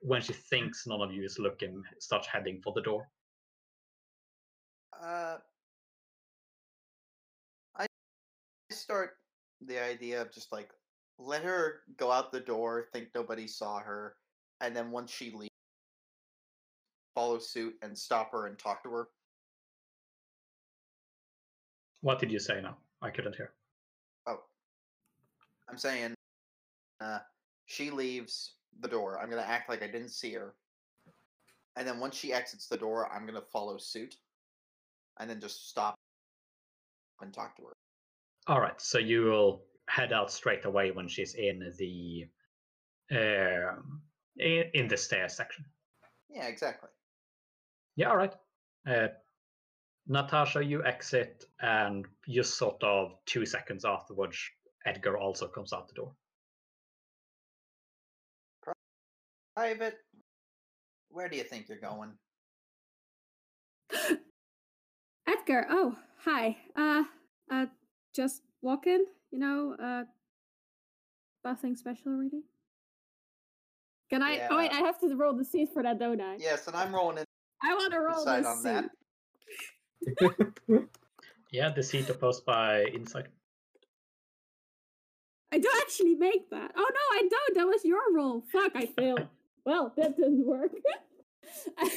when 0.03 0.23
she 0.23 0.33
thinks 0.33 0.87
none 0.87 1.03
of 1.03 1.13
you 1.13 1.25
is 1.25 1.39
looking, 1.39 1.83
starts 1.99 2.27
heading 2.27 2.61
for 2.63 2.73
the 2.75 2.83
door. 2.83 3.09
Uh, 5.03 5.37
start 8.87 9.17
the 9.67 9.83
idea 9.83 10.23
of 10.23 10.31
just 10.31 10.53
like 10.53 10.71
let 11.19 11.43
her 11.43 11.81
go 11.97 12.13
out 12.13 12.31
the 12.31 12.39
door, 12.39 12.87
think 12.93 13.09
nobody 13.17 13.49
saw 13.49 13.81
her, 13.81 14.15
and 14.61 14.77
then 14.77 14.93
once 14.93 15.11
she 15.11 15.33
leaves, 15.33 15.51
follow 17.13 17.41
suit 17.41 17.75
and 17.83 17.99
stop 17.99 18.31
her 18.31 18.47
and 18.47 18.57
talk 18.57 18.85
to 18.85 18.91
her. 18.91 19.09
What 22.03 22.21
did 22.21 22.31
you 22.31 22.39
say 22.39 22.61
now? 22.61 22.77
I 23.03 23.11
couldn't 23.11 23.35
hear. 23.35 23.55
Oh, 24.29 24.39
I'm 25.69 25.79
saying, 25.79 26.15
uh, 27.01 27.19
she 27.65 27.91
leaves 27.91 28.53
the 28.79 28.89
door. 28.89 29.19
I'm 29.21 29.29
gonna 29.29 29.43
act 29.43 29.69
like 29.69 29.83
I 29.83 29.89
didn't 29.89 30.11
see 30.11 30.33
her, 30.35 30.55
and 31.75 31.89
then 31.89 31.99
once 31.99 32.15
she 32.15 32.33
exits 32.33 32.69
the 32.69 32.77
door, 32.77 33.11
I'm 33.13 33.27
gonna 33.27 33.43
follow 33.53 33.79
suit, 33.79 34.15
and 35.19 35.29
then 35.29 35.41
just 35.41 35.69
stop 35.69 35.97
and 37.21 37.33
talk 37.33 37.57
to 37.57 37.63
her. 37.63 37.76
All 38.49 38.61
right, 38.61 38.81
so 38.81 38.99
you 38.99 39.25
will 39.25 39.65
head 39.89 40.13
out 40.13 40.31
straight 40.31 40.65
away 40.65 40.91
when 40.93 41.09
she's 41.09 41.35
in 41.35 41.73
the 41.79 42.27
um 43.11 44.03
in, 44.37 44.65
in 44.75 44.89
the 44.89 44.97
stairs 44.97 45.37
section. 45.37 45.65
Yeah, 46.29 46.47
exactly. 46.47 46.91
Yeah, 47.97 48.11
all 48.11 48.17
right. 48.17 48.35
Uh, 48.89 49.09
Natasha, 50.07 50.63
you 50.65 50.85
exit, 50.85 51.45
and 51.61 52.07
just 52.29 52.57
sort 52.57 52.83
of 52.83 53.17
two 53.27 53.45
seconds 53.45 53.85
afterwards, 53.85 54.39
Edgar 54.85 55.19
also 55.19 55.49
comes 55.49 55.73
out 55.73 55.89
the 55.89 55.95
door. 55.95 56.13
Private, 59.57 59.97
where 61.09 61.29
do 61.29 61.37
you 61.37 61.43
think 61.43 61.69
you're 61.69 61.79
going? 61.79 62.13
Edgar, 65.27 65.67
oh, 65.71 65.97
hi. 66.19 66.57
Uh, 66.77 67.05
uh, 67.51 67.67
just 68.17 68.43
walking, 68.63 69.05
you 69.31 69.39
know, 69.39 69.77
uh, 69.81 70.05
nothing 71.45 71.77
special 71.77 72.13
really. 72.13 72.43
Can 74.11 74.23
I? 74.23 74.47
Oh 74.51 74.57
wait, 74.57 74.73
I 74.73 74.79
have 74.79 74.99
to 75.01 75.15
roll 75.15 75.35
the 75.35 75.45
seat 75.45 75.69
for 75.73 75.83
that, 75.83 75.99
don't 75.99 76.21
I? 76.21 76.37
Yes, 76.39 76.67
and 76.67 76.77
I'm 76.77 76.95
rolling 76.95 77.19
it. 77.19 77.27
I 77.63 77.75
want 77.75 77.93
to 77.93 78.01
roll 78.01 78.19
inside 78.21 78.45
the 78.45 78.49
on 78.49 78.57
seat. 78.63 78.91
that. 80.19 80.89
Yeah, 81.53 81.71
the 81.71 81.83
seat 81.83 82.11
opposed 82.11 82.45
by 82.45 82.85
inside. 82.93 83.29
I 85.53 85.59
don't 85.59 85.81
actually 85.81 86.17
make 86.17 86.51
that. 86.51 86.73
Oh 86.77 86.89
no, 86.99 87.19
I 87.19 87.29
don't. 87.31 87.55
That 87.57 87.67
was 87.67 87.85
your 87.85 88.13
roll. 88.13 88.43
Fuck, 88.53 88.73
I 88.75 88.87
failed. 88.87 89.27
well, 89.65 89.93
that 89.97 90.17
didn't 90.17 90.45
work. 90.45 90.73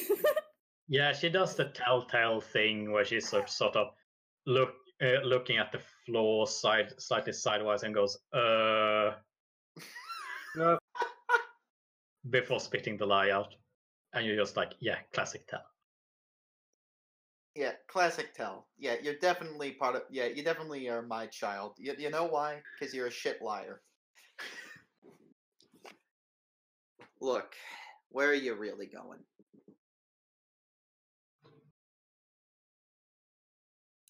Yeah, 0.91 1.13
she 1.13 1.29
does 1.29 1.55
the 1.55 1.65
telltale 1.65 2.41
thing 2.41 2.91
where 2.91 3.05
she's 3.05 3.29
sort, 3.29 3.47
sort 3.47 3.75
of 3.75 3.89
look 4.47 4.73
uh, 5.03 5.21
looking 5.23 5.57
at 5.57 5.71
the 5.71 5.79
floor 6.09 6.47
side 6.47 6.93
slightly 6.97 7.33
sideways 7.33 7.83
and 7.83 7.93
goes, 7.93 8.17
uh, 8.33 9.11
No. 10.55 10.79
before 12.29 12.59
spitting 12.59 12.97
the 12.97 13.05
lie 13.05 13.29
out. 13.29 13.53
And 14.13 14.25
you're 14.25 14.35
just 14.35 14.57
like, 14.57 14.73
yeah, 14.79 14.97
classic 15.13 15.47
tell. 15.47 15.63
Yeah, 17.55 17.73
classic 17.87 18.33
tell. 18.33 18.67
Yeah, 18.77 18.95
you're 19.01 19.19
definitely 19.21 19.71
part 19.71 19.95
of. 19.95 20.01
Yeah, 20.09 20.25
you 20.25 20.43
definitely 20.43 20.89
are 20.89 21.03
my 21.03 21.27
child. 21.27 21.73
You, 21.77 21.93
you 21.97 22.09
know 22.09 22.25
why? 22.25 22.61
Because 22.79 22.93
you're 22.93 23.07
a 23.07 23.11
shit 23.11 23.41
liar. 23.41 23.81
Look, 27.21 27.53
where 28.09 28.29
are 28.29 28.33
you 28.33 28.55
really 28.55 28.87
going? 28.87 29.19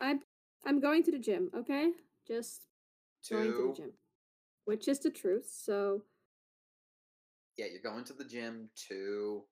I'm 0.02 0.22
I'm 0.70 0.80
going 0.80 1.02
to 1.02 1.12
the 1.12 1.18
gym. 1.18 1.50
Okay, 1.58 1.90
just 2.28 2.68
going 3.28 3.46
to 3.46 3.58
To 3.58 3.68
the 3.70 3.74
gym, 3.74 3.94
which 4.66 4.88
is 4.88 5.00
the 5.00 5.10
truth. 5.10 5.50
So 5.52 6.04
yeah, 7.58 7.66
you're 7.72 7.82
going 7.82 8.06
to 8.06 8.14
the 8.14 8.24
gym 8.24 8.70
to 8.88 9.46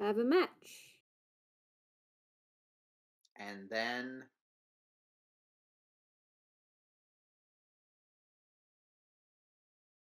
have 0.00 0.16
a 0.16 0.24
match. 0.24 0.48
and 3.36 3.68
then 3.70 4.22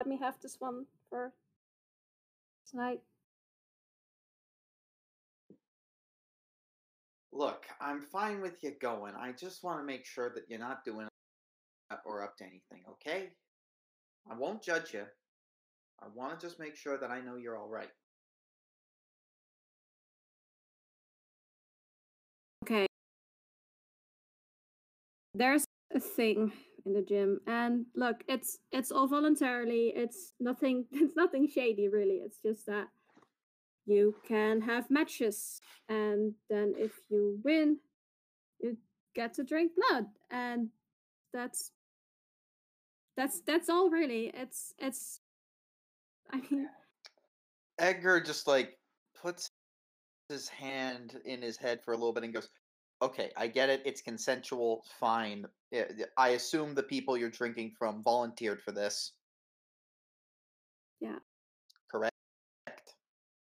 Let 0.01 0.09
me 0.09 0.19
have 0.19 0.41
this 0.41 0.57
one 0.59 0.87
for 1.11 1.33
tonight. 2.69 3.03
Look. 7.39 7.67
I'm 7.81 8.03
fine 8.03 8.41
with 8.41 8.63
you 8.63 8.73
going. 8.83 9.15
I 9.15 9.33
just 9.33 9.63
want 9.63 9.79
to 9.81 9.85
make 9.85 10.05
sure 10.05 10.31
that 10.35 10.45
you're 10.49 10.59
not 10.59 10.85
doing 10.85 11.09
or 12.05 12.23
up 12.23 12.37
to 12.39 12.45
anything. 12.45 12.83
Okay? 12.91 13.31
I 14.31 14.35
won't 14.35 14.63
judge 14.63 14.93
you. 14.93 15.05
I 16.03 16.07
want 16.15 16.39
to 16.39 16.47
just 16.47 16.59
make 16.59 16.77
sure 16.77 16.99
that 16.99 17.11
I 17.11 17.21
know 17.21 17.37
you're 17.37 17.57
all 17.57 17.69
right. 17.69 17.89
Okay. 22.65 22.87
There's 25.35 25.65
a 25.95 26.01
thing 26.01 26.53
in 26.85 26.93
the 26.93 27.03
gym 27.03 27.41
and 27.47 27.87
look, 27.95 28.23
it's 28.29 28.59
it's 28.73 28.93
all 28.93 29.07
voluntarily. 29.07 29.93
It's 29.97 30.33
nothing 30.41 30.85
it's 30.93 31.17
nothing 31.17 31.49
shady 31.49 31.89
really. 31.89 32.21
It's 32.25 32.39
just 32.45 32.67
that 32.67 32.89
you 33.89 34.15
can 34.27 34.61
have 34.61 34.91
matches 34.91 35.61
and 35.89 36.35
then 36.51 36.75
if 36.77 36.93
you 37.09 37.41
win, 37.43 37.79
you 38.61 38.77
get 39.15 39.35
to 39.35 39.45
drink 39.45 39.73
blood 39.77 40.07
and 40.31 40.69
that's 41.33 41.73
that's 43.17 43.41
that's 43.41 43.69
all 43.69 43.91
really. 43.91 44.31
It's 44.35 44.75
it's 44.79 45.21
I 46.31 46.41
mean 46.51 46.69
Edgar 47.79 48.21
just 48.21 48.47
like 48.47 48.79
puts 49.21 49.51
his 50.29 50.49
hand 50.49 51.21
in 51.25 51.43
his 51.43 51.57
head 51.57 51.81
for 51.85 51.95
a 51.95 51.97
little 51.97 52.13
bit 52.13 52.25
and 52.25 52.35
goes, 52.35 52.49
"Okay, 53.03 53.31
I 53.37 53.47
get 53.49 53.71
it. 53.71 53.83
It's 53.85 54.03
consensual. 54.03 54.85
Fine. 55.01 55.47
I 56.17 56.31
assume 56.31 56.75
the 56.75 56.83
people 56.83 57.17
you're 57.17 57.31
drinking 57.31 57.73
from 57.79 58.03
volunteered 58.03 58.63
for 58.63 58.73
this. 58.73 59.13
Yeah. 61.01 61.19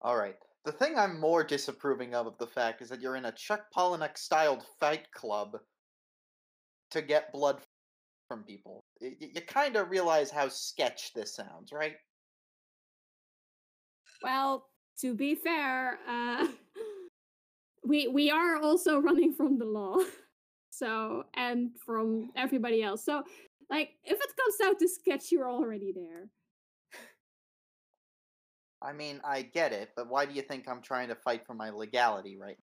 All 0.07 0.17
right. 0.17 0.37
The 0.65 0.71
thing 0.71 0.97
I'm 0.97 1.19
more 1.19 1.43
disapproving 1.43 2.15
of 2.15 2.29
of 2.29 2.39
the 2.39 2.47
fact 2.47 2.81
is 2.81 2.89
that 2.91 3.01
you're 3.01 3.17
in 3.17 3.25
a 3.25 3.33
Chuck 3.33 3.67
Palahniuk 3.77 4.17
styled 4.17 4.65
fight 4.79 5.11
club 5.11 5.59
to 6.93 7.03
get 7.03 7.33
blood 7.33 7.61
from 8.29 8.45
people. 8.45 8.85
Y- 9.01 9.17
y- 9.21 9.31
You 9.35 9.41
kind 9.41 9.75
of 9.75 9.91
realize 9.91 10.31
how 10.31 10.49
sketch 10.49 11.13
this 11.13 11.35
sounds, 11.35 11.73
right? 11.73 11.97
Well, 14.23 14.69
to 15.01 15.13
be 15.13 15.35
fair, 15.35 15.99
uh, 16.07 16.47
we 17.85 18.07
we 18.07 18.31
are 18.31 18.59
also 18.59 19.01
running 19.01 19.33
from 19.33 19.59
the 19.59 19.65
law, 19.65 19.99
so 20.71 21.25
and 21.35 21.77
from 21.85 22.31
everybody 22.37 22.81
else. 22.81 23.05
So, 23.05 23.25
like, 23.71 23.91
if 24.05 24.21
it 24.21 24.37
comes 24.37 24.57
down 24.63 24.79
to 24.79 24.89
sketch, 24.89 25.33
you're 25.33 25.51
already 25.51 25.91
there. 25.91 26.31
I 28.87 28.93
mean, 28.93 29.21
I 29.25 29.43
get 29.43 29.73
it, 29.73 29.91
but 29.97 30.09
why 30.09 30.27
do 30.27 30.35
you 30.35 30.43
think 30.43 30.69
I'm 30.69 30.81
trying 30.81 31.09
to 31.09 31.17
fight 31.17 31.45
for 31.45 31.55
my 31.55 31.71
legality 31.71 32.37
right 32.39 32.57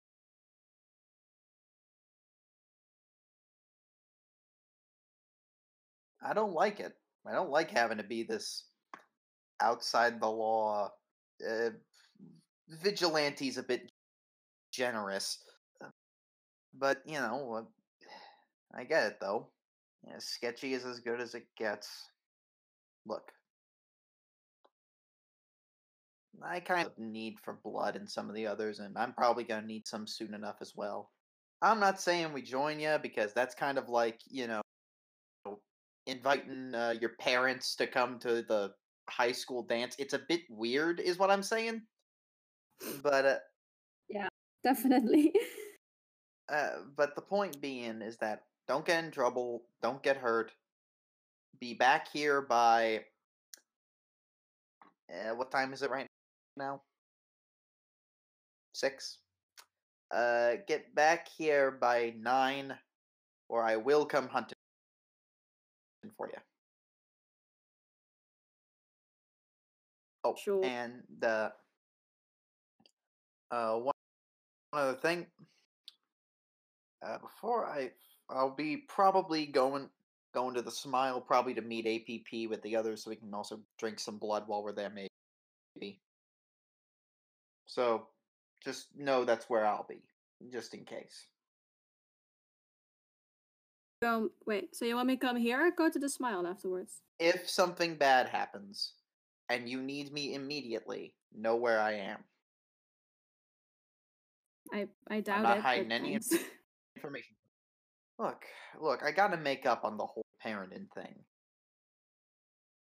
now? 6.22 6.30
I 6.30 6.32
don't 6.32 6.54
like 6.54 6.80
it. 6.80 6.94
I 7.26 7.32
don't 7.32 7.50
like 7.50 7.70
having 7.70 7.98
to 7.98 8.04
be 8.04 8.22
this 8.22 8.64
outside 9.60 10.18
the 10.18 10.30
law. 10.30 10.88
Uh, 11.46 11.70
vigilante's 12.82 13.58
a 13.58 13.62
bit 13.62 13.92
generous, 14.72 15.38
uh, 15.84 15.88
but 16.72 17.02
you 17.04 17.18
know, 17.18 17.52
uh, 17.54 18.78
I 18.78 18.84
get 18.84 19.06
it 19.08 19.18
though. 19.20 19.50
Yeah, 20.06 20.16
sketchy 20.18 20.72
is 20.72 20.86
as 20.86 21.00
good 21.00 21.20
as 21.20 21.34
it 21.34 21.46
gets. 21.58 21.90
Look, 23.06 23.30
I 26.42 26.60
kind 26.60 26.86
of 26.86 26.98
need 26.98 27.36
for 27.42 27.58
blood 27.64 27.96
in 27.96 28.06
some 28.06 28.28
of 28.28 28.34
the 28.34 28.46
others, 28.46 28.80
and 28.80 28.96
I'm 28.96 29.12
probably 29.12 29.44
gonna 29.44 29.66
need 29.66 29.86
some 29.86 30.06
soon 30.06 30.34
enough 30.34 30.56
as 30.60 30.72
well. 30.74 31.10
I'm 31.62 31.80
not 31.80 32.00
saying 32.00 32.32
we 32.32 32.42
join 32.42 32.80
you 32.80 32.98
because 33.02 33.32
that's 33.32 33.54
kind 33.54 33.78
of 33.78 33.88
like 33.88 34.20
you 34.30 34.46
know 34.46 34.62
inviting 36.06 36.74
uh, 36.74 36.94
your 37.00 37.10
parents 37.20 37.74
to 37.76 37.86
come 37.86 38.18
to 38.20 38.42
the 38.42 38.72
high 39.08 39.32
school 39.32 39.62
dance. 39.62 39.96
It's 39.98 40.14
a 40.14 40.20
bit 40.28 40.42
weird, 40.50 41.00
is 41.00 41.18
what 41.18 41.30
I'm 41.30 41.42
saying. 41.42 41.82
But 43.02 43.24
uh, 43.24 43.36
Definitely. 44.62 45.32
uh, 46.52 46.70
but 46.96 47.14
the 47.14 47.22
point 47.22 47.60
being 47.60 48.02
is 48.02 48.16
that 48.18 48.42
don't 48.68 48.84
get 48.84 49.04
in 49.04 49.10
trouble, 49.10 49.62
don't 49.82 50.02
get 50.02 50.16
hurt. 50.16 50.52
Be 51.60 51.74
back 51.74 52.08
here 52.12 52.42
by 52.42 53.04
uh, 55.10 55.34
what 55.34 55.50
time 55.50 55.72
is 55.72 55.82
it 55.82 55.90
right 55.90 56.08
now? 56.56 56.82
Six. 58.72 59.18
Uh, 60.14 60.52
get 60.68 60.94
back 60.94 61.28
here 61.36 61.70
by 61.70 62.14
nine, 62.18 62.74
or 63.48 63.62
I 63.62 63.76
will 63.76 64.04
come 64.04 64.28
hunting 64.28 64.54
for 66.16 66.28
you. 66.28 66.38
Oh, 70.24 70.34
Sure. 70.36 70.64
and 70.64 71.02
the 71.18 71.52
uh, 73.50 73.76
one 73.76 73.92
one 74.70 74.82
other 74.82 74.98
thing. 74.98 75.26
Uh, 77.06 77.18
before 77.18 77.66
I, 77.66 77.90
I'll 78.30 78.54
be 78.54 78.78
probably 78.88 79.46
going 79.46 79.88
going 80.32 80.54
to 80.54 80.62
the 80.62 80.70
Smile, 80.70 81.20
probably 81.20 81.54
to 81.54 81.62
meet 81.62 81.86
APP 81.86 82.50
with 82.50 82.62
the 82.62 82.76
others, 82.76 83.04
so 83.04 83.10
we 83.10 83.16
can 83.16 83.32
also 83.34 83.60
drink 83.78 84.00
some 84.00 84.18
blood 84.18 84.44
while 84.46 84.62
we're 84.62 84.72
there, 84.72 84.90
maybe. 84.90 86.00
So, 87.74 88.06
just 88.62 88.86
know 88.96 89.24
that's 89.24 89.50
where 89.50 89.66
I'll 89.66 89.86
be, 89.88 90.00
just 90.52 90.74
in 90.74 90.84
case. 90.84 91.26
Um, 94.00 94.30
wait. 94.46 94.76
So 94.76 94.84
you 94.84 94.94
want 94.94 95.08
me 95.08 95.16
to 95.16 95.26
come 95.26 95.36
here 95.36 95.66
or 95.66 95.72
go 95.72 95.90
to 95.90 95.98
the 95.98 96.08
smile 96.08 96.46
afterwards? 96.46 97.00
If 97.18 97.50
something 97.50 97.96
bad 97.96 98.28
happens, 98.28 98.92
and 99.48 99.68
you 99.68 99.82
need 99.82 100.12
me 100.12 100.34
immediately, 100.34 101.14
know 101.36 101.56
where 101.56 101.80
I 101.80 101.94
am. 101.94 102.18
I 104.72 104.86
I 105.08 105.20
doubt 105.20 105.38
I'm 105.38 105.42
not 105.42 105.58
it. 105.58 105.62
hiding 105.62 105.90
any. 105.90 106.12
Information. 106.96 107.34
Look, 108.20 108.44
look, 108.80 109.02
I 109.02 109.10
gotta 109.10 109.36
make 109.36 109.66
up 109.66 109.84
on 109.84 109.96
the 109.96 110.06
whole 110.06 110.24
parenting 110.44 110.86
thing. 110.94 111.16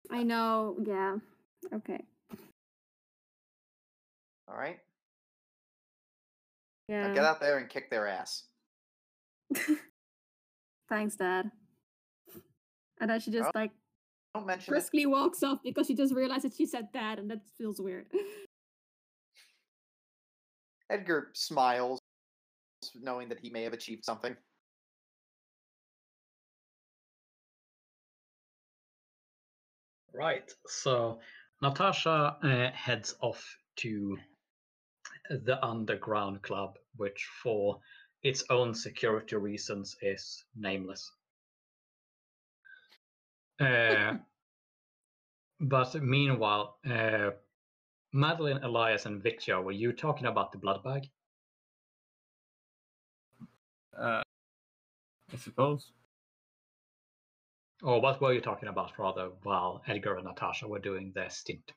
I 0.09 0.23
know. 0.23 0.75
Yeah. 0.83 1.15
Okay. 1.73 2.03
All 4.51 4.57
right. 4.57 4.77
Yeah. 6.87 7.07
Now 7.07 7.13
get 7.13 7.23
out 7.23 7.39
there 7.39 7.57
and 7.57 7.69
kick 7.69 7.89
their 7.89 8.07
ass. 8.07 8.43
Thanks, 10.89 11.15
Dad. 11.15 11.49
And 12.99 13.09
then 13.09 13.19
she 13.21 13.31
just 13.31 13.47
Oh, 13.47 13.51
like 13.59 13.71
Don't 14.35 14.45
mention 14.45 14.73
it. 14.73 14.75
briskly 14.75 15.05
walks 15.05 15.41
off 15.41 15.59
because 15.63 15.87
she 15.87 15.95
just 15.95 16.13
realized 16.13 16.43
that 16.43 16.53
she 16.53 16.65
said 16.65 16.87
dad 16.93 17.17
and 17.19 17.31
that 17.31 17.39
feels 17.57 17.79
weird. 17.81 18.07
Edgar 20.89 21.29
smiles, 21.33 21.99
knowing 23.01 23.29
that 23.29 23.39
he 23.39 23.49
may 23.49 23.63
have 23.63 23.71
achieved 23.71 24.03
something. 24.03 24.35
Right. 30.13 30.51
So 30.67 31.19
Natasha 31.61 32.37
uh, 32.43 32.71
heads 32.75 33.15
off 33.21 33.43
to 33.77 34.17
the 35.43 35.63
underground 35.63 36.41
club, 36.41 36.77
which 36.95 37.27
for 37.41 37.79
its 38.23 38.43
own 38.49 38.73
security 38.73 39.35
reasons 39.35 39.95
is 40.01 40.43
nameless. 40.55 41.11
Uh, 43.59 44.15
but 45.59 45.93
meanwhile, 46.01 46.77
uh, 46.89 47.31
Madeline, 48.13 48.63
Elias, 48.63 49.05
and 49.05 49.23
Victor, 49.23 49.61
were 49.61 49.71
you 49.71 49.93
talking 49.93 50.27
about 50.27 50.51
the 50.51 50.57
blood 50.57 50.83
bag? 50.83 51.07
Uh, 53.97 54.21
I 55.31 55.37
suppose. 55.37 55.91
Or 57.83 58.01
what 58.01 58.21
were 58.21 58.33
you 58.33 58.41
talking 58.41 58.69
about, 58.69 58.97
rather, 58.99 59.29
while 59.43 59.81
Edgar 59.87 60.17
and 60.17 60.25
Natasha 60.25 60.67
were 60.67 60.79
doing 60.79 61.11
their 61.15 61.29
stint? 61.29 61.71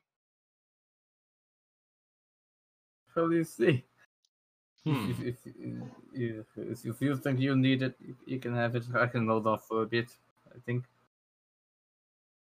How 3.15 3.27
do 3.27 3.35
you 3.35 3.43
see? 3.43 3.83
Hmm. 4.85 5.09
If, 5.09 5.19
if, 5.19 5.37
if, 6.13 6.45
if, 6.55 6.85
if 6.85 7.01
you 7.01 7.17
think 7.17 7.39
you 7.39 7.55
need 7.55 7.81
it, 7.81 7.95
you- 7.99 8.15
you 8.27 8.39
can 8.39 8.53
have 8.53 8.75
it. 8.75 8.83
I 8.95 9.07
can 9.07 9.25
load 9.25 9.47
off 9.47 9.67
for 9.67 9.81
a 9.81 9.85
bit. 9.87 10.15
I 10.55 10.59
think. 10.63 10.83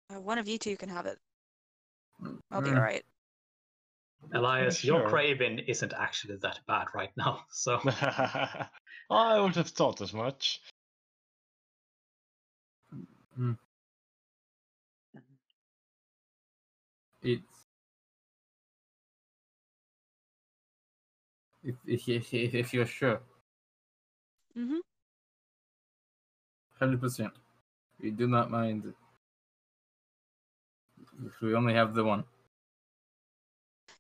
Uh, 0.10 0.20
one 0.20 0.40
of 0.40 0.48
you 0.48 0.58
two 0.58 0.76
can 0.76 0.90
have 0.90 1.06
it. 1.06 1.20
I'll 2.52 2.64
be 2.64 2.70
Mm. 2.72 2.78
alright. 2.78 3.06
Elias, 4.34 4.78
sure. 4.78 5.02
your 5.02 5.10
craving 5.10 5.60
isn't 5.60 5.94
actually 5.94 6.38
that 6.38 6.60
bad 6.68 6.88
right 6.96 7.12
now, 7.16 7.46
so 7.52 7.80
I 9.12 9.40
would 9.40 9.56
have 9.56 9.70
thought 9.70 10.02
as 10.02 10.12
much. 10.14 10.62
It's 17.22 17.42
if 17.42 17.42
if 21.64 21.76
if, 21.86 22.08
if 22.34 22.34
if 22.34 22.74
you're 22.74 22.86
sure, 22.86 23.22
Mm-hmm. 24.58 24.80
hundred 26.80 27.00
percent. 27.02 27.34
We 28.02 28.12
do 28.12 28.28
not 28.28 28.52
mind. 28.52 28.94
If 31.26 31.42
we 31.42 31.54
only 31.56 31.74
have 31.74 31.94
the 31.94 32.04
one. 32.04 32.24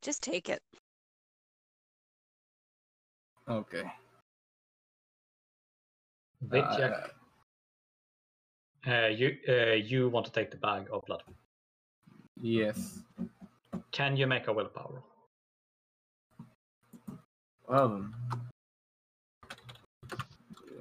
Just 0.01 0.21
take 0.23 0.49
it. 0.49 0.61
Okay. 3.47 3.83
Vitya, 6.41 6.95
Uh, 8.85 8.91
uh, 8.91 9.07
you 9.07 9.37
uh, 9.47 9.73
you 9.73 10.09
want 10.09 10.25
to 10.25 10.31
take 10.31 10.51
the 10.51 10.57
bag 10.57 10.87
of 10.91 11.05
blood? 11.05 11.23
yes. 12.41 12.99
Can 13.91 14.17
you 14.17 14.27
make 14.27 14.47
a 14.47 14.53
willpower? 14.53 15.03
Well, 17.71 18.05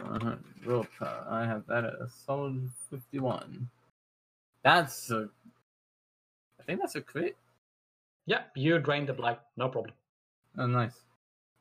uh, 0.02 0.34
willpower. 0.66 1.24
I 1.30 1.46
have 1.46 1.64
that 1.68 1.84
at 1.84 1.92
a 1.92 2.08
solid 2.26 2.68
fifty-one. 2.90 3.70
That's 4.64 5.08
a. 5.12 5.28
I 6.58 6.64
think 6.64 6.80
that's 6.80 6.96
a 6.96 7.00
crit. 7.00 7.36
Yeah, 8.26 8.42
you 8.56 8.80
drain 8.80 9.06
the 9.06 9.12
blood, 9.12 9.38
no 9.56 9.68
problem. 9.68 9.94
Oh, 10.58 10.66
nice. 10.66 10.98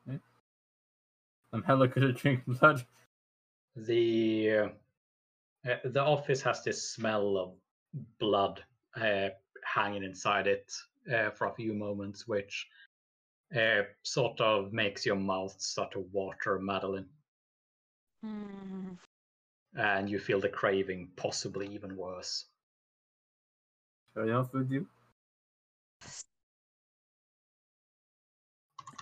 Yeah. 0.08 0.16
I'm 1.52 1.62
hella 1.62 1.86
good 1.86 2.02
at 2.02 2.16
drinking 2.16 2.54
blood. 2.54 2.84
The 3.76 4.50
uh, 4.50 4.68
uh, 5.70 5.76
the 5.84 6.02
office 6.02 6.42
has 6.42 6.64
this 6.64 6.82
smell 6.82 7.36
of 7.36 7.52
blood 8.18 8.64
uh, 9.00 9.28
hanging 9.64 10.02
inside 10.02 10.48
it 10.48 10.72
uh, 11.14 11.30
for 11.30 11.46
a 11.46 11.54
few 11.54 11.72
moments, 11.72 12.26
which 12.26 12.66
uh, 13.56 13.82
sort 14.02 14.40
of 14.40 14.72
makes 14.72 15.04
your 15.04 15.16
mouth 15.16 15.60
start 15.60 15.92
to 15.92 16.00
water, 16.12 16.58
Madeline, 16.58 17.08
Mm. 18.24 18.98
and 19.74 20.08
you 20.10 20.18
feel 20.18 20.40
the 20.40 20.48
craving 20.48 21.08
possibly 21.16 21.66
even 21.74 21.96
worse. 21.96 22.46
Shall 24.14 24.24
I 24.24 24.32
help 24.32 24.52
with 24.54 24.70
you? 24.70 24.86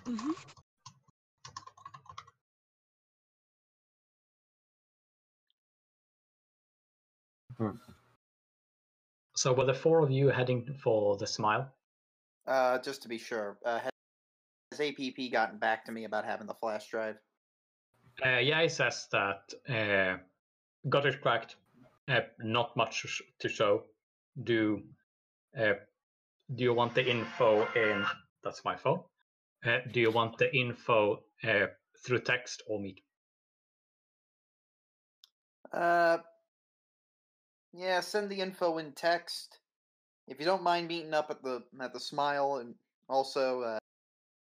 hmm 0.06 0.32
So 9.36 9.52
were 9.52 9.64
the 9.64 9.74
four 9.74 10.00
of 10.00 10.10
you 10.10 10.28
heading 10.28 10.74
for 10.82 11.16
the 11.16 11.26
smile? 11.26 11.72
Uh, 12.46 12.78
just 12.78 13.02
to 13.02 13.08
be 13.08 13.18
sure, 13.18 13.56
uh, 13.64 13.80
has 14.78 14.88
APP 14.88 15.32
gotten 15.32 15.58
back 15.58 15.84
to 15.84 15.92
me 15.92 16.04
about 16.04 16.24
having 16.24 16.46
the 16.46 16.54
flash 16.54 16.88
drive? 16.88 17.16
Uh, 18.24 18.38
yeah, 18.38 18.62
he 18.62 18.68
says 18.68 19.06
that 19.12 19.52
uh, 19.68 20.18
got 20.88 21.06
it 21.06 21.20
cracked. 21.20 21.56
Uh, 22.08 22.20
not 22.40 22.76
much 22.76 23.22
to 23.38 23.48
show. 23.48 23.84
Do 24.42 24.82
uh, 25.58 25.74
do 26.54 26.64
you 26.64 26.72
want 26.72 26.94
the 26.94 27.08
info 27.08 27.66
in? 27.74 28.04
That's 28.42 28.64
my 28.64 28.76
phone. 28.76 29.00
Uh, 29.64 29.78
do 29.92 30.00
you 30.00 30.10
want 30.10 30.38
the 30.38 30.54
info 30.56 31.24
uh, 31.44 31.66
through 32.04 32.20
text 32.20 32.62
or 32.68 32.80
meet? 32.80 33.00
Uh, 35.72 36.18
yeah, 37.74 38.00
send 38.00 38.30
the 38.30 38.40
info 38.40 38.78
in 38.78 38.92
text. 38.92 39.58
If 40.26 40.40
you 40.40 40.46
don't 40.46 40.62
mind 40.62 40.88
meeting 40.88 41.14
up 41.14 41.30
at 41.30 41.42
the 41.42 41.62
at 41.80 41.92
the 41.92 42.00
Smile, 42.00 42.56
and 42.56 42.74
also, 43.08 43.77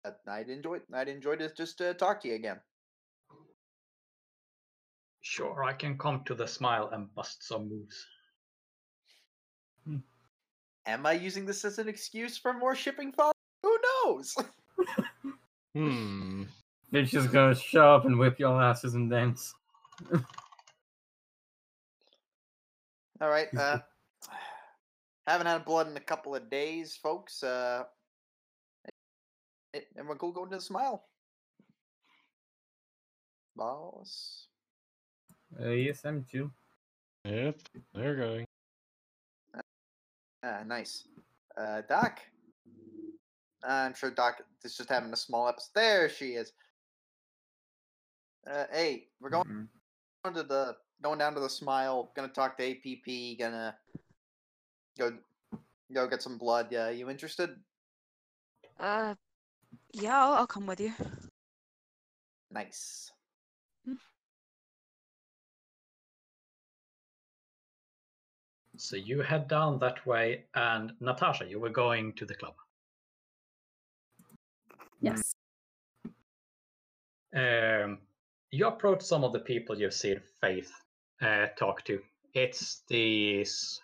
uh, 0.04 0.10
I'd 0.28 0.48
enjoy 0.48 0.78
I'd 0.92 1.08
enjoy 1.08 1.36
to 1.36 1.52
just 1.54 1.80
uh, 1.80 1.94
talk 1.94 2.20
to 2.22 2.28
you 2.28 2.34
again. 2.34 2.60
Sure, 5.20 5.64
I 5.64 5.72
can 5.72 5.96
come 5.96 6.22
to 6.24 6.34
the 6.34 6.46
smile 6.46 6.90
and 6.92 7.12
bust 7.14 7.46
some 7.46 7.68
moves. 7.68 8.06
Am 10.86 11.06
I 11.06 11.12
using 11.12 11.46
this 11.46 11.64
as 11.64 11.78
an 11.78 11.88
excuse 11.88 12.36
for 12.36 12.52
more 12.52 12.74
shipping 12.74 13.12
fun? 13.12 13.32
Who 13.62 13.76
knows? 14.04 14.34
Hmm. 15.74 16.42
They're 16.90 17.04
just 17.04 17.32
gonna 17.32 17.54
show 17.54 17.94
up 17.94 18.04
and 18.04 18.18
whip 18.18 18.38
your 18.38 18.60
asses 18.60 18.92
and 18.92 19.08
dance. 19.08 19.54
All 20.12 20.20
right. 23.30 23.48
Uh, 23.56 23.78
haven't 25.26 25.46
had 25.46 25.64
blood 25.64 25.88
in 25.88 25.96
a 25.96 26.00
couple 26.00 26.34
of 26.34 26.50
days, 26.50 26.94
folks. 26.94 27.42
Uh, 27.42 27.84
everyone 29.74 30.18
cool 30.18 30.32
going 30.32 30.50
to 30.50 30.56
the 30.56 30.62
Smile? 30.62 31.04
Boss. 33.56 34.46
Uh, 35.60 35.68
yes, 35.68 36.04
I'm 36.04 36.24
too. 36.30 36.50
Yep, 37.24 37.58
they're 37.94 38.16
going. 38.16 38.44
Ah, 40.42 40.62
nice. 40.66 41.04
Uh, 41.56 41.82
Doc. 41.88 42.20
I'm 43.62 43.94
sure 43.94 44.10
Doc 44.10 44.42
is 44.64 44.76
just 44.76 44.88
having 44.88 45.12
a 45.12 45.16
small 45.16 45.48
episode. 45.48 45.70
There 45.74 46.08
she 46.08 46.30
is. 46.30 46.52
Uh, 48.50 48.64
hey, 48.72 49.06
we're 49.20 49.30
going 49.30 49.44
Mm. 49.44 49.68
going 50.24 50.34
to 50.34 50.42
the 50.42 50.76
going 51.00 51.18
down 51.18 51.34
to 51.34 51.40
the 51.40 51.48
Smile. 51.48 52.10
Gonna 52.16 52.28
talk 52.28 52.56
to 52.58 52.64
APP. 52.64 53.38
Gonna 53.38 53.78
go 54.98 55.16
go 55.92 56.08
get 56.08 56.22
some 56.22 56.38
blood. 56.38 56.72
Yeah, 56.72 56.90
you 56.90 57.08
interested? 57.08 57.62
Uh, 58.80 59.14
yeah, 59.92 60.24
I'll, 60.24 60.32
I'll 60.34 60.46
come 60.46 60.66
with 60.66 60.80
you. 60.80 60.92
Nice. 62.50 63.10
So 68.76 68.96
you 68.96 69.20
head 69.20 69.48
down 69.48 69.78
that 69.78 70.04
way, 70.06 70.44
and 70.54 70.92
Natasha, 71.00 71.44
you 71.44 71.60
were 71.60 71.70
going 71.70 72.14
to 72.14 72.24
the 72.24 72.34
club. 72.34 72.54
Yes. 75.00 75.34
Um, 77.34 77.98
you 78.50 78.66
approach 78.66 79.02
some 79.02 79.24
of 79.24 79.32
the 79.32 79.38
people 79.38 79.78
you've 79.78 79.94
seen 79.94 80.20
Faith 80.40 80.72
uh, 81.20 81.46
talk 81.56 81.84
to. 81.84 82.00
It's 82.34 82.82
these 82.88 83.80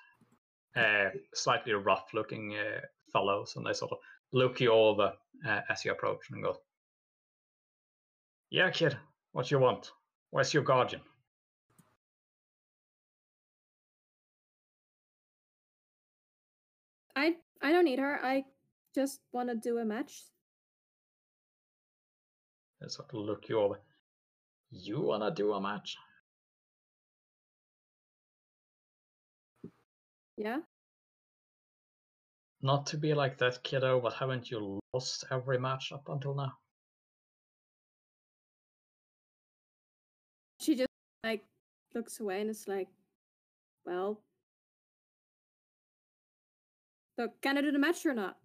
uh, 0.76 1.10
slightly 1.34 1.72
rough-looking 1.72 2.56
uh, 2.56 2.80
fellows, 3.12 3.54
and 3.56 3.64
they 3.64 3.72
sort 3.72 3.92
of 3.92 3.98
look 4.32 4.60
you 4.60 4.72
over 4.72 5.12
uh, 5.46 5.60
as 5.68 5.84
you 5.84 5.92
approach 5.92 6.30
and 6.30 6.42
go, 6.42 6.56
"Yeah, 8.50 8.70
kid, 8.70 8.96
what 9.32 9.50
you 9.50 9.58
want? 9.58 9.92
Where's 10.30 10.52
your 10.54 10.64
guardian?" 10.64 11.02
I 17.16 17.36
I 17.60 17.72
don't 17.72 17.84
need 17.84 17.98
her. 17.98 18.18
I 18.22 18.44
just 18.94 19.20
want 19.32 19.48
to 19.48 19.56
do 19.56 19.78
a 19.78 19.84
match. 19.84 20.24
They 22.80 22.88
sort 22.88 23.12
of 23.12 23.20
look 23.20 23.48
you 23.48 23.60
over. 23.60 23.80
You 24.70 25.00
wanna 25.00 25.30
do 25.34 25.52
a 25.52 25.60
match? 25.60 25.96
Yeah. 30.36 30.58
Not 32.60 32.86
to 32.86 32.96
be 32.96 33.14
like 33.14 33.38
that, 33.38 33.62
kiddo, 33.62 34.00
but 34.00 34.14
haven't 34.14 34.50
you 34.50 34.80
lost 34.92 35.24
every 35.30 35.58
match 35.58 35.92
up 35.92 36.08
until 36.08 36.34
now? 36.34 36.52
She 40.60 40.74
just 40.74 40.88
like 41.22 41.44
looks 41.94 42.18
away 42.18 42.40
and 42.40 42.50
is 42.50 42.66
like, 42.66 42.88
well, 43.86 44.20
so 47.16 47.28
can 47.40 47.58
I 47.58 47.60
do 47.60 47.70
the 47.70 47.78
match 47.78 48.04
or 48.04 48.14
not? 48.14 48.36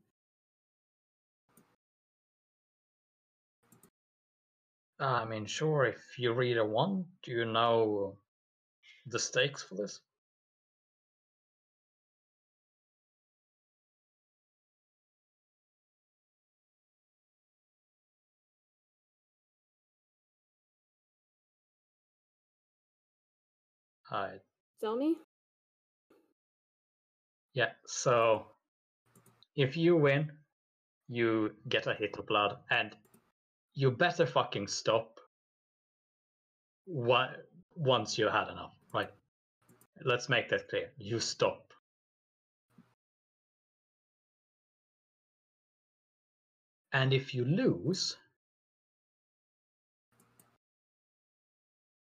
I 5.00 5.26
mean, 5.26 5.48
sure, 5.48 5.86
if 5.86 6.18
you 6.18 6.34
really 6.34 6.62
want, 6.62 7.08
do 7.24 7.32
you 7.32 7.46
know 7.46 8.16
the 9.08 9.20
stakes 9.20 9.64
for 9.64 9.76
this? 9.76 10.00
Uh, 24.14 24.18
I 24.18 24.40
Tell 24.80 24.96
me. 24.96 25.18
Yeah, 27.54 27.72
so 27.88 28.46
if 29.56 29.76
you 29.78 29.96
win, 29.98 30.32
you 31.08 31.52
get 31.68 31.88
a 31.88 31.94
hit 31.96 32.18
of 32.18 32.26
blood, 32.28 32.58
and 32.70 32.96
you 33.74 33.92
better 33.92 34.26
fucking 34.26 34.68
stop 34.68 35.20
wa- 36.86 37.34
once 37.76 38.18
you 38.18 38.28
had 38.28 38.50
enough, 38.50 38.76
right? 38.94 39.12
Let's 40.04 40.30
make 40.30 40.50
that 40.50 40.70
clear. 40.70 40.92
You 40.98 41.20
stop. 41.20 41.74
And 46.94 47.14
if 47.14 47.34
you 47.34 47.46
lose, 47.46 48.18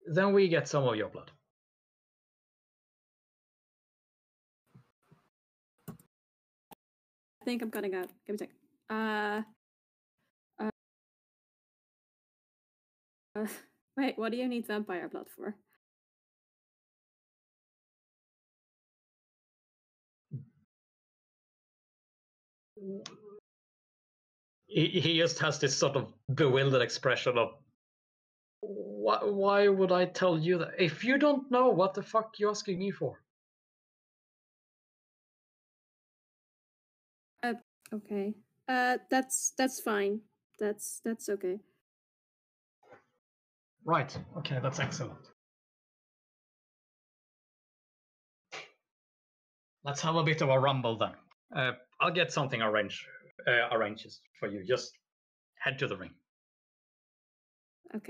then 0.06 0.34
we 0.34 0.48
get 0.48 0.68
some 0.68 0.84
of 0.86 0.96
your 0.96 1.10
blood. 1.10 1.32
I 7.44 7.46
think 7.46 7.62
I'm 7.62 7.72
cutting 7.72 7.94
out. 7.94 8.08
Give 8.26 8.40
me 8.40 8.46
a 8.46 8.48
sec. 8.48 8.50
Uh, 8.90 9.42
uh, 10.64 10.70
uh, 13.36 13.48
wait, 13.98 14.18
what 14.18 14.32
do 14.32 14.38
you 14.38 14.48
need 14.48 14.66
vampire 14.66 15.10
blood 15.10 15.28
for? 15.36 15.54
he, 24.68 24.88
he 25.02 25.18
just 25.18 25.38
has 25.40 25.60
this 25.60 25.78
sort 25.78 25.98
of 25.98 26.14
bewildered 26.34 26.82
expression 26.82 27.38
of 27.38 27.56
why, 28.62 29.20
why 29.22 29.68
would 29.68 29.92
I 29.92 30.06
tell 30.06 30.40
you 30.40 30.60
that? 30.60 30.76
If 30.80 31.04
you 31.04 31.18
don't 31.18 31.52
know, 31.52 31.68
what 31.68 31.94
the 31.94 32.04
fuck 32.04 32.40
you're 32.40 32.52
asking 32.52 32.80
me 32.80 32.92
for? 32.92 33.23
Okay. 37.92 38.34
Uh, 38.68 38.98
that's 39.10 39.54
that's 39.58 39.80
fine. 39.80 40.22
That's 40.60 41.02
that's 41.04 41.30
okay. 41.30 41.60
Right. 43.86 44.18
Okay, 44.38 44.60
that's 44.62 44.80
excellent. 44.80 45.20
Let's 49.84 50.02
have 50.02 50.16
a 50.16 50.24
bit 50.24 50.42
of 50.42 50.50
a 50.50 50.58
rumble 50.58 50.98
then. 50.98 51.14
Uh, 51.56 51.74
I'll 52.00 52.14
get 52.14 52.32
something 52.32 52.62
arranged 52.62 53.06
uh, 53.48 53.76
arranges 53.76 54.22
for 54.40 54.48
you. 54.48 54.64
Just 54.64 54.98
head 55.60 55.78
to 55.80 55.88
the 55.88 55.98
ring. 55.98 56.12
Okay. 57.94 58.10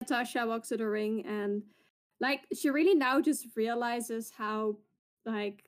Natasha 0.00 0.46
walks 0.46 0.68
to 0.68 0.76
the 0.76 0.88
ring 0.88 1.24
and 1.26 1.62
like 2.22 2.46
she 2.54 2.70
really 2.70 2.94
now 2.94 3.20
just 3.20 3.48
realizes 3.56 4.30
how 4.38 4.76
like 5.26 5.64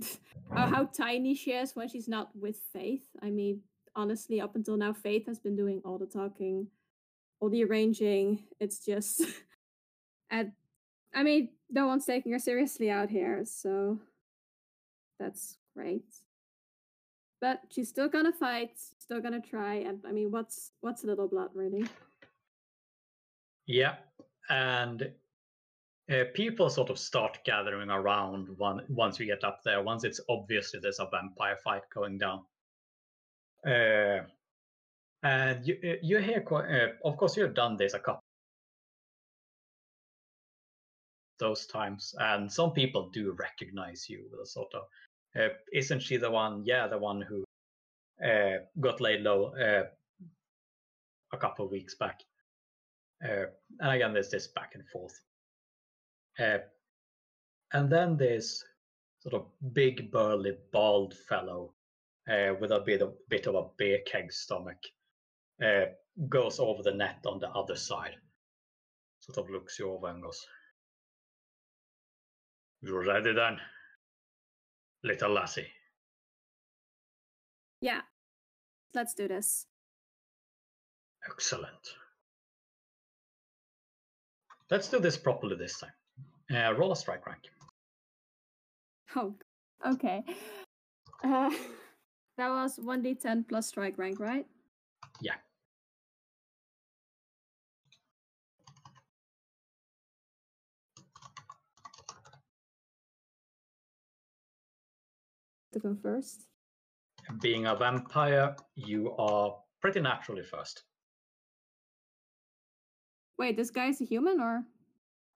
how, 0.54 0.66
how 0.68 0.84
tiny 0.84 1.34
she 1.34 1.50
is 1.50 1.74
when 1.74 1.88
she's 1.88 2.08
not 2.08 2.30
with 2.34 2.60
Faith. 2.72 3.04
I 3.20 3.30
mean, 3.30 3.62
honestly, 3.94 4.40
up 4.40 4.54
until 4.54 4.76
now, 4.76 4.92
Faith 4.92 5.26
has 5.26 5.40
been 5.40 5.56
doing 5.56 5.82
all 5.84 5.98
the 5.98 6.06
talking, 6.06 6.68
all 7.40 7.50
the 7.50 7.64
arranging. 7.64 8.44
It's 8.60 8.78
just, 8.78 9.22
and 10.30 10.52
I 11.12 11.24
mean, 11.24 11.50
no 11.70 11.88
one's 11.88 12.06
taking 12.06 12.32
her 12.32 12.38
seriously 12.38 12.88
out 12.88 13.10
here, 13.10 13.44
so 13.44 13.98
that's 15.18 15.58
great. 15.74 16.04
But 17.40 17.62
she's 17.70 17.88
still 17.88 18.08
gonna 18.08 18.32
fight, 18.32 18.78
still 18.98 19.20
gonna 19.20 19.40
try, 19.40 19.74
and 19.74 20.00
I 20.06 20.12
mean, 20.12 20.30
what's 20.30 20.70
what's 20.82 21.02
a 21.02 21.06
little 21.08 21.26
blood 21.26 21.50
really? 21.52 21.84
Yeah, 23.66 23.96
and 24.48 25.10
uh, 26.10 26.24
people 26.34 26.70
sort 26.70 26.90
of 26.90 26.98
start 26.98 27.38
gathering 27.44 27.90
around 27.90 28.48
one, 28.58 28.82
once 28.88 29.18
you 29.18 29.26
get 29.26 29.42
up 29.42 29.60
there. 29.64 29.82
Once 29.82 30.04
it's 30.04 30.20
obviously 30.28 30.78
there's 30.80 31.00
a 31.00 31.08
vampire 31.10 31.56
fight 31.64 31.82
going 31.92 32.16
down, 32.18 32.44
uh, 33.66 34.20
and 35.24 35.66
you 35.66 35.76
uh, 35.84 35.96
you 36.02 36.18
hear 36.18 36.40
quite. 36.40 36.70
Uh, 36.70 36.88
of 37.04 37.16
course, 37.16 37.36
you've 37.36 37.54
done 37.54 37.76
this 37.76 37.94
a 37.94 37.98
couple 37.98 38.22
those 41.38 41.66
times, 41.66 42.14
and 42.18 42.50
some 42.50 42.70
people 42.72 43.10
do 43.12 43.32
recognize 43.38 44.08
you 44.08 44.26
with 44.30 44.40
a 44.40 44.46
sort 44.46 44.72
of. 44.74 44.82
Isn't 45.70 46.00
she 46.00 46.16
the 46.16 46.30
one? 46.30 46.62
Yeah, 46.64 46.86
the 46.86 46.96
one 46.96 47.20
who 47.20 47.44
got 48.80 49.00
laid 49.02 49.20
low 49.20 49.52
a 51.32 51.36
couple 51.36 51.66
of 51.66 51.70
weeks 51.70 51.94
back. 51.94 52.20
Uh, 53.24 53.46
and 53.80 53.90
again, 53.92 54.12
there's 54.12 54.30
this 54.30 54.48
back 54.48 54.72
and 54.74 54.86
forth. 54.88 55.20
Uh, 56.38 56.58
and 57.72 57.90
then 57.90 58.16
this 58.16 58.62
sort 59.20 59.34
of 59.34 59.46
big, 59.72 60.10
burly, 60.10 60.56
bald 60.72 61.14
fellow 61.28 61.72
uh, 62.30 62.54
with 62.60 62.70
a 62.72 62.80
bit 62.80 63.02
of, 63.02 63.14
bit 63.28 63.46
of 63.46 63.54
a 63.54 63.66
beer 63.76 64.00
keg 64.06 64.32
stomach 64.32 64.78
uh, 65.64 65.86
goes 66.28 66.58
over 66.58 66.82
the 66.82 66.92
net 66.92 67.18
on 67.26 67.38
the 67.38 67.48
other 67.50 67.76
side. 67.76 68.16
Sort 69.20 69.38
of 69.38 69.50
looks 69.50 69.78
you 69.78 69.90
over 69.90 70.08
and 70.08 70.22
goes, 70.22 70.46
You 72.82 73.02
ready 73.02 73.32
then, 73.32 73.58
little 75.02 75.32
lassie? 75.32 75.66
Yeah, 77.80 78.02
let's 78.94 79.14
do 79.14 79.26
this. 79.28 79.66
Excellent. 81.28 81.94
Let's 84.70 84.88
do 84.88 84.98
this 84.98 85.16
properly 85.16 85.56
this 85.56 85.78
time. 85.78 85.92
Uh, 86.52 86.74
roll 86.74 86.92
a 86.92 86.96
strike 86.96 87.26
rank. 87.26 87.42
Oh, 89.14 89.34
okay. 89.86 90.24
Uh, 91.22 91.50
that 92.36 92.48
was 92.48 92.78
1d10 92.78 93.48
plus 93.48 93.68
strike 93.68 93.96
rank, 93.96 94.18
right? 94.18 94.46
Yeah. 95.20 95.34
To 105.72 105.78
go 105.78 105.96
first. 106.02 106.46
Being 107.40 107.66
a 107.66 107.76
vampire, 107.76 108.56
you 108.74 109.14
are 109.16 109.56
pretty 109.80 110.00
naturally 110.00 110.42
first. 110.42 110.82
Wait, 113.38 113.56
this 113.56 113.70
guy's 113.70 114.00
a 114.00 114.04
human 114.04 114.40
or? 114.40 114.64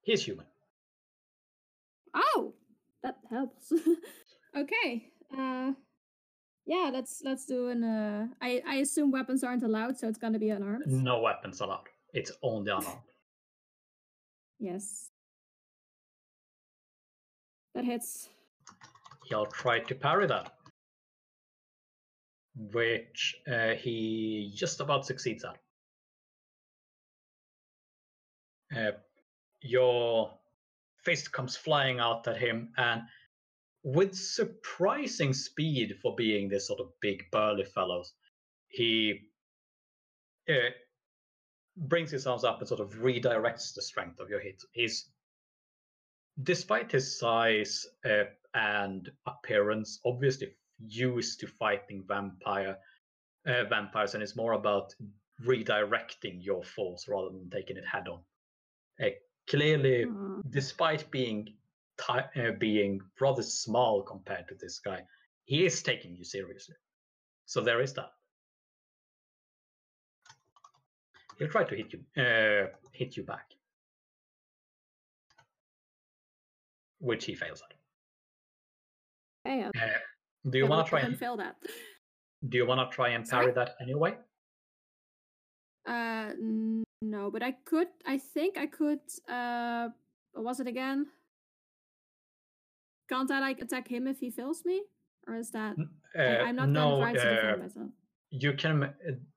He's 0.01 0.23
human. 0.23 0.45
Oh, 2.13 2.53
that 3.03 3.17
helps. 3.29 3.71
okay. 4.57 5.11
Uh, 5.37 5.71
yeah, 6.65 6.89
let's 6.93 7.21
let's 7.23 7.45
do 7.45 7.69
an. 7.69 7.83
Uh, 7.83 8.27
I 8.41 8.61
I 8.67 8.75
assume 8.75 9.11
weapons 9.11 9.43
aren't 9.43 9.63
allowed, 9.63 9.97
so 9.97 10.07
it's 10.07 10.17
gonna 10.17 10.39
be 10.39 10.49
unarmed. 10.49 10.85
No 10.87 11.21
weapons 11.21 11.61
allowed. 11.61 11.87
It's 12.13 12.31
only 12.43 12.71
unarmed. 12.71 13.01
Yes. 14.59 15.09
That 17.73 17.85
hits. 17.85 18.29
He'll 19.25 19.45
try 19.45 19.79
to 19.79 19.95
parry 19.95 20.27
that, 20.27 20.53
which 22.55 23.35
uh, 23.51 23.75
he 23.75 24.51
just 24.53 24.81
about 24.81 25.05
succeeds 25.05 25.45
at. 25.45 25.57
Uh, 28.75 28.91
your 29.61 30.31
fist 31.03 31.31
comes 31.31 31.55
flying 31.55 31.99
out 31.99 32.27
at 32.27 32.37
him, 32.37 32.71
and 32.77 33.01
with 33.83 34.15
surprising 34.15 35.33
speed 35.33 35.97
for 36.01 36.15
being 36.15 36.49
this 36.49 36.67
sort 36.67 36.79
of 36.79 36.91
big 37.01 37.23
burly 37.31 37.65
fellows, 37.65 38.13
he 38.67 39.19
uh, 40.49 40.71
brings 41.75 42.11
his 42.11 42.27
arms 42.27 42.43
up 42.43 42.59
and 42.59 42.67
sort 42.67 42.79
of 42.79 42.93
redirects 42.93 43.73
the 43.73 43.81
strength 43.81 44.19
of 44.19 44.29
your 44.29 44.39
hit. 44.39 44.61
He's, 44.71 45.09
despite 46.41 46.91
his 46.91 47.19
size 47.19 47.85
uh, 48.05 48.23
and 48.53 49.09
appearance, 49.25 49.99
obviously 50.05 50.55
used 50.79 51.39
to 51.39 51.47
fighting 51.47 52.03
vampire 52.07 52.77
uh, 53.47 53.63
vampires, 53.65 54.13
and 54.13 54.23
it's 54.23 54.35
more 54.35 54.53
about 54.53 54.93
redirecting 55.45 56.43
your 56.43 56.63
force 56.63 57.07
rather 57.07 57.29
than 57.29 57.49
taking 57.49 57.77
it 57.77 57.85
head 57.85 58.07
on. 58.07 58.19
Uh, 58.99 59.09
clearly, 59.47 60.05
Aw. 60.05 60.41
despite 60.49 61.09
being 61.11 61.47
ti- 61.97 62.41
uh, 62.41 62.51
being 62.59 63.01
rather 63.19 63.43
small 63.43 64.03
compared 64.03 64.47
to 64.47 64.55
this 64.55 64.79
guy, 64.79 65.03
he 65.45 65.65
is 65.65 65.83
taking 65.83 66.15
you 66.15 66.23
seriously. 66.23 66.75
So 67.45 67.61
there 67.61 67.81
is 67.81 67.93
that. 67.93 68.11
He'll 71.37 71.49
try 71.49 71.63
to 71.63 71.75
hit 71.75 71.93
you, 71.93 72.23
uh, 72.23 72.67
hit 72.91 73.17
you 73.17 73.23
back, 73.23 73.45
which 76.99 77.25
he 77.25 77.33
fails 77.35 77.61
at. 77.67 77.75
Hey, 79.43 79.63
uh, 79.63 79.69
do 80.49 80.57
you 80.59 80.67
want 80.67 80.85
to 80.85 80.89
try 80.89 80.99
and 80.99 81.17
fail 81.17 81.35
that. 81.37 81.55
do 82.47 82.57
you 82.57 82.65
want 82.65 82.89
to 82.89 82.95
try 82.95 83.09
and 83.09 83.27
Sorry? 83.27 83.51
parry 83.51 83.55
that 83.55 83.75
anyway? 83.81 84.15
Uh, 85.87 86.31
no, 87.01 87.31
but 87.31 87.41
I 87.43 87.51
could. 87.65 87.87
I 88.05 88.17
think 88.17 88.57
I 88.57 88.67
could. 88.67 88.99
Uh, 89.27 89.89
what 90.33 90.45
was 90.45 90.59
it 90.59 90.67
again? 90.67 91.07
Can't 93.09 93.31
I 93.31 93.39
like 93.39 93.61
attack 93.61 93.87
him 93.87 94.07
if 94.07 94.19
he 94.19 94.29
fails 94.31 94.63
me, 94.65 94.83
or 95.27 95.35
is 95.35 95.51
that? 95.51 95.75
Uh, 96.17 96.21
I, 96.21 96.41
I'm 96.41 96.55
not 96.55 96.69
no, 96.69 96.99
gonna 96.99 97.01
try 97.01 97.13
to 97.13 97.19
uh, 97.19 97.35
defend 97.35 97.61
myself. 97.61 97.89
you 98.29 98.53
can 98.53 98.83
uh, 98.83 98.91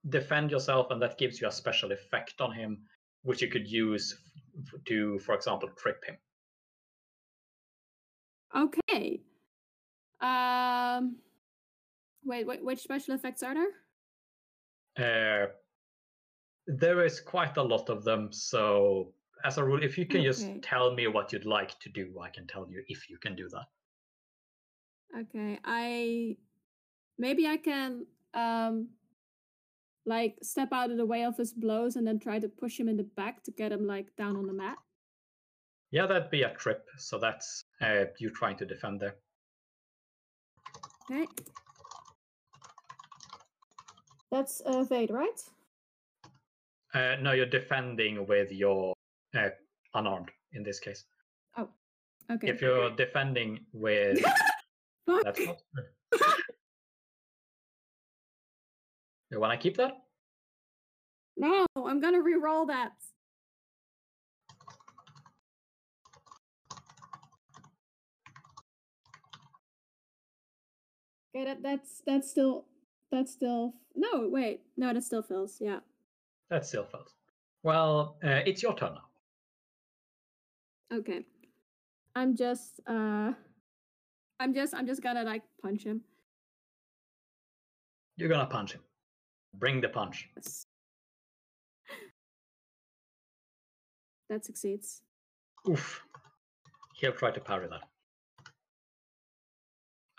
defend 0.08 0.50
yourself, 0.50 0.90
and 0.90 1.00
that 1.02 1.18
gives 1.18 1.40
you 1.40 1.48
a 1.48 1.52
special 1.52 1.90
effect 1.92 2.40
on 2.40 2.52
him, 2.52 2.82
which 3.22 3.42
you 3.42 3.48
could 3.48 3.66
use 3.66 4.14
f- 4.58 4.84
to, 4.84 5.18
for 5.20 5.34
example, 5.34 5.68
trip 5.76 6.04
him. 6.04 6.16
Okay. 8.54 9.20
Um. 10.20 11.16
Wait, 12.24 12.46
wait, 12.46 12.64
which 12.64 12.80
special 12.80 13.14
effects 13.14 13.42
are 13.42 13.54
there? 14.96 15.44
Uh, 15.44 15.46
there 16.66 17.04
is 17.04 17.20
quite 17.20 17.56
a 17.56 17.62
lot 17.62 17.88
of 17.88 18.04
them, 18.04 18.32
so 18.32 19.12
as 19.44 19.58
a 19.58 19.64
rule, 19.64 19.82
if 19.82 19.98
you 19.98 20.06
can 20.06 20.20
Okay. 20.20 20.24
just 20.24 20.46
tell 20.62 20.94
me 20.94 21.06
what 21.06 21.32
you'd 21.32 21.44
like 21.44 21.78
to 21.80 21.88
do, 21.90 22.18
I 22.20 22.30
can 22.30 22.46
tell 22.46 22.66
you 22.68 22.82
if 22.88 23.10
you 23.10 23.18
can 23.18 23.36
do 23.36 23.48
that. 23.50 23.66
Okay, 25.20 25.58
I 25.64 26.36
maybe 27.18 27.46
I 27.46 27.56
can 27.56 28.06
um 28.32 28.88
like 30.06 30.36
step 30.42 30.68
out 30.72 30.90
of 30.90 30.96
the 30.96 31.06
way 31.06 31.24
of 31.24 31.36
his 31.36 31.52
blows 31.52 31.96
and 31.96 32.06
then 32.06 32.18
try 32.18 32.38
to 32.38 32.48
push 32.48 32.78
him 32.78 32.88
in 32.88 32.96
the 32.96 33.04
back 33.04 33.42
to 33.44 33.50
get 33.50 33.72
him 33.72 33.86
like 33.86 34.14
down 34.16 34.36
on 34.36 34.46
the 34.46 34.52
mat. 34.52 34.76
Yeah, 35.90 36.06
that'd 36.06 36.30
be 36.30 36.42
a 36.42 36.52
trip, 36.54 36.88
so 36.98 37.18
that's 37.18 37.64
uh, 37.80 38.06
you 38.18 38.30
trying 38.30 38.56
to 38.56 38.66
defend 38.66 39.00
there. 39.00 39.16
Okay. 41.10 41.26
That's 44.30 44.60
uh 44.62 44.82
Vade, 44.82 45.10
right? 45.10 45.40
Uh, 46.94 47.16
no, 47.20 47.32
you're 47.32 47.44
defending 47.46 48.24
with 48.26 48.52
your 48.52 48.94
uh, 49.36 49.48
unarmed 49.94 50.30
in 50.52 50.62
this 50.62 50.78
case. 50.78 51.04
Oh, 51.56 51.68
okay. 52.30 52.48
If 52.48 52.62
you're 52.62 52.90
defending 52.96 53.60
with 53.72 54.22
Fuck. 55.06 55.24
that's 55.24 55.40
not 55.40 55.56
good. 55.74 56.20
You 59.30 59.40
want 59.40 59.52
to 59.52 59.58
keep 59.58 59.76
that? 59.78 59.96
No, 61.36 61.66
I'm 61.76 62.00
gonna 62.00 62.22
re-roll 62.22 62.66
that. 62.66 62.92
Okay, 71.34 71.44
that 71.46 71.62
that's 71.64 72.02
that's 72.06 72.30
still 72.30 72.66
that's 73.10 73.32
still 73.32 73.74
no 73.96 74.28
wait 74.28 74.60
no 74.76 74.92
that 74.94 75.02
still 75.02 75.22
fails 75.22 75.58
yeah 75.60 75.80
That 76.50 76.66
still 76.66 76.84
fails. 76.84 77.14
Well, 77.62 78.16
uh, 78.22 78.40
it's 78.46 78.62
your 78.62 78.74
turn 78.74 78.94
now. 78.94 79.08
okay 80.98 81.24
I'm 82.14 82.36
just 82.36 82.80
uh 82.86 83.32
I'm 84.38 84.52
just 84.54 84.74
I'm 84.74 84.86
just 84.86 85.02
gonna 85.02 85.24
like 85.24 85.42
punch 85.62 85.82
him 85.84 86.02
You're 88.16 88.28
gonna 88.28 88.46
punch 88.46 88.72
him. 88.74 88.82
Bring 89.54 89.80
the 89.80 89.88
punch. 89.88 90.28
Yes. 90.36 90.66
that 94.28 94.44
succeeds 94.44 95.02
Oof. 95.68 96.02
He'll 96.96 97.12
try 97.12 97.30
to 97.30 97.40
parry 97.40 97.66
that. 97.68 97.84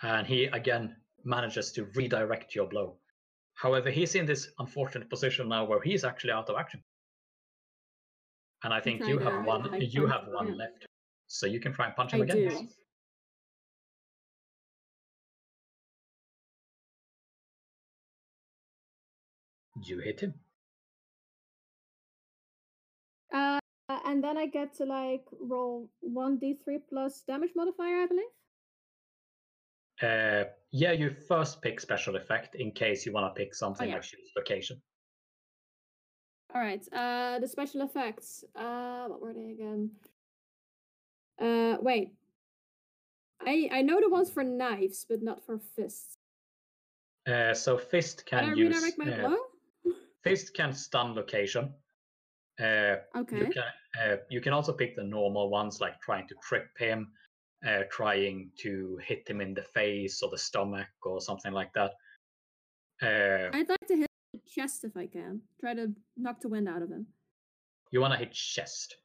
And 0.01 0.27
he 0.27 0.45
again 0.45 0.95
manages 1.23 1.71
to 1.73 1.85
redirect 1.95 2.55
your 2.55 2.67
blow. 2.67 2.97
However, 3.55 3.89
he's 3.89 4.15
in 4.15 4.25
this 4.25 4.49
unfortunate 4.59 5.09
position 5.09 5.49
now 5.49 5.65
where 5.65 5.81
he's 5.81 6.03
actually 6.03 6.31
out 6.31 6.49
of 6.49 6.57
action. 6.57 6.83
And 8.63 8.73
I 8.73 8.81
think 8.81 9.05
you 9.07 9.17
have 9.19 9.45
one 9.45 9.63
like, 9.63 9.93
you 9.93 10.07
punch 10.07 10.13
have 10.13 10.33
one 10.33 10.47
yeah. 10.49 10.55
left. 10.55 10.85
So 11.27 11.45
you 11.45 11.59
can 11.59 11.73
try 11.73 11.87
and 11.87 11.95
punch 11.95 12.13
him 12.13 12.21
I 12.21 12.23
again. 12.25 12.37
do 12.37 12.67
You 19.83 19.99
hit 19.99 20.19
him. 20.21 20.33
uh 23.33 23.59
and 24.05 24.23
then 24.23 24.37
I 24.37 24.47
get 24.47 24.73
to 24.75 24.85
like 24.85 25.25
roll 25.39 25.89
one 25.99 26.39
d3 26.39 26.79
plus 26.89 27.21
damage 27.27 27.51
modifier 27.55 28.03
I 28.03 28.05
believe 28.07 28.33
Uh, 30.01 30.43
yeah, 30.71 30.91
you 30.91 31.09
first 31.09 31.61
pick 31.61 31.79
special 31.79 32.15
effect 32.15 32.55
in 32.55 32.71
case 32.71 33.05
you 33.05 33.13
want 33.13 33.33
to 33.33 33.39
pick 33.39 33.55
something 33.55 33.89
yeah. 33.89 33.95
like 33.95 34.05
location. 34.35 34.81
All 36.53 36.61
right. 36.61 36.85
Uh, 36.93 37.39
the 37.39 37.47
special 37.47 37.81
effects. 37.81 38.43
Uh, 38.55 39.05
what 39.07 39.21
were 39.21 39.33
they 39.33 39.51
again? 39.51 39.91
Uh, 41.41 41.77
wait. 41.81 42.13
I 43.45 43.69
I 43.71 43.81
know 43.81 43.99
the 43.99 44.09
ones 44.09 44.29
for 44.29 44.43
knives, 44.43 45.05
but 45.07 45.21
not 45.21 45.45
for 45.45 45.59
fists. 45.75 46.17
Uh, 47.27 47.53
so 47.53 47.77
fist 47.77 48.25
Can 48.25 48.39
can 48.39 48.49
I 48.49 48.53
use 48.53 48.75
redirect 48.75 48.97
my 48.97 49.11
uh, 49.11 49.29
blow? 49.29 49.93
fist 50.23 50.53
can 50.53 50.73
stun 50.73 51.15
location. 51.15 51.73
Uh, 52.59 52.95
Okay. 53.15 53.37
You 53.37 53.45
can 53.47 53.63
uh, 54.01 54.17
you 54.29 54.41
can 54.41 54.53
also 54.53 54.73
pick 54.73 54.95
the 54.95 55.03
normal 55.03 55.49
ones 55.49 55.81
like 55.81 55.99
trying 56.01 56.27
to 56.27 56.35
trip 56.47 56.67
him, 56.77 57.11
uh, 57.65 57.83
trying 57.89 58.51
to 58.57 58.97
hit 59.03 59.27
him 59.27 59.41
in 59.41 59.53
the 59.53 59.63
face 59.63 60.21
or 60.21 60.29
the 60.29 60.37
stomach 60.37 60.87
or 61.03 61.19
something 61.21 61.51
like 61.51 61.73
that. 61.73 61.91
Uh, 63.01 63.49
I'd 63.57 63.69
like 63.69 63.87
to 63.87 63.95
hit 63.97 64.09
the 64.33 64.39
chest 64.49 64.83
if 64.83 64.95
I 64.95 65.07
can. 65.07 65.41
Try 65.59 65.73
to 65.73 65.91
knock 66.17 66.39
the 66.41 66.49
wind 66.49 66.67
out 66.69 66.81
of 66.81 66.89
him. 66.89 67.07
you 67.91 68.01
want 68.01 68.13
to 68.13 68.19
hit 68.19 68.31
chest. 68.31 68.97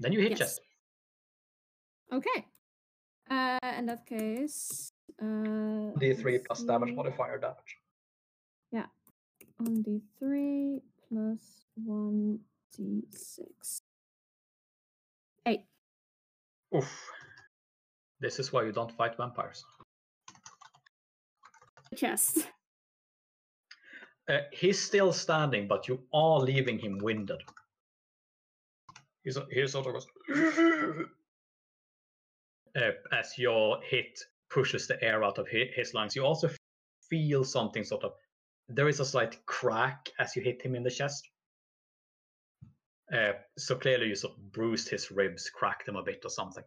Then 0.00 0.12
you 0.12 0.20
hit 0.20 0.30
Yes. 0.30 0.38
chest. 0.38 0.60
Okay. 2.12 2.46
Uh, 3.30 3.58
in 3.78 3.86
that 3.86 4.06
case, 4.06 4.92
uh, 5.20 5.24
D3 5.98 6.24
let's 6.24 6.46
plus 6.46 6.62
damage 6.64 6.94
modifier 6.94 7.38
damage. 7.38 7.76
Yeah. 8.72 8.86
On 9.60 9.82
d3 9.84 10.80
plus 11.08 11.66
one 11.74 12.40
d6. 12.76 13.80
Eight. 15.46 15.64
Oof. 16.74 17.10
This 18.20 18.38
is 18.38 18.52
why 18.52 18.64
you 18.64 18.72
don't 18.72 18.92
fight 18.92 19.16
vampires. 19.16 19.64
Chest. 21.96 22.46
Uh, 24.28 24.40
he's 24.52 24.80
still 24.80 25.12
standing, 25.12 25.66
but 25.66 25.88
you 25.88 26.00
are 26.12 26.38
leaving 26.38 26.78
him 26.78 26.98
winded. 26.98 27.42
He's, 29.24 29.36
he 29.50 29.66
sort 29.66 29.86
of 29.86 29.94
goes 29.94 30.06
uh, 32.76 32.90
as 33.12 33.36
your 33.36 33.80
hit 33.82 34.20
pushes 34.50 34.86
the 34.86 35.02
air 35.02 35.24
out 35.24 35.38
of 35.38 35.48
his 35.48 35.94
lungs. 35.94 36.14
You 36.14 36.24
also 36.24 36.50
feel 37.08 37.44
something 37.44 37.84
sort 37.84 38.04
of. 38.04 38.12
There 38.68 38.88
is 38.88 39.00
a 39.00 39.04
slight 39.04 39.44
crack 39.46 40.08
as 40.18 40.36
you 40.36 40.42
hit 40.42 40.62
him 40.62 40.76
in 40.76 40.84
the 40.84 40.90
chest. 40.90 41.28
Uh, 43.12 43.32
so 43.58 43.74
clearly 43.74 44.06
you 44.06 44.14
sort 44.14 44.34
of 44.36 44.52
bruised 44.52 44.88
his 44.88 45.10
ribs, 45.10 45.50
cracked 45.50 45.88
him 45.88 45.96
a 45.96 46.02
bit 46.02 46.20
or 46.24 46.30
something. 46.30 46.62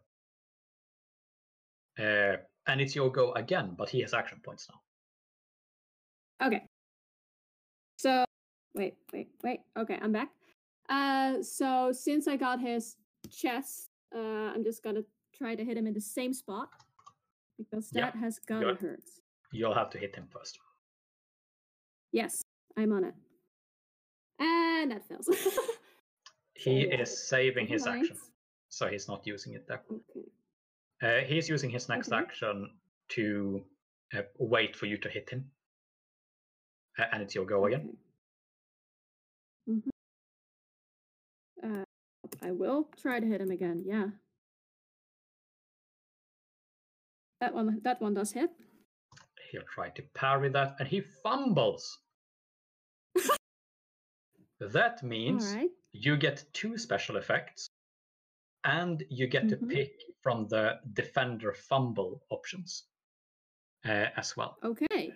Uh, 1.98 2.36
and 2.66 2.80
it's 2.80 2.94
your 2.96 3.10
go 3.10 3.32
again, 3.32 3.74
but 3.76 3.88
he 3.88 4.00
has 4.00 4.14
action 4.14 4.40
points 4.44 4.68
now. 4.70 6.46
Okay. 6.46 6.62
So 7.98 8.24
wait, 8.74 8.94
wait, 9.12 9.28
wait. 9.42 9.60
Okay, 9.78 9.98
I'm 10.02 10.12
back. 10.12 10.30
Uh, 10.88 11.42
so 11.42 11.92
since 11.92 12.26
I 12.28 12.36
got 12.36 12.60
his 12.60 12.96
chest, 13.30 13.90
uh, 14.14 14.18
I'm 14.54 14.64
just 14.64 14.82
gonna 14.82 15.02
try 15.34 15.54
to 15.54 15.64
hit 15.64 15.76
him 15.76 15.86
in 15.86 15.94
the 15.94 16.00
same 16.00 16.32
spot 16.32 16.68
because 17.58 17.90
Yeah, 17.92 18.06
that 18.06 18.16
has 18.16 18.38
gotta 18.40 18.74
hurt. 18.74 19.02
You'll 19.52 19.74
have 19.74 19.90
to 19.90 19.98
hit 19.98 20.16
him 20.16 20.26
first. 20.32 20.58
Yes, 22.12 22.42
I'm 22.76 22.92
on 22.92 23.04
it, 23.04 23.14
and 24.38 24.90
that 24.90 25.06
fails. 25.08 25.28
He 26.56 26.88
So, 26.88 27.02
is 27.02 27.28
saving 27.28 27.66
his 27.66 27.84
action, 27.86 28.16
so 28.68 28.86
he's 28.86 29.08
not 29.08 29.26
using 29.26 29.54
it 29.54 29.66
there. 29.66 29.82
Okay. 29.90 30.28
Uh, 31.04 31.20
he's 31.26 31.48
using 31.50 31.68
his 31.68 31.88
next 31.88 32.08
Okay. 32.08 32.16
action 32.22 32.70
to 33.10 33.62
uh, 34.16 34.22
wait 34.38 34.74
for 34.74 34.86
you 34.86 34.96
to 34.98 35.08
hit 35.10 35.28
him. 35.28 35.50
Uh, 36.98 37.04
and 37.12 37.22
it's 37.22 37.34
your 37.34 37.44
go 37.44 37.66
again. 37.66 37.96
hmm 39.66 39.80
Uh, 41.62 41.84
I 42.42 42.50
will 42.52 42.88
try 43.00 43.20
to 43.20 43.26
hit 43.26 43.40
him 43.40 43.50
again. 43.50 43.82
Yeah. 43.86 44.08
That 47.40 47.54
one. 47.54 47.80
That 47.82 48.00
one 48.00 48.14
does 48.14 48.32
hit. 48.32 48.50
He'll 49.50 49.62
try 49.74 49.90
to 49.90 50.02
parry 50.14 50.48
that, 50.50 50.76
and 50.78 50.88
he 50.88 51.00
fumbles. 51.22 51.98
that 54.60 55.02
means 55.02 55.54
right. 55.54 55.70
you 55.92 56.16
get 56.16 56.44
two 56.52 56.78
special 56.78 57.16
effects, 57.16 57.68
and 58.64 59.04
you 59.10 59.26
get 59.26 59.44
Mhm. 59.44 59.50
to 59.50 59.66
pick 59.66 59.92
from 60.22 60.48
the 60.48 60.80
defender 60.92 61.52
fumble 61.52 62.24
options 62.30 62.88
uh, 63.84 64.08
as 64.16 64.36
well. 64.36 64.58
Okay. 64.62 65.12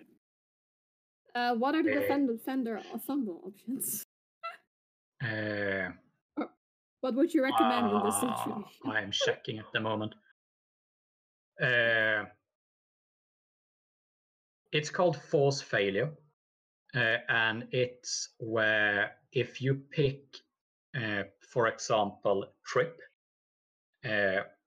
Uh, 1.35 1.55
what 1.55 1.75
are 1.75 1.83
the 1.83 1.91
Uh, 1.91 1.99
defender 2.01 2.33
defender 2.33 2.81
fumble 3.05 3.41
options? 3.45 4.03
Uh, 5.21 5.91
What 7.01 7.15
would 7.15 7.33
you 7.33 7.41
recommend 7.43 7.87
in 7.91 8.01
this 8.03 8.15
ah, 8.23 8.35
situation? 8.35 8.91
I 8.91 9.01
am 9.01 9.11
checking 9.25 9.59
at 9.59 9.71
the 9.71 9.79
moment. 9.79 10.15
Uh, 11.61 12.25
it's 14.71 14.89
called 14.89 15.17
force 15.17 15.61
failure, 15.61 16.11
uh, 16.95 17.17
and 17.29 17.67
it's 17.71 18.35
where 18.39 19.21
if 19.31 19.61
you 19.61 19.75
pick, 19.75 20.37
uh, 20.93 21.23
for 21.41 21.67
example, 21.67 22.53
trip, 22.65 22.99
uh, 23.01 23.08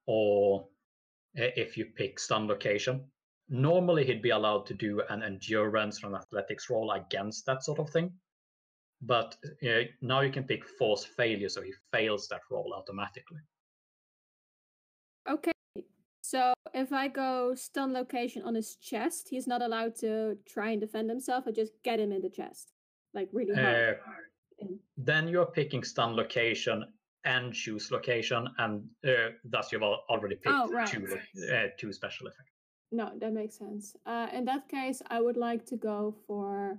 or 0.07 0.69
uh, 1.39 1.49
if 1.57 1.77
you 1.77 1.87
pick 1.87 2.19
stun 2.19 2.47
location, 2.47 3.05
normally 3.49 4.05
he'd 4.05 4.23
be 4.23 4.31
allowed 4.31 4.67
to 4.67 4.75
do 4.75 5.03
an 5.09 5.23
endurance 5.23 6.03
or 6.03 6.09
an 6.09 6.15
athletics 6.15 6.69
roll 6.71 6.93
against 6.93 7.47
that 7.47 7.63
sort 7.63 7.79
of 7.79 7.91
thing. 7.91 8.13
But 9.01 9.37
uh, 9.67 9.85
now 10.01 10.21
you 10.21 10.31
can 10.31 10.45
pick 10.45 10.65
force 10.65 11.05
failure, 11.05 11.49
so 11.49 11.63
he 11.63 11.73
fails 11.91 12.29
that 12.29 12.41
roll 12.51 12.73
automatically. 12.77 13.41
Okay. 15.29 15.53
So 16.23 16.55
if 16.73 16.93
I 16.93 17.09
go 17.09 17.55
stun 17.55 17.93
location 17.93 18.43
on 18.43 18.55
his 18.55 18.77
chest, 18.77 19.29
he's 19.29 19.47
not 19.47 19.61
allowed 19.61 19.97
to 19.97 20.39
try 20.47 20.71
and 20.71 20.81
defend 20.81 21.11
himself. 21.11 21.45
I 21.47 21.51
just 21.51 21.73
get 21.83 22.01
him 22.01 22.13
in 22.13 22.23
the 22.23 22.31
chest, 22.31 22.73
like 23.13 23.29
really 23.33 23.55
hard. 23.55 23.99
Uh, 24.61 24.67
then 24.97 25.27
you're 25.27 25.47
picking 25.47 25.83
stun 25.83 26.15
location 26.15 26.85
and 27.25 27.53
choose 27.53 27.91
location, 27.91 28.49
and 28.59 28.83
uh, 29.07 29.31
thus 29.45 29.73
you've 29.73 29.83
already 29.83 30.35
picked 30.37 30.55
Oh, 30.55 30.69
right. 30.69 30.87
two, 30.87 31.07
uh, 31.53 31.69
two 31.79 31.93
special 31.93 32.27
effects. 32.27 32.51
No, 32.91 33.11
that 33.19 33.33
makes 33.33 33.57
sense. 33.57 33.97
Uh, 34.05 34.27
in 34.33 34.45
that 34.47 34.69
case, 34.69 35.03
I 35.09 35.21
would 35.21 35.37
like 35.37 35.65
to 35.67 35.77
go 35.77 36.15
for 36.27 36.79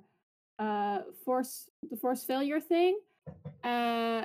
uh, 0.59 0.99
force 1.25 1.69
the 1.89 1.97
force 1.97 2.23
failure 2.23 2.59
thing. 2.59 2.99
Uh, 3.63 4.23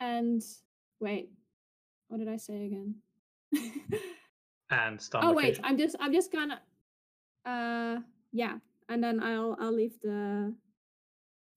and 0.00 0.42
wait, 1.00 1.30
what 2.08 2.18
did 2.18 2.28
I 2.28 2.36
say 2.36 2.66
again? 2.66 2.94
And 4.70 5.00
stun 5.00 5.24
oh 5.24 5.32
wait. 5.32 5.58
I'm 5.64 5.78
just 5.78 5.96
I'm 5.98 6.12
just 6.12 6.30
gonna 6.30 6.60
uh 7.46 8.00
yeah, 8.32 8.58
and 8.90 9.02
then 9.02 9.18
I'll 9.22 9.56
I'll 9.58 9.72
leave 9.72 9.98
the 10.02 10.52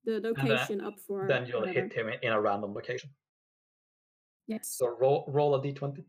the 0.05 0.19
location 0.19 0.81
up 0.81 0.99
for 0.99 1.27
then 1.27 1.45
you'll 1.45 1.59
whatever. 1.61 1.81
hit 1.81 1.93
him 1.93 2.07
in, 2.09 2.19
in 2.23 2.31
a 2.33 2.41
random 2.41 2.73
location. 2.73 3.09
Yes. 4.47 4.75
So 4.77 4.87
roll, 4.99 5.25
roll 5.27 5.55
a 5.55 5.61
d20 5.61 6.03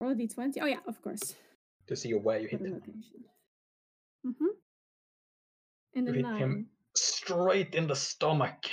Roll 0.00 0.12
a 0.12 0.14
d20. 0.14 0.54
Oh 0.62 0.66
yeah, 0.66 0.80
of 0.86 1.00
course. 1.02 1.34
to 1.86 1.96
see 1.96 2.12
where 2.14 2.38
you 2.38 2.48
hit 2.48 2.60
him. 2.60 2.72
location. 2.74 3.24
Mm-hmm. 4.26 4.46
In 5.94 6.06
You 6.06 6.12
the 6.12 6.16
hit 6.18 6.22
nine. 6.22 6.38
him 6.38 6.66
straight 6.96 7.74
in 7.74 7.86
the 7.86 7.96
stomach. 7.96 8.64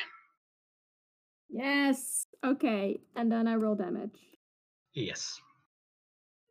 Yes. 1.49 2.25
Okay, 2.43 2.99
and 3.15 3.31
then 3.31 3.47
I 3.47 3.55
roll 3.55 3.75
damage. 3.75 4.19
Yes. 4.93 5.39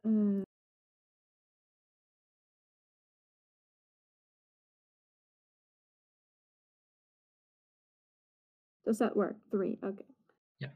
Uh, 0.07 0.45
Does 8.85 8.99
that 8.99 9.17
work? 9.17 9.37
Three. 9.51 9.79
Okay. 9.83 10.05
Yeah. 10.61 10.69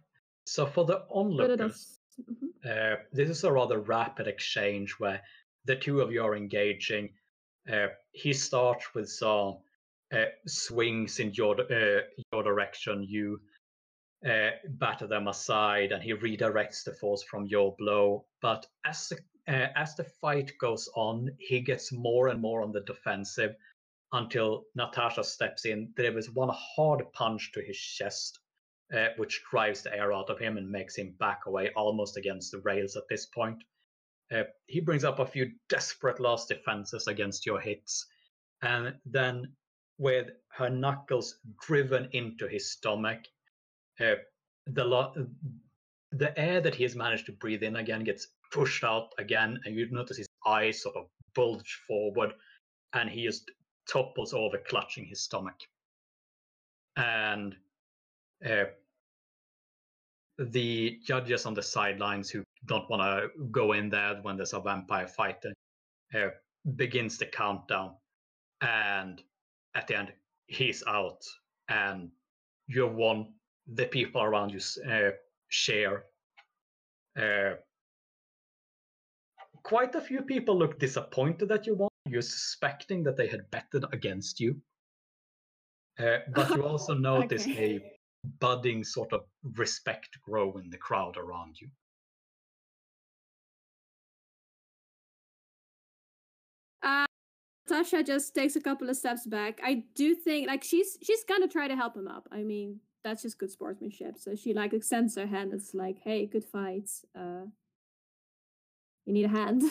So 0.44 0.66
for 0.66 0.84
the 0.84 1.04
onlookers, 1.10 1.98
mhm. 2.20 2.48
Uh, 2.64 2.96
this 3.12 3.30
is 3.30 3.44
a 3.44 3.52
rather 3.52 3.78
rapid 3.78 4.26
exchange 4.26 4.92
where 4.98 5.22
the 5.66 5.76
two 5.76 6.00
of 6.00 6.10
you 6.10 6.22
are 6.22 6.36
engaging. 6.36 7.10
Uh, 7.70 7.88
he 8.12 8.32
starts 8.32 8.94
with 8.94 9.08
some 9.08 9.58
uh, 10.12 10.24
swings 10.46 11.20
in 11.20 11.32
your 11.34 11.60
uh, 11.60 12.00
your 12.32 12.42
direction. 12.42 13.02
You 13.02 13.40
uh, 14.26 14.50
batter 14.70 15.06
them 15.06 15.28
aside, 15.28 15.92
and 15.92 16.02
he 16.02 16.14
redirects 16.14 16.82
the 16.82 16.92
force 16.92 17.22
from 17.22 17.46
your 17.46 17.76
blow. 17.78 18.24
But 18.40 18.66
as 18.84 19.08
the, 19.08 19.18
uh, 19.46 19.68
as 19.76 19.94
the 19.94 20.04
fight 20.04 20.52
goes 20.58 20.88
on, 20.96 21.30
he 21.38 21.60
gets 21.60 21.92
more 21.92 22.28
and 22.28 22.40
more 22.40 22.62
on 22.62 22.72
the 22.72 22.80
defensive 22.80 23.54
until 24.12 24.64
Natasha 24.74 25.22
steps 25.24 25.64
in, 25.64 25.92
delivers 25.96 26.30
one 26.30 26.50
hard 26.52 27.12
punch 27.12 27.52
to 27.52 27.60
his 27.60 27.76
chest 27.76 28.38
uh, 28.94 29.08
which 29.16 29.42
drives 29.50 29.82
the 29.82 29.94
air 29.94 30.12
out 30.12 30.30
of 30.30 30.38
him 30.38 30.56
and 30.56 30.70
makes 30.70 30.96
him 30.96 31.14
back 31.18 31.40
away 31.46 31.70
almost 31.76 32.16
against 32.16 32.52
the 32.52 32.60
rails 32.60 32.96
at 32.96 33.08
this 33.08 33.26
point. 33.26 33.62
Uh, 34.32 34.44
he 34.66 34.80
brings 34.80 35.04
up 35.04 35.18
a 35.18 35.26
few 35.26 35.50
desperate 35.68 36.20
last 36.20 36.48
defenses 36.48 37.06
against 37.06 37.46
your 37.46 37.60
hits, 37.60 38.06
and 38.62 38.94
then 39.06 39.52
with 39.98 40.28
her 40.52 40.68
knuckles 40.68 41.36
driven 41.66 42.08
into 42.12 42.46
his 42.46 42.72
stomach, 42.72 43.20
uh, 44.00 44.14
the 44.66 44.84
lo- 44.84 45.14
the 46.12 46.38
air 46.38 46.60
that 46.60 46.74
he 46.74 46.82
has 46.82 46.94
managed 46.94 47.26
to 47.26 47.32
breathe 47.32 47.62
in 47.62 47.76
again 47.76 48.04
gets 48.04 48.28
pushed 48.52 48.84
out 48.84 49.12
again, 49.18 49.58
and 49.64 49.74
you 49.74 49.90
notice 49.90 50.18
his 50.18 50.28
eyes 50.46 50.82
sort 50.82 50.96
of 50.96 51.06
bulge 51.34 51.80
forward, 51.86 52.32
and 52.94 53.08
he 53.08 53.24
just 53.24 53.50
topples 53.88 54.34
over, 54.34 54.58
clutching 54.58 55.04
his 55.04 55.20
stomach. 55.20 55.60
And 56.96 57.56
uh, 58.44 58.64
the 60.38 60.98
judges 61.04 61.46
on 61.46 61.54
the 61.54 61.62
sidelines 61.62 62.30
who 62.30 62.44
don't 62.66 62.88
want 62.90 63.02
to 63.02 63.28
go 63.50 63.72
in 63.72 63.88
there 63.88 64.18
when 64.22 64.36
there's 64.36 64.52
a 64.52 64.60
vampire 64.60 65.08
fighting 65.08 65.54
uh, 66.14 66.28
begins 66.76 67.18
the 67.18 67.26
countdown. 67.26 67.94
And 68.60 69.22
at 69.74 69.86
the 69.86 69.98
end 69.98 70.12
he's 70.46 70.82
out. 70.86 71.24
And 71.68 72.10
you've 72.66 72.94
won 72.94 73.34
the 73.74 73.86
people 73.86 74.22
around 74.22 74.52
you 74.52 74.60
uh, 74.90 75.10
share. 75.48 76.04
Uh, 77.20 77.54
quite 79.62 79.94
a 79.94 80.00
few 80.00 80.22
people 80.22 80.56
look 80.56 80.78
disappointed 80.78 81.48
that 81.48 81.66
you 81.66 81.74
won 81.74 81.87
you're 82.10 82.22
suspecting 82.22 83.02
that 83.02 83.16
they 83.16 83.26
had 83.26 83.50
betted 83.50 83.84
against 83.92 84.40
you 84.40 84.60
uh, 85.98 86.18
but 86.34 86.50
you 86.54 86.64
also 86.64 86.94
notice 86.94 87.44
Okay. 87.44 87.80
a 87.82 87.98
budding 88.40 88.84
sort 88.84 89.12
of 89.12 89.22
respect 89.56 90.18
grow 90.22 90.56
in 90.58 90.70
the 90.70 90.76
crowd 90.76 91.16
around 91.16 91.60
you. 91.60 91.68
Uh, 96.82 97.06
Tasha 97.68 98.04
just 98.04 98.34
takes 98.34 98.56
a 98.56 98.60
couple 98.60 98.88
of 98.88 98.96
steps 98.96 99.26
back. 99.26 99.60
I 99.62 99.84
do 99.94 100.14
think 100.14 100.46
like 100.46 100.64
she's 100.64 100.98
she's 101.02 101.24
gonna 101.24 101.48
try 101.48 101.68
to 101.68 101.76
help 101.76 101.96
him 101.96 102.08
up. 102.08 102.28
I 102.30 102.42
mean, 102.42 102.80
that's 103.04 103.22
just 103.22 103.38
good 103.38 103.50
sportsmanship. 103.50 104.18
So 104.18 104.34
she 104.34 104.54
like 104.54 104.72
extends 104.72 105.16
her 105.16 105.26
hand. 105.26 105.52
It's 105.52 105.74
like, 105.74 105.98
hey, 106.02 106.26
good 106.26 106.44
fight. 106.44 106.90
Uh, 107.16 107.46
you 109.06 109.12
need 109.12 109.24
a 109.24 109.28
hand. 109.28 109.62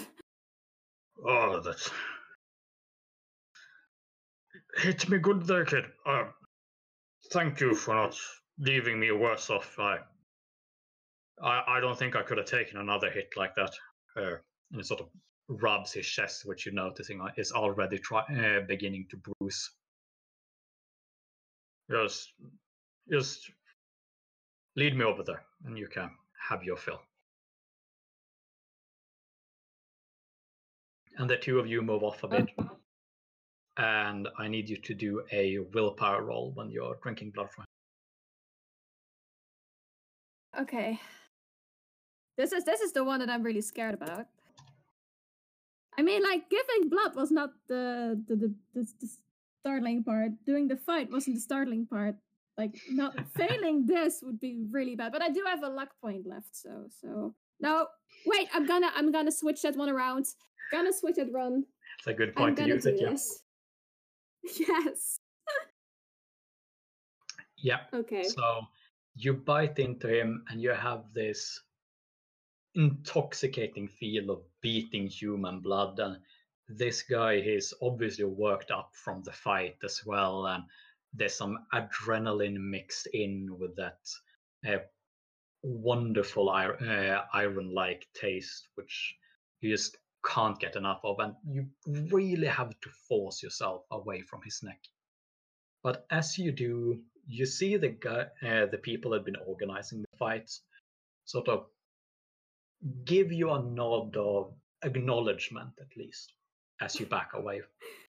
Oh, 1.25 1.61
that's. 1.61 1.89
Hit 4.77 5.09
me 5.09 5.17
good 5.17 5.47
there, 5.47 5.65
kid. 5.65 5.85
Uh, 6.05 6.25
thank 7.31 7.59
you 7.59 7.73
for 7.73 7.95
not 7.95 8.15
leaving 8.59 8.99
me 8.99 9.11
worse 9.11 9.49
off. 9.49 9.77
I, 9.79 9.97
I, 11.41 11.63
I 11.67 11.79
don't 11.79 11.97
think 11.97 12.15
I 12.15 12.21
could 12.21 12.37
have 12.37 12.45
taken 12.45 12.77
another 12.77 13.09
hit 13.09 13.33
like 13.35 13.55
that. 13.55 13.73
Uh, 14.15 14.35
and 14.71 14.79
it 14.79 14.85
sort 14.85 15.01
of 15.01 15.07
rubs 15.49 15.93
his 15.93 16.05
chest, 16.05 16.45
which 16.45 16.65
you're 16.65 16.75
noticing 16.75 17.21
is 17.37 17.51
already 17.51 17.97
try, 17.97 18.21
uh, 18.21 18.61
beginning 18.67 19.07
to 19.09 19.17
bruise. 19.17 19.71
Just, 21.89 22.33
just 23.11 23.49
lead 24.75 24.95
me 24.95 25.05
over 25.05 25.23
there, 25.23 25.43
and 25.65 25.77
you 25.77 25.87
can 25.87 26.11
have 26.49 26.63
your 26.63 26.77
fill. 26.77 27.01
And 31.17 31.27
the 31.27 31.37
two 31.37 31.57
of 31.57 31.65
you 31.65 31.81
move 31.81 32.03
off 32.03 32.23
a 32.23 32.27
bit. 32.27 32.49
And 33.77 34.27
I 34.39 34.47
need 34.47 34.69
you 34.69 34.77
to 34.77 34.93
do 34.95 35.23
a 35.31 35.59
willpower 35.73 36.23
roll 36.23 36.51
when 36.55 36.71
you're 36.71 36.97
drinking 37.03 37.31
blood 37.31 37.51
from 37.51 37.63
him. 37.63 37.67
Okay. 40.63 40.99
This 42.37 42.51
is 42.51 42.63
this 42.63 42.81
is 42.81 42.91
the 42.93 43.03
one 43.03 43.19
that 43.19 43.29
I'm 43.29 43.43
really 43.43 43.61
scared 43.61 43.93
about. 43.93 44.25
I 45.97 46.01
mean, 46.01 46.23
like 46.23 46.49
giving 46.49 46.89
blood 46.89 47.15
was 47.15 47.31
not 47.31 47.51
the 47.67 48.19
the 48.27 48.35
the, 48.35 48.55
the, 48.73 48.87
the 48.99 49.09
startling 49.61 50.03
part. 50.03 50.31
Doing 50.45 50.67
the 50.67 50.77
fight 50.77 51.11
wasn't 51.11 51.35
the 51.35 51.41
startling 51.41 51.85
part. 51.85 52.15
Like 52.57 52.79
not 52.89 53.13
failing 53.35 53.85
this 53.85 54.21
would 54.23 54.39
be 54.39 54.65
really 54.71 54.95
bad. 54.95 55.11
But 55.11 55.21
I 55.21 55.29
do 55.29 55.43
have 55.45 55.63
a 55.63 55.69
luck 55.69 55.89
point 56.01 56.25
left, 56.25 56.55
so 56.55 56.87
so 57.01 57.35
no. 57.59 57.87
Wait, 58.25 58.47
I'm 58.53 58.65
gonna 58.65 58.91
I'm 58.95 59.11
gonna 59.11 59.31
switch 59.31 59.61
that 59.63 59.75
one 59.75 59.89
around. 59.89 60.25
Gonna 60.71 60.93
switch 60.93 61.15
that 61.15 61.31
run. 61.31 61.65
It's 61.99 62.07
a 62.07 62.13
good 62.13 62.29
I'm 62.29 62.35
point 62.35 62.55
to 62.57 62.63
gonna 62.63 62.73
use 62.75 62.85
it, 62.85 62.97
yeah. 62.99 63.15
Yes. 64.59 65.19
Yeah. 67.57 67.79
Okay. 67.93 68.23
So 68.23 68.61
you 69.15 69.33
bite 69.33 69.79
into 69.79 70.07
him 70.07 70.43
and 70.49 70.61
you 70.61 70.71
have 70.71 71.05
this 71.13 71.59
intoxicating 72.75 73.87
feel 73.87 74.29
of 74.29 74.43
beating 74.61 75.07
human 75.07 75.59
blood 75.59 75.99
and 75.99 76.17
this 76.69 77.01
guy 77.01 77.33
is 77.33 77.73
obviously 77.81 78.25
worked 78.25 78.69
up 78.71 78.91
from 78.93 79.23
the 79.23 79.31
fight 79.31 79.77
as 79.83 80.05
well 80.05 80.45
and 80.47 80.63
there's 81.13 81.33
some 81.33 81.57
adrenaline 81.73 82.57
mixed 82.57 83.07
in 83.13 83.47
with 83.57 83.75
that 83.75 83.97
uh, 84.67 84.77
wonderful 85.63 86.49
uh, 86.49 87.21
iron 87.33 87.73
like 87.73 88.07
taste 88.13 88.67
which 88.75 89.15
you 89.61 89.71
just 89.71 89.97
can't 90.27 90.59
get 90.59 90.75
enough 90.75 90.99
of 91.03 91.19
and 91.19 91.33
you 91.49 91.65
really 92.11 92.47
have 92.47 92.69
to 92.81 92.89
force 93.07 93.41
yourself 93.43 93.83
away 93.91 94.21
from 94.21 94.41
his 94.43 94.61
neck 94.63 94.79
but 95.83 96.05
as 96.09 96.37
you 96.37 96.51
do 96.51 96.99
you 97.29 97.45
see 97.45 97.75
the 97.75 97.89
guy, 97.89 98.25
uh, 98.41 98.67
the 98.67 98.77
people 98.77 99.11
that 99.11 99.17
have 99.17 99.25
been 99.25 99.35
organizing 99.45 100.01
the 100.01 100.17
fights, 100.17 100.61
sort 101.25 101.49
of 101.49 101.65
give 103.03 103.33
you 103.33 103.51
a 103.51 103.61
nod 103.61 104.15
of 104.15 104.53
acknowledgement, 104.81 105.71
at 105.81 105.97
least, 105.97 106.31
as 106.79 106.97
you 106.99 107.05
back 107.05 107.31
away. 107.33 107.61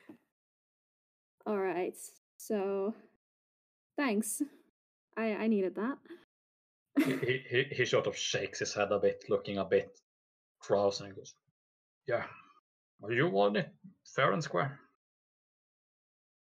All 1.46 1.58
right. 1.58 1.96
So, 2.38 2.94
thanks. 3.96 4.42
I 5.16 5.34
I 5.36 5.48
needed 5.48 5.76
that. 5.76 5.98
he, 7.06 7.16
he, 7.26 7.44
he- 7.50 7.76
he 7.76 7.86
sort 7.86 8.08
of 8.08 8.18
shakes 8.18 8.60
his 8.60 8.74
head 8.74 8.92
a 8.92 9.00
bit, 9.00 9.24
looking 9.30 9.58
a 9.58 9.64
bit 9.66 9.98
cross, 10.60 11.00
and 11.00 11.16
goes, 11.16 11.34
"Yeah, 12.08 12.26
well, 13.00 13.12
you 13.12 13.28
won 13.30 13.56
it, 13.58 13.70
fair 14.16 14.32
and 14.34 14.44
square." 14.44 14.80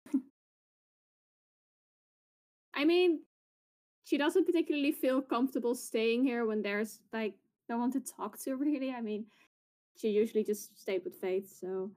I 2.73 2.85
mean, 2.85 3.21
she 4.03 4.17
doesn't 4.17 4.45
particularly 4.45 4.91
feel 4.91 5.21
comfortable 5.21 5.75
staying 5.75 6.23
here 6.23 6.45
when 6.45 6.61
there's 6.61 6.99
like 7.13 7.35
no 7.69 7.77
one 7.77 7.91
to 7.91 7.99
talk 7.99 8.39
to. 8.43 8.55
Really, 8.57 8.91
I 8.91 9.01
mean, 9.01 9.25
she 9.97 10.09
usually 10.09 10.43
just 10.43 10.77
stayed 10.79 11.03
with 11.03 11.15
Faith, 11.19 11.51
so 11.59 11.91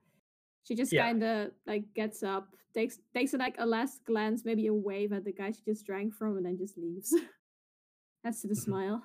she 0.65 0.75
just 0.75 0.93
Yeah. 0.93 1.07
kind 1.07 1.23
of 1.23 1.53
like 1.67 1.85
gets 1.95 2.23
up, 2.23 2.55
takes 2.75 2.99
takes 3.15 3.33
like 3.35 3.57
a 3.59 3.67
last 3.67 4.05
glance, 4.05 4.45
maybe 4.45 4.67
a 4.67 4.75
wave 4.75 5.13
at 5.13 5.25
the 5.25 5.33
guy 5.33 5.53
she 5.53 5.63
just 5.65 5.87
drank 5.87 6.15
from, 6.15 6.37
and 6.37 6.45
then 6.47 6.59
just 6.59 6.77
leaves. 6.77 7.15
That's 8.25 8.43
to 8.43 8.49
the 8.49 8.55
Mhm. 8.55 8.65
smile. 8.65 9.05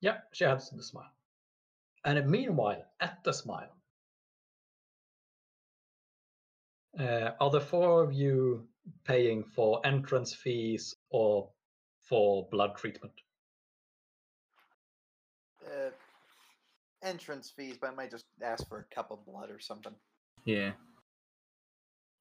Yeah, 0.00 0.20
she 0.32 0.44
adds 0.44 0.68
to 0.70 0.76
the 0.76 0.82
smile. 0.82 1.15
And 2.06 2.30
meanwhile, 2.30 2.84
at 3.00 3.24
the 3.24 3.32
smile, 3.32 3.74
uh, 7.00 7.32
are 7.40 7.50
the 7.50 7.60
four 7.60 8.04
of 8.04 8.12
you 8.12 8.68
paying 9.04 9.42
for 9.42 9.84
entrance 9.84 10.32
fees 10.32 10.94
or 11.10 11.50
for 11.98 12.48
blood 12.48 12.76
treatment? 12.76 13.12
Uh, 15.66 15.90
entrance 17.02 17.50
fees, 17.50 17.76
but 17.80 17.90
I 17.90 17.94
might 17.94 18.12
just 18.12 18.26
ask 18.40 18.68
for 18.68 18.78
a 18.78 18.94
cup 18.94 19.10
of 19.10 19.26
blood 19.26 19.50
or 19.50 19.58
something. 19.58 19.94
Yeah. 20.44 20.74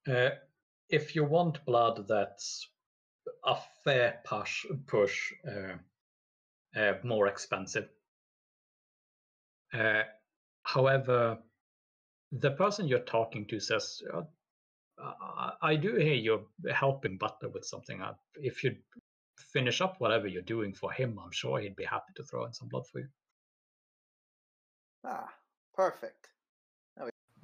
Uh, 0.09 0.31
if 0.89 1.15
you 1.15 1.23
want 1.23 1.63
blood 1.65 2.07
that's 2.07 2.67
a 3.45 3.55
fair 3.83 4.19
push, 4.25 4.65
push 4.87 5.31
uh, 5.47 5.77
uh, 6.79 6.93
more 7.03 7.27
expensive. 7.27 7.87
Uh, 9.75 10.03
however, 10.63 11.37
the 12.31 12.51
person 12.51 12.87
you're 12.87 12.99
talking 12.99 13.45
to 13.47 13.59
says, 13.59 14.01
uh, 14.13 14.21
I, 14.99 15.51
I 15.61 15.75
do 15.75 15.95
hear 15.95 16.13
you're 16.13 16.45
helping 16.73 17.17
Butler 17.17 17.49
with 17.49 17.65
something. 17.65 18.01
Uh, 18.01 18.13
if 18.35 18.63
you 18.63 18.75
finish 19.37 19.81
up 19.81 19.95
whatever 19.99 20.27
you're 20.27 20.41
doing 20.41 20.73
for 20.73 20.91
him, 20.91 21.19
I'm 21.23 21.31
sure 21.31 21.59
he'd 21.59 21.75
be 21.75 21.83
happy 21.83 22.13
to 22.15 22.23
throw 22.23 22.45
in 22.45 22.53
some 22.53 22.69
blood 22.69 22.87
for 22.91 22.99
you. 22.99 23.07
Ah, 25.03 25.29
perfect. 25.73 26.29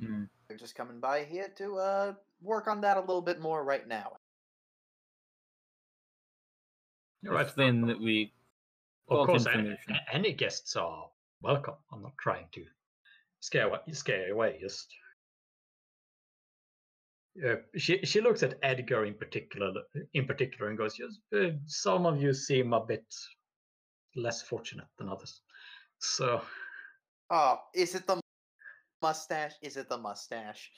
Mm. 0.02 0.28
We're 0.50 0.58
just 0.58 0.76
coming 0.76 1.00
by 1.00 1.26
here 1.26 1.50
to 1.58 1.78
uh 1.78 2.14
work 2.42 2.68
on 2.68 2.82
that 2.82 2.98
a 2.98 3.02
little 3.02 3.22
bit 3.22 3.40
more 3.40 3.64
right 3.64 3.88
now. 3.88 4.14
You're 7.22 7.34
right. 7.36 7.56
Then 7.56 7.82
that 7.86 8.00
we 8.00 8.34
Of 9.08 9.18
Bulk 9.18 9.28
course, 9.28 9.46
any, 9.46 9.78
any 10.12 10.34
guests 10.34 10.76
are 10.76 11.08
welcome. 11.42 11.76
I'm 11.92 12.02
not 12.02 12.18
trying 12.20 12.48
to 12.54 12.64
scare 13.40 13.70
wa- 13.70 13.80
scare 13.92 14.32
away. 14.32 14.58
Just 14.62 14.88
uh, 17.48 17.56
she 17.78 18.06
she 18.06 18.22
looks 18.22 18.44
at 18.44 18.60
Edgar 18.64 19.06
in 19.06 19.14
particular 19.14 19.72
in 20.14 20.26
particular 20.26 20.70
and 20.70 20.78
goes, 20.78 20.98
"Yes, 21.00 21.18
uh, 21.36 21.56
some 21.66 22.06
of 22.06 22.22
you 22.22 22.34
seem 22.34 22.74
a 22.74 22.86
bit 22.86 23.06
less 24.16 24.42
fortunate 24.42 24.88
than 24.98 25.10
others." 25.10 25.42
So 26.00 26.42
Oh, 27.34 27.60
is 27.74 27.96
it 27.96 28.06
the 28.06 28.20
mustache? 29.02 29.54
Is 29.62 29.78
it 29.78 29.88
the 29.88 29.98
mustache? 29.98 30.70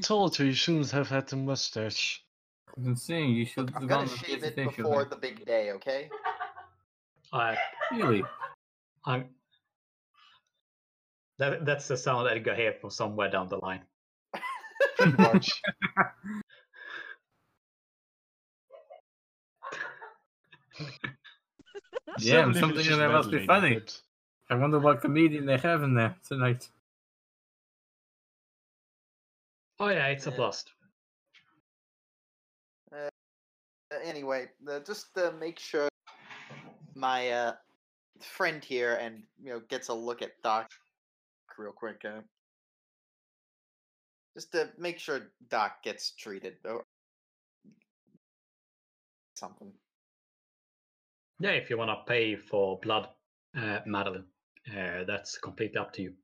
Told 0.00 0.38
you 0.38 0.46
you 0.46 0.54
shouldn't 0.54 0.90
have 0.90 1.08
had 1.10 1.28
the 1.28 1.36
mustache. 1.36 2.24
I've 2.68 2.82
been 2.82 2.96
saying 2.96 3.30
you 3.30 3.44
should 3.44 3.66
Look, 3.66 3.76
I'm 3.76 3.82
have 3.82 3.88
gonna 3.88 4.08
shave 4.08 4.42
it 4.42 4.56
before 4.56 5.04
the 5.04 5.16
big 5.16 5.44
day, 5.44 5.72
okay? 5.72 6.08
I 7.32 7.58
Really? 7.92 8.24
I'm. 9.04 9.28
That, 11.38 11.66
that's 11.66 11.88
the 11.88 11.96
sound 11.96 12.28
Edgar 12.28 12.54
heard 12.54 12.80
from 12.80 12.90
somewhere 12.90 13.30
down 13.30 13.48
the 13.48 13.58
line. 13.58 13.82
Pretty 14.96 15.16
much. 15.22 15.62
Yeah, 22.18 22.50
something 22.52 22.76
was 22.76 22.88
in 22.88 22.98
there 22.98 23.10
must 23.10 23.30
be 23.30 23.44
funny. 23.46 23.74
but 23.74 24.00
I 24.48 24.54
wonder 24.54 24.78
what 24.78 25.00
comedian 25.00 25.46
they 25.46 25.58
have 25.58 25.82
in 25.82 25.94
there 25.94 26.16
tonight. 26.26 26.68
Oh 29.78 29.88
yeah, 29.88 30.06
it's 30.06 30.26
a 30.26 30.30
Yeah. 30.30 30.36
blast. 30.36 30.72
Uh, 32.92 33.10
anyway, 34.02 34.48
uh, 34.66 34.80
just 34.80 35.16
uh, 35.18 35.32
make 35.38 35.58
sure 35.58 35.88
my 36.94 37.30
uh, 37.30 37.52
friend 38.20 38.64
here 38.64 38.94
and 38.94 39.22
you 39.42 39.50
know 39.50 39.60
gets 39.68 39.88
a 39.88 39.94
look 39.94 40.22
at 40.22 40.40
Doc 40.42 40.70
real 41.58 41.72
quick. 41.72 42.02
Uh, 42.04 42.20
just 44.34 44.52
to 44.52 44.70
make 44.78 44.98
sure 44.98 45.32
Doc 45.48 45.82
gets 45.82 46.10
treated 46.12 46.54
or 46.64 46.84
something. 49.34 49.72
Yeah, 51.40 51.50
if 51.50 51.68
you 51.70 51.76
want 51.78 51.90
to 51.90 52.10
pay 52.10 52.36
for 52.36 52.78
blood, 52.80 53.08
uh, 53.56 53.80
Madeline, 53.86 54.24
uh, 54.70 55.04
that's 55.06 55.38
completely 55.38 55.78
up 55.78 55.92
to 55.94 56.02
you. 56.02 56.14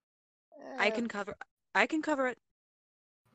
I 0.78 0.88
Eh, 0.88 0.90
can 0.90 1.08
cover. 1.08 1.36
I 1.74 1.86
can 1.86 2.02
cover 2.02 2.28
it. 2.28 2.38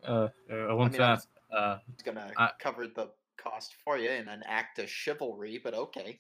Uh, 0.03 0.29
I 0.49 0.73
want 0.73 0.91
mean, 0.93 0.99
to 0.99 1.03
I'm- 1.05 1.13
ask. 1.13 1.29
Uh, 1.51 1.79
It's 1.93 2.03
gonna 2.03 2.31
I- 2.37 2.51
cover 2.59 2.87
the 2.87 3.11
cost 3.37 3.73
for 3.83 3.97
you 3.97 4.09
in 4.09 4.27
an 4.27 4.43
act 4.43 4.79
of 4.79 4.89
chivalry, 4.89 5.59
but 5.63 5.73
okay. 5.73 6.19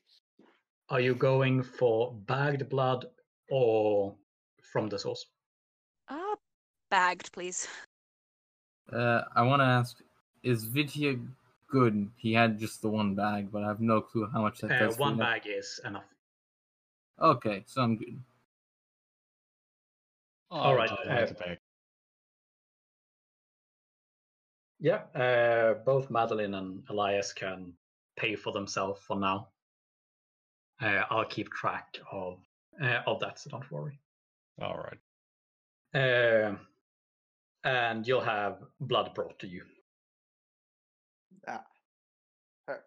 Are 0.89 1.01
you 1.01 1.15
going 1.15 1.63
for 1.63 2.13
bagged 2.13 2.69
blood 2.69 3.05
or 3.49 4.17
from 4.71 4.87
the 4.89 4.97
source? 4.97 5.25
Uh, 6.07 6.35
bagged, 6.89 7.31
please. 7.31 7.67
uh, 8.91 9.23
I 9.35 9.41
want 9.43 9.61
to 9.61 9.65
ask: 9.65 9.97
Is 10.43 10.63
Vitya 10.65 11.17
good. 11.69 12.09
He 12.15 12.33
had 12.33 12.59
just 12.59 12.81
the 12.81 12.89
one 12.89 13.15
bag, 13.15 13.51
but 13.51 13.63
I 13.63 13.67
have 13.67 13.81
no 13.81 14.01
clue 14.01 14.27
how 14.31 14.41
much 14.41 14.59
that 14.59 14.71
Uh, 14.71 14.87
does. 14.87 14.97
one 14.97 15.17
bag 15.17 15.43
is 15.45 15.79
enough. 15.83 16.05
Okay, 17.19 17.63
so 17.67 17.81
I'm 17.81 17.97
good. 17.97 18.23
All 20.49 20.75
right, 20.75 20.89
right. 20.89 21.29
uh, 21.29 21.33
back. 21.33 21.59
Yeah, 24.79 25.01
uh, 25.15 25.73
both 25.83 26.09
Madeline 26.09 26.53
and 26.53 26.83
Elias 26.89 27.33
can 27.33 27.73
pay 28.15 28.35
for 28.35 28.53
themselves 28.53 29.01
for 29.01 29.17
now. 29.19 29.49
Uh, 30.79 31.03
I'll 31.09 31.25
keep 31.25 31.49
track 31.51 31.97
of 32.11 32.39
uh, 32.81 33.01
of 33.07 33.19
that, 33.21 33.39
so 33.39 33.49
don't 33.49 33.69
worry. 33.71 33.99
All 34.61 34.77
right. 34.77 34.99
Uh, 35.93 36.55
and 37.63 38.07
you'll 38.07 38.21
have 38.21 38.59
blood 38.79 39.13
brought 39.15 39.39
to 39.39 39.47
you. 39.47 39.63
Ah. 41.47 41.65
Per- 42.67 42.83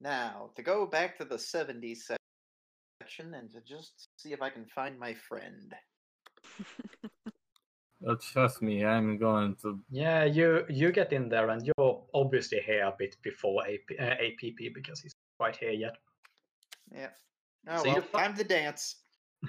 Now, 0.00 0.50
to 0.56 0.62
go 0.62 0.86
back 0.86 1.18
to 1.18 1.24
the 1.24 1.36
70s 1.36 2.10
section 3.00 3.34
and 3.34 3.50
to 3.52 3.60
just 3.60 4.08
see 4.16 4.32
if 4.32 4.40
I 4.42 4.50
can 4.50 4.64
find 4.66 4.98
my 4.98 5.14
friend. 5.14 5.74
Oh, 8.04 8.16
trust 8.16 8.62
me, 8.62 8.84
I'm 8.84 9.16
going 9.16 9.54
to. 9.62 9.78
Yeah, 9.88 10.24
you 10.24 10.64
you 10.68 10.90
get 10.90 11.12
in 11.12 11.28
there, 11.28 11.50
and 11.50 11.62
you're 11.64 12.02
obviously 12.12 12.58
here 12.66 12.82
a 12.82 12.92
bit 12.98 13.14
before 13.22 13.62
AP, 13.64 13.96
uh, 13.96 14.02
APP 14.26 14.74
because 14.74 14.98
he's 15.00 15.12
quite 15.38 15.54
here 15.54 15.70
yet. 15.70 15.94
Yeah. 16.92 17.10
Oh, 17.68 17.76
So 17.76 17.84
well, 17.84 17.94
you 17.94 18.02
fi- 18.02 18.22
time 18.24 18.34
to 18.38 18.42
dance. 18.42 18.96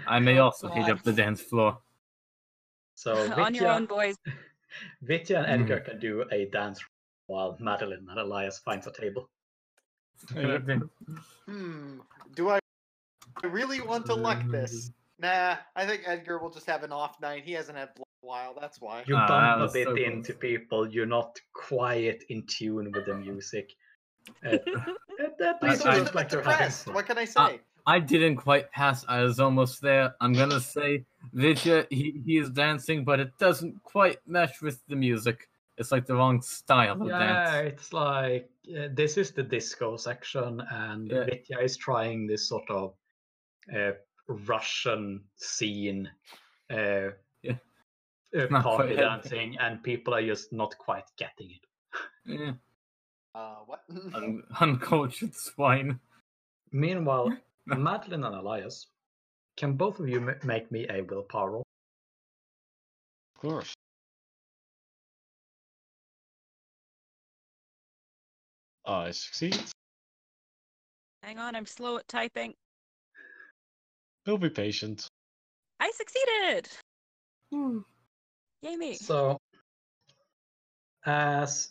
I 0.06 0.20
may 0.20 0.38
Oh, 0.38 0.44
also 0.46 0.68
hit 0.70 0.88
up 0.88 1.02
the 1.02 1.14
dance 1.14 1.42
floor. 1.42 1.80
So 2.96 3.32
On 3.38 3.54
your 3.54 3.68
own, 3.68 3.86
boys. 3.86 4.16
Vitya 5.02 5.44
and 5.48 5.64
Edgar 5.64 5.80
can 5.82 6.00
do 6.00 6.26
a 6.32 6.46
dance 6.46 6.82
while 7.28 7.56
Madeline 7.60 8.08
and 8.10 8.20
Elias 8.20 8.60
finds 8.60 8.88
a 8.88 8.92
table. 8.92 9.30
Hmm. 11.46 12.00
Do 12.36 12.50
I 12.50 12.60
really 13.44 13.82
want 13.82 14.06
to 14.06 14.14
luck 14.14 14.42
this? 14.50 14.92
Nah, 15.20 15.58
I 15.76 15.86
think 15.86 16.04
Edgar 16.06 16.38
will 16.40 16.50
just 16.50 16.66
have 16.68 16.84
an 16.84 16.92
off 16.92 17.20
night. 17.22 17.44
He 17.44 17.52
hasn't 17.52 17.78
had 17.78 17.94
blood 17.96 18.08
in 18.24 18.28
a 18.28 18.32
while, 18.32 18.56
that's 18.60 18.80
why. 18.80 19.04
You 19.06 19.16
Ah, 19.18 19.28
that 19.28 19.58
bump 19.60 19.70
a 19.70 19.74
bit 19.74 19.88
so 19.88 19.96
into 19.96 20.32
close. 20.34 20.40
people. 20.42 20.88
You're 20.90 21.06
not 21.06 21.40
quiet 21.54 22.24
in 22.30 22.46
tune 22.48 22.92
with 22.94 23.06
the 23.06 23.16
music. 23.16 23.74
Uh, 24.46 24.50
at, 24.52 24.68
at 25.20 25.58
I- 25.62 25.68
I'm 25.68 25.70
I- 25.70 25.76
just 25.76 25.86
looks 25.86 26.12
a 26.12 26.16
like 26.16 26.30
bit 26.30 26.38
depressed. 26.38 26.88
What 26.94 27.06
can 27.06 27.18
I 27.18 27.26
say? 27.26 27.60
I 27.86 28.00
didn't 28.00 28.38
quite 28.38 28.72
pass. 28.72 29.04
I 29.08 29.22
was 29.24 29.40
almost 29.40 29.82
there. 29.82 30.16
I'm 30.22 30.34
gonna 30.34 30.60
say 30.60 31.06
Vitya, 31.34 31.86
he, 31.90 32.22
he 32.26 32.38
is 32.38 32.50
dancing, 32.50 33.04
but 33.04 33.20
it 33.20 33.38
doesn't 33.38 33.82
quite 33.84 34.20
match 34.28 34.62
with 34.62 34.80
the 34.88 34.96
music. 34.96 35.50
It's 35.78 35.92
like 35.92 36.06
the 36.06 36.16
wrong 36.16 36.42
style 36.42 37.02
of 37.02 37.08
Yeah, 37.08 37.20
dance. 37.20 37.52
Yeah, 37.54 37.60
it's 37.62 37.94
like 37.94 38.50
uh, 38.78 38.88
this 38.94 39.18
is 39.18 39.32
the 39.32 39.44
disco 39.44 39.98
section, 39.98 40.62
and 40.72 41.10
Yeah. 41.12 41.26
Vitya 41.26 41.60
is 41.60 41.76
trying 41.78 42.28
this 42.28 42.48
sort 42.48 42.70
of 42.70 42.94
uh, 43.76 43.92
Russian 44.28 45.22
scene 45.36 46.10
uh, 46.72 47.10
Yeah. 47.42 47.58
uh, 48.38 48.48
party 48.62 48.96
dancing, 48.96 49.58
and 49.60 49.84
people 49.84 50.14
are 50.14 50.26
just 50.26 50.54
not 50.54 50.78
quite 50.78 51.06
getting 51.18 51.52
it. 51.52 51.66
Yeah, 52.26 52.54
Uh, 53.36 53.56
what? 53.66 53.84
un- 54.14 54.44
uncultured 54.62 55.36
swine. 55.36 56.00
Meanwhile, 56.72 57.36
Madeline 57.66 58.24
and 58.24 58.36
Elias, 58.36 58.88
can 59.58 59.74
both 59.74 60.00
of 60.00 60.10
you 60.10 60.20
ma- 60.20 60.34
make 60.44 60.72
me 60.72 60.86
a 60.90 61.02
willpower 61.02 61.52
roll? 61.52 61.64
Of 63.36 63.42
course. 63.42 63.74
I 68.86 69.12
succeed. 69.12 69.58
Hang 71.22 71.40
on, 71.40 71.56
I'm 71.56 71.66
slow 71.66 71.98
at 71.98 72.08
typing. 72.08 72.54
We'll 74.26 74.38
be 74.38 74.50
patient. 74.50 75.08
I 75.80 75.92
succeeded! 75.92 76.70
Hmm. 77.52 77.80
Yay 78.62 78.76
me. 78.76 78.96
So, 78.96 79.38
as 81.06 81.70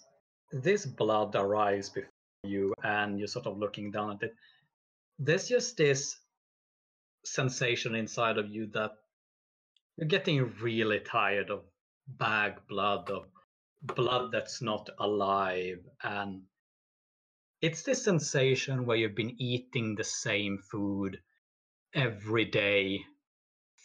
this 0.52 0.86
blood 0.86 1.34
arrives 1.34 1.88
before 1.88 2.10
you 2.44 2.74
and 2.82 3.18
you're 3.18 3.28
sort 3.28 3.46
of 3.46 3.58
looking 3.58 3.90
down 3.90 4.12
at 4.12 4.22
it, 4.22 4.34
there's 5.18 5.48
just 5.48 5.76
this 5.76 6.18
sensation 7.24 7.94
inside 7.94 8.38
of 8.38 8.50
you 8.50 8.66
that 8.74 8.92
you're 9.96 10.08
getting 10.08 10.52
really 10.60 11.00
tired 11.00 11.50
of 11.50 11.62
bag 12.06 12.54
blood, 12.68 13.10
of 13.10 13.26
blood 13.82 14.32
that's 14.32 14.62
not 14.62 14.88
alive. 14.98 15.78
And 16.02 16.42
it's 17.60 17.82
this 17.82 18.04
sensation 18.04 18.86
where 18.86 18.96
you've 18.96 19.14
been 19.14 19.36
eating 19.38 19.94
the 19.94 20.04
same 20.04 20.58
food 20.70 21.18
every 21.94 22.44
day 22.44 23.00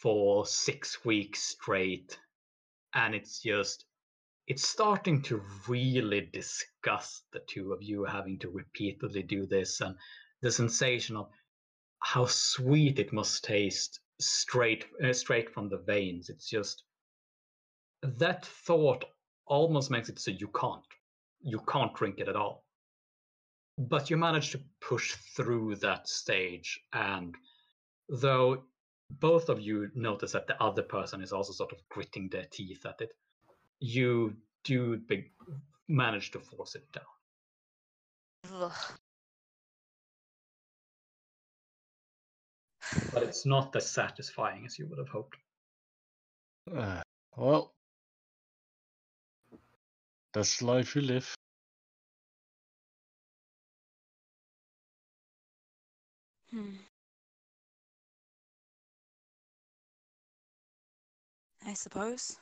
for 0.02 0.46
six 0.46 1.04
weeks 1.04 1.42
straight 1.42 2.18
and 2.94 3.14
it's 3.14 3.42
just 3.42 3.84
it's 4.46 4.66
starting 4.66 5.20
to 5.20 5.42
really 5.68 6.22
disgust 6.32 7.24
the 7.32 7.40
two 7.46 7.72
of 7.72 7.82
you 7.82 8.04
having 8.04 8.38
to 8.38 8.48
repeatedly 8.48 9.22
do 9.22 9.46
this 9.46 9.80
and 9.80 9.94
the 10.42 10.50
sensation 10.50 11.16
of 11.16 11.28
how 12.00 12.26
sweet 12.26 12.98
it 12.98 13.12
must 13.12 13.44
taste 13.44 14.00
straight 14.20 14.86
uh, 15.04 15.12
straight 15.12 15.50
from 15.50 15.68
the 15.68 15.78
veins 15.78 16.28
it's 16.28 16.48
just 16.48 16.84
that 18.02 18.44
thought 18.44 19.04
almost 19.46 19.90
makes 19.90 20.08
it 20.08 20.18
so 20.18 20.30
you 20.30 20.48
can't 20.48 20.82
you 21.42 21.60
can't 21.68 21.94
drink 21.94 22.18
it 22.18 22.28
at 22.28 22.36
all 22.36 22.64
but 23.78 24.10
you 24.10 24.16
manage 24.16 24.50
to 24.50 24.60
push 24.80 25.14
through 25.36 25.76
that 25.76 26.08
stage 26.08 26.80
and 26.92 27.36
though 28.08 28.64
both 29.10 29.48
of 29.48 29.60
you 29.60 29.90
notice 29.94 30.32
that 30.32 30.46
the 30.46 30.62
other 30.62 30.82
person 30.82 31.22
is 31.22 31.32
also 31.32 31.52
sort 31.52 31.72
of 31.72 31.78
gritting 31.88 32.28
their 32.28 32.44
teeth 32.50 32.84
at 32.84 33.00
it. 33.00 33.10
You 33.80 34.36
do 34.64 35.00
manage 35.88 36.30
to 36.32 36.40
force 36.40 36.74
it 36.74 36.84
down. 36.92 38.62
Ugh. 38.62 38.72
But 43.12 43.22
it's 43.22 43.46
not 43.46 43.74
as 43.76 43.90
satisfying 43.90 44.64
as 44.66 44.78
you 44.78 44.86
would 44.86 44.98
have 44.98 45.08
hoped. 45.08 45.36
Uh, 46.74 47.00
well, 47.36 47.72
that's 50.32 50.58
the 50.58 50.66
life 50.66 50.94
you 50.94 51.02
live. 51.02 51.34
Hmm. 56.50 56.76
I 61.66 61.74
suppose. 61.74 62.36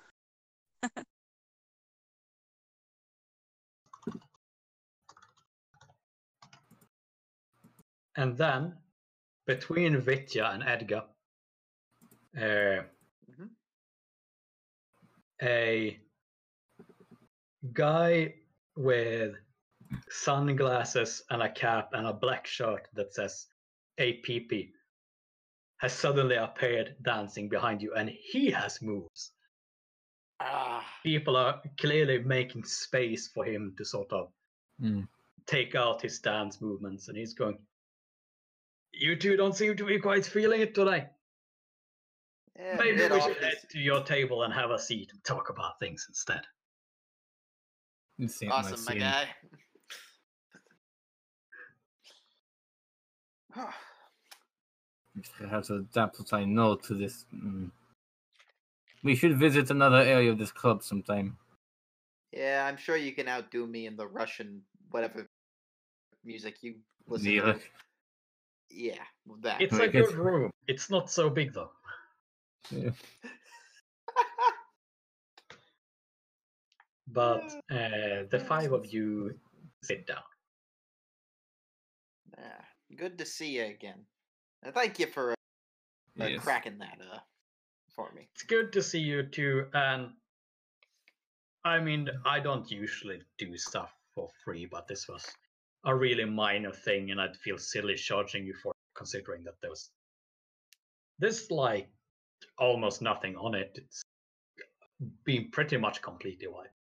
And 8.16 8.39
then, 8.39 8.74
between 9.47 10.01
Vitya 10.01 10.47
and 10.52 10.62
Edgar, 10.62 11.05
uh, 12.36 12.82
Mhm. 13.31 13.51
a 15.43 16.01
guy 17.73 18.35
with 18.77 19.36
sunglasses 20.10 21.23
and 21.31 21.43
a 21.43 21.52
cap 21.52 21.93
and 21.93 22.06
a 22.06 22.12
black 22.12 22.47
shirt 22.47 22.89
that 22.94 23.14
says 23.14 23.47
APP 23.98 24.74
has 25.78 25.93
suddenly 25.93 26.36
appeared 26.36 26.97
dancing 27.02 27.48
behind 27.48 27.82
you, 27.82 27.94
and 27.94 28.09
he 28.09 28.51
has 28.51 28.82
moves. 28.82 29.32
Ah, 30.40 30.85
People 31.02 31.36
are 31.36 31.62
clearly 31.78 32.18
making 32.18 32.64
space 32.64 33.28
for 33.28 33.44
him 33.44 33.74
to 33.77 33.85
sort 33.85 34.12
of 34.12 34.32
Hmm. 34.78 35.05
take 35.47 35.74
out 35.74 36.02
his 36.02 36.18
dance 36.20 36.60
movements, 36.60 37.09
and 37.09 37.16
he's 37.16 37.35
going, 37.35 37.66
You 38.98 39.14
two 39.14 39.36
don't 39.36 39.55
seem 39.55 39.77
to 39.77 39.85
be 39.85 39.98
quite 39.98 40.24
feeling 40.24 40.62
it 40.62 40.74
today. 40.74 41.06
yeah, 42.59 42.77
Maybe 42.78 43.02
we 43.06 43.20
should 43.20 43.36
head 43.36 43.59
to 43.70 43.78
your 43.78 44.02
table 44.02 44.43
and 44.44 44.55
have 44.55 44.70
a 44.70 44.78
seat 44.78 45.10
and 45.12 45.23
talk 45.23 45.51
about 45.51 45.78
things 45.78 46.06
instead. 46.09 46.40
This 48.18 48.43
ain't 48.43 48.51
my 48.51 48.56
Awesome, 48.59 48.85
my 48.86 48.93
scene. 48.93 49.01
guy. 49.01 49.28
Perhaps 55.39 55.70
a 55.70 55.81
dapple 55.93 56.24
I 56.32 56.44
no 56.44 56.77
to 56.77 56.94
this. 56.94 57.27
Mm. 57.35 57.70
We 59.02 59.14
should 59.14 59.39
visit 59.39 59.70
another 59.70 59.98
area 59.98 60.31
of 60.32 60.39
this 60.39 60.52
club 60.52 60.82
sometime. 60.82 61.36
yeah, 62.32 62.66
I'm 62.66 62.78
sure 62.78 62.97
you 62.97 63.12
can 63.12 63.28
outdo 63.28 63.66
me 63.66 63.86
in 63.86 63.97
the 63.97 64.06
Russian 64.06 64.62
whatever 64.90 65.28
music 66.24 66.56
you 66.62 66.77
listen 67.06 67.31
Yeah. 67.32 67.52
to. 67.52 67.60
Yeah, 68.70 69.02
that. 69.43 69.60
It's 69.60 69.78
a 69.78 69.88
good 69.88 70.12
room. 70.12 70.51
It's 70.66 70.90
not 70.90 71.10
so 71.10 71.30
big 71.30 71.52
though. 71.55 71.70
Yeah. 72.70 72.90
But 77.09 77.44
uh, 77.70 78.26
the 78.30 78.44
five 78.48 78.72
of 78.72 78.93
you 78.93 79.38
sit 79.82 80.06
down. 80.09 80.24
Ah, 82.36 82.64
good 82.97 83.16
to 83.18 83.24
see 83.24 83.51
you 83.51 83.64
again. 83.64 84.05
And 84.64 84.74
thank 84.74 84.98
you 84.98 85.06
for 85.06 85.32
uh, 85.32 85.34
Yes. 86.16 86.43
cracking 86.43 86.78
that 86.78 86.98
uh 87.01 87.18
for 87.94 88.10
me. 88.12 88.28
It's 88.34 88.43
good 88.43 88.72
to 88.72 88.82
see 88.82 88.98
you 88.98 89.22
too. 89.22 89.66
And 89.72 90.10
I 91.64 91.78
mean, 91.78 92.09
I 92.24 92.40
don't 92.40 92.70
usually 92.70 93.22
do 93.38 93.56
stuff 93.56 93.93
for 94.14 94.28
free, 94.44 94.66
but 94.66 94.88
this 94.88 95.09
was 95.09 95.24
a 95.87 95.95
really 95.95 96.25
minor 96.25 96.73
thing, 96.73 97.11
and 97.11 97.21
I'd 97.21 97.37
feel 97.37 97.57
silly 97.57 97.95
charging 97.95 98.45
you 98.45 98.55
for 98.63 98.75
considering 98.95 99.45
that 99.45 99.55
there 99.63 99.71
was 99.71 99.91
there's 101.19 101.51
like 101.51 101.89
almost 102.59 103.01
nothing 103.01 103.37
on 103.37 103.55
it. 103.55 103.79
It's 103.81 104.03
been 105.25 105.51
pretty 105.51 105.77
much 105.77 106.03
completely 106.03 106.49
wiped. 106.49 106.71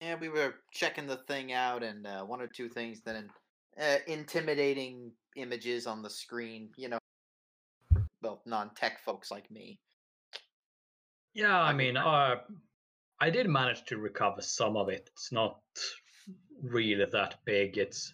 Yeah, 0.00 0.14
we 0.20 0.28
were 0.28 0.54
checking 0.72 1.06
the 1.06 1.16
thing 1.16 1.52
out, 1.52 1.82
and 1.82 2.06
uh, 2.06 2.22
one 2.22 2.40
or 2.40 2.46
two 2.46 2.68
things 2.68 3.00
that 3.04 3.16
in, 3.16 3.30
uh, 3.80 3.96
intimidating 4.06 5.10
images 5.36 5.86
on 5.86 6.02
the 6.02 6.10
screen. 6.10 6.70
You 6.76 6.90
know, 6.90 6.98
well, 8.22 8.42
non-tech 8.46 9.00
folks 9.04 9.30
like 9.30 9.50
me. 9.50 9.80
Yeah, 11.34 11.58
I 11.58 11.70
I 11.70 11.72
mean, 11.72 11.96
uh, 11.96 12.36
I 13.20 13.30
did 13.30 13.48
manage 13.48 13.84
to 13.86 13.98
recover 13.98 14.40
some 14.40 14.76
of 14.76 14.88
it. 14.88 15.10
It's 15.14 15.32
not 15.32 15.58
really 16.62 17.04
that 17.04 17.36
big. 17.44 17.78
It's 17.78 18.12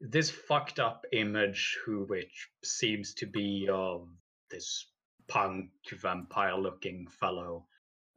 this 0.00 0.30
fucked 0.30 0.80
up 0.80 1.04
image, 1.12 1.78
who 1.84 2.04
which 2.04 2.48
seems 2.64 3.14
to 3.14 3.26
be 3.26 3.68
of 3.70 4.08
this 4.50 4.86
punk 5.28 5.70
vampire-looking 5.90 7.06
fellow. 7.20 7.66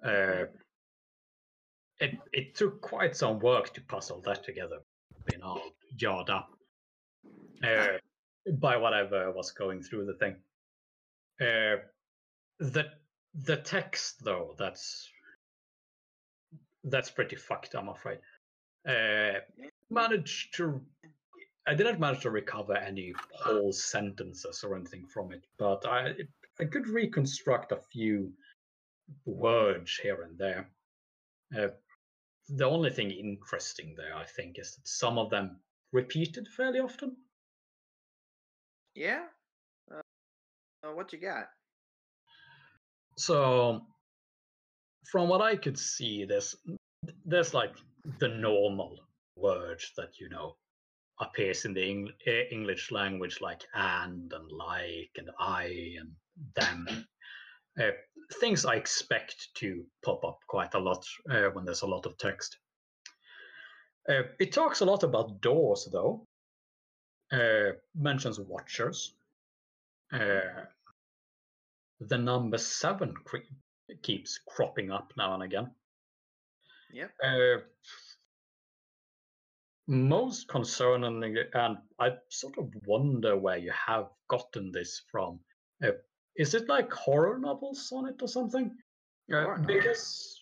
Uh, 0.03 0.45
it 1.99 2.17
it 2.33 2.55
took 2.55 2.81
quite 2.81 3.15
some 3.15 3.39
work 3.39 3.73
to 3.73 3.81
puzzle 3.81 4.21
that 4.25 4.43
together. 4.43 4.79
Been 5.25 5.41
all 5.41 5.61
jarred 5.95 6.29
up 6.29 6.49
uh, 7.63 7.97
by 8.53 8.77
whatever 8.77 9.31
was 9.31 9.51
going 9.51 9.81
through 9.81 10.05
the 10.05 10.13
thing. 10.13 10.35
Uh, 11.41 11.77
the 12.59 12.85
the 13.33 13.57
text 13.57 14.23
though 14.23 14.55
that's 14.57 15.09
that's 16.85 17.09
pretty 17.09 17.35
fucked 17.35 17.75
i'm 17.75 17.89
afraid 17.89 18.19
uh 18.87 19.39
managed 19.89 20.55
to 20.55 20.81
i 21.67 21.73
didn't 21.73 21.99
manage 21.99 22.21
to 22.21 22.29
recover 22.29 22.75
any 22.77 23.13
whole 23.33 23.71
sentences 23.71 24.63
or 24.63 24.75
anything 24.75 25.05
from 25.07 25.31
it 25.31 25.45
but 25.57 25.85
i 25.87 26.13
i 26.59 26.65
could 26.65 26.87
reconstruct 26.87 27.71
a 27.71 27.77
few 27.77 28.31
words 29.25 29.99
here 30.01 30.23
and 30.23 30.37
there 30.37 30.69
uh, 31.57 31.67
the 32.49 32.65
only 32.65 32.89
thing 32.89 33.11
interesting 33.11 33.93
there 33.95 34.15
i 34.15 34.25
think 34.25 34.59
is 34.59 34.75
that 34.75 34.87
some 34.87 35.17
of 35.17 35.29
them 35.29 35.59
repeated 35.91 36.47
fairly 36.47 36.79
often 36.79 37.15
Yeah. 38.95 39.25
Uh, 39.91 40.01
uh, 40.87 40.93
what 40.93 41.11
you 41.11 41.19
got? 41.19 41.49
So, 43.17 43.81
from 45.05 45.27
what 45.29 45.41
I 45.41 45.57
could 45.57 45.77
see, 45.77 46.25
there's 46.25 46.55
there's 47.25 47.53
like 47.53 47.75
the 48.19 48.27
normal 48.27 48.99
words 49.35 49.91
that 49.97 50.19
you 50.19 50.29
know 50.29 50.55
appears 51.19 51.65
in 51.65 51.73
the 51.73 51.89
Eng- 51.89 52.13
English 52.51 52.91
language, 52.91 53.39
like 53.41 53.63
and 53.73 54.31
and 54.31 54.51
like 54.51 55.11
and 55.17 55.29
I 55.39 55.95
and 55.99 56.11
them. 56.55 57.07
Uh, 57.79 57.91
things 58.39 58.65
I 58.65 58.75
expect 58.75 59.49
to 59.55 59.85
pop 60.03 60.23
up 60.23 60.39
quite 60.47 60.73
a 60.73 60.79
lot 60.79 61.05
uh, 61.29 61.49
when 61.53 61.65
there's 61.65 61.81
a 61.81 61.87
lot 61.87 62.05
of 62.05 62.17
text. 62.17 62.57
Uh, 64.07 64.23
it 64.39 64.53
talks 64.53 64.81
a 64.81 64.85
lot 64.85 65.03
about 65.03 65.41
doors, 65.41 65.87
though. 65.91 66.25
Uh, 67.31 67.71
mentions 67.95 68.39
watchers. 68.39 69.13
Uh, 70.13 70.65
the 71.99 72.17
number 72.17 72.57
seven 72.57 73.13
cre- 73.25 73.37
keeps 74.03 74.39
cropping 74.47 74.91
up 74.91 75.11
now 75.17 75.33
and 75.33 75.43
again. 75.43 75.71
Yep. 76.95 77.11
Uh, 77.21 77.57
most 79.87 80.47
concerning, 80.47 81.35
and 81.53 81.77
I 81.99 82.11
sort 82.29 82.57
of 82.57 82.69
wonder 82.87 83.35
where 83.35 83.57
you 83.57 83.73
have 83.73 84.07
gotten 84.29 84.71
this 84.71 85.01
from. 85.11 85.41
Uh, 85.83 85.89
is 86.37 86.53
it 86.53 86.69
like 86.69 86.91
horror 86.93 87.37
novels 87.37 87.91
on 87.93 88.07
it 88.07 88.15
or 88.21 88.29
something? 88.29 88.71
Uh, 89.33 89.57
because 89.67 90.41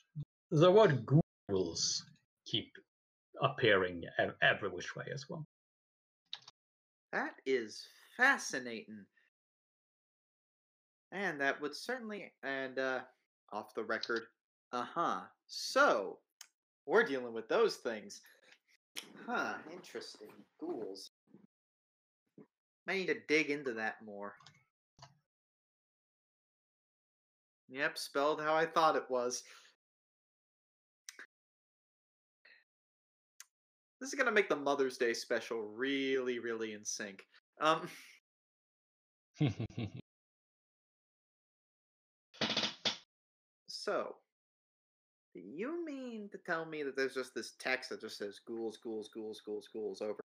the 0.51 0.71
word 0.71 1.07
ghouls 1.49 2.05
keep 2.45 2.71
appearing 3.41 4.03
every 4.43 4.69
which 4.69 4.95
way 4.95 5.05
as 5.11 5.25
well. 5.27 5.47
That 7.11 7.33
is 7.47 7.83
fascinating. 8.15 9.05
And 11.11 11.41
that 11.41 11.59
would 11.59 11.75
certainly, 11.75 12.31
and 12.43 12.77
uh, 12.77 12.99
off 13.51 13.73
the 13.73 13.83
record, 13.83 14.23
uh 14.71 14.85
huh. 14.95 15.21
So, 15.45 16.17
we're 16.85 17.03
dealing 17.03 17.33
with 17.33 17.47
those 17.47 17.77
things. 17.77 18.21
Huh, 19.25 19.55
interesting. 19.71 20.29
Ghouls. 20.59 21.11
I 22.87 22.93
need 22.93 23.07
to 23.07 23.15
dig 23.27 23.49
into 23.49 23.73
that 23.73 23.95
more. 24.05 24.35
Yep, 27.69 27.97
spelled 27.97 28.41
how 28.41 28.53
I 28.53 28.65
thought 28.65 28.95
it 28.95 29.09
was. 29.09 29.43
This 33.99 34.09
is 34.11 34.15
gonna 34.19 34.31
make 34.31 34.49
the 34.49 34.55
Mother's 34.55 34.97
Day 34.97 35.13
special 35.13 35.61
really, 35.61 36.39
really 36.39 36.73
in 36.73 36.83
sync. 36.83 37.25
Um, 37.61 37.87
so, 43.67 44.17
you 45.39 45.83
mean 45.85 46.29
to 46.31 46.37
tell 46.37 46.65
me 46.65 46.83
that 46.83 46.95
there's 46.95 47.13
just 47.13 47.33
this 47.33 47.53
text 47.59 47.89
that 47.89 48.01
just 48.01 48.17
says 48.17 48.39
ghouls, 48.45 48.77
ghouls, 48.77 49.09
ghouls, 49.13 49.41
ghouls, 49.45 49.67
ghouls 49.73 50.01
over 50.01 50.19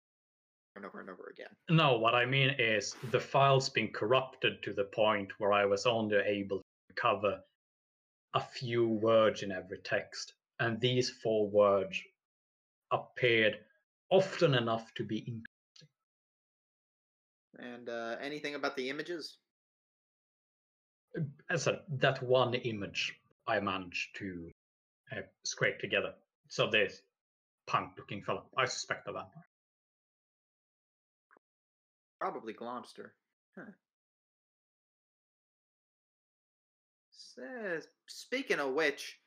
and 0.76 0.85
over 0.85 1.01
and 1.01 1.10
over 1.10 1.32
again? 1.32 1.51
No, 1.70 1.98
what 1.98 2.14
I 2.14 2.26
mean 2.26 2.55
is 2.59 2.94
the 3.10 3.20
file's 3.20 3.68
been 3.68 3.89
corrupted 3.89 4.62
to 4.62 4.72
the 4.72 4.85
point 4.85 5.32
where 5.39 5.52
I 5.52 5.64
was 5.64 5.86
only 5.86 6.16
able 6.16 6.59
to 6.59 6.64
recover 6.90 7.40
a 8.35 8.40
few 8.40 8.89
words 8.89 9.43
in 9.43 9.52
every 9.52 9.78
text, 9.78 10.35
and 10.60 10.81
these 10.81 11.10
four 11.10 11.48
words 11.48 12.01
appeared 12.90 13.59
often 14.10 14.55
enough 14.55 14.93
to 14.94 15.05
be 15.05 15.18
in- 15.18 15.44
And 17.59 17.89
uh, 17.89 18.16
anything 18.20 18.55
about 18.55 18.76
the 18.76 18.90
images? 18.90 19.39
as 21.51 21.66
a, 21.68 21.81
that 21.89 22.22
one 22.22 22.55
image 22.55 23.14
I 23.47 23.60
managed 23.60 24.16
to 24.16 24.51
uh, 25.16 25.23
scrape 25.45 25.78
together. 25.78 26.12
So 26.49 26.69
this 26.70 27.01
punk-looking 27.66 28.23
fellow, 28.23 28.45
I 28.57 28.66
suspect 28.66 29.09
a 29.09 29.12
vampire. 29.12 29.47
Probably 32.20 32.55
Glomster. 32.55 33.11
Huh. 33.57 33.70
Says, 37.11 37.89
speaking 38.07 38.61
of 38.61 38.73
which, 38.74 39.19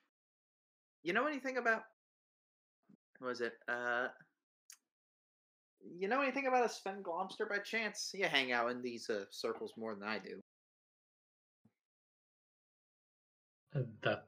you 1.03 1.13
know 1.13 1.27
anything 1.27 1.57
about. 1.57 1.83
what 3.19 3.29
Was 3.29 3.41
it? 3.41 3.53
Uh. 3.67 4.07
You 5.97 6.07
know 6.07 6.21
anything 6.21 6.47
about 6.47 6.65
a 6.65 6.69
Sven 6.69 7.01
Glomster 7.03 7.47
by 7.49 7.59
chance? 7.59 8.11
You 8.13 8.25
hang 8.25 8.51
out 8.51 8.71
in 8.71 8.81
these 8.81 9.09
uh, 9.09 9.25
circles 9.29 9.71
more 9.77 9.95
than 9.95 10.07
I 10.07 10.19
do. 10.19 10.41
Uh, 13.75 13.83
That. 14.03 14.25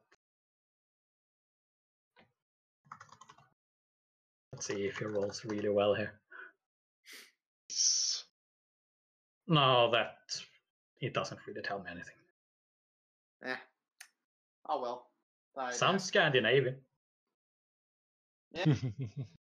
Let's 4.53 4.67
see 4.67 4.85
if 4.85 4.97
he 4.97 5.05
rolls 5.05 5.45
really 5.45 5.69
well 5.69 5.93
here. 5.93 6.19
No, 9.47 9.89
that 9.91 10.17
it 11.01 11.13
doesn't 11.13 11.39
really 11.47 11.61
tell 11.61 11.79
me 11.79 11.85
anything. 11.91 12.15
Eh. 13.45 13.55
Oh 14.67 14.81
well. 14.81 15.07
I 15.57 15.71
Sounds 15.71 16.03
Scandinavian. 16.03 16.77
Yeah. 18.51 18.73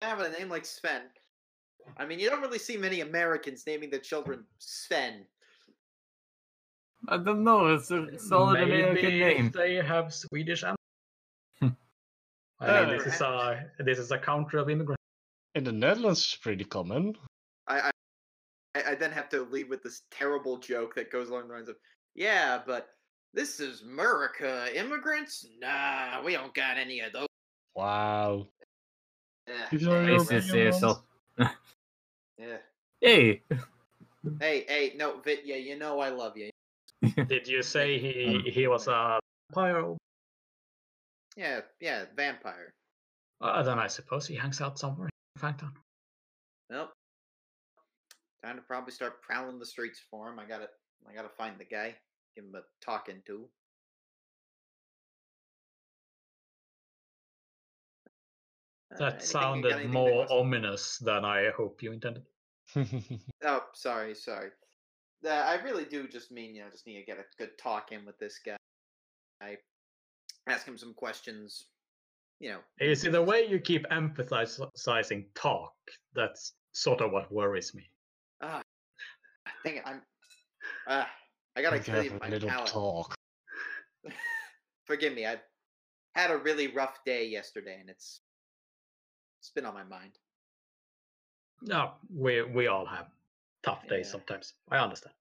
Having 0.02 0.26
a 0.26 0.38
name 0.38 0.48
like 0.48 0.64
Sven. 0.64 1.02
I 1.96 2.06
mean, 2.06 2.18
you 2.18 2.30
don't 2.30 2.40
really 2.40 2.58
see 2.58 2.76
many 2.76 3.00
Americans 3.00 3.64
naming 3.66 3.90
their 3.90 4.00
children 4.00 4.44
Sven. 4.58 5.24
I 7.08 7.16
don't 7.18 7.42
know. 7.42 7.74
It's 7.74 7.90
a 7.90 8.06
solid 8.18 8.62
American 8.62 8.94
Maybe 8.94 9.18
name. 9.18 9.50
they 9.54 9.74
have 9.76 10.14
Swedish. 10.14 10.62
Am-. 12.68 12.88
I 12.88 12.90
mean, 12.90 12.98
this 13.04 13.06
oh, 13.06 13.10
is 13.10 13.20
a 13.20 13.84
this 13.84 13.98
is 13.98 14.10
a 14.10 14.18
country 14.18 14.60
of 14.60 14.70
immigrants. 14.70 15.02
In 15.54 15.64
the 15.64 15.72
Netherlands, 15.72 16.20
it's 16.20 16.36
pretty 16.36 16.64
common. 16.64 17.14
I, 17.66 17.90
I 18.74 18.82
I 18.92 18.94
then 18.94 19.12
have 19.12 19.28
to 19.30 19.42
lead 19.42 19.68
with 19.68 19.82
this 19.82 20.02
terrible 20.10 20.58
joke 20.58 20.94
that 20.94 21.10
goes 21.10 21.28
along 21.28 21.48
the 21.48 21.54
lines 21.54 21.68
of, 21.68 21.76
"Yeah, 22.14 22.60
but 22.66 22.88
this 23.34 23.60
is 23.60 23.82
America. 23.82 24.68
Immigrants? 24.74 25.46
Nah, 25.60 26.22
we 26.24 26.32
don't 26.32 26.54
got 26.54 26.78
any 26.78 27.00
of 27.00 27.12
those." 27.12 27.28
Wow. 27.74 28.48
These 29.70 29.86
are 29.86 30.04
your 30.04 30.20
Racist 30.20 30.48
opinions? 30.48 31.02
yeah. 32.38 32.56
Hey, 33.00 33.42
Hey, 34.38 34.64
hey, 34.68 34.92
no, 34.96 35.18
Vit, 35.20 35.40
yeah, 35.44 35.56
you 35.56 35.76
know 35.76 35.98
I 35.98 36.10
love 36.10 36.36
you. 36.36 36.50
Did 37.26 37.48
you 37.48 37.62
say 37.62 37.98
he 37.98 38.50
he 38.50 38.68
was 38.68 38.86
a 38.86 39.18
vampire? 39.50 39.96
Yeah, 41.36 41.60
yeah, 41.80 42.04
vampire. 42.16 42.74
Uh, 43.40 43.62
then 43.62 43.78
I 43.78 43.86
suppose 43.86 44.26
he 44.26 44.34
hangs 44.34 44.60
out 44.60 44.78
somewhere 44.78 45.08
in 45.08 45.42
Fangtown. 45.42 45.72
Nope. 46.70 46.90
Time 48.44 48.56
to 48.56 48.62
probably 48.62 48.92
start 48.92 49.22
prowling 49.22 49.58
the 49.58 49.66
streets 49.66 50.00
for 50.10 50.28
him. 50.28 50.38
I 50.38 50.44
gotta, 50.46 50.68
I 51.08 51.14
gotta 51.14 51.28
find 51.28 51.58
the 51.58 51.64
guy, 51.64 51.94
give 52.34 52.44
him 52.44 52.54
a 52.54 52.62
talking 52.84 53.22
to. 53.26 53.48
Uh, 58.94 58.98
That 58.98 59.12
got 59.18 59.22
sounded 59.22 59.90
more 59.90 60.26
that 60.26 60.30
ominous 60.30 60.98
than 60.98 61.24
I 61.24 61.50
hope 61.56 61.82
you 61.82 61.92
intended. 61.92 62.24
Oh, 63.44 63.64
sorry, 63.74 64.14
sorry. 64.14 64.50
Uh, 65.24 65.30
I 65.30 65.54
really 65.62 65.84
do 65.84 66.06
just 66.08 66.30
mean, 66.30 66.54
you 66.54 66.62
know, 66.62 66.70
just 66.70 66.86
need 66.86 66.98
to 66.98 67.06
get 67.06 67.18
a 67.18 67.24
good 67.38 67.56
talk 67.58 67.92
in 67.92 68.04
with 68.04 68.18
this 68.18 68.38
guy. 68.44 68.56
I 69.40 69.56
ask 70.46 70.66
him 70.66 70.76
some 70.78 70.94
questions. 70.94 71.66
You 72.40 72.50
know, 72.50 72.60
You 72.80 72.94
see, 72.94 73.08
the 73.10 73.22
way 73.22 73.46
you 73.46 73.60
keep 73.60 73.86
emphasizing 73.90 75.30
talk, 75.34 75.74
that's 76.12 76.54
sort 76.72 77.00
of 77.00 77.12
what 77.12 77.30
worries 77.30 77.74
me. 77.74 77.90
ah, 78.40 78.62
dang 79.64 79.76
it, 79.76 79.82
I'm. 79.86 80.02
Ah, 80.88 81.08
I 81.54 81.62
gotta 81.62 81.76
Like, 81.76 81.84
clean 81.84 82.10
have 82.10 82.20
a 82.20 82.24
my 82.24 82.28
little 82.30 82.48
palate. 82.50 82.70
talk. 82.70 83.14
Forgive 84.86 85.14
me, 85.14 85.26
I've 85.26 85.42
had 86.14 86.30
a 86.30 86.38
really 86.38 86.66
rough 86.68 87.04
day 87.04 87.26
yesterday, 87.28 87.78
and 87.80 87.88
it's 87.88 88.20
it's 89.40 89.50
been 89.50 89.66
on 89.66 89.74
my 89.74 89.84
mind. 89.84 90.18
No, 91.62 91.94
we 92.10 92.42
we 92.42 92.66
all 92.66 92.86
have 92.86 93.06
tough 93.62 93.86
days 93.86 94.06
Yeah. 94.06 94.12
sometimes. 94.12 94.54
I 94.68 94.78
understand. 94.78 95.14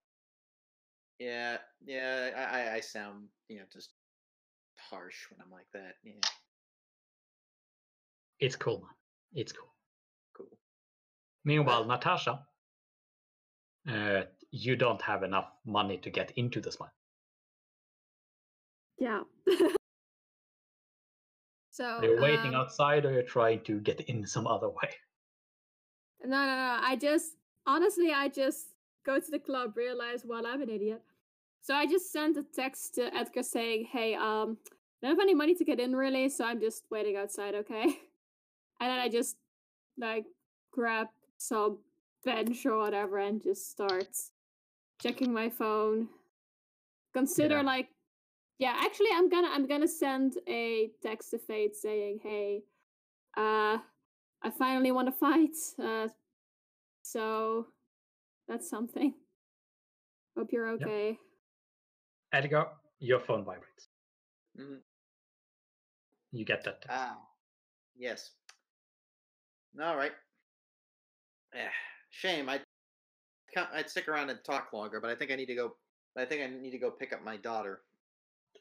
Yeah, 1.20 1.58
yeah, 1.86 2.32
I, 2.36 2.42
I, 2.42 2.74
I 2.76 2.80
sound, 2.80 3.30
you 3.48 3.60
know, 3.60 3.66
just 3.72 4.01
harsh 4.92 5.16
when 5.30 5.40
I'm 5.42 5.52
like 5.52 5.68
that. 5.74 5.96
Yeah, 6.04 6.14
It's 8.40 8.56
cool, 8.56 8.80
man. 8.80 8.90
It's 9.34 9.52
cool. 9.54 9.74
cool. 10.36 10.48
Meanwhile, 11.46 11.86
Natasha, 11.86 12.46
uh, 13.90 14.22
you 14.52 14.76
don't 14.76 15.02
have 15.02 15.24
enough 15.24 15.50
money 15.66 15.98
to 16.00 16.10
get 16.10 16.32
into 16.36 16.60
the 16.60 16.72
smile. 16.72 16.92
Yeah. 19.00 19.22
so 21.72 21.86
Are 21.86 22.04
you 22.06 22.18
are 22.18 22.22
waiting 22.22 22.54
um, 22.54 22.62
outside, 22.62 23.06
or 23.06 23.14
you're 23.14 23.24
trying 23.24 23.62
to 23.62 23.80
get 23.80 24.02
in 24.02 24.28
some 24.28 24.46
other 24.46 24.70
way? 24.70 24.90
No, 26.24 26.30
no, 26.30 26.56
no. 26.56 26.80
I 26.82 26.96
just 26.98 27.38
honestly, 27.66 28.12
I 28.12 28.28
just 28.28 28.68
go 29.06 29.20
to 29.20 29.32
the 29.32 29.40
club, 29.40 29.76
realize, 29.78 30.24
well, 30.26 30.46
I'm 30.46 30.62
an 30.62 30.70
idiot. 30.70 31.02
So 31.62 31.74
I 31.76 31.86
just 31.86 32.12
sent 32.12 32.38
a 32.38 32.44
text 32.44 32.96
to 32.96 33.14
Edgar 33.16 33.44
saying, 33.44 33.86
"Hey, 33.92 34.16
um, 34.16 34.58
I 35.02 35.08
don't 35.08 35.18
have 35.18 35.24
any 35.24 35.34
money 35.34 35.56
to 35.56 35.66
get 35.66 35.80
in 35.80 35.96
really, 35.96 36.30
so 36.30 36.46
I'm 36.46 36.60
just 36.60 36.84
waiting 36.92 37.16
outside, 37.18 37.56
okay?" 37.56 37.84
And 38.80 38.90
then 38.90 39.00
I 39.00 39.10
just 39.10 39.38
like 39.98 40.26
grab 40.72 41.08
some 41.38 41.80
bench 42.26 42.66
or 42.66 42.78
whatever 42.80 43.20
and 43.20 43.42
just 43.42 43.70
start 43.70 44.08
checking 45.00 45.32
my 45.32 45.50
phone. 45.50 46.10
Consider 47.14 47.58
Yeah. 47.58 47.62
like, 47.62 47.90
yeah, 48.58 48.74
actually, 48.80 49.10
I'm 49.14 49.30
gonna 49.30 49.50
I'm 49.50 49.68
gonna 49.68 49.88
send 49.88 50.38
a 50.48 50.92
text 51.02 51.32
to 51.32 51.38
Fate 51.40 51.76
saying, 51.76 52.20
"Hey, 52.24 52.64
uh." 53.38 53.80
I 54.44 54.50
finally 54.50 54.92
want 54.92 55.08
to 55.08 55.12
fight. 55.12 55.56
Uh, 55.78 56.08
so 57.04 57.68
that's 58.48 58.68
something. 58.70 59.14
Hope 60.36 60.52
you're 60.52 60.72
Yep. 60.72 60.82
okay. 60.82 61.20
Edgar, 62.34 62.72
your 63.00 63.20
phone 63.20 63.44
vibrates. 63.46 63.90
Mhm. 64.58 64.82
You 66.32 66.46
get 66.46 66.64
that. 66.64 66.82
text. 66.82 66.98
Ah, 66.98 67.18
yes. 67.98 68.32
All 69.82 69.98
right. 69.98 70.14
Eh, 71.54 71.70
shame. 72.10 72.50
I 72.50 72.60
I'd 73.74 73.90
stick 73.90 74.08
around 74.08 74.30
and 74.30 74.40
talk 74.44 74.72
longer, 74.74 75.02
but 75.02 75.10
I 75.10 75.16
think 75.16 75.32
I 75.32 75.36
need 75.36 75.48
to 75.48 75.56
go. 75.56 75.76
I 76.18 76.26
think 76.26 76.42
I 76.42 76.48
need 76.48 76.72
to 76.72 76.78
go 76.78 76.92
pick 76.92 77.14
up 77.14 77.24
my 77.24 77.38
daughter. 77.38 77.82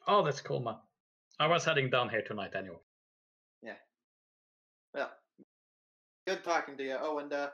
Oh, 0.07 0.23
that's 0.23 0.41
cool, 0.41 0.61
man. 0.61 0.75
I 1.39 1.47
was 1.47 1.65
heading 1.65 1.89
down 1.89 2.09
here 2.09 2.21
tonight 2.21 2.51
anyway. 2.55 2.77
Yeah. 3.63 3.75
Well, 4.93 5.11
good 6.27 6.43
talking 6.43 6.77
to 6.77 6.83
you. 6.83 6.97
Oh, 6.99 7.19
and 7.19 7.31
uh, 7.31 7.49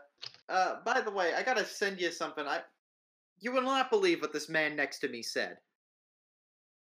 uh, 0.50 0.78
by 0.84 1.02
the 1.02 1.12
way, 1.12 1.34
I 1.36 1.44
gotta 1.44 1.66
send 1.66 2.00
you 2.00 2.12
something. 2.12 2.46
I, 2.48 2.62
you 3.40 3.52
will 3.52 3.62
not 3.62 3.92
believe 3.92 4.22
what 4.22 4.34
this 4.34 4.50
man 4.50 4.76
next 4.76 5.00
to 5.00 5.10
me 5.10 5.22
said. 5.22 5.58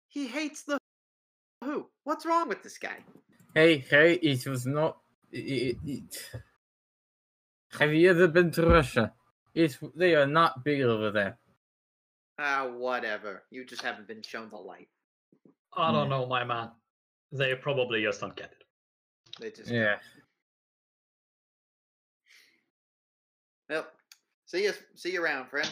He 0.08 0.28
hates 0.28 0.64
the 0.64 0.78
who. 1.66 1.88
What's 2.04 2.26
wrong 2.26 2.48
with 2.48 2.64
this 2.64 2.78
guy? 2.78 2.98
hey, 3.54 3.78
hey, 3.78 4.14
it 4.14 4.46
was 4.48 4.66
not. 4.66 4.98
It, 5.32 5.78
it, 5.86 6.30
have 7.80 7.94
you 7.94 8.10
ever 8.10 8.28
been 8.28 8.52
to 8.52 8.66
Russia? 8.66 9.14
It's 9.54 9.78
they 9.96 10.16
are 10.16 10.28
not 10.28 10.64
big 10.64 10.82
over 10.82 11.12
there. 11.12 11.38
Ah, 12.38 12.68
whatever. 12.68 13.44
You 13.50 13.66
just 13.66 13.82
haven't 13.82 14.08
been 14.08 14.22
shown 14.22 14.50
the 14.50 14.58
light. 14.58 14.90
I 15.76 15.92
don't 15.92 16.10
know, 16.10 16.26
my 16.26 16.44
man. 16.44 16.72
They 17.32 17.56
probably 17.56 18.02
just 18.04 18.22
don't 18.22 18.36
get 18.36 18.52
it. 18.52 18.64
They 19.40 19.52
just 19.52 19.70
Yeah. 19.70 19.96
Well, 23.70 23.88
see 24.46 24.64
you. 24.64 24.74
See 24.96 25.14
you 25.14 25.24
around, 25.24 25.50
friend. 25.50 25.70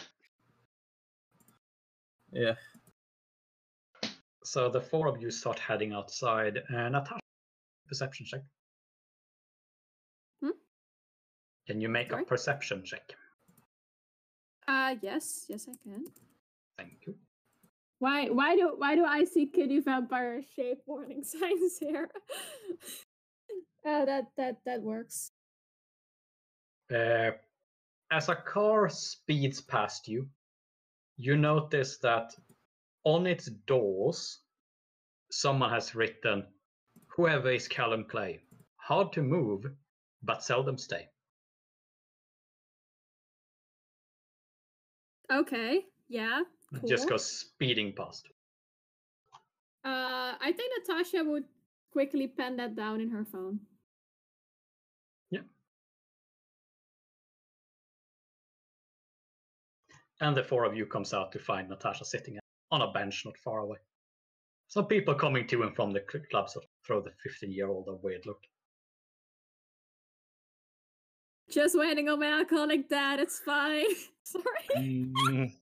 Yeah. 2.32 2.54
So 4.44 4.68
the 4.68 4.80
four 4.80 5.08
of 5.08 5.20
you 5.20 5.30
start 5.30 5.58
heading 5.58 5.92
outside. 5.94 6.58
Uh, 6.68 6.88
Natasha, 6.90 7.20
perception 7.88 8.26
check. 8.26 8.40
Hmm? 10.42 10.50
Can 11.66 11.80
you 11.80 11.88
make 11.88 12.10
Sorry? 12.10 12.22
a 12.22 12.26
perception 12.26 12.84
check? 12.84 13.14
Uh 14.68 14.96
yes, 15.02 15.46
yes 15.48 15.66
I 15.68 15.74
can. 15.82 16.04
Thank 16.78 17.06
you. 17.06 17.14
Why 17.98 18.28
why 18.28 18.56
do 18.56 18.74
why 18.76 18.96
do 18.96 19.04
I 19.04 19.24
see 19.24 19.46
kitty 19.46 19.80
vampire 19.80 20.42
shape 20.56 20.82
warning 20.86 21.22
signs 21.34 21.78
here? 21.78 22.10
uh, 23.86 24.04
that 24.04 24.26
that 24.36 24.56
that 24.66 24.82
works. 24.82 25.32
Uh, 26.94 27.30
as 28.10 28.28
a 28.28 28.36
car 28.36 28.88
speeds 28.90 29.60
past 29.60 30.06
you, 30.06 30.28
you 31.16 31.36
notice 31.36 31.98
that 31.98 32.34
on 33.04 33.26
its 33.26 33.46
doors, 33.46 34.40
someone 35.30 35.70
has 35.70 35.94
written, 35.94 36.46
Whoever 37.16 37.50
is 37.52 37.68
Callum 37.68 38.06
Clay, 38.10 38.40
hard 38.76 39.12
to 39.12 39.22
move, 39.22 39.66
but 40.22 40.42
seldom 40.42 40.78
stay. 40.78 41.08
Okay, 45.32 45.84
yeah. 46.08 46.42
Cool. 46.80 46.88
Just 46.88 47.08
goes 47.08 47.24
speeding 47.24 47.92
past. 47.96 48.28
Uh 49.84 50.34
I 50.40 50.52
think 50.56 50.72
Natasha 50.78 51.22
would 51.24 51.44
quickly 51.92 52.26
pen 52.26 52.56
that 52.56 52.74
down 52.74 53.00
in 53.00 53.10
her 53.10 53.24
phone. 53.24 53.60
Yeah. 55.30 55.40
And 60.20 60.36
the 60.36 60.42
four 60.42 60.64
of 60.64 60.76
you 60.76 60.86
comes 60.86 61.14
out 61.14 61.32
to 61.32 61.38
find 61.38 61.68
Natasha 61.68 62.04
sitting 62.04 62.38
on 62.70 62.82
a 62.82 62.92
bench 62.92 63.24
not 63.24 63.36
far 63.38 63.60
away. 63.60 63.78
Some 64.68 64.86
people 64.86 65.14
coming 65.14 65.46
to 65.48 65.62
and 65.62 65.74
from 65.74 65.92
the 65.92 66.04
cl- 66.10 66.24
club 66.30 66.48
sort 66.48 66.64
of 66.64 66.70
throw 66.86 67.00
the 67.00 67.12
15 67.22 67.52
year 67.52 67.68
old 67.68 67.88
a 67.88 67.94
weird 67.94 68.26
look. 68.26 68.40
Just 71.50 71.78
waiting 71.78 72.08
on 72.08 72.20
my 72.20 72.26
alcoholic 72.38 72.88
dad, 72.88 73.20
it's 73.20 73.38
fine. 73.38 73.84
Sorry. 74.24 74.44
Mm, 74.78 75.52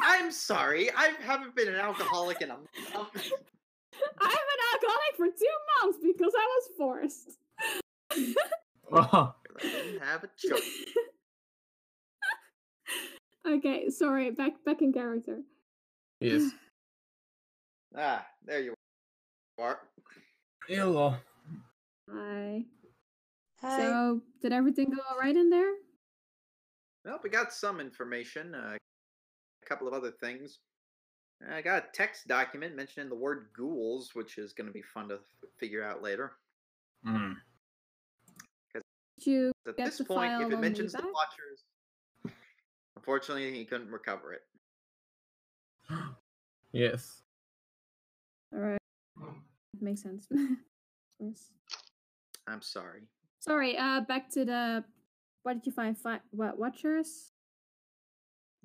I'm 0.00 0.30
sorry. 0.30 0.90
I 0.96 1.12
haven't 1.20 1.54
been 1.54 1.68
an 1.68 1.74
alcoholic 1.74 2.40
in 2.40 2.50
a. 2.50 2.54
Um, 2.54 2.60
I'm 2.94 4.30
an 4.30 4.60
alcoholic 4.74 5.16
for 5.16 5.26
two 5.26 5.82
months 5.82 5.98
because 6.02 6.32
I 6.36 6.46
was 6.46 6.70
forced. 6.78 7.38
Oh, 8.92 9.34
I 9.56 9.62
didn't 9.62 10.02
have 10.02 10.24
a 10.24 10.30
choice. 10.38 10.62
okay, 13.48 13.90
sorry, 13.90 14.30
back 14.30 14.52
back 14.64 14.82
in 14.82 14.92
character. 14.92 15.40
Yes. 16.22 16.50
Ah, 17.94 18.24
there 18.46 18.60
you 18.62 18.74
are. 19.58 19.80
Hello. 20.66 21.14
Hi. 22.10 22.64
Hey. 23.60 23.76
So, 23.76 24.22
did 24.40 24.50
everything 24.54 24.88
go 24.88 24.96
all 25.10 25.18
right 25.18 25.36
in 25.36 25.50
there? 25.50 25.74
Well, 27.04 27.20
we 27.22 27.28
got 27.28 27.52
some 27.52 27.80
information. 27.80 28.54
Uh, 28.54 28.76
a 28.76 29.68
couple 29.68 29.86
of 29.86 29.92
other 29.92 30.10
things. 30.10 30.60
I 31.50 31.60
got 31.60 31.84
a 31.84 31.86
text 31.92 32.28
document 32.28 32.76
mentioning 32.76 33.10
the 33.10 33.14
word 33.14 33.48
ghouls, 33.54 34.12
which 34.14 34.38
is 34.38 34.54
going 34.54 34.68
to 34.68 34.72
be 34.72 34.82
fun 34.94 35.08
to 35.10 35.16
f- 35.16 35.20
figure 35.60 35.84
out 35.84 36.02
later. 36.02 36.32
Mm. 37.06 37.34
Did 38.72 38.82
you 39.26 39.52
At 39.68 39.76
get 39.76 39.84
this 39.84 39.98
the 39.98 40.04
point, 40.04 40.32
file 40.32 40.46
if 40.46 40.52
it 40.52 40.60
mentions 40.60 40.92
the 40.92 41.02
Watchers, 41.02 42.34
Unfortunately, 42.96 43.52
he 43.52 43.66
couldn't 43.66 43.90
recover 43.90 44.32
it. 44.32 44.42
Yes. 46.72 47.22
All 48.52 48.60
right. 48.60 48.78
Makes 49.80 50.02
sense. 50.02 50.26
Of 51.20 51.26
course. 51.28 51.50
I'm 52.48 52.62
sorry. 52.62 53.02
Sorry. 53.38 53.76
Uh, 53.78 54.00
back 54.00 54.28
to 54.30 54.44
the. 54.44 54.82
What 55.44 55.54
did 55.54 55.66
you 55.66 55.72
find? 55.72 55.96
Fi- 55.96 56.20
what 56.30 56.58
watchers? 56.58 57.30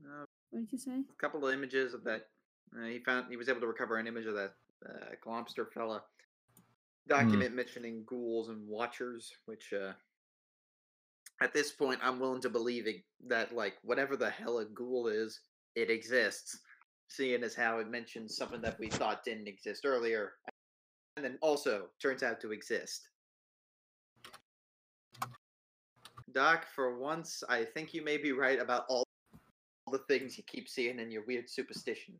Uh, 0.03 0.25
What 0.49 0.61
did 0.61 0.71
you 0.71 0.77
say? 0.79 1.01
a 1.09 1.21
couple 1.21 1.45
of 1.47 1.53
images 1.53 1.93
of 1.93 2.03
that. 2.05 2.27
Uh, 2.75 2.85
he 2.87 2.99
found 2.99 3.27
he 3.29 3.37
was 3.37 3.47
able 3.49 3.61
to 3.61 3.67
recover 3.67 3.97
an 3.97 4.07
image 4.07 4.25
of 4.25 4.33
that 4.35 4.53
uh, 4.89 5.13
Glomster 5.23 5.71
fella. 5.71 6.01
Document 7.07 7.53
mentioning 7.55 8.03
ghouls 8.05 8.49
and 8.49 8.67
watchers, 8.67 9.31
which 9.45 9.71
uh, 9.73 9.93
at 11.41 11.53
this 11.53 11.71
point 11.71 11.99
I'm 12.03 12.19
willing 12.19 12.41
to 12.41 12.49
believe 12.49 12.87
it, 12.87 13.03
that 13.27 13.53
like 13.55 13.75
whatever 13.83 14.17
the 14.17 14.29
hell 14.29 14.57
a 14.59 14.65
ghoul 14.65 15.07
is, 15.07 15.39
it 15.75 15.89
exists. 15.91 16.59
Seeing 17.09 17.43
as 17.43 17.55
how 17.55 17.79
it 17.79 17.89
mentions 17.89 18.35
something 18.35 18.61
that 18.61 18.79
we 18.79 18.89
thought 18.89 19.23
didn't 19.23 19.47
exist 19.47 19.85
earlier, 19.85 20.33
and 21.15 21.25
then 21.25 21.37
also 21.41 21.87
turns 22.01 22.21
out 22.21 22.39
to 22.41 22.51
exist. 22.51 23.09
Doc, 26.33 26.65
for 26.75 26.99
once, 26.99 27.43
I 27.47 27.63
think 27.63 27.93
you 27.93 28.03
may 28.03 28.17
be 28.17 28.31
right 28.33 28.59
about 28.59 28.85
all 28.89 29.03
the 29.91 29.99
things 30.09 30.37
you 30.37 30.43
keep 30.45 30.67
seeing 30.67 30.99
in 30.99 31.09
your 31.09 31.23
weird 31.25 31.49
superstition. 31.49 32.15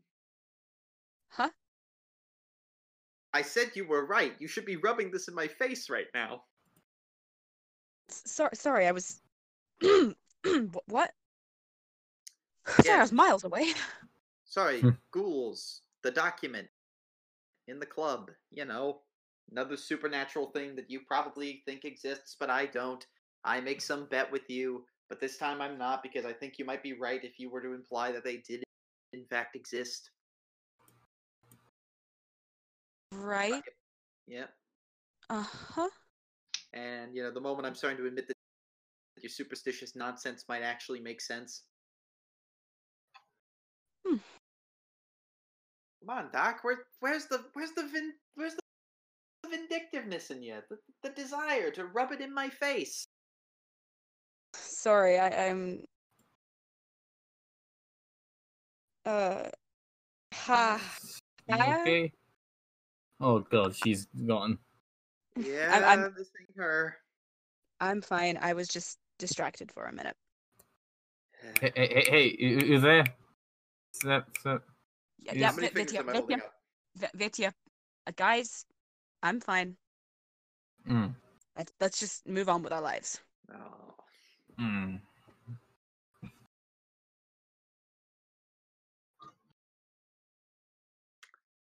Huh? 1.28 1.50
I 3.34 3.42
said 3.42 3.72
you 3.74 3.86
were 3.86 4.06
right. 4.06 4.32
You 4.38 4.48
should 4.48 4.64
be 4.64 4.76
rubbing 4.76 5.10
this 5.10 5.28
in 5.28 5.34
my 5.34 5.46
face 5.46 5.90
right 5.90 6.06
now. 6.14 6.42
Sorry, 8.08 8.56
sorry, 8.56 8.86
I 8.86 8.92
was. 8.92 9.20
Wh- 9.82 10.12
what? 10.86 11.12
Sorry, 12.80 12.98
I 12.98 13.02
was 13.02 13.12
miles 13.12 13.44
away. 13.44 13.74
Sorry, 14.58 14.80
Hmm. 14.80 14.90
ghouls. 15.12 15.82
The 16.02 16.10
document 16.10 16.68
in 17.68 17.78
the 17.78 17.86
club. 17.86 18.32
You 18.50 18.64
know, 18.64 19.02
another 19.52 19.76
supernatural 19.76 20.50
thing 20.50 20.74
that 20.74 20.90
you 20.90 21.02
probably 21.06 21.62
think 21.64 21.84
exists, 21.84 22.34
but 22.40 22.50
I 22.50 22.66
don't. 22.66 23.06
I 23.44 23.60
make 23.60 23.80
some 23.80 24.06
bet 24.06 24.32
with 24.32 24.50
you, 24.50 24.84
but 25.08 25.20
this 25.20 25.38
time 25.38 25.60
I'm 25.60 25.78
not 25.78 26.02
because 26.02 26.24
I 26.24 26.32
think 26.32 26.58
you 26.58 26.64
might 26.64 26.82
be 26.82 26.94
right 26.94 27.22
if 27.22 27.38
you 27.38 27.50
were 27.50 27.60
to 27.60 27.72
imply 27.72 28.10
that 28.10 28.24
they 28.24 28.38
did 28.38 28.64
in 29.12 29.24
fact 29.26 29.54
exist. 29.54 30.10
Right? 33.12 33.62
Yeah. 34.26 34.46
Uh 35.30 35.42
huh. 35.44 35.88
And 36.72 37.14
you 37.14 37.22
know, 37.22 37.30
the 37.30 37.40
moment 37.40 37.64
I'm 37.64 37.76
starting 37.76 37.98
to 37.98 38.08
admit 38.08 38.26
that 38.26 38.34
your 39.22 39.30
superstitious 39.30 39.94
nonsense 39.94 40.46
might 40.48 40.62
actually 40.62 40.98
make 40.98 41.20
sense. 41.20 41.62
Come 46.08 46.18
on, 46.18 46.28
Doc. 46.32 46.60
Where, 46.62 46.78
where's 47.00 47.26
the 47.26 47.44
where's 47.52 47.72
the 47.72 47.82
vin, 47.82 48.12
where's 48.34 48.54
the 49.42 49.50
vindictiveness 49.50 50.30
in 50.30 50.42
you? 50.42 50.56
The, 50.70 50.78
the 51.02 51.10
desire 51.10 51.70
to 51.72 51.84
rub 51.86 52.12
it 52.12 52.20
in 52.20 52.32
my 52.32 52.48
face. 52.48 53.06
Sorry, 54.54 55.18
I, 55.18 55.48
I'm. 55.48 55.84
Uh. 59.04 59.44
Ha. 60.32 60.80
Okay? 61.50 62.12
Oh 63.20 63.40
god, 63.40 63.74
she's 63.76 64.06
gone. 64.26 64.58
Yeah, 65.36 65.70
I'm- 65.86 66.14
this 66.16 66.30
ain't 66.40 66.56
her. 66.56 66.96
I'm 67.80 68.02
fine. 68.02 68.38
I 68.42 68.54
was 68.54 68.66
just 68.66 68.98
distracted 69.20 69.70
for 69.70 69.84
a 69.84 69.92
minute. 69.92 70.16
Hey, 71.60 71.72
hey, 71.76 71.88
hey, 71.88 72.10
hey, 72.10 72.36
you, 72.40 72.58
you 72.58 72.80
there? 72.80 73.04
Is 73.94 74.00
that, 74.00 74.24
is 75.32 75.34
that... 75.34 75.36
Yeah, 75.36 75.40
Yes. 75.40 75.40
yeah, 75.40 75.46
How 75.50 75.56
many 75.56 75.68
Vi- 75.68 75.74
fingers 75.74 75.92
Vitya, 75.92 76.00
am 76.00 76.08
I 76.08 76.12
Vitya, 76.12 76.20
holding 76.20 76.40
up? 76.40 76.54
Vi- 76.96 77.10
Vitya. 77.14 77.54
Uh, 78.06 78.12
guys, 78.16 78.64
I'm 79.22 79.40
fine. 79.40 79.76
Mm, 80.88 81.14
Let's, 81.56 81.72
let's 81.80 82.00
just 82.00 82.26
move 82.26 82.48
on 82.48 82.62
with 82.62 82.72
our 82.72 82.80
lives. 82.80 83.20
Oh. 83.52 83.94
mm. 84.60 85.00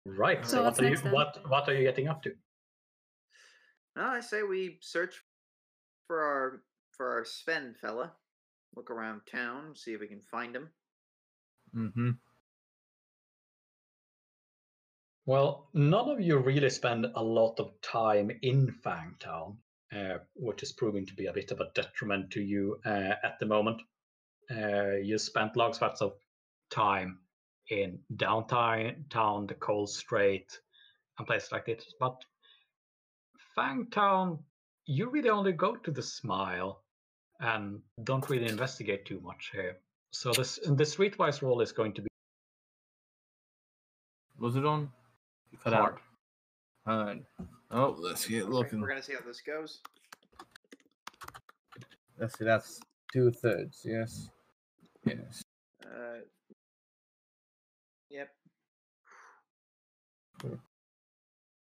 Right. 0.04 0.44
So, 0.44 0.56
So 0.56 0.62
what 0.64 0.80
are 0.80 0.88
you 0.88 0.96
then? 0.96 1.12
what 1.12 1.38
what 1.48 1.68
are 1.68 1.74
you 1.74 1.82
getting 1.82 2.08
up 2.08 2.22
to? 2.22 2.32
No, 3.96 4.04
I 4.04 4.20
say 4.20 4.42
we 4.42 4.78
search 4.80 5.22
for 6.06 6.20
our 6.20 6.62
for 6.92 7.12
our 7.18 7.24
Sven 7.24 7.74
fella. 7.80 8.12
Look 8.76 8.90
around 8.90 9.22
town, 9.30 9.74
see 9.76 9.92
if 9.92 10.00
we 10.00 10.06
can 10.06 10.20
find 10.20 10.54
him. 10.54 10.68
Mm-hmm. 11.74 12.10
Well, 15.28 15.68
none 15.74 16.08
of 16.08 16.22
you 16.22 16.38
really 16.38 16.70
spend 16.70 17.04
a 17.14 17.22
lot 17.22 17.60
of 17.60 17.78
time 17.82 18.30
in 18.40 18.74
Fangtown, 18.82 19.58
uh, 19.94 20.20
which 20.34 20.62
is 20.62 20.72
proving 20.72 21.04
to 21.04 21.12
be 21.14 21.26
a 21.26 21.34
bit 21.34 21.50
of 21.50 21.60
a 21.60 21.68
detriment 21.74 22.30
to 22.30 22.40
you 22.40 22.80
uh, 22.86 23.12
at 23.22 23.38
the 23.38 23.44
moment. 23.44 23.82
Uh, 24.50 24.92
you 25.02 25.18
spent 25.18 25.54
lots 25.54 25.82
of 25.82 26.14
time 26.70 27.18
in 27.68 27.98
downtown, 28.16 29.46
the 29.46 29.56
Cold 29.60 29.90
Strait, 29.90 30.58
and 31.18 31.26
places 31.26 31.52
like 31.52 31.66
this. 31.66 31.92
But 32.00 32.24
Fangtown, 33.54 34.38
you 34.86 35.10
really 35.10 35.28
only 35.28 35.52
go 35.52 35.76
to 35.76 35.90
the 35.90 36.02
Smile 36.02 36.84
and 37.38 37.82
don't 38.02 38.30
really 38.30 38.48
investigate 38.48 39.04
too 39.04 39.20
much 39.20 39.50
here. 39.52 39.76
So 40.10 40.32
this 40.32 40.58
the 40.64 40.84
streetwise 40.84 41.42
role 41.42 41.60
is 41.60 41.72
going 41.72 41.92
to 41.96 42.00
be 42.00 42.08
Was 44.38 44.56
it 44.56 44.64
on? 44.64 44.90
You 45.64 45.72
cut 45.72 45.72
hard. 45.78 45.94
out. 45.94 46.00
Hard. 46.86 47.24
Oh, 47.70 47.96
let's 47.98 48.26
get 48.26 48.42
Okay, 48.42 48.50
looking. 48.50 48.80
We're 48.80 48.88
gonna 48.88 49.02
see 49.02 49.14
how 49.14 49.20
this 49.26 49.40
goes. 49.40 49.80
Let's 52.18 52.38
see, 52.38 52.44
that's 52.44 52.80
two 53.12 53.30
thirds, 53.30 53.82
yes. 53.84 54.28
Yes. 55.04 55.42
Uh, 55.84 56.18
yep. 58.10 58.28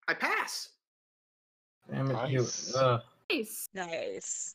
I 0.09 0.15
pass. 0.15 0.71
Damn 1.91 2.11
it, 2.11 2.31
you. 2.31 2.39
Nice. 2.41 2.75
Uh, 2.75 3.01
Nice. 3.33 3.69
Nice. 3.75 4.55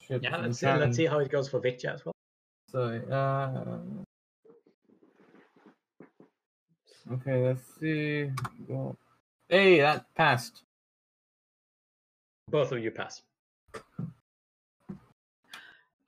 shit. 0.00 0.22
Yeah, 0.22 0.36
let's 0.38 0.58
see, 0.58 0.66
let's 0.66 0.96
see 0.96 1.06
how 1.06 1.18
it 1.18 1.30
goes 1.30 1.48
for 1.48 1.60
Vitya 1.60 1.92
as 1.94 2.04
well. 2.04 2.14
So, 2.70 2.80
Uh, 3.10 4.04
okay, 7.12 7.46
let's 7.46 7.62
see. 7.80 8.30
Go. 8.68 8.96
Hey, 9.48 9.80
that 9.80 10.06
passed. 10.14 10.62
Both 12.48 12.72
of 12.72 12.82
you 12.82 12.90
pass. 12.90 13.22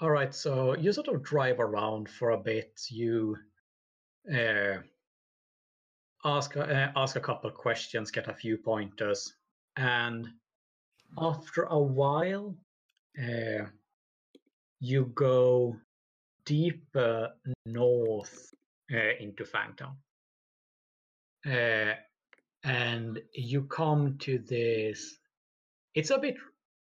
All 0.00 0.10
right, 0.10 0.32
so 0.32 0.76
you 0.76 0.92
sort 0.92 1.08
of 1.08 1.24
drive 1.24 1.58
around 1.58 2.08
for 2.08 2.30
a 2.30 2.38
bit. 2.38 2.80
You 2.88 3.36
uh, 4.32 4.78
ask 6.24 6.56
uh, 6.56 6.88
ask 6.94 7.16
a 7.16 7.20
couple 7.20 7.50
questions, 7.50 8.12
get 8.12 8.28
a 8.28 8.34
few 8.34 8.58
pointers, 8.58 9.34
and 9.76 10.28
after 11.18 11.64
a 11.64 11.78
while, 11.78 12.54
uh, 13.18 13.64
you 14.78 15.06
go 15.14 15.76
deeper 16.44 17.30
north 17.66 18.54
uh, 18.92 19.14
into 19.18 19.44
Fangtown, 19.44 19.96
uh, 21.48 21.94
and 22.64 23.20
you 23.32 23.62
come 23.64 24.18
to 24.18 24.38
this. 24.38 25.18
It's 25.94 26.10
a 26.10 26.18
bit 26.18 26.36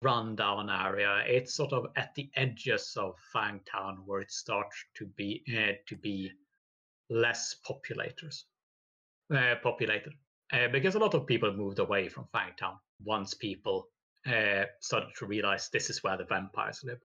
rundown 0.03 0.71
area. 0.71 1.23
It's 1.27 1.55
sort 1.55 1.73
of 1.73 1.87
at 1.97 2.15
the 2.15 2.31
edges 2.37 2.97
of 2.97 3.17
Fangtown 3.35 3.99
where 4.05 4.21
it 4.21 4.31
starts 4.31 4.77
to 4.95 5.07
be 5.07 5.43
uh, 5.57 5.73
to 5.87 5.97
be 5.97 6.33
less 7.11 7.57
populators, 7.67 8.45
uh, 9.35 9.57
populated, 9.63 10.13
uh, 10.53 10.69
because 10.69 10.95
a 10.95 10.99
lot 10.99 11.15
of 11.15 11.27
people 11.27 11.53
moved 11.53 11.79
away 11.79 12.09
from 12.09 12.27
Fangtown 12.35 12.79
once 13.05 13.35
people 13.35 13.89
uh, 14.27 14.65
started 14.81 15.11
to 15.19 15.27
realize 15.27 15.69
this 15.69 15.91
is 15.91 16.03
where 16.03 16.17
the 16.17 16.25
vampires 16.25 16.85
live. 16.85 17.01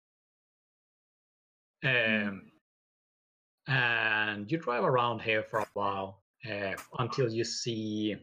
Um, 1.83 2.53
and 3.67 4.51
you 4.51 4.59
drive 4.59 4.85
around 4.85 5.21
here 5.21 5.43
for 5.43 5.61
a 5.61 5.67
while 5.75 6.23
until 6.99 7.31
you 7.31 7.45
see 7.45 8.17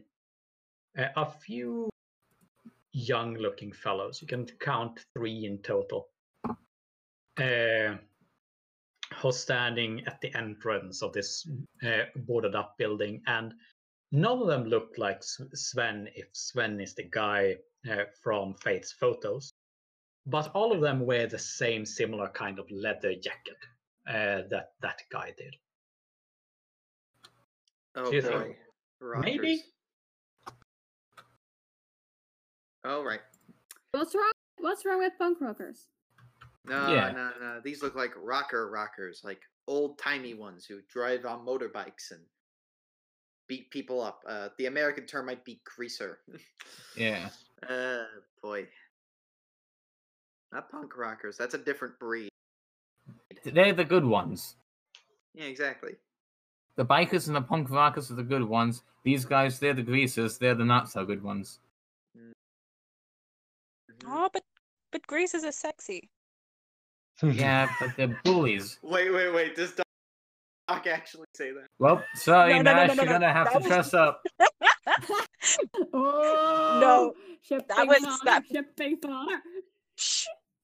uh, 0.98 1.06
a 1.16 1.26
few 1.26 1.88
young 2.92 3.34
looking 3.34 3.72
fellows. 3.72 4.20
You 4.20 4.28
can 4.28 4.46
count 4.60 5.04
three 5.14 5.44
in 5.44 5.58
total. 5.58 6.08
Uh, 7.38 7.96
who's 9.14 9.38
standing 9.38 10.02
at 10.06 10.20
the 10.20 10.34
entrance 10.36 11.02
of 11.02 11.12
this 11.12 11.48
uh, 11.86 12.04
boarded 12.16 12.54
up 12.54 12.76
building, 12.78 13.22
and 13.26 13.54
none 14.12 14.40
of 14.40 14.46
them 14.48 14.64
look 14.64 14.94
like 14.98 15.22
Sven 15.22 16.08
if 16.14 16.28
Sven 16.32 16.80
is 16.80 16.94
the 16.94 17.04
guy 17.04 17.56
uh, 17.90 18.04
from 18.22 18.54
Faith's 18.54 18.92
photos. 18.92 19.52
But 20.26 20.50
all 20.54 20.72
of 20.72 20.80
them 20.80 21.06
wear 21.06 21.26
the 21.26 21.38
same 21.38 21.86
similar 21.86 22.28
kind 22.28 22.58
of 22.58 22.70
leather 22.70 23.14
jacket 23.14 23.56
uh, 24.06 24.42
that 24.50 24.72
that 24.82 25.02
guy 25.10 25.32
did. 25.38 25.54
Oh 27.94 28.10
Do 28.10 28.16
you 28.16 28.22
think- 28.22 28.56
Maybe? 29.00 29.38
Rockers. 29.48 29.62
Oh 32.84 33.02
right. 33.04 33.20
What's 33.92 34.14
wrong? 34.14 34.32
What's 34.58 34.84
wrong 34.84 34.98
with 34.98 35.12
punk 35.18 35.40
rockers? 35.40 35.86
No, 36.64 36.92
Yeah. 36.92 37.10
no, 37.12 37.30
no. 37.40 37.60
These 37.62 37.82
look 37.82 37.94
like 37.94 38.12
rocker 38.16 38.70
rockers, 38.70 39.22
like 39.24 39.40
old 39.66 39.98
timey 39.98 40.34
ones 40.34 40.64
who 40.64 40.80
drive 40.88 41.24
on 41.24 41.46
motorbikes 41.46 42.10
and 42.10 42.20
beat 43.48 43.70
people 43.70 44.02
up. 44.02 44.22
Uh, 44.28 44.48
the 44.58 44.66
American 44.66 45.06
term 45.06 45.26
might 45.26 45.44
be 45.44 45.60
greaser. 45.64 46.18
Yeah. 46.96 47.30
uh, 47.68 48.04
boy. 48.42 48.66
Not 50.52 50.70
punk 50.70 50.96
rockers. 50.96 51.36
That's 51.36 51.54
a 51.54 51.58
different 51.58 51.98
breed. 51.98 52.30
They're 53.44 53.72
the 53.72 53.84
good 53.84 54.04
ones. 54.04 54.56
Yeah, 55.34 55.44
exactly. 55.44 55.92
The 56.78 56.86
bikers 56.86 57.26
and 57.26 57.34
the 57.34 57.40
punk 57.42 57.70
rockers 57.70 58.08
are 58.08 58.14
the 58.14 58.22
good 58.22 58.44
ones. 58.44 58.84
These 59.02 59.24
guys, 59.24 59.58
they're 59.58 59.74
the 59.74 59.82
greasers. 59.82 60.38
They're 60.38 60.54
the 60.54 60.64
not 60.64 60.88
so 60.88 61.04
good 61.04 61.20
ones. 61.24 61.58
Mhm. 62.16 62.30
Oh, 64.06 64.30
but 64.32 64.44
but 64.92 65.04
greasers 65.08 65.42
are 65.42 65.50
sexy. 65.50 66.08
Yeah, 67.20 67.68
but 67.80 67.96
they're 67.96 68.16
bullies. 68.24 68.78
Wait, 68.82 69.12
wait, 69.12 69.34
wait. 69.34 69.56
Does 69.56 69.72
Doc 69.72 69.84
Doc 70.68 70.86
actually 70.86 71.26
say 71.34 71.50
that? 71.50 71.66
Well, 71.80 72.00
sorry, 72.14 72.52
No, 72.52 72.62
no, 72.62 72.72
no, 72.72 72.86
Nash, 72.86 72.96
no, 72.96 73.02
you're 73.02 73.12
gonna 73.12 73.32
have 73.32 73.46
that 73.46 73.52
to 73.54 73.58
was- 73.58 73.66
dress 73.66 73.94
up. 73.94 74.22
Oh 75.92 77.14
shipping 77.42 77.66
was- 77.88 77.98
fodder, 78.04 78.18
that- 78.24 78.44
shipping 78.50 78.96
fodder. 78.98 79.40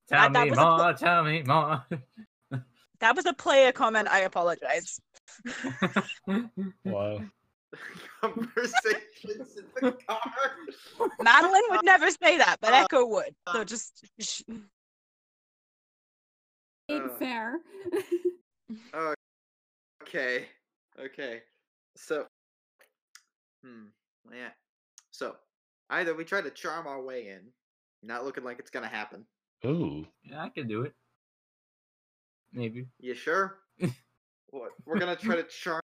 Tell 0.09 0.21
That- 0.21 0.33
that 0.33 0.45
me 0.45 0.51
was 0.51 0.59
a 0.59 0.63
pl- 0.63 0.77
more, 0.79 0.93
tell 0.95 1.25
me 1.25 1.43
more. 1.43 1.85
That 3.01 3.17
was 3.17 3.27
a 3.27 3.35
player 3.35 3.73
comment. 3.73 4.09
I 4.09 4.21
apologize. 4.21 5.01
wow. 6.85 7.21
Conversations 8.21 9.57
in 9.57 9.65
the 9.81 9.93
car. 10.09 10.21
Madeline 11.23 11.63
would 11.71 11.85
never 11.85 12.11
say 12.11 12.39
that, 12.39 12.57
but 12.61 12.73
Uh, 12.73 12.77
Echo 12.85 13.07
would. 13.07 13.35
So 13.53 13.65
just 13.65 14.05
shh. 14.21 14.43
Ain't 16.89 17.05
Uh. 17.05 17.09
fair. 17.17 17.59
Okay. 20.03 20.47
Okay. 20.99 21.43
So, 21.97 22.27
hmm. 23.65 23.87
Yeah. 24.33 24.51
So, 25.11 25.37
either 25.91 26.15
we 26.15 26.25
try 26.25 26.41
to 26.41 26.51
charm 26.51 26.87
our 26.87 27.01
way 27.03 27.29
in, 27.29 27.41
not 28.03 28.25
looking 28.25 28.45
like 28.45 28.59
it's 28.59 28.71
gonna 28.71 28.89
happen. 28.89 29.27
Ooh. 29.65 30.07
yeah, 30.23 30.43
I 30.43 30.51
can 30.51 30.69
do 30.69 30.83
it. 30.83 30.95
Maybe. 32.53 32.87
You 33.01 33.15
sure? 33.15 33.59
What? 34.55 34.71
We're 34.87 34.99
gonna 34.99 35.17
try 35.17 35.37
to 35.37 35.43
charm 35.63 35.83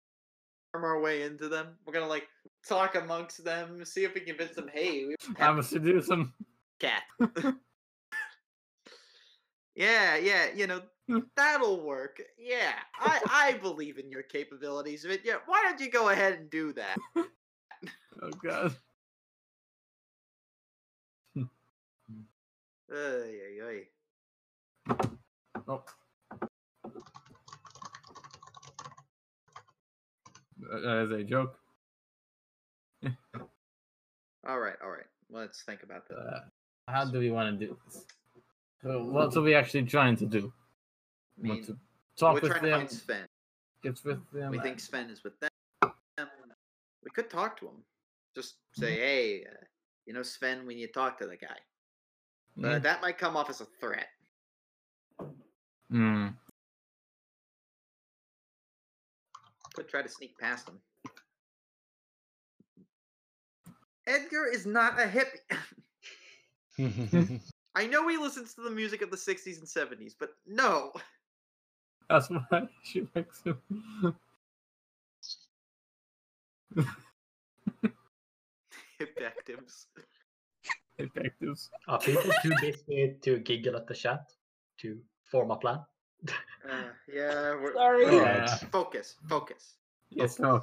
our 0.74 1.00
way 1.00 1.22
into 1.22 1.48
them. 1.48 1.76
We're 1.86 1.92
gonna 1.92 2.08
like 2.08 2.26
talk 2.66 2.94
amongst 2.94 3.44
them, 3.44 3.84
see 3.84 4.04
if 4.04 4.14
we 4.14 4.20
can 4.20 4.36
convince 4.36 4.56
them. 4.56 4.68
Hey, 4.72 5.04
we 5.06 5.16
have 5.36 5.56
must 5.56 5.72
do 5.72 6.00
some. 6.00 6.32
cat. 6.80 7.02
yeah, 9.74 10.16
yeah. 10.16 10.46
You 10.54 10.66
know 10.66 10.82
hmm. 11.08 11.18
that'll 11.36 11.84
work. 11.84 12.20
Yeah, 12.38 12.72
I 12.98 13.20
I 13.26 13.52
believe 13.58 13.98
in 13.98 14.10
your 14.10 14.22
capabilities. 14.22 15.06
But 15.08 15.20
yeah, 15.24 15.36
why 15.46 15.62
don't 15.62 15.80
you 15.80 15.90
go 15.90 16.08
ahead 16.08 16.32
and 16.34 16.50
do 16.50 16.72
that? 16.72 16.96
Oh 17.16 18.30
god. 18.42 18.74
Ay, 22.92 23.40
ay, 23.42 23.84
ay. 24.90 24.98
Oh. 25.66 25.82
As 30.86 31.10
a 31.10 31.22
joke. 31.24 31.58
All 34.46 34.58
right, 34.60 34.76
all 34.82 34.90
right. 34.90 35.06
Let's 35.30 35.62
think 35.62 35.82
about 35.82 36.06
that. 36.08 36.16
Uh, 36.16 36.40
how 36.88 37.04
do 37.04 37.18
we 37.18 37.30
want 37.30 37.58
to 37.58 37.66
do 37.66 37.76
this? 37.86 38.04
So 38.82 39.02
what 39.04 39.34
are 39.36 39.40
we 39.42 39.54
actually 39.54 39.84
trying 39.84 40.16
to 40.16 40.26
do? 40.26 40.52
I 41.38 41.42
mean, 41.42 41.64
to 41.64 41.76
talk 42.16 42.34
We're 42.34 42.40
with 42.42 42.50
trying 42.50 42.62
to 42.62 42.68
them? 42.68 42.78
find 42.80 42.90
Sven. 42.90 43.26
Get 43.82 44.04
with 44.04 44.20
them? 44.32 44.50
We 44.50 44.58
think 44.60 44.80
Sven 44.80 45.10
is 45.10 45.24
with 45.24 45.32
them. 45.40 45.50
We 47.02 47.10
could 47.14 47.30
talk 47.30 47.58
to 47.60 47.66
him. 47.66 47.82
Just 48.36 48.54
say, 48.74 48.96
hey, 48.96 49.44
uh, 49.50 49.64
you 50.06 50.12
know, 50.12 50.22
Sven, 50.22 50.66
we 50.66 50.74
need 50.74 50.86
to 50.88 50.92
talk 50.92 51.18
to 51.18 51.26
the 51.26 51.36
guy. 51.36 51.56
But 52.56 52.68
Yeah. 52.68 52.78
that 52.80 53.02
might 53.02 53.18
come 53.18 53.36
off 53.36 53.50
as 53.50 53.60
a 53.60 53.66
threat. 53.80 54.08
Hmm. 55.90 56.28
Could 59.74 59.88
try 59.88 60.02
to 60.02 60.08
sneak 60.08 60.38
past 60.38 60.68
him. 60.68 60.78
Edgar 64.06 64.46
is 64.46 64.66
not 64.66 65.00
a 65.00 65.06
hippie. 65.06 65.40
I 67.74 67.86
know 67.86 68.06
he 68.08 68.16
listens 68.16 68.54
to 68.54 68.60
the 68.62 68.70
music 68.70 69.02
of 69.02 69.10
the 69.10 69.16
60s 69.16 69.58
and 69.58 69.66
70s, 69.66 70.14
but 70.18 70.30
no. 70.46 70.92
That's 72.08 72.28
why 72.28 72.68
she 72.82 73.08
likes 73.14 73.42
him. 73.42 73.58
Hipactives. 79.00 79.86
Effectives. 80.98 81.70
Are 81.88 81.96
uh, 81.96 81.98
people 81.98 82.30
too 82.42 82.52
busy 82.60 83.16
to 83.22 83.38
giggle 83.40 83.76
at 83.76 83.88
the 83.88 83.94
chat 83.94 84.30
to 84.78 85.00
form 85.24 85.50
a 85.50 85.56
plan? 85.56 85.80
Uh, 86.28 86.84
yeah, 87.12 87.54
we're. 87.60 87.74
Sorry. 87.74 88.06
okay, 88.06 88.16
Yeah. 88.16 88.56
Focus, 88.72 89.16
focus. 89.28 89.74
Yes, 90.10 90.38
no. 90.38 90.62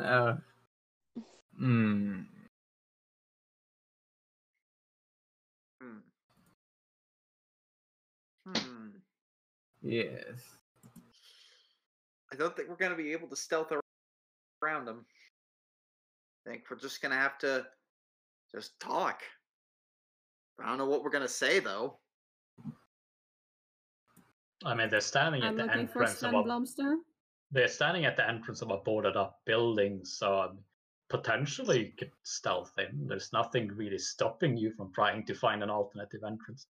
Uh, 0.00 0.36
hmm. 1.58 2.20
Hmm. 5.80 5.98
Hmm. 8.46 8.88
Yes. 9.82 10.22
I 12.32 12.36
don't 12.36 12.56
think 12.56 12.68
we're 12.68 12.76
gonna 12.76 12.94
be 12.94 13.12
able 13.12 13.28
to 13.28 13.36
stealth 13.36 13.72
around 14.62 14.84
them. 14.84 15.04
I 16.46 16.50
think 16.50 16.64
we're 16.70 16.78
just 16.78 17.02
gonna 17.02 17.14
have 17.14 17.38
to 17.38 17.66
just 18.50 18.78
talk. 18.80 19.22
I 20.60 20.68
don't 20.68 20.78
know 20.78 20.86
what 20.86 21.02
we're 21.02 21.10
gonna 21.10 21.28
say 21.28 21.60
though. 21.60 21.98
I 24.64 24.74
mean, 24.74 24.88
they're 24.90 25.00
standing 25.00 25.42
at 25.42 25.48
I'm 25.48 25.56
the 25.56 25.64
looking 25.64 25.86
for 25.88 26.02
entrance 26.02 26.22
of 26.22 26.30
Sven 26.30 26.34
a 26.34 26.42
Blomster. 26.44 26.96
they're 27.52 27.68
standing 27.68 28.04
at 28.04 28.16
the 28.16 28.28
entrance 28.28 28.60
of 28.62 28.70
a 28.70 28.78
boarded 28.78 29.16
up 29.16 29.40
building, 29.46 30.04
so 30.04 30.40
um, 30.40 30.58
potentially 31.08 31.86
you 31.86 31.92
could 31.98 32.10
stealth 32.24 32.72
in. 32.78 33.06
There's 33.06 33.32
nothing 33.32 33.68
really 33.68 33.98
stopping 33.98 34.56
you 34.56 34.72
from 34.72 34.92
trying 34.92 35.24
to 35.26 35.34
find 35.34 35.62
an 35.62 35.70
alternative 35.70 36.20
entrance. 36.26 36.66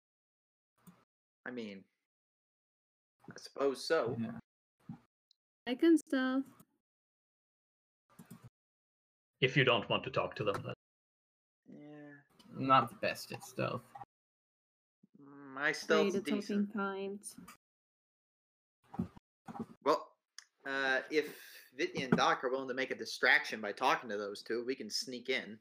I 1.46 1.50
mean, 1.52 1.84
I 3.30 3.34
suppose 3.38 3.84
so. 3.86 4.16
Yeah. 4.20 4.96
I 5.68 5.74
can 5.76 5.96
stealth. 5.98 6.44
If 9.40 9.56
you 9.56 9.64
don't 9.64 9.88
want 9.88 10.02
to 10.04 10.10
talk 10.10 10.34
to 10.36 10.44
them, 10.44 10.56
then. 10.64 10.74
Yeah, 11.72 12.66
Not 12.66 12.88
the 12.88 12.96
best 12.96 13.32
at 13.32 13.44
stealth. 13.44 13.82
mm, 15.22 15.54
my 15.54 15.62
Play 15.64 15.72
stealth's 15.72 16.14
the 16.14 16.20
talking 16.20 16.36
decent. 16.40 16.72
kind. 16.74 17.18
Well, 19.84 20.08
uh, 20.68 21.00
if 21.10 21.34
Vitya 21.76 22.06
and 22.06 22.16
Doc 22.16 22.42
are 22.44 22.50
willing 22.50 22.68
to 22.68 22.74
make 22.74 22.90
a 22.90 22.94
distraction 22.94 23.60
by 23.60 23.72
talking 23.72 24.08
to 24.10 24.16
those 24.16 24.42
two, 24.42 24.64
we 24.66 24.74
can 24.74 24.90
sneak 24.90 25.28
in. 25.28 25.58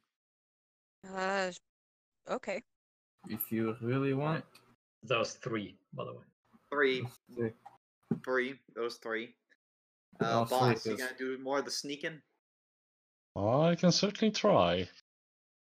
Uh, 1.14 1.52
okay. 2.30 2.64
If 3.30 3.52
you 3.52 3.76
really 3.82 4.14
want. 4.14 4.44
Those 5.04 5.34
three, 5.34 5.76
by 5.94 6.06
the 6.06 6.14
way. 6.14 6.24
Three, 6.72 7.06
Three. 7.36 7.52
three, 8.24 8.56
those 8.76 8.96
three. 8.98 9.36
Uh, 10.22 10.26
I'll 10.26 10.46
boss, 10.46 10.82
sleep 10.82 10.98
you 10.98 11.06
gonna 11.06 11.18
do 11.18 11.38
more 11.38 11.60
of 11.60 11.66
the 11.66 11.72
sneaking? 11.72 12.22
I 13.36 13.76
can 13.76 13.92
certainly 13.92 14.32
try. 14.32 14.88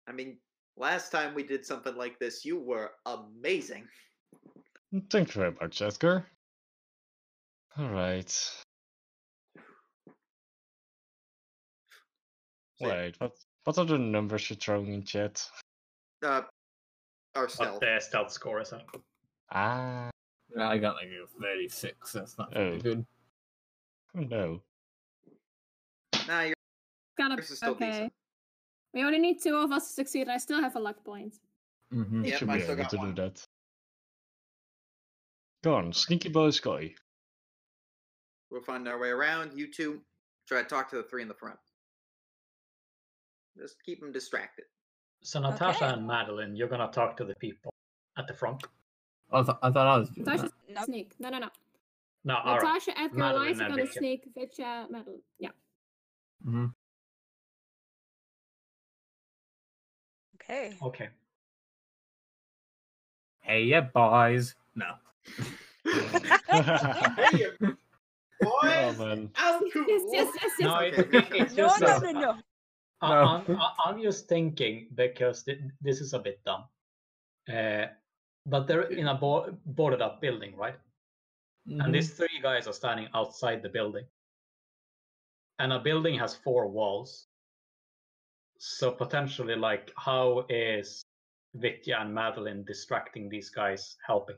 I 0.06 0.12
mean, 0.12 0.36
last 0.76 1.12
time 1.12 1.34
we 1.34 1.44
did 1.44 1.64
something 1.64 1.96
like 1.96 2.18
this, 2.18 2.44
you 2.44 2.58
were 2.58 2.90
amazing. 3.06 3.86
Thank 5.10 5.34
you 5.34 5.40
very 5.40 5.54
much, 5.60 5.80
Edgar. 5.80 6.26
Alright. 7.78 8.30
So, 8.30 8.62
Wait, 12.80 13.14
what 13.20 13.32
what 13.64 13.78
are 13.78 13.84
the 13.84 13.98
numbers 13.98 14.50
you're 14.50 14.56
throwing 14.56 14.92
in 14.92 15.04
chat? 15.04 15.48
Uh, 16.22 16.42
our 17.34 17.46
But 17.46 17.50
stealth. 17.50 17.80
their 17.80 18.00
stealth 18.00 18.32
score 18.32 18.60
is 18.60 18.72
up. 18.72 18.86
Ah 19.50 20.10
I 20.58 20.78
got 20.78 20.96
like 20.96 21.08
a 21.08 21.26
36. 21.40 22.12
That's 22.12 22.38
not 22.38 22.52
very 22.52 22.76
Oh. 22.76 22.80
good. 22.80 23.06
oh 24.16 24.20
no. 24.20 24.62
Nah, 26.28 26.42
you're 26.42 26.54
Kind 27.18 27.32
yours 27.36 27.50
is 27.50 27.62
of 27.62 27.68
okay. 27.70 27.90
decent. 27.90 28.12
We 28.94 29.04
only 29.04 29.18
need 29.18 29.40
two 29.42 29.56
of 29.56 29.72
us 29.72 29.88
to 29.88 29.92
succeed. 29.94 30.28
I 30.28 30.36
still 30.38 30.60
have 30.60 30.76
a 30.76 30.80
luck 30.80 31.02
point. 31.04 31.34
Mm-hmm. 31.92 32.24
You 32.24 32.30
Yep, 32.30 32.38
should 32.38 32.50
I 32.50 32.54
be 32.56 32.60
still 32.62 32.72
able 32.72 32.82
got 32.82 32.90
to 32.90 32.96
one. 32.98 33.14
do 33.14 33.22
that. 33.22 33.46
Go 35.64 35.74
on, 35.76 35.92
sneaky 35.92 36.28
boy 36.28 36.50
Sky. 36.50 36.94
We'll 38.52 38.60
find 38.62 38.86
our 38.86 38.98
way 38.98 39.08
around. 39.08 39.58
You 39.58 39.66
two 39.72 40.02
try 40.46 40.62
to 40.62 40.68
talk 40.68 40.90
to 40.90 40.96
the 40.96 41.02
three 41.04 41.22
in 41.22 41.28
the 41.28 41.34
front. 41.34 41.58
Just 43.56 43.76
keep 43.82 44.00
them 44.00 44.12
distracted. 44.12 44.66
So 45.22 45.40
Natasha 45.40 45.84
Okay. 45.86 45.94
and 45.94 46.06
Madeline, 46.06 46.54
you're 46.54 46.68
gonna 46.68 46.90
talk 46.92 47.16
to 47.16 47.24
the 47.24 47.34
people 47.36 47.72
at 48.18 48.26
the 48.26 48.34
front. 48.34 48.62
I, 49.32 49.42
th- 49.42 49.56
I 49.62 49.70
thought 49.70 49.86
I 49.86 49.96
was 49.98 50.10
doing 50.10 50.26
Natasha 50.26 50.42
that. 50.68 50.74
Nope. 50.74 50.84
sneak. 50.84 51.12
No, 51.18 51.30
no, 51.30 51.38
no. 51.38 51.48
No, 52.24 52.36
all 52.36 52.58
right. 52.58 52.62
Natasha, 52.62 52.98
Edgar, 53.00 53.16
Madeline 53.18 53.46
Eliza 53.46 53.64
and 53.64 53.70
gonna 53.72 53.82
Vitya. 53.86 53.98
sneak. 54.00 54.24
Vitya, 54.36 54.86
Madeline. 54.90 55.22
Yeah. 55.38 55.48
hmm 56.44 56.66
Okay. 60.36 60.76
Okay. 60.82 61.08
Hey, 63.40 63.62
yeah, 63.64 63.80
boys. 63.80 64.54
No. 64.74 64.92
Hey, 66.52 67.46
boys! 68.42 68.96
oh 68.98 69.06
man. 69.06 69.30
I'm 69.36 69.70
cool. 69.70 69.84
Yes, 69.88 70.02
yes, 70.10 70.28
yes, 70.42 70.52
yes. 70.58 70.60
No, 70.60 70.78
it, 70.78 70.98
Okay. 70.98 71.18
it- 71.18 71.42
it's 71.42 71.54
No, 71.56 71.68
just 71.68 71.80
no, 71.80 71.86
that 72.00 72.02
no, 72.14 72.20
no. 72.20 72.30
I- 73.00 73.08
No. 73.08 73.24
I'm, 73.24 73.60
I- 73.60 73.74
I'm 73.86 74.02
just 74.02 74.28
thinking 74.28 74.88
because 74.94 75.42
thi- 75.42 75.60
this 75.80 76.00
is 76.00 76.12
a 76.14 76.18
bit 76.18 76.40
dumb. 76.44 76.64
Uh, 77.52 77.86
but 78.46 78.66
they're 78.66 78.82
in 78.90 79.08
a 79.08 79.14
bo- 79.14 79.56
boarded 79.66 80.02
up 80.02 80.20
building, 80.20 80.56
right? 80.56 80.78
Mm-hmm. 81.68 81.80
And 81.80 81.94
these 81.94 82.10
three 82.14 82.40
guys 82.42 82.66
are 82.66 82.72
standing 82.72 83.08
outside 83.14 83.62
the 83.62 83.68
building. 83.68 84.04
And 85.58 85.72
a 85.72 85.78
building 85.78 86.18
has 86.18 86.34
four 86.34 86.66
walls. 86.68 87.26
So 88.58 88.90
potentially, 88.92 89.56
like, 89.56 89.92
how 89.96 90.44
is 90.48 91.04
Vitya 91.54 91.98
and 92.00 92.14
Madeline 92.14 92.64
distracting 92.64 93.28
these 93.28 93.50
guys 93.50 93.96
helping? 94.06 94.36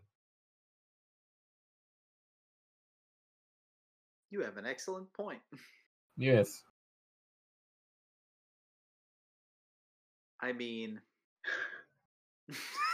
You 4.35 4.41
have 4.43 4.57
an 4.57 4.67
excellent 4.67 5.13
point. 5.13 5.39
Yes. 6.17 6.63
I 10.41 10.53
mean, 10.53 11.01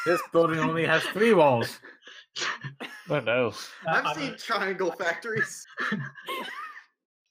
This 0.07 0.20
building 0.33 0.59
only 0.59 0.85
has 0.86 1.02
three 1.15 1.33
walls. 1.35 1.78
Oh 3.10 3.19
no. 3.20 3.52
I've 3.89 4.07
I- 4.07 4.15
seen 4.15 4.36
triangle 4.39 4.93
factories. 4.93 5.67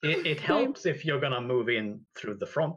It, 0.02 0.26
it 0.26 0.40
helps 0.40 0.86
if 0.86 1.04
you're 1.04 1.20
gonna 1.20 1.40
move 1.40 1.68
in 1.68 2.00
through 2.16 2.36
the 2.36 2.46
front. 2.46 2.76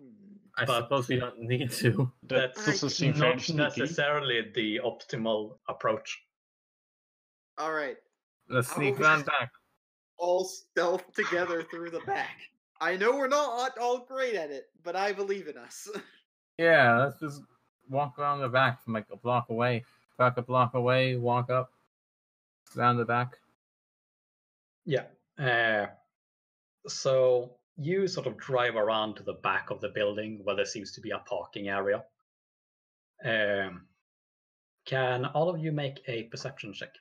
Hmm. 0.00 0.36
I 0.56 0.64
But- 0.64 0.82
suppose 0.82 1.08
we 1.08 1.16
don't 1.20 1.38
need 1.40 1.70
to. 1.72 2.10
That 2.28 2.54
That's 2.54 2.64
doesn't 2.66 2.90
seem 2.90 3.12
very 3.14 3.34
not 3.34 3.42
sneaky. 3.42 3.58
necessarily 3.80 4.50
the 4.54 4.80
optimal 4.84 5.58
approach. 5.68 6.08
All 7.58 7.72
right, 7.72 7.96
Let's 8.48 8.68
How 8.70 8.76
sneak 8.76 8.96
about 8.96 9.00
we 9.00 9.04
round 9.06 9.24
just- 9.26 9.38
back. 9.40 9.50
All 10.18 10.44
stealth 10.44 11.12
together 11.14 11.62
through 11.62 11.90
the 11.90 12.00
back. 12.00 12.36
I 12.80 12.96
know 12.96 13.16
we're 13.16 13.28
not 13.28 13.76
all 13.78 14.00
great 14.06 14.34
at 14.34 14.50
it, 14.50 14.68
but 14.84 14.94
I 14.96 15.12
believe 15.12 15.48
in 15.48 15.56
us. 15.56 15.88
Yeah, 16.60 16.98
let's 16.98 17.20
just 17.20 17.42
walk 17.88 18.18
around 18.18 18.40
the 18.40 18.48
back 18.48 18.82
from 18.82 18.92
like 18.92 19.06
a 19.12 19.16
block 19.16 19.48
away. 19.48 19.84
Back 20.18 20.38
a 20.38 20.42
block 20.42 20.74
away, 20.74 21.14
walk 21.14 21.50
up, 21.50 21.70
round 22.74 22.98
the 22.98 23.04
back. 23.04 23.36
Yeah. 24.84 25.04
Uh, 25.38 25.86
so 26.88 27.52
you 27.76 28.08
sort 28.08 28.26
of 28.26 28.36
drive 28.36 28.74
around 28.74 29.14
to 29.14 29.22
the 29.22 29.34
back 29.34 29.70
of 29.70 29.80
the 29.80 29.90
building 29.90 30.40
where 30.42 30.56
there 30.56 30.66
seems 30.66 30.90
to 30.92 31.00
be 31.00 31.10
a 31.10 31.18
parking 31.18 31.68
area. 31.68 32.02
Um, 33.24 33.82
can 34.84 35.26
all 35.26 35.48
of 35.48 35.60
you 35.60 35.70
make 35.70 36.00
a 36.08 36.24
perception 36.24 36.72
check? 36.72 36.94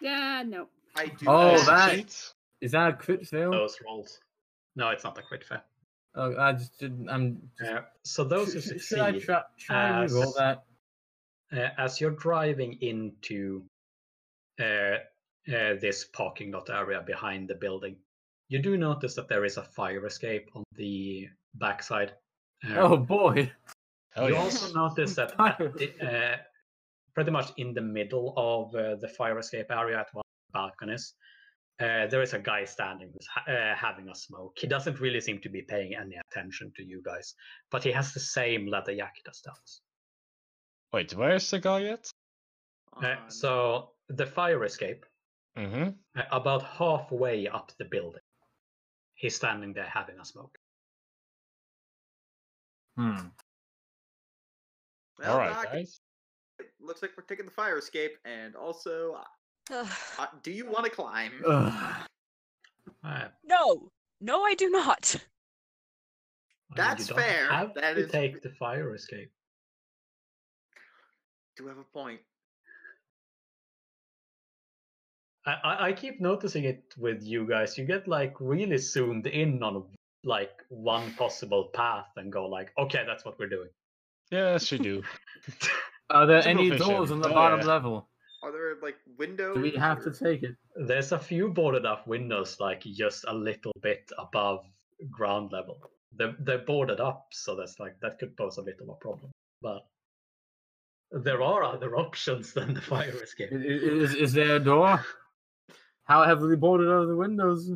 Yeah, 0.00 0.42
no. 0.46 0.68
I 0.96 1.06
do. 1.06 1.26
Oh, 1.28 1.52
not. 1.56 1.66
that- 1.66 1.94
Eight? 1.94 2.32
Is 2.60 2.72
that 2.72 2.88
a 2.88 2.92
crit 2.94 3.26
fail? 3.26 3.50
Those 3.50 3.76
rolls. 3.84 4.20
No, 4.76 4.88
it's 4.90 5.04
not 5.04 5.18
a 5.18 5.22
crit 5.22 5.44
fail. 5.44 5.60
Oh, 6.14 6.34
I 6.38 6.52
just 6.52 6.78
didn't. 6.78 7.08
I'm. 7.10 7.50
Just, 7.58 7.70
Uh, 7.70 7.80
so 8.04 8.24
those 8.24 8.52
who 8.54 8.60
should, 8.60 8.80
should 8.80 8.98
I 9.00 9.10
succeed, 9.12 9.26
try, 9.26 9.42
try 9.58 10.04
as- 10.04 10.12
to 10.12 10.18
roll 10.20 10.32
that? 10.38 10.64
uh, 11.52 11.68
as 11.78 12.00
you're 12.00 12.10
driving 12.12 12.78
into 12.80 13.62
uh, 14.60 14.64
uh, 14.64 15.74
this 15.80 16.04
parking 16.12 16.50
lot 16.50 16.70
area 16.70 17.02
behind 17.06 17.48
the 17.48 17.54
building, 17.54 17.96
you 18.48 18.58
do 18.60 18.76
notice 18.78 19.14
that 19.14 19.28
there 19.28 19.44
is 19.44 19.58
a 19.58 19.62
fire 19.62 20.04
escape 20.06 20.48
on 20.54 20.64
the 20.76 21.28
backside. 21.54 22.12
Uh, 22.66 22.74
Oh 22.78 22.96
boy! 22.96 23.52
Hell 24.14 24.28
you 24.30 24.34
yes. 24.34 24.62
also 24.62 24.74
notice 24.74 25.14
that 25.16 25.34
at 25.38 25.58
the, 25.76 25.92
uh, 26.00 26.36
pretty 27.16 27.30
much 27.30 27.50
in 27.56 27.72
the 27.72 27.80
middle 27.80 28.34
of 28.36 28.74
uh, 28.74 28.94
the 28.96 29.08
fire 29.08 29.38
escape 29.38 29.70
area 29.70 29.98
at 29.98 30.06
one 30.12 30.20
of 30.20 30.52
the 30.52 30.58
balconies, 30.58 31.14
uh, 31.80 32.06
there 32.08 32.20
is 32.20 32.34
a 32.34 32.38
guy 32.38 32.62
standing 32.66 33.08
who's 33.10 33.26
ha- 33.26 33.50
uh, 33.50 33.74
having 33.74 34.06
a 34.10 34.14
smoke. 34.14 34.52
He 34.58 34.66
doesn't 34.66 35.00
really 35.00 35.22
seem 35.22 35.40
to 35.40 35.48
be 35.48 35.62
paying 35.62 35.94
any 35.94 36.16
attention 36.30 36.70
to 36.76 36.84
you 36.84 37.00
guys, 37.02 37.34
but 37.70 37.82
he 37.82 37.90
has 37.92 38.12
the 38.12 38.20
same 38.20 38.66
leather 38.66 38.94
jacket 38.94 39.24
as 39.30 39.40
does. 39.40 39.80
Wait, 40.92 41.14
where's 41.14 41.50
the 41.50 41.58
guy 41.58 41.80
yet? 41.80 42.06
Uh, 43.02 43.16
so 43.28 43.92
the 44.10 44.26
fire 44.26 44.62
escape, 44.64 45.04
Mm-hmm. 45.56 45.88
uh, 46.18 46.22
about 46.32 46.62
halfway 46.64 47.48
up 47.48 47.72
the 47.78 47.86
building, 47.86 48.20
he's 49.14 49.34
standing 49.36 49.72
there 49.72 49.88
having 49.88 50.20
a 50.20 50.24
smoke. 50.26 50.54
Hmm. 52.98 53.28
well, 55.18 55.32
All 55.32 55.38
right, 55.38 55.64
guys. 55.72 55.98
It 56.86 56.88
looks 56.88 57.02
like 57.02 57.10
we're 57.16 57.24
taking 57.24 57.46
the 57.46 57.50
fire 57.52 57.78
escape, 57.78 58.12
and 58.24 58.54
also, 58.54 59.18
Ugh. 59.72 59.86
uh, 60.18 60.26
do 60.44 60.52
you 60.52 60.66
want 60.66 60.84
to 60.84 60.90
climb? 60.90 61.32
Ugh. 61.44 61.94
Uh, 63.04 63.24
no, 63.44 63.90
no, 64.20 64.44
I 64.44 64.54
do 64.54 64.70
not. 64.70 65.16
I 65.16 66.80
mean, 66.80 66.88
you 66.88 66.94
That's 66.96 67.08
fair. 67.08 67.50
Have 67.50 67.74
That 67.74 67.94
to 67.94 68.04
is- 68.04 68.10
take 68.10 68.42
the 68.42 68.50
fire 68.50 68.94
escape. 68.94 69.30
Do 71.56 71.64
we 71.64 71.70
have 71.70 71.78
a 71.78 71.84
point. 71.84 72.20
I, 75.46 75.54
I, 75.64 75.86
I 75.88 75.92
keep 75.92 76.20
noticing 76.20 76.64
it 76.64 76.82
with 76.98 77.22
you 77.22 77.46
guys. 77.48 77.78
You 77.78 77.84
get 77.84 78.06
like 78.06 78.34
really 78.40 78.76
zoomed 78.78 79.26
in 79.26 79.62
on 79.62 79.84
like 80.22 80.50
one 80.68 81.12
possible 81.14 81.70
path 81.72 82.08
and 82.16 82.30
go 82.30 82.46
like, 82.46 82.72
okay, 82.78 83.04
that's 83.06 83.24
what 83.24 83.38
we're 83.38 83.48
doing. 83.48 83.70
Yes, 84.30 84.70
you 84.70 84.78
do. 84.78 85.02
Are 86.10 86.26
there 86.26 86.46
any 86.46 86.70
doors 86.76 87.10
on 87.10 87.20
the 87.20 87.28
Oh, 87.28 87.32
bottom 87.34 87.60
yeah. 87.60 87.66
level? 87.66 88.08
Are 88.42 88.52
there 88.52 88.76
like 88.82 88.96
windows? 89.18 89.56
Do 89.56 89.62
we 89.62 89.72
have 89.72 90.02
to 90.04 90.10
take 90.12 90.42
it? 90.42 90.54
There's 90.76 91.12
a 91.12 91.18
few 91.18 91.48
boarded 91.52 91.84
up 91.86 92.06
windows 92.06 92.60
like 92.60 92.82
just 92.82 93.24
a 93.26 93.34
little 93.34 93.72
bit 93.82 94.10
above 94.18 94.64
ground 95.10 95.50
level. 95.52 95.78
They're, 96.12 96.36
they're 96.40 96.58
boarded 96.58 97.00
up, 97.00 97.26
so 97.32 97.56
that's 97.56 97.78
like 97.80 97.98
that 98.02 98.18
could 98.18 98.36
pose 98.36 98.58
a 98.58 98.62
bit 98.62 98.76
of 98.80 98.88
a 98.88 98.94
problem. 98.94 99.32
But 99.62 99.84
there 101.10 101.42
are 101.42 101.64
other 101.64 101.96
options 102.04 102.52
than 102.52 102.74
the 102.74 102.80
fire 102.80 103.10
escape. 103.22 103.50
I- 103.52 103.56
i- 103.56 103.58
Is, 104.04 104.14
is 104.14 104.32
there 104.32 104.56
a 104.56 104.60
door? 104.60 105.04
How 106.04 106.22
heavily 106.24 106.56
boarded 106.56 106.88
are 106.88 107.04
the 107.06 107.16
windows? 107.16 107.72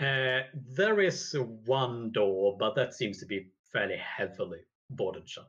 Uh, 0.00 0.40
there 0.76 0.98
is 1.00 1.36
one 1.66 2.10
door, 2.10 2.56
but 2.58 2.74
that 2.74 2.94
seems 2.94 3.18
to 3.18 3.26
be 3.26 3.46
fairly 3.72 3.96
heavily 3.96 4.58
boarded 4.90 5.28
shut. 5.28 5.48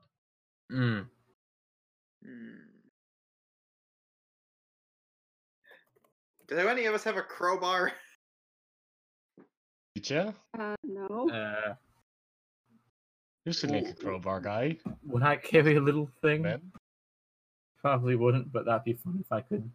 Hmm. 0.70 1.00
Hmm. 2.24 2.54
Do 6.48 6.58
any 6.68 6.86
of 6.86 6.94
us 6.94 7.04
have 7.04 7.18
a 7.18 7.22
crowbar? 7.22 7.92
Yeah? 10.06 10.32
Uh, 10.60 10.76
no. 10.84 11.30
Uh, 11.30 11.76
You 13.46 13.54
should 13.54 13.70
make 13.72 13.88
a 13.88 13.94
crowbar 13.94 14.42
guy, 14.42 14.76
would 15.06 15.22
I 15.24 15.36
carry 15.38 15.76
a 15.78 15.80
little 15.80 16.10
thing? 16.22 16.42
man. 16.42 16.62
Probably 17.80 18.16
wouldn't, 18.16 18.52
but 18.52 18.66
that'd 18.66 18.84
be 18.84 18.94
fun 18.94 19.20
if 19.22 19.32
I 19.32 19.42
could 19.42 19.70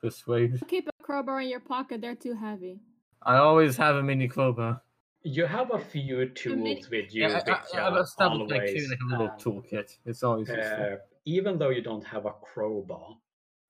persuade. 0.00 0.60
Keep 0.68 0.88
a 0.88 1.02
crowbar 1.02 1.40
in 1.40 1.48
your 1.48 1.60
pocket. 1.60 2.02
They're 2.02 2.14
too 2.14 2.34
heavy. 2.34 2.78
I 3.22 3.36
always 3.38 3.76
have 3.78 3.96
a 3.96 4.02
mini 4.02 4.28
crowbar. 4.28 4.82
You 5.22 5.46
have 5.46 5.72
a 5.72 5.78
few 5.78 6.18
mini- 6.18 6.30
tools 6.34 6.90
with 6.90 7.12
you, 7.14 7.22
Yeah, 7.22 7.40
I, 7.46 7.50
I, 7.80 7.86
I've 7.88 7.96
established 7.96 8.50
like, 8.50 8.60
always, 8.60 8.84
too, 8.84 8.90
like 8.90 8.98
a 9.00 9.10
little 9.10 9.28
and, 9.28 9.40
toolkit. 9.40 9.96
It's 10.04 10.22
always 10.22 10.48
useful. 10.48 10.98
Even 11.26 11.58
though 11.58 11.70
you 11.70 11.82
don't 11.82 12.04
have 12.04 12.24
a 12.24 12.32
crowbar, 12.32 13.16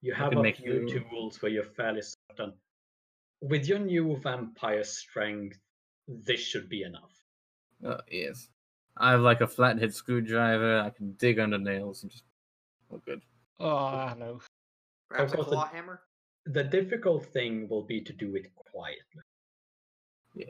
you 0.02 0.14
have 0.14 0.30
can 0.32 0.46
a 0.46 0.52
few 0.52 0.86
do. 0.86 1.00
tools 1.00 1.40
where 1.42 1.50
you're 1.50 1.64
fairly 1.64 2.02
certain. 2.30 2.52
With 3.40 3.66
your 3.66 3.78
new 3.80 4.16
vampire 4.22 4.84
strength, 4.84 5.58
this 6.06 6.40
should 6.40 6.68
be 6.68 6.82
enough. 6.82 7.12
Uh, 7.84 7.98
yes. 8.10 8.48
I 8.96 9.10
have 9.10 9.20
like 9.20 9.40
a 9.40 9.46
flathead 9.46 9.92
screwdriver. 9.94 10.80
I 10.80 10.90
can 10.90 11.12
dig 11.12 11.38
under 11.38 11.58
nails 11.58 12.02
and 12.02 12.12
just. 12.12 12.24
Oh, 12.92 13.00
good. 13.04 13.20
Oh, 13.58 14.12
no. 14.18 14.40
Perhaps 15.10 15.32
a 15.32 15.36
course, 15.36 15.48
the- 15.48 15.52
claw 15.56 15.68
hammer? 15.68 16.00
The 16.46 16.62
difficult 16.62 17.26
thing 17.32 17.68
will 17.68 17.82
be 17.82 18.00
to 18.02 18.12
do 18.12 18.36
it 18.36 18.54
quietly. 18.54 19.22
Yeah. 20.34 20.46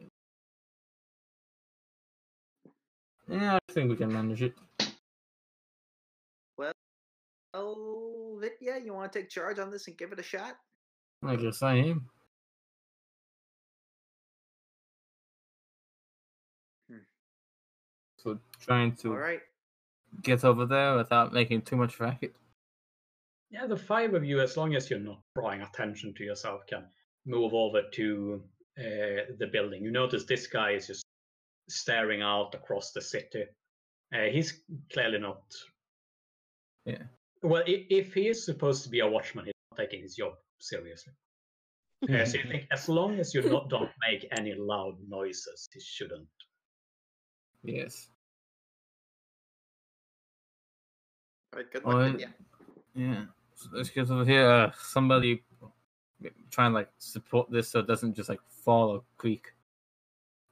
Yeah, 3.28 3.54
I 3.56 3.72
think 3.72 3.88
we 3.90 3.96
can 3.96 4.12
manage 4.12 4.42
it. 4.42 4.54
Well, 7.56 8.38
you 8.84 8.92
want 8.92 9.12
to 9.12 9.18
take 9.18 9.30
charge 9.30 9.58
on 9.58 9.70
this 9.70 9.86
and 9.86 9.96
give 9.96 10.12
it 10.12 10.18
a 10.18 10.22
shot? 10.22 10.56
I 11.24 11.36
guess 11.36 11.62
I 11.62 11.76
am. 11.76 12.06
Hmm. 16.90 16.98
So 18.18 18.38
trying 18.60 18.94
to 18.96 19.12
All 19.12 19.16
right. 19.16 19.40
get 20.22 20.44
over 20.44 20.66
there 20.66 20.96
without 20.96 21.32
making 21.32 21.62
too 21.62 21.76
much 21.76 21.98
racket. 21.98 22.34
Yeah, 23.50 23.66
the 23.66 23.76
five 23.76 24.12
of 24.12 24.22
you, 24.22 24.40
as 24.40 24.58
long 24.58 24.74
as 24.74 24.90
you're 24.90 24.98
not 24.98 25.20
drawing 25.34 25.62
attention 25.62 26.12
to 26.14 26.24
yourself, 26.24 26.66
can 26.66 26.84
move 27.24 27.54
over 27.54 27.82
to 27.92 28.42
uh, 28.78 29.32
the 29.38 29.48
building. 29.50 29.82
You 29.82 29.92
notice 29.92 30.24
this 30.24 30.46
guy 30.46 30.72
is 30.72 30.88
just 30.88 31.06
staring 31.70 32.20
out 32.20 32.54
across 32.54 32.92
the 32.92 33.00
city. 33.00 33.44
Uh, 34.14 34.24
he's 34.30 34.60
clearly 34.92 35.18
not. 35.18 35.40
Yeah. 36.84 37.04
Well, 37.46 37.62
if 37.66 38.12
he 38.12 38.26
is 38.28 38.44
supposed 38.44 38.82
to 38.84 38.88
be 38.88 39.00
a 39.00 39.06
watchman, 39.06 39.44
he's 39.44 39.54
not 39.70 39.78
taking 39.78 40.02
his 40.02 40.16
job 40.16 40.32
seriously. 40.58 41.12
Uh, 42.10 42.24
so 42.24 42.38
you 42.38 42.44
think 42.50 42.66
as 42.72 42.88
long 42.88 43.18
as 43.20 43.32
you 43.34 43.42
not 43.48 43.70
don't 43.70 43.90
make 44.10 44.26
any 44.36 44.52
loud 44.54 44.96
noises, 45.08 45.68
he 45.72 45.80
shouldn't. 45.80 46.26
Yes. 47.62 48.08
All 51.52 51.60
right. 51.60 51.70
Good 51.72 51.84
Well, 51.84 51.98
luck, 51.98 52.06
it- 52.06 52.12
Vitya. 52.14 52.34
Yeah. 52.94 53.24
So 53.54 53.68
let's 53.72 53.90
get 53.90 54.10
over 54.10 54.24
here. 54.24 54.48
Uh, 54.50 54.70
somebody 54.82 55.42
try 56.50 56.66
and 56.66 56.74
like 56.74 56.88
support 56.98 57.50
this 57.50 57.68
so 57.68 57.78
it 57.80 57.86
doesn't 57.86 58.14
just 58.14 58.28
like 58.28 58.40
fall 58.48 58.88
or 58.90 59.02
creak 59.18 59.52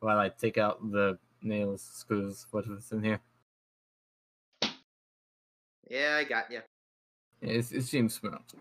while 0.00 0.18
I 0.18 0.28
take 0.28 0.58
out 0.58 0.78
the 0.92 1.18
nails, 1.42 1.82
screws, 1.82 2.46
whatever's 2.50 2.92
in 2.92 3.02
here. 3.02 3.20
Yeah, 5.90 6.16
I 6.20 6.24
got 6.24 6.50
you. 6.50 6.60
It, 7.40 7.72
it 7.72 7.82
seems 7.82 8.14
smart. 8.14 8.52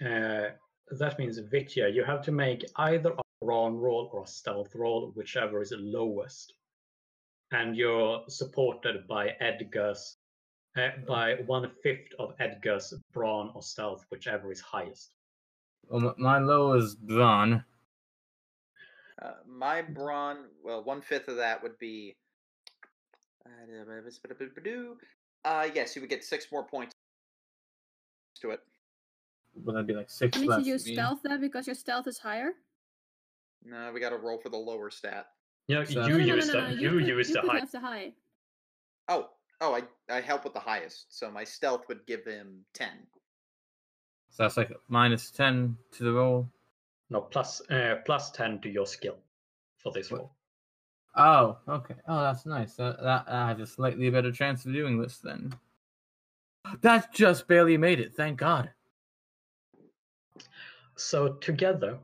Uh, 0.00 0.50
that 0.98 1.18
means 1.18 1.38
Vitya, 1.38 1.88
you 1.88 2.04
have 2.04 2.22
to 2.22 2.32
make 2.32 2.64
either 2.76 3.12
a 3.12 3.22
brawn 3.40 3.76
roll 3.76 4.10
or 4.12 4.24
a 4.24 4.26
stealth 4.26 4.74
roll, 4.74 5.12
whichever 5.14 5.62
is 5.62 5.72
lowest. 5.76 6.54
And 7.50 7.76
you're 7.76 8.22
supported 8.28 9.06
by 9.06 9.30
Edgar's, 9.40 10.16
uh, 10.76 10.88
by 11.06 11.34
one 11.46 11.70
fifth 11.82 12.12
of 12.18 12.34
Edgar's 12.40 12.94
brawn 13.12 13.50
or 13.54 13.62
stealth, 13.62 14.04
whichever 14.10 14.50
is 14.50 14.60
highest. 14.60 15.14
Well, 15.88 16.14
my 16.16 16.38
low 16.38 16.74
is 16.74 16.94
brawn. 16.94 17.64
Uh, 19.20 19.32
my 19.46 19.82
brawn, 19.82 20.46
well, 20.64 20.82
one 20.82 21.00
fifth 21.00 21.28
of 21.28 21.36
that 21.36 21.62
would 21.62 21.78
be. 21.78 22.16
Uh, 25.44 25.68
yes, 25.74 25.94
you 25.94 26.02
would 26.02 26.10
get 26.10 26.24
six 26.24 26.46
more 26.50 26.64
points 26.64 26.91
to 28.42 28.50
it. 28.50 28.60
Would 29.64 29.76
that 29.76 29.86
be 29.86 29.94
like 29.94 30.10
six 30.10 30.36
That 30.36 30.40
means 30.42 30.50
less? 30.56 30.66
you 30.66 30.72
use 30.74 30.84
stealth 30.86 31.20
then 31.24 31.40
because 31.40 31.66
your 31.66 31.74
stealth 31.74 32.06
is 32.06 32.18
higher. 32.18 32.52
No, 33.64 33.90
we 33.92 34.00
got 34.00 34.10
to 34.10 34.16
roll 34.16 34.38
for 34.38 34.48
the 34.48 34.56
lower 34.56 34.90
stat. 34.90 35.26
You 35.68 35.76
know, 35.76 35.84
So- 35.84 36.06
you 36.06 36.18
no, 36.18 36.24
no, 36.24 36.34
use 36.34 36.48
no, 36.48 36.54
no, 36.54 36.60
the 36.60 36.74
no. 36.74 36.80
you, 36.80 36.90
could, 36.90 37.06
use 37.08 37.28
you 37.28 37.34
the 37.34 37.40
could 37.42 37.50
high. 37.50 37.58
have 37.60 37.70
the 37.72 37.80
high. 37.80 38.12
Oh, 39.08 39.30
oh, 39.60 39.74
I 39.74 39.82
I 40.14 40.20
help 40.20 40.44
with 40.44 40.54
the 40.54 40.60
highest, 40.60 41.16
so 41.16 41.30
my 41.30 41.44
stealth 41.44 41.86
would 41.88 42.04
give 42.06 42.24
him 42.24 42.64
ten. 42.74 43.06
So 44.30 44.44
that's 44.44 44.56
like 44.56 44.72
minus 44.88 45.30
10 45.30 45.76
to 45.92 46.04
the 46.04 46.12
roll. 46.12 46.48
No, 47.10 47.20
plus 47.20 47.60
uh, 47.70 47.96
plus 48.06 48.30
ten 48.30 48.60
to 48.62 48.70
your 48.70 48.86
skill 48.86 49.18
for 49.76 49.92
this 49.92 50.10
What? 50.10 50.18
roll. 50.20 50.32
Oh, 51.14 51.58
okay. 51.68 51.94
Oh, 52.08 52.22
that's 52.22 52.46
nice. 52.46 52.74
That, 52.76 52.96
that 53.02 53.24
I 53.28 53.48
have 53.48 53.60
a 53.60 53.66
slightly 53.66 54.08
better 54.08 54.32
chance 54.32 54.64
of 54.64 54.72
doing 54.72 54.98
this 54.98 55.18
then. 55.18 55.52
That 56.80 57.12
just 57.12 57.48
barely 57.48 57.76
made 57.76 58.00
it. 58.00 58.14
Thank 58.14 58.38
God. 58.38 58.70
So 60.96 61.34
together, 61.34 61.98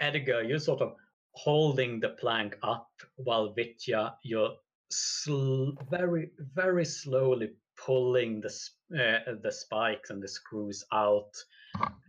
Edgar, 0.00 0.42
you're 0.42 0.58
sort 0.58 0.80
of 0.80 0.94
holding 1.32 2.00
the 2.00 2.10
plank 2.10 2.56
up 2.62 2.90
while 3.16 3.52
Vitya, 3.52 4.14
you're 4.22 4.52
sl- 4.90 5.70
very, 5.90 6.30
very 6.54 6.84
slowly 6.84 7.50
pulling 7.76 8.40
the 8.40 8.52
uh, 8.94 9.34
the 9.42 9.50
spikes 9.50 10.10
and 10.10 10.22
the 10.22 10.28
screws 10.28 10.84
out, 10.92 11.32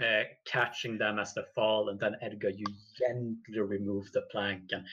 uh, 0.02 0.24
catching 0.46 0.98
them 0.98 1.20
as 1.20 1.34
they 1.34 1.42
fall, 1.56 1.90
and 1.90 2.00
then 2.00 2.18
Edgar, 2.22 2.50
you 2.50 2.66
gently 2.98 3.60
remove 3.60 4.12
the 4.12 4.24
plank 4.32 4.64
and 4.72 4.86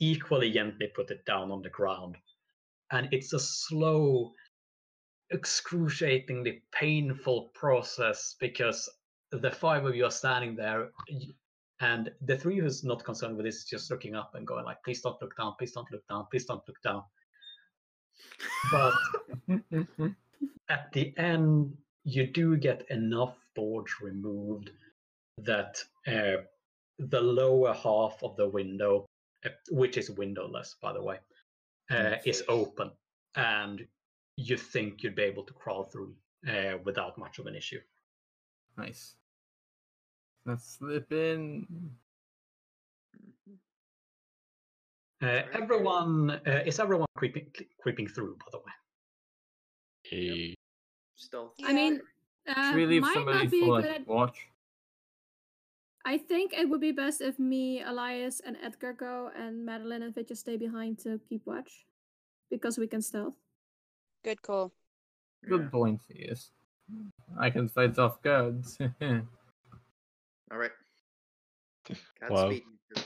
equally 0.00 0.50
gently 0.50 0.88
put 0.94 1.10
it 1.10 1.24
down 1.24 1.50
on 1.50 1.62
the 1.62 1.70
ground. 1.70 2.16
And 2.92 3.08
it's 3.10 3.32
a 3.32 3.40
slow, 3.40 4.32
excruciatingly 5.32 6.62
painful 6.72 7.50
process 7.54 8.36
because 8.38 8.88
the 9.30 9.50
five 9.50 9.84
of 9.84 9.96
you 9.96 10.04
are 10.04 10.10
standing 10.10 10.54
there 10.54 10.90
and 11.80 12.10
the 12.22 12.36
three 12.36 12.58
who's 12.58 12.84
not 12.84 13.04
concerned 13.04 13.36
with 13.36 13.46
this 13.46 13.56
is 13.56 13.64
just 13.64 13.90
looking 13.90 14.14
up 14.14 14.34
and 14.34 14.46
going 14.46 14.64
like 14.64 14.82
please 14.84 15.00
don't 15.00 15.20
look 15.20 15.36
down 15.36 15.54
please 15.58 15.72
don't 15.72 15.90
look 15.90 16.06
down 16.08 16.26
please 16.30 16.44
don't 16.44 16.62
look 16.68 16.80
down. 16.82 17.02
But 18.70 18.94
at 20.68 20.92
the 20.92 21.12
end 21.18 21.76
you 22.04 22.26
do 22.26 22.56
get 22.56 22.84
enough 22.90 23.36
boards 23.56 23.92
removed 24.00 24.70
that 25.38 25.82
uh, 26.06 26.42
the 26.98 27.20
lower 27.20 27.72
half 27.72 28.22
of 28.22 28.36
the 28.36 28.48
window 28.48 29.06
uh, 29.44 29.48
which 29.70 29.96
is 29.96 30.10
windowless 30.10 30.76
by 30.80 30.92
the 30.92 31.02
way 31.02 31.18
uh, 31.90 32.16
is 32.24 32.44
open 32.48 32.90
and 33.36 33.84
you 34.36 34.56
think 34.56 35.02
you'd 35.02 35.14
be 35.14 35.22
able 35.22 35.42
to 35.44 35.52
crawl 35.52 35.84
through 35.84 36.14
uh, 36.48 36.78
without 36.84 37.16
much 37.18 37.38
of 37.38 37.46
an 37.46 37.54
issue 37.54 37.80
nice. 38.76 39.14
Let's 40.46 40.76
slip 40.76 41.10
in. 41.10 41.66
Uh, 45.22 45.42
everyone 45.54 46.30
uh, 46.46 46.60
is 46.66 46.78
everyone 46.78 47.06
creeping 47.16 47.46
creeping 47.80 48.06
through. 48.08 48.36
By 48.36 48.46
the 48.52 48.58
way, 48.58 48.72
Hey. 50.04 50.54
Stealth. 51.16 51.54
I 51.64 51.72
mean, 51.72 52.00
uh, 52.46 52.70
Should 52.70 52.76
we 52.76 52.86
leave 52.86 53.02
might 53.02 53.14
somebody 53.14 53.38
not 53.44 53.50
be 53.50 53.60
for 53.60 53.80
good. 53.80 53.84
like 53.88 54.00
id- 54.00 54.06
watch? 54.06 54.38
I 56.04 56.18
think 56.18 56.52
it 56.52 56.68
would 56.68 56.80
be 56.82 56.92
best 56.92 57.22
if 57.22 57.38
me, 57.38 57.80
Elias, 57.82 58.40
and 58.44 58.58
Edgar 58.62 58.92
go, 58.92 59.30
and 59.34 59.64
Madeline 59.64 60.02
and 60.02 60.14
Vitya 60.14 60.36
stay 60.36 60.58
behind 60.58 60.98
to 61.04 61.18
keep 61.26 61.46
watch, 61.46 61.86
because 62.50 62.76
we 62.76 62.86
can 62.86 63.00
stealth. 63.00 63.32
Good 64.24 64.40
call. 64.42 64.72
Good 65.46 65.60
Yeah. 65.64 65.68
point. 65.68 66.00
Yes. 66.08 66.50
I 67.38 67.50
can 67.50 67.68
fight 67.68 67.98
off 67.98 68.22
guards. 68.22 68.78
All 70.50 70.58
right. 70.58 70.70
Wow. 72.30 72.48
Godspeed. 72.48 72.62
you 72.64 72.96
two. 72.96 73.02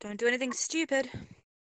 Don't 0.00 0.18
do 0.18 0.28
anything 0.28 0.52
stupid. 0.52 1.10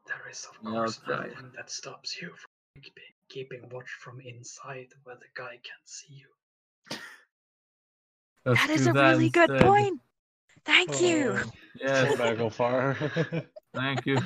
there 0.06 0.28
is 0.30 0.46
of 0.48 0.56
Yeah, 0.64 0.70
course 0.70 0.98
okay. 1.06 1.28
nothing 1.28 1.52
that 1.56 1.70
stops 1.70 2.20
you 2.22 2.28
from 2.30 2.82
keeping, 2.82 3.12
keeping 3.28 3.68
watch 3.70 3.90
from 4.00 4.20
inside 4.22 4.88
where 5.04 5.16
the 5.16 5.28
guy 5.34 5.58
can't 5.62 5.86
see 5.86 6.14
you. 6.14 6.96
Let's 8.46 8.60
that 8.60 8.70
is 8.70 8.86
do 8.86 8.90
a 8.90 8.94
really 8.94 9.28
good 9.28 9.50
instead. 9.50 9.66
point. 9.68 10.00
Thank 10.64 11.00
you. 11.02 11.36
Oh, 11.38 11.52
Yes, 11.78 12.16
Bagelfar. 12.16 13.46
thank 13.74 14.06
you. 14.06 14.18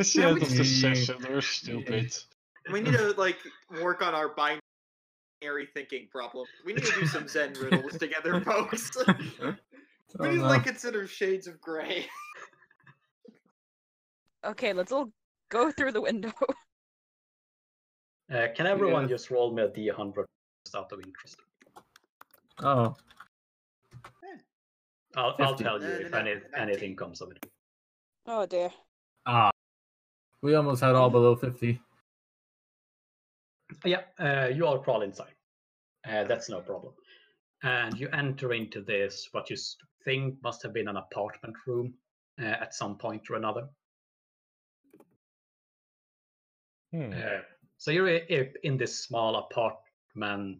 It's 0.00 0.12
the 0.14 0.20
Yeah, 0.22 0.28
end 0.28 0.36
we 0.36 0.42
of 0.42 0.50
the 0.50 0.56
just- 0.56 0.80
session. 0.80 1.16
We're 1.28 1.40
stupid. 1.40 2.16
We 2.70 2.80
need 2.82 2.92
to 2.92 3.14
like 3.16 3.38
work 3.82 4.02
on 4.02 4.14
our 4.14 4.28
binary 4.28 5.66
thinking 5.72 6.08
problem. 6.12 6.46
We 6.64 6.74
need 6.74 6.84
to 6.84 7.00
do 7.00 7.06
some 7.06 7.26
Zen 7.26 7.54
riddles 7.60 7.96
together, 7.98 8.40
folks. 8.42 8.90
We 10.18 10.28
need 10.28 10.36
to 10.38 10.42
like 10.42 10.64
consider 10.64 11.06
shades 11.06 11.46
of 11.46 11.60
gray. 11.60 12.06
Okay, 14.44 14.72
let's 14.72 14.92
all 14.92 15.10
go 15.50 15.70
through 15.72 15.92
the 15.92 16.00
window. 16.02 16.32
Uh, 18.32 18.46
can 18.54 18.66
everyone 18.66 19.02
Yeah. 19.02 19.08
just 19.16 19.30
roll 19.30 19.52
me 19.52 19.62
a 19.62 19.68
d100 19.68 20.24
just 20.64 20.76
out 20.76 20.92
of 20.92 21.00
interest? 21.00 21.36
Oh, 22.62 22.94
I'll, 25.16 25.34
I'll 25.40 25.54
tell 25.56 25.80
you 25.82 25.88
if 25.88 26.10
no, 26.12 26.22
no, 26.22 26.30
any, 26.30 26.40
anything 26.56 26.94
comes 26.94 27.20
of 27.20 27.30
it. 27.32 27.44
Oh 28.26 28.46
dear. 28.46 28.70
ah. 29.26 29.50
We 30.42 30.54
almost 30.54 30.80
had 30.82 30.94
all 30.94 31.10
below 31.10 31.36
50. 31.36 31.80
Yeah, 33.84 34.02
uh, 34.18 34.48
you 34.48 34.66
all 34.66 34.78
crawl 34.78 35.02
inside. 35.02 35.34
Uh, 36.08 36.24
that's 36.24 36.48
no 36.48 36.60
problem. 36.60 36.94
And 37.62 37.98
you 37.98 38.08
enter 38.12 38.52
into 38.54 38.80
this, 38.80 39.28
what 39.32 39.50
you 39.50 39.56
think 40.04 40.42
must 40.42 40.62
have 40.62 40.72
been 40.72 40.88
an 40.88 40.96
apartment 40.96 41.56
room 41.66 41.94
uh, 42.40 42.44
at 42.46 42.74
some 42.74 42.96
point 42.96 43.28
or 43.30 43.34
another. 43.36 43.68
Hmm. 46.92 47.12
Uh, 47.12 47.42
so 47.76 47.90
you're 47.90 48.08
i- 48.08 48.26
i- 48.30 48.52
in 48.64 48.76
this 48.76 49.04
small 49.04 49.36
apartment 49.36 50.58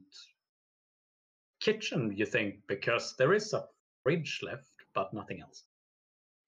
kitchen, 1.61 2.17
you 2.17 2.27
think, 2.27 2.61
because 2.69 3.17
there 3.17 3.33
is 3.33 3.53
a 3.55 3.67
fridge 4.03 4.41
left, 4.43 4.69
but 4.95 5.13
nothing 5.13 5.41
else. 5.41 5.65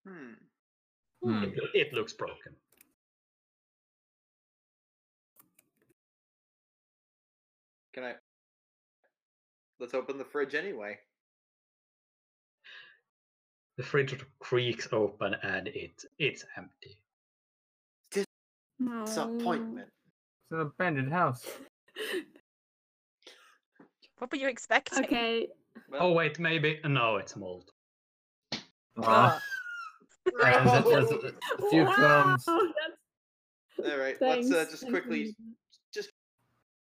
Hmm. 0.07 0.35
Hmm. 1.23 1.44
It, 1.44 1.55
it 1.75 1.93
looks 1.93 2.12
broken. 2.12 2.55
Can 7.93 8.05
I? 8.05 8.15
Let's 9.81 9.95
open 9.95 10.19
the 10.19 10.25
fridge 10.25 10.55
anyway. 10.55 10.99
The 13.77 13.83
fridge 13.83 14.15
creaks 14.39 14.89
open 14.93 15.35
and 15.43 15.69
it 15.69 16.05
it's 16.19 16.45
empty. 16.57 16.99
No. 18.79 19.05
Disappointment. 19.07 19.89
It's 19.89 20.53
an 20.53 20.61
abandoned 20.61 21.12
house. 21.12 21.47
What 24.19 24.31
were 24.31 24.39
you 24.39 24.47
expecting? 24.47 25.05
Okay. 25.05 25.49
Well, 25.91 26.03
Oh 26.03 26.12
wait, 26.12 26.39
maybe 26.39 26.79
no, 26.85 27.17
it's 27.17 27.35
mold. 27.35 27.73
Aw. 29.03 29.41
And 30.45 30.69
there's 30.87 31.11
a 31.11 31.19
few. 31.71 31.83
Wow, 31.83 32.37
that's- 32.37 32.47
All 32.47 33.99
right, 33.99 34.17
let's 34.21 34.53
uh, 34.53 34.65
just 34.71 34.87
quickly, 34.87 35.25
Lisa. 35.25 35.33
just 35.33 35.41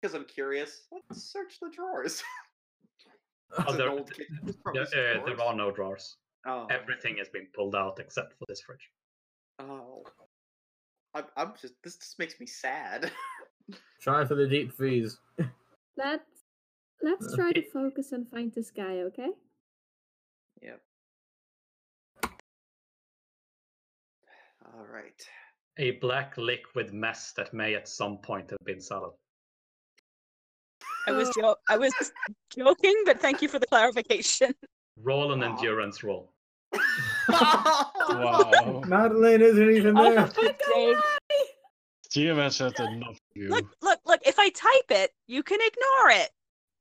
because 0.04 0.16
I'm 0.16 0.26
curious, 0.26 0.82
let's 0.92 1.24
search 1.24 1.60
the 1.62 1.70
drawers. 1.70 2.22
Oh, 3.56 3.62
It's 3.62 3.72
an 3.74 3.78
there, 3.78 3.90
old 3.92 4.12
kitchen. 4.12 4.40
There's 4.74 4.90
there, 4.90 5.12
uh, 5.12 5.18
some 5.18 5.26
there 5.28 5.46
are 5.46 5.56
no 5.56 5.70
drawers. 5.70 6.18
Oh. 6.48 6.66
Everything 6.72 7.18
has 7.18 7.30
been 7.30 7.46
pulled 7.54 7.76
out 7.76 8.00
except 8.00 8.34
for 8.34 8.46
this 8.48 8.62
fridge. 8.62 8.90
Oh. 9.60 10.02
I'm, 11.14 11.26
I'm 11.38 11.54
just. 11.62 11.76
This 11.84 11.98
just 11.98 12.18
makes 12.18 12.40
me 12.40 12.48
sad. 12.48 13.12
Try 14.02 14.26
for 14.26 14.34
the 14.34 14.48
deep 14.48 14.74
freeze. 14.74 15.20
Let's 15.98 16.24
let's 17.04 17.36
try 17.36 17.52
to 17.52 17.62
focus 17.62 18.12
and 18.12 18.28
find 18.28 18.52
this 18.52 18.72
guy, 18.72 19.02
okay? 19.02 19.30
yep. 20.64 20.82
All 24.66 24.88
right. 24.92 25.24
A 25.78 25.92
black 26.02 26.36
liquid 26.38 26.92
mess 26.92 27.34
that 27.34 27.54
may 27.54 27.76
at 27.76 27.88
some 27.88 28.18
point 28.18 28.50
have 28.50 28.66
been 28.66 28.82
solid. 28.82 29.14
I 31.08 31.12
was 31.12 31.30
Uh, 31.30 31.34
jo- 31.42 31.56
I 31.70 31.78
was 31.78 31.94
joking, 32.56 32.96
but 33.06 33.20
thank 33.20 33.42
you 33.42 33.48
for 33.48 33.60
the 33.60 33.68
clarification. 33.68 34.54
Roll 34.98 35.32
an 35.34 35.44
endurance 35.44 36.04
roll. 36.04 36.32
Wow. 37.30 38.82
Madeline 38.86 39.42
isn't 39.42 39.72
even 39.72 39.98
Oh, 39.98 40.04
there. 40.14 40.28
for 40.28 40.42
God's 40.44 40.58
sake. 40.74 40.98
GM 42.10 42.38
has 42.38 42.60
enough 42.62 42.80
of 42.80 43.18
you. 43.34 43.50
Look, 43.50 43.66
look, 43.82 44.00
look! 44.06 44.20
If 44.26 44.38
I 44.38 44.50
type 44.50 44.92
it, 44.92 45.12
you 45.28 45.42
can 45.42 45.60
ignore 45.62 46.22
it. 46.22 46.30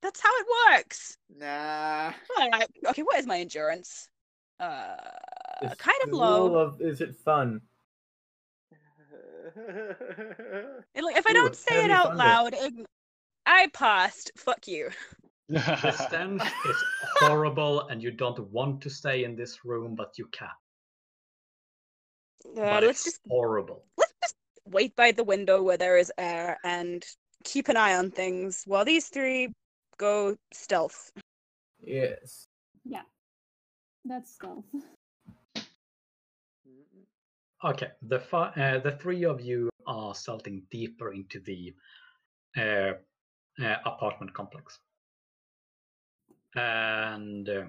That's 0.02 0.20
how 0.20 0.30
it 0.34 0.46
works. 0.68 1.16
nah. 1.34 2.12
Alright, 2.38 2.68
Okay, 2.88 3.02
what 3.02 3.18
is 3.18 3.26
my 3.26 3.38
endurance? 3.40 4.08
Uh, 4.60 4.96
It's 5.62 5.74
kind 5.76 5.96
of 6.04 6.10
the 6.10 6.16
low. 6.16 6.54
Of, 6.56 6.80
is 6.80 7.00
it 7.00 7.14
fun? 7.16 7.60
And, 10.94 11.04
like, 11.04 11.16
if 11.16 11.26
I 11.26 11.32
don't 11.32 11.48
it's 11.48 11.58
say 11.60 11.84
it 11.84 11.90
out 11.90 12.08
thunder. 12.16 12.18
loud, 12.24 12.52
ign- 12.54 12.84
I 13.46 13.68
passed. 13.72 14.32
Fuck 14.36 14.66
you. 14.68 14.90
The 15.48 15.92
stench 15.92 16.42
is 16.42 16.84
horrible, 17.18 17.88
and 17.88 18.02
you 18.02 18.10
don't 18.10 18.40
want 18.50 18.80
to 18.82 18.90
stay 18.90 19.24
in 19.24 19.36
this 19.36 19.64
room, 19.64 19.94
but 19.94 20.16
you 20.16 20.26
can. 20.32 20.48
Uh, 22.46 22.54
But 22.54 22.84
let's 22.84 23.00
it's 23.00 23.04
just 23.04 23.20
horrible. 23.28 23.84
let's 23.98 24.14
just 24.22 24.36
wait 24.66 24.96
by 24.96 25.12
the 25.12 25.24
window 25.24 25.62
where 25.62 25.76
there 25.76 25.98
is 25.98 26.12
air 26.16 26.58
and 26.64 27.04
keep 27.44 27.68
an 27.68 27.76
eye 27.76 27.94
on 27.96 28.10
things 28.10 28.62
while 28.66 28.84
these 28.84 29.08
three 29.08 29.52
go 29.98 30.36
stealth. 30.52 31.12
Yes. 31.80 32.46
Yeah. 32.84 33.02
That's 34.04 34.32
stealth. 34.34 34.64
Okay, 37.64 37.90
the 38.02 38.18
fi- 38.18 38.52
uh, 38.56 38.78
the 38.80 38.92
three 38.92 39.24
of 39.24 39.40
you 39.40 39.68
are 39.86 40.14
stealthing 40.14 40.62
deeper 40.70 41.12
into 41.12 41.38
the 41.40 41.74
uh, 42.56 42.94
uh, 43.60 43.76
apartment 43.84 44.32
complex, 44.34 44.78
and 46.54 47.48
uh, 47.48 47.64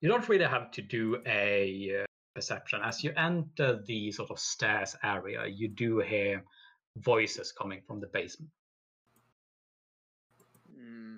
you 0.00 0.08
don't 0.08 0.28
really 0.28 0.44
have 0.44 0.70
to 0.72 0.82
do 0.82 1.18
a 1.26 2.02
uh, 2.02 2.04
perception 2.34 2.80
as 2.84 3.02
you 3.02 3.12
enter 3.16 3.82
the 3.86 4.12
sort 4.12 4.30
of 4.30 4.38
stairs 4.38 4.94
area. 5.02 5.46
You 5.46 5.68
do 5.68 5.98
hear 6.00 6.44
voices 6.96 7.52
coming 7.52 7.80
from 7.86 8.00
the 8.00 8.06
basement. 8.06 8.50
Hmm. 10.74 11.16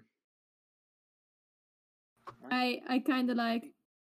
I 2.51 2.81
I 2.89 2.99
kind 3.01 3.31
of 3.31 3.37
like 3.37 3.65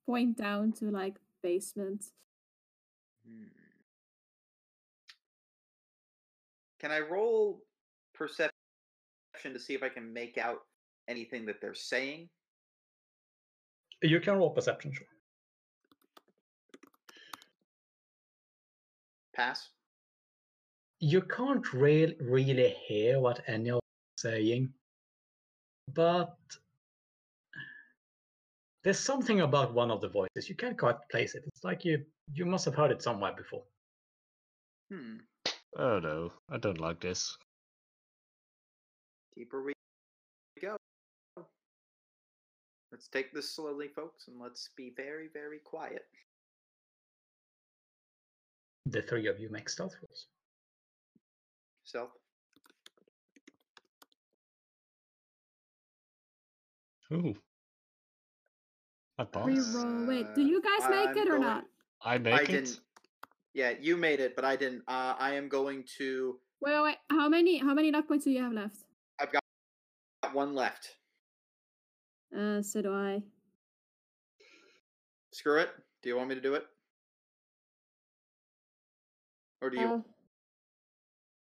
point 0.07 0.37
down 0.37 0.73
to 0.75 0.91
like 0.91 1.17
basement. 1.43 2.05
Hmm. 3.27 3.45
Can 6.79 6.93
I 6.93 7.01
roll 7.01 7.63
perception 8.15 8.60
to 9.49 9.61
see 9.61 9.75
if 9.75 9.83
I 9.83 9.89
can 9.89 10.13
make 10.13 10.39
out 10.39 10.59
anything 11.09 11.47
that 11.47 11.61
they're 11.61 11.75
saying? 11.75 12.29
You 14.03 14.21
can 14.21 14.37
roll 14.39 14.51
perception, 14.51 14.93
sure. 14.93 15.07
Pass. 19.35 19.69
You 21.01 21.23
can't 21.23 21.73
really 21.73 22.17
really 22.21 22.75
hear 22.87 23.21
what 23.21 23.41
any 23.47 23.71
of 23.71 23.81
them 23.81 23.81
are 23.81 24.19
saying, 24.19 24.73
but 25.95 26.37
there's 28.85 28.99
something 28.99 29.41
about 29.41 29.75
one 29.75 29.91
of 29.91 30.01
the 30.01 30.09
voices. 30.09 30.49
You 30.49 30.57
can't 30.57 30.79
quite 30.79 30.97
place 31.11 31.35
it. 31.35 31.45
It's 31.47 31.65
like 31.65 31.85
you 31.85 32.05
you 32.33 32.45
must 32.47 32.65
have 32.65 32.75
heard 32.75 32.91
it 32.91 33.03
somewhere 33.03 33.33
before. 33.37 33.65
Hmm. 34.91 35.19
oh 35.79 36.01
no, 36.01 36.33
I 36.51 36.59
don't 36.59 36.81
like 36.81 37.01
this. 37.01 37.37
Deeper 39.41 39.63
we 39.63 39.73
go. 40.61 40.77
Let's 42.93 43.09
take 43.09 43.33
this 43.33 43.51
slowly, 43.57 43.89
folks, 43.89 44.29
and 44.29 44.39
let's 44.39 44.69
be 44.77 44.93
very, 44.95 45.29
very 45.33 45.61
quiet. 45.65 46.05
The 48.85 49.01
three 49.01 49.29
of 49.29 49.41
you 49.41 49.49
make 49.51 49.71
stealth 49.71 49.95
rolls. 50.03 50.27
Stealth. 51.85 52.11
Ooh. 57.11 57.35
I 59.17 59.25
passed. 59.25 59.49
Reroll. 59.49 60.07
Wait, 60.07 60.35
do 60.35 60.43
you 60.43 60.61
guys 60.61 60.91
make 60.91 61.09
I'm 61.09 61.17
it 61.17 61.29
or 61.29 61.39
going- 61.39 61.41
not? 61.41 61.65
I 62.03 62.19
make 62.19 62.35
I 62.35 62.43
it. 62.43 62.47
didn't. 62.47 62.81
Yeah, 63.55 63.73
you 63.81 63.97
made 63.97 64.21
it, 64.21 64.37
but 64.37 64.45
I 64.45 64.57
didn't. 64.57 64.83
Uh, 64.87 65.15
I 65.19 65.33
am 65.37 65.49
going 65.49 65.85
to. 65.97 66.39
Wait, 66.61 66.75
wait, 66.75 66.83
wait. 66.83 66.97
How 67.09 67.31
many 67.31 67.57
how 67.57 67.73
many 67.73 67.91
luck 67.91 68.07
points 68.07 68.27
do 68.27 68.33
you 68.33 68.43
have 68.43 68.53
left? 68.53 68.85
I've 70.31 70.35
got 70.35 70.35
got 70.35 70.47
one 70.47 70.55
left. 70.55 70.89
Uh, 72.37 72.63
so 72.63 72.81
do 72.83 72.93
I. 72.95 73.23
Screw 75.33 75.59
it. 75.59 75.71
Do 76.03 76.09
you 76.09 76.17
want 76.17 76.29
me 76.29 76.35
to 76.37 76.41
do 76.41 76.55
it? 76.55 76.65
Or 79.63 79.71
do 79.71 79.79
you 79.79 79.87
Uh, 79.87 80.01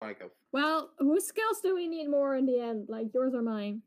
want 0.02 0.18
to 0.18 0.26
go? 0.26 0.32
well, 0.52 0.92
whose 1.00 1.26
skills 1.28 1.60
do 1.62 1.76
we 1.76 1.88
need 1.88 2.08
more 2.08 2.36
in 2.36 2.46
the 2.46 2.60
end? 2.60 2.88
Like 2.90 3.08
yours 3.14 3.34
or 3.34 3.42
mine? 3.42 3.82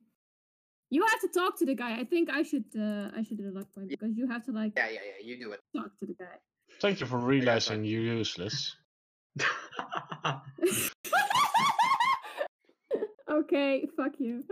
You 0.90 1.04
have 1.06 1.20
to 1.20 1.28
talk 1.28 1.58
to 1.58 1.66
the 1.66 1.74
guy. 1.74 1.98
I 1.98 2.04
think 2.04 2.30
I 2.30 2.42
should 2.42 2.64
uh 2.76 3.10
I 3.14 3.22
should 3.22 3.36
do 3.38 3.44
the 3.44 3.52
luck 3.58 3.72
point 3.74 3.88
because 3.88 4.16
you 4.16 4.26
have 4.28 4.44
to 4.46 4.52
like 4.52 4.72
Yeah, 4.76 4.88
yeah, 4.90 5.00
yeah. 5.04 5.26
You 5.26 5.38
do 5.38 5.52
it. 5.52 5.60
talk 5.76 5.90
to 6.00 6.06
the 6.06 6.14
guy. 6.14 6.38
Thank 6.80 7.00
you 7.00 7.06
for 7.06 7.18
realizing 7.18 7.84
you're 7.84 8.02
useless. 8.02 8.74
okay, 13.30 13.86
fuck 13.96 14.12
you. 14.18 14.44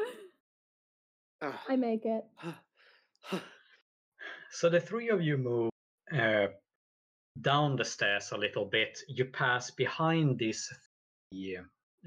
Ugh. 1.42 1.54
I 1.68 1.76
make 1.76 2.04
it. 2.04 2.24
so 4.50 4.68
the 4.68 4.80
three 4.80 5.10
of 5.10 5.22
you 5.22 5.36
move 5.36 5.70
uh, 6.12 6.46
down 7.40 7.76
the 7.76 7.84
stairs 7.84 8.32
a 8.32 8.38
little 8.38 8.64
bit. 8.64 8.98
You 9.08 9.26
pass 9.26 9.70
behind 9.70 10.38
these 10.38 10.70
three 11.30 11.58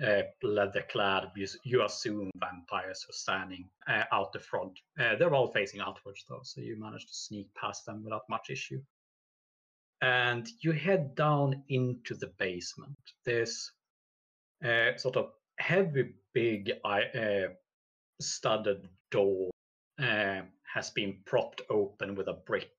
uh, 0.06 0.22
leather-clad, 0.44 1.30
you, 1.36 1.48
you 1.64 1.84
assume 1.84 2.32
vampires 2.38 3.04
who 3.04 3.12
are 3.12 3.14
standing 3.14 3.70
uh, 3.88 4.04
out 4.12 4.32
the 4.32 4.40
front. 4.40 4.80
Uh, 5.00 5.16
they're 5.16 5.34
all 5.34 5.52
facing 5.52 5.82
outwards 5.82 6.24
though, 6.30 6.42
so 6.44 6.62
you 6.62 6.80
manage 6.80 7.06
to 7.06 7.14
sneak 7.14 7.48
past 7.56 7.86
them 7.86 8.04
without 8.04 8.24
much 8.30 8.50
issue. 8.50 8.82
And 10.02 10.48
you 10.62 10.72
head 10.72 11.16
down 11.16 11.64
into 11.68 12.16
the 12.16 12.32
basement. 12.40 12.98
There's 13.26 13.72
uh, 14.64 14.96
sort 14.96 15.18
of 15.18 15.32
heavy, 15.58 16.14
big, 16.34 16.72
uh, 16.86 17.50
studded 18.22 18.88
door 19.12 19.50
uh, 20.02 20.42
has 20.74 20.90
been 20.92 21.18
propped 21.26 21.62
open 21.70 22.16
with 22.16 22.28
a 22.28 22.34
brick, 22.34 22.72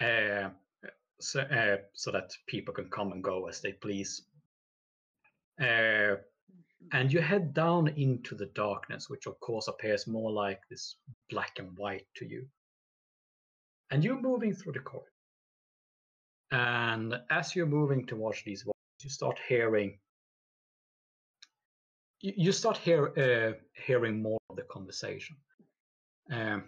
uh, 0.00 0.50
so, 1.20 1.40
uh, 1.40 1.76
so 1.94 2.10
that 2.10 2.30
people 2.46 2.74
can 2.74 2.88
come 2.90 3.12
and 3.12 3.22
go 3.22 3.46
as 3.48 3.60
they 3.60 3.72
please. 3.72 4.22
And 5.58 7.10
you 7.10 7.20
head 7.20 7.54
down 7.54 7.88
into 7.88 8.34
the 8.34 8.46
darkness, 8.54 9.08
which 9.08 9.26
of 9.26 9.40
course 9.40 9.68
appears 9.68 10.06
more 10.06 10.30
like 10.30 10.60
this 10.68 10.96
black 11.30 11.58
and 11.58 11.76
white 11.78 12.06
to 12.16 12.26
you. 12.26 12.46
And 13.90 14.04
you're 14.04 14.20
moving 14.20 14.54
through 14.54 14.72
the 14.72 14.80
corridor. 14.80 15.10
And 16.50 17.14
as 17.30 17.56
you're 17.56 17.66
moving 17.66 18.06
towards 18.06 18.42
these 18.42 18.66
walls, 18.66 18.76
you 19.02 19.10
start 19.10 19.38
hearing 19.48 19.98
you, 22.24 22.52
start 22.52 22.78
hear, 22.78 23.12
uh, 23.18 23.58
hearing 23.86 24.22
more 24.22 24.38
of 24.48 24.56
the 24.56 24.62
conversation. 24.62 25.36
Um, 26.30 26.64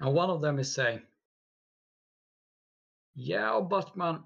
and 0.00 0.14
one 0.14 0.30
of 0.30 0.40
them 0.40 0.58
is 0.58 0.74
saying, 0.74 1.02
Yeah, 3.14 3.60
but 3.60 3.96
man, 3.96 4.20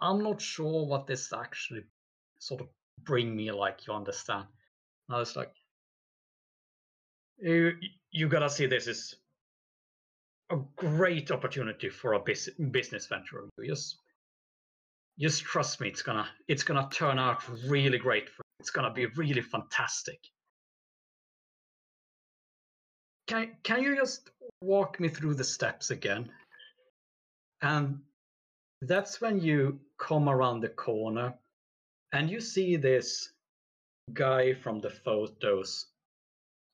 I'm 0.00 0.22
not 0.22 0.40
sure 0.40 0.86
what 0.86 1.06
this 1.06 1.32
actually 1.32 1.84
sort 2.38 2.60
of 2.60 2.68
bring 3.04 3.34
me 3.36 3.50
like 3.52 3.86
you 3.86 3.92
understand. 3.92 4.46
And 5.08 5.16
I 5.16 5.18
was 5.18 5.36
like, 5.36 5.52
you, 7.38 7.72
you 8.10 8.28
gotta 8.28 8.50
see 8.50 8.66
this 8.66 8.88
as 8.88 9.14
a 10.50 10.56
great 10.76 11.30
opportunity 11.30 11.88
for 11.88 12.14
a 12.14 12.18
bus- 12.18 12.48
business 12.70 13.06
venture. 13.06 13.48
Just, 13.64 13.96
just 15.18 15.44
trust 15.44 15.80
me, 15.80 15.88
it's 15.88 16.02
gonna 16.02 16.28
it's 16.48 16.62
gonna 16.62 16.88
turn 16.90 17.18
out 17.18 17.42
really 17.68 17.98
great. 17.98 18.28
For, 18.28 18.45
it's 18.60 18.70
gonna 18.70 18.92
be 18.92 19.06
really 19.06 19.42
fantastic. 19.42 20.18
Can 23.26 23.56
can 23.62 23.82
you 23.82 23.96
just 23.96 24.30
walk 24.62 25.00
me 25.00 25.08
through 25.08 25.34
the 25.34 25.44
steps 25.44 25.90
again? 25.90 26.30
And 27.62 28.00
that's 28.82 29.20
when 29.20 29.40
you 29.40 29.80
come 29.98 30.28
around 30.28 30.60
the 30.60 30.68
corner 30.68 31.34
and 32.12 32.30
you 32.30 32.40
see 32.40 32.76
this 32.76 33.32
guy 34.12 34.54
from 34.54 34.80
the 34.80 34.90
photos 34.90 35.86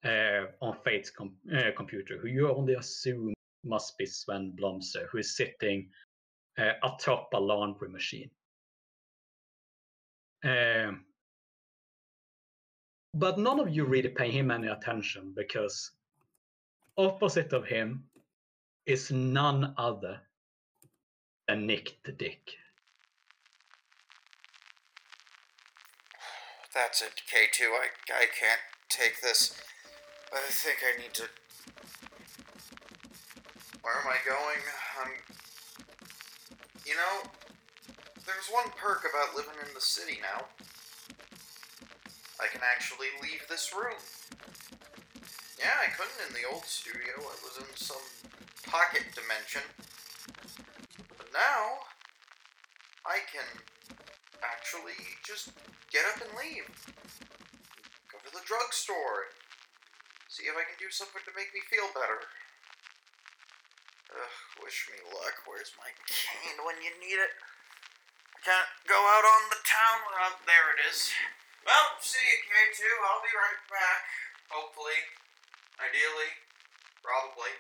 uh, 0.05 0.47
on 0.61 0.77
Fate's 0.85 1.11
com- 1.11 1.37
uh, 1.57 1.71
computer, 1.77 2.19
who 2.19 2.29
you 2.29 2.51
only 2.51 2.75
assume 2.75 3.33
must 3.65 3.97
be 3.97 4.07
Sven 4.07 4.53
Blomster, 4.61 5.07
who 5.11 5.19
is 5.19 5.37
sitting 5.37 5.89
uh, 6.59 6.73
atop 6.83 7.29
a 7.33 7.41
laundry 7.41 7.89
machine. 7.89 8.31
Um, 10.45 11.05
but 13.15 13.39
none 13.39 13.61
of 13.61 13.69
you 13.69 13.85
really 13.85 14.09
pay 14.09 14.31
him 14.31 14.51
any 14.51 14.69
attention 14.69 15.33
because 15.35 15.91
opposite 16.97 17.53
of 17.53 17.67
him 17.67 18.05
is 18.87 19.11
none 19.11 19.75
other 19.77 20.19
than 21.47 21.67
Nick 21.67 21.99
the 22.05 22.13
Dick. 22.13 22.53
That's 26.75 27.03
it, 27.03 27.21
K2. 27.31 27.67
I, 27.67 27.89
I 28.15 28.27
can't 28.39 28.61
take 28.89 29.21
this. 29.21 29.61
I 30.33 30.39
think 30.49 30.79
I 30.83 31.01
need 31.03 31.13
to. 31.15 31.25
Where 33.83 33.95
am 33.95 34.07
I 34.09 34.17
going? 34.27 34.59
I'm. 35.03 35.11
You 36.87 36.97
know, 36.97 37.31
there's 38.27 38.49
one 38.51 38.71
perk 38.77 39.05
about 39.09 39.37
living 39.37 39.61
in 39.69 39.75
the 39.75 39.81
city 39.81 40.19
now. 40.23 40.47
I 42.43 42.51
can 42.51 42.67
actually 42.67 43.07
leave 43.23 43.47
this 43.47 43.71
room. 43.71 44.03
Yeah, 45.63 45.79
I 45.79 45.95
couldn't 45.95 46.19
in 46.27 46.35
the 46.35 46.43
old 46.51 46.67
studio. 46.67 47.15
I 47.23 47.39
was 47.47 47.63
in 47.63 47.71
some 47.79 48.03
pocket 48.67 49.07
dimension. 49.15 49.63
But 51.07 51.31
now, 51.31 51.87
I 53.07 53.23
can 53.31 53.47
actually 54.43 54.99
just 55.23 55.55
get 55.95 56.03
up 56.11 56.19
and 56.19 56.35
leave. 56.35 56.67
Go 58.11 58.19
to 58.19 58.33
the 58.35 58.43
drugstore. 58.43 59.31
And 59.31 60.27
see 60.27 60.51
if 60.51 60.59
I 60.59 60.67
can 60.67 60.75
do 60.83 60.91
something 60.91 61.23
to 61.23 61.39
make 61.39 61.55
me 61.55 61.63
feel 61.71 61.95
better. 61.95 62.27
Ugh, 64.19 64.35
wish 64.67 64.91
me 64.91 64.99
luck. 65.15 65.47
Where's 65.47 65.79
my 65.79 65.95
cane 66.11 66.59
when 66.67 66.83
you 66.83 66.91
need 66.99 67.23
it? 67.23 67.39
I 68.35 68.39
Can't 68.43 68.73
go 68.91 68.99
out 68.99 69.23
on 69.23 69.43
the 69.55 69.63
town 69.63 69.99
without. 70.11 70.43
There 70.43 70.75
it 70.75 70.91
is. 70.91 71.15
Well, 71.63 71.87
see 72.03 72.19
you, 72.19 72.39
K2. 72.43 72.83
I'll 72.83 73.23
be 73.23 73.31
right 73.33 73.63
back. 73.71 74.03
Hopefully. 74.51 74.99
Ideally. 75.79 76.33
Probably. 77.03 77.55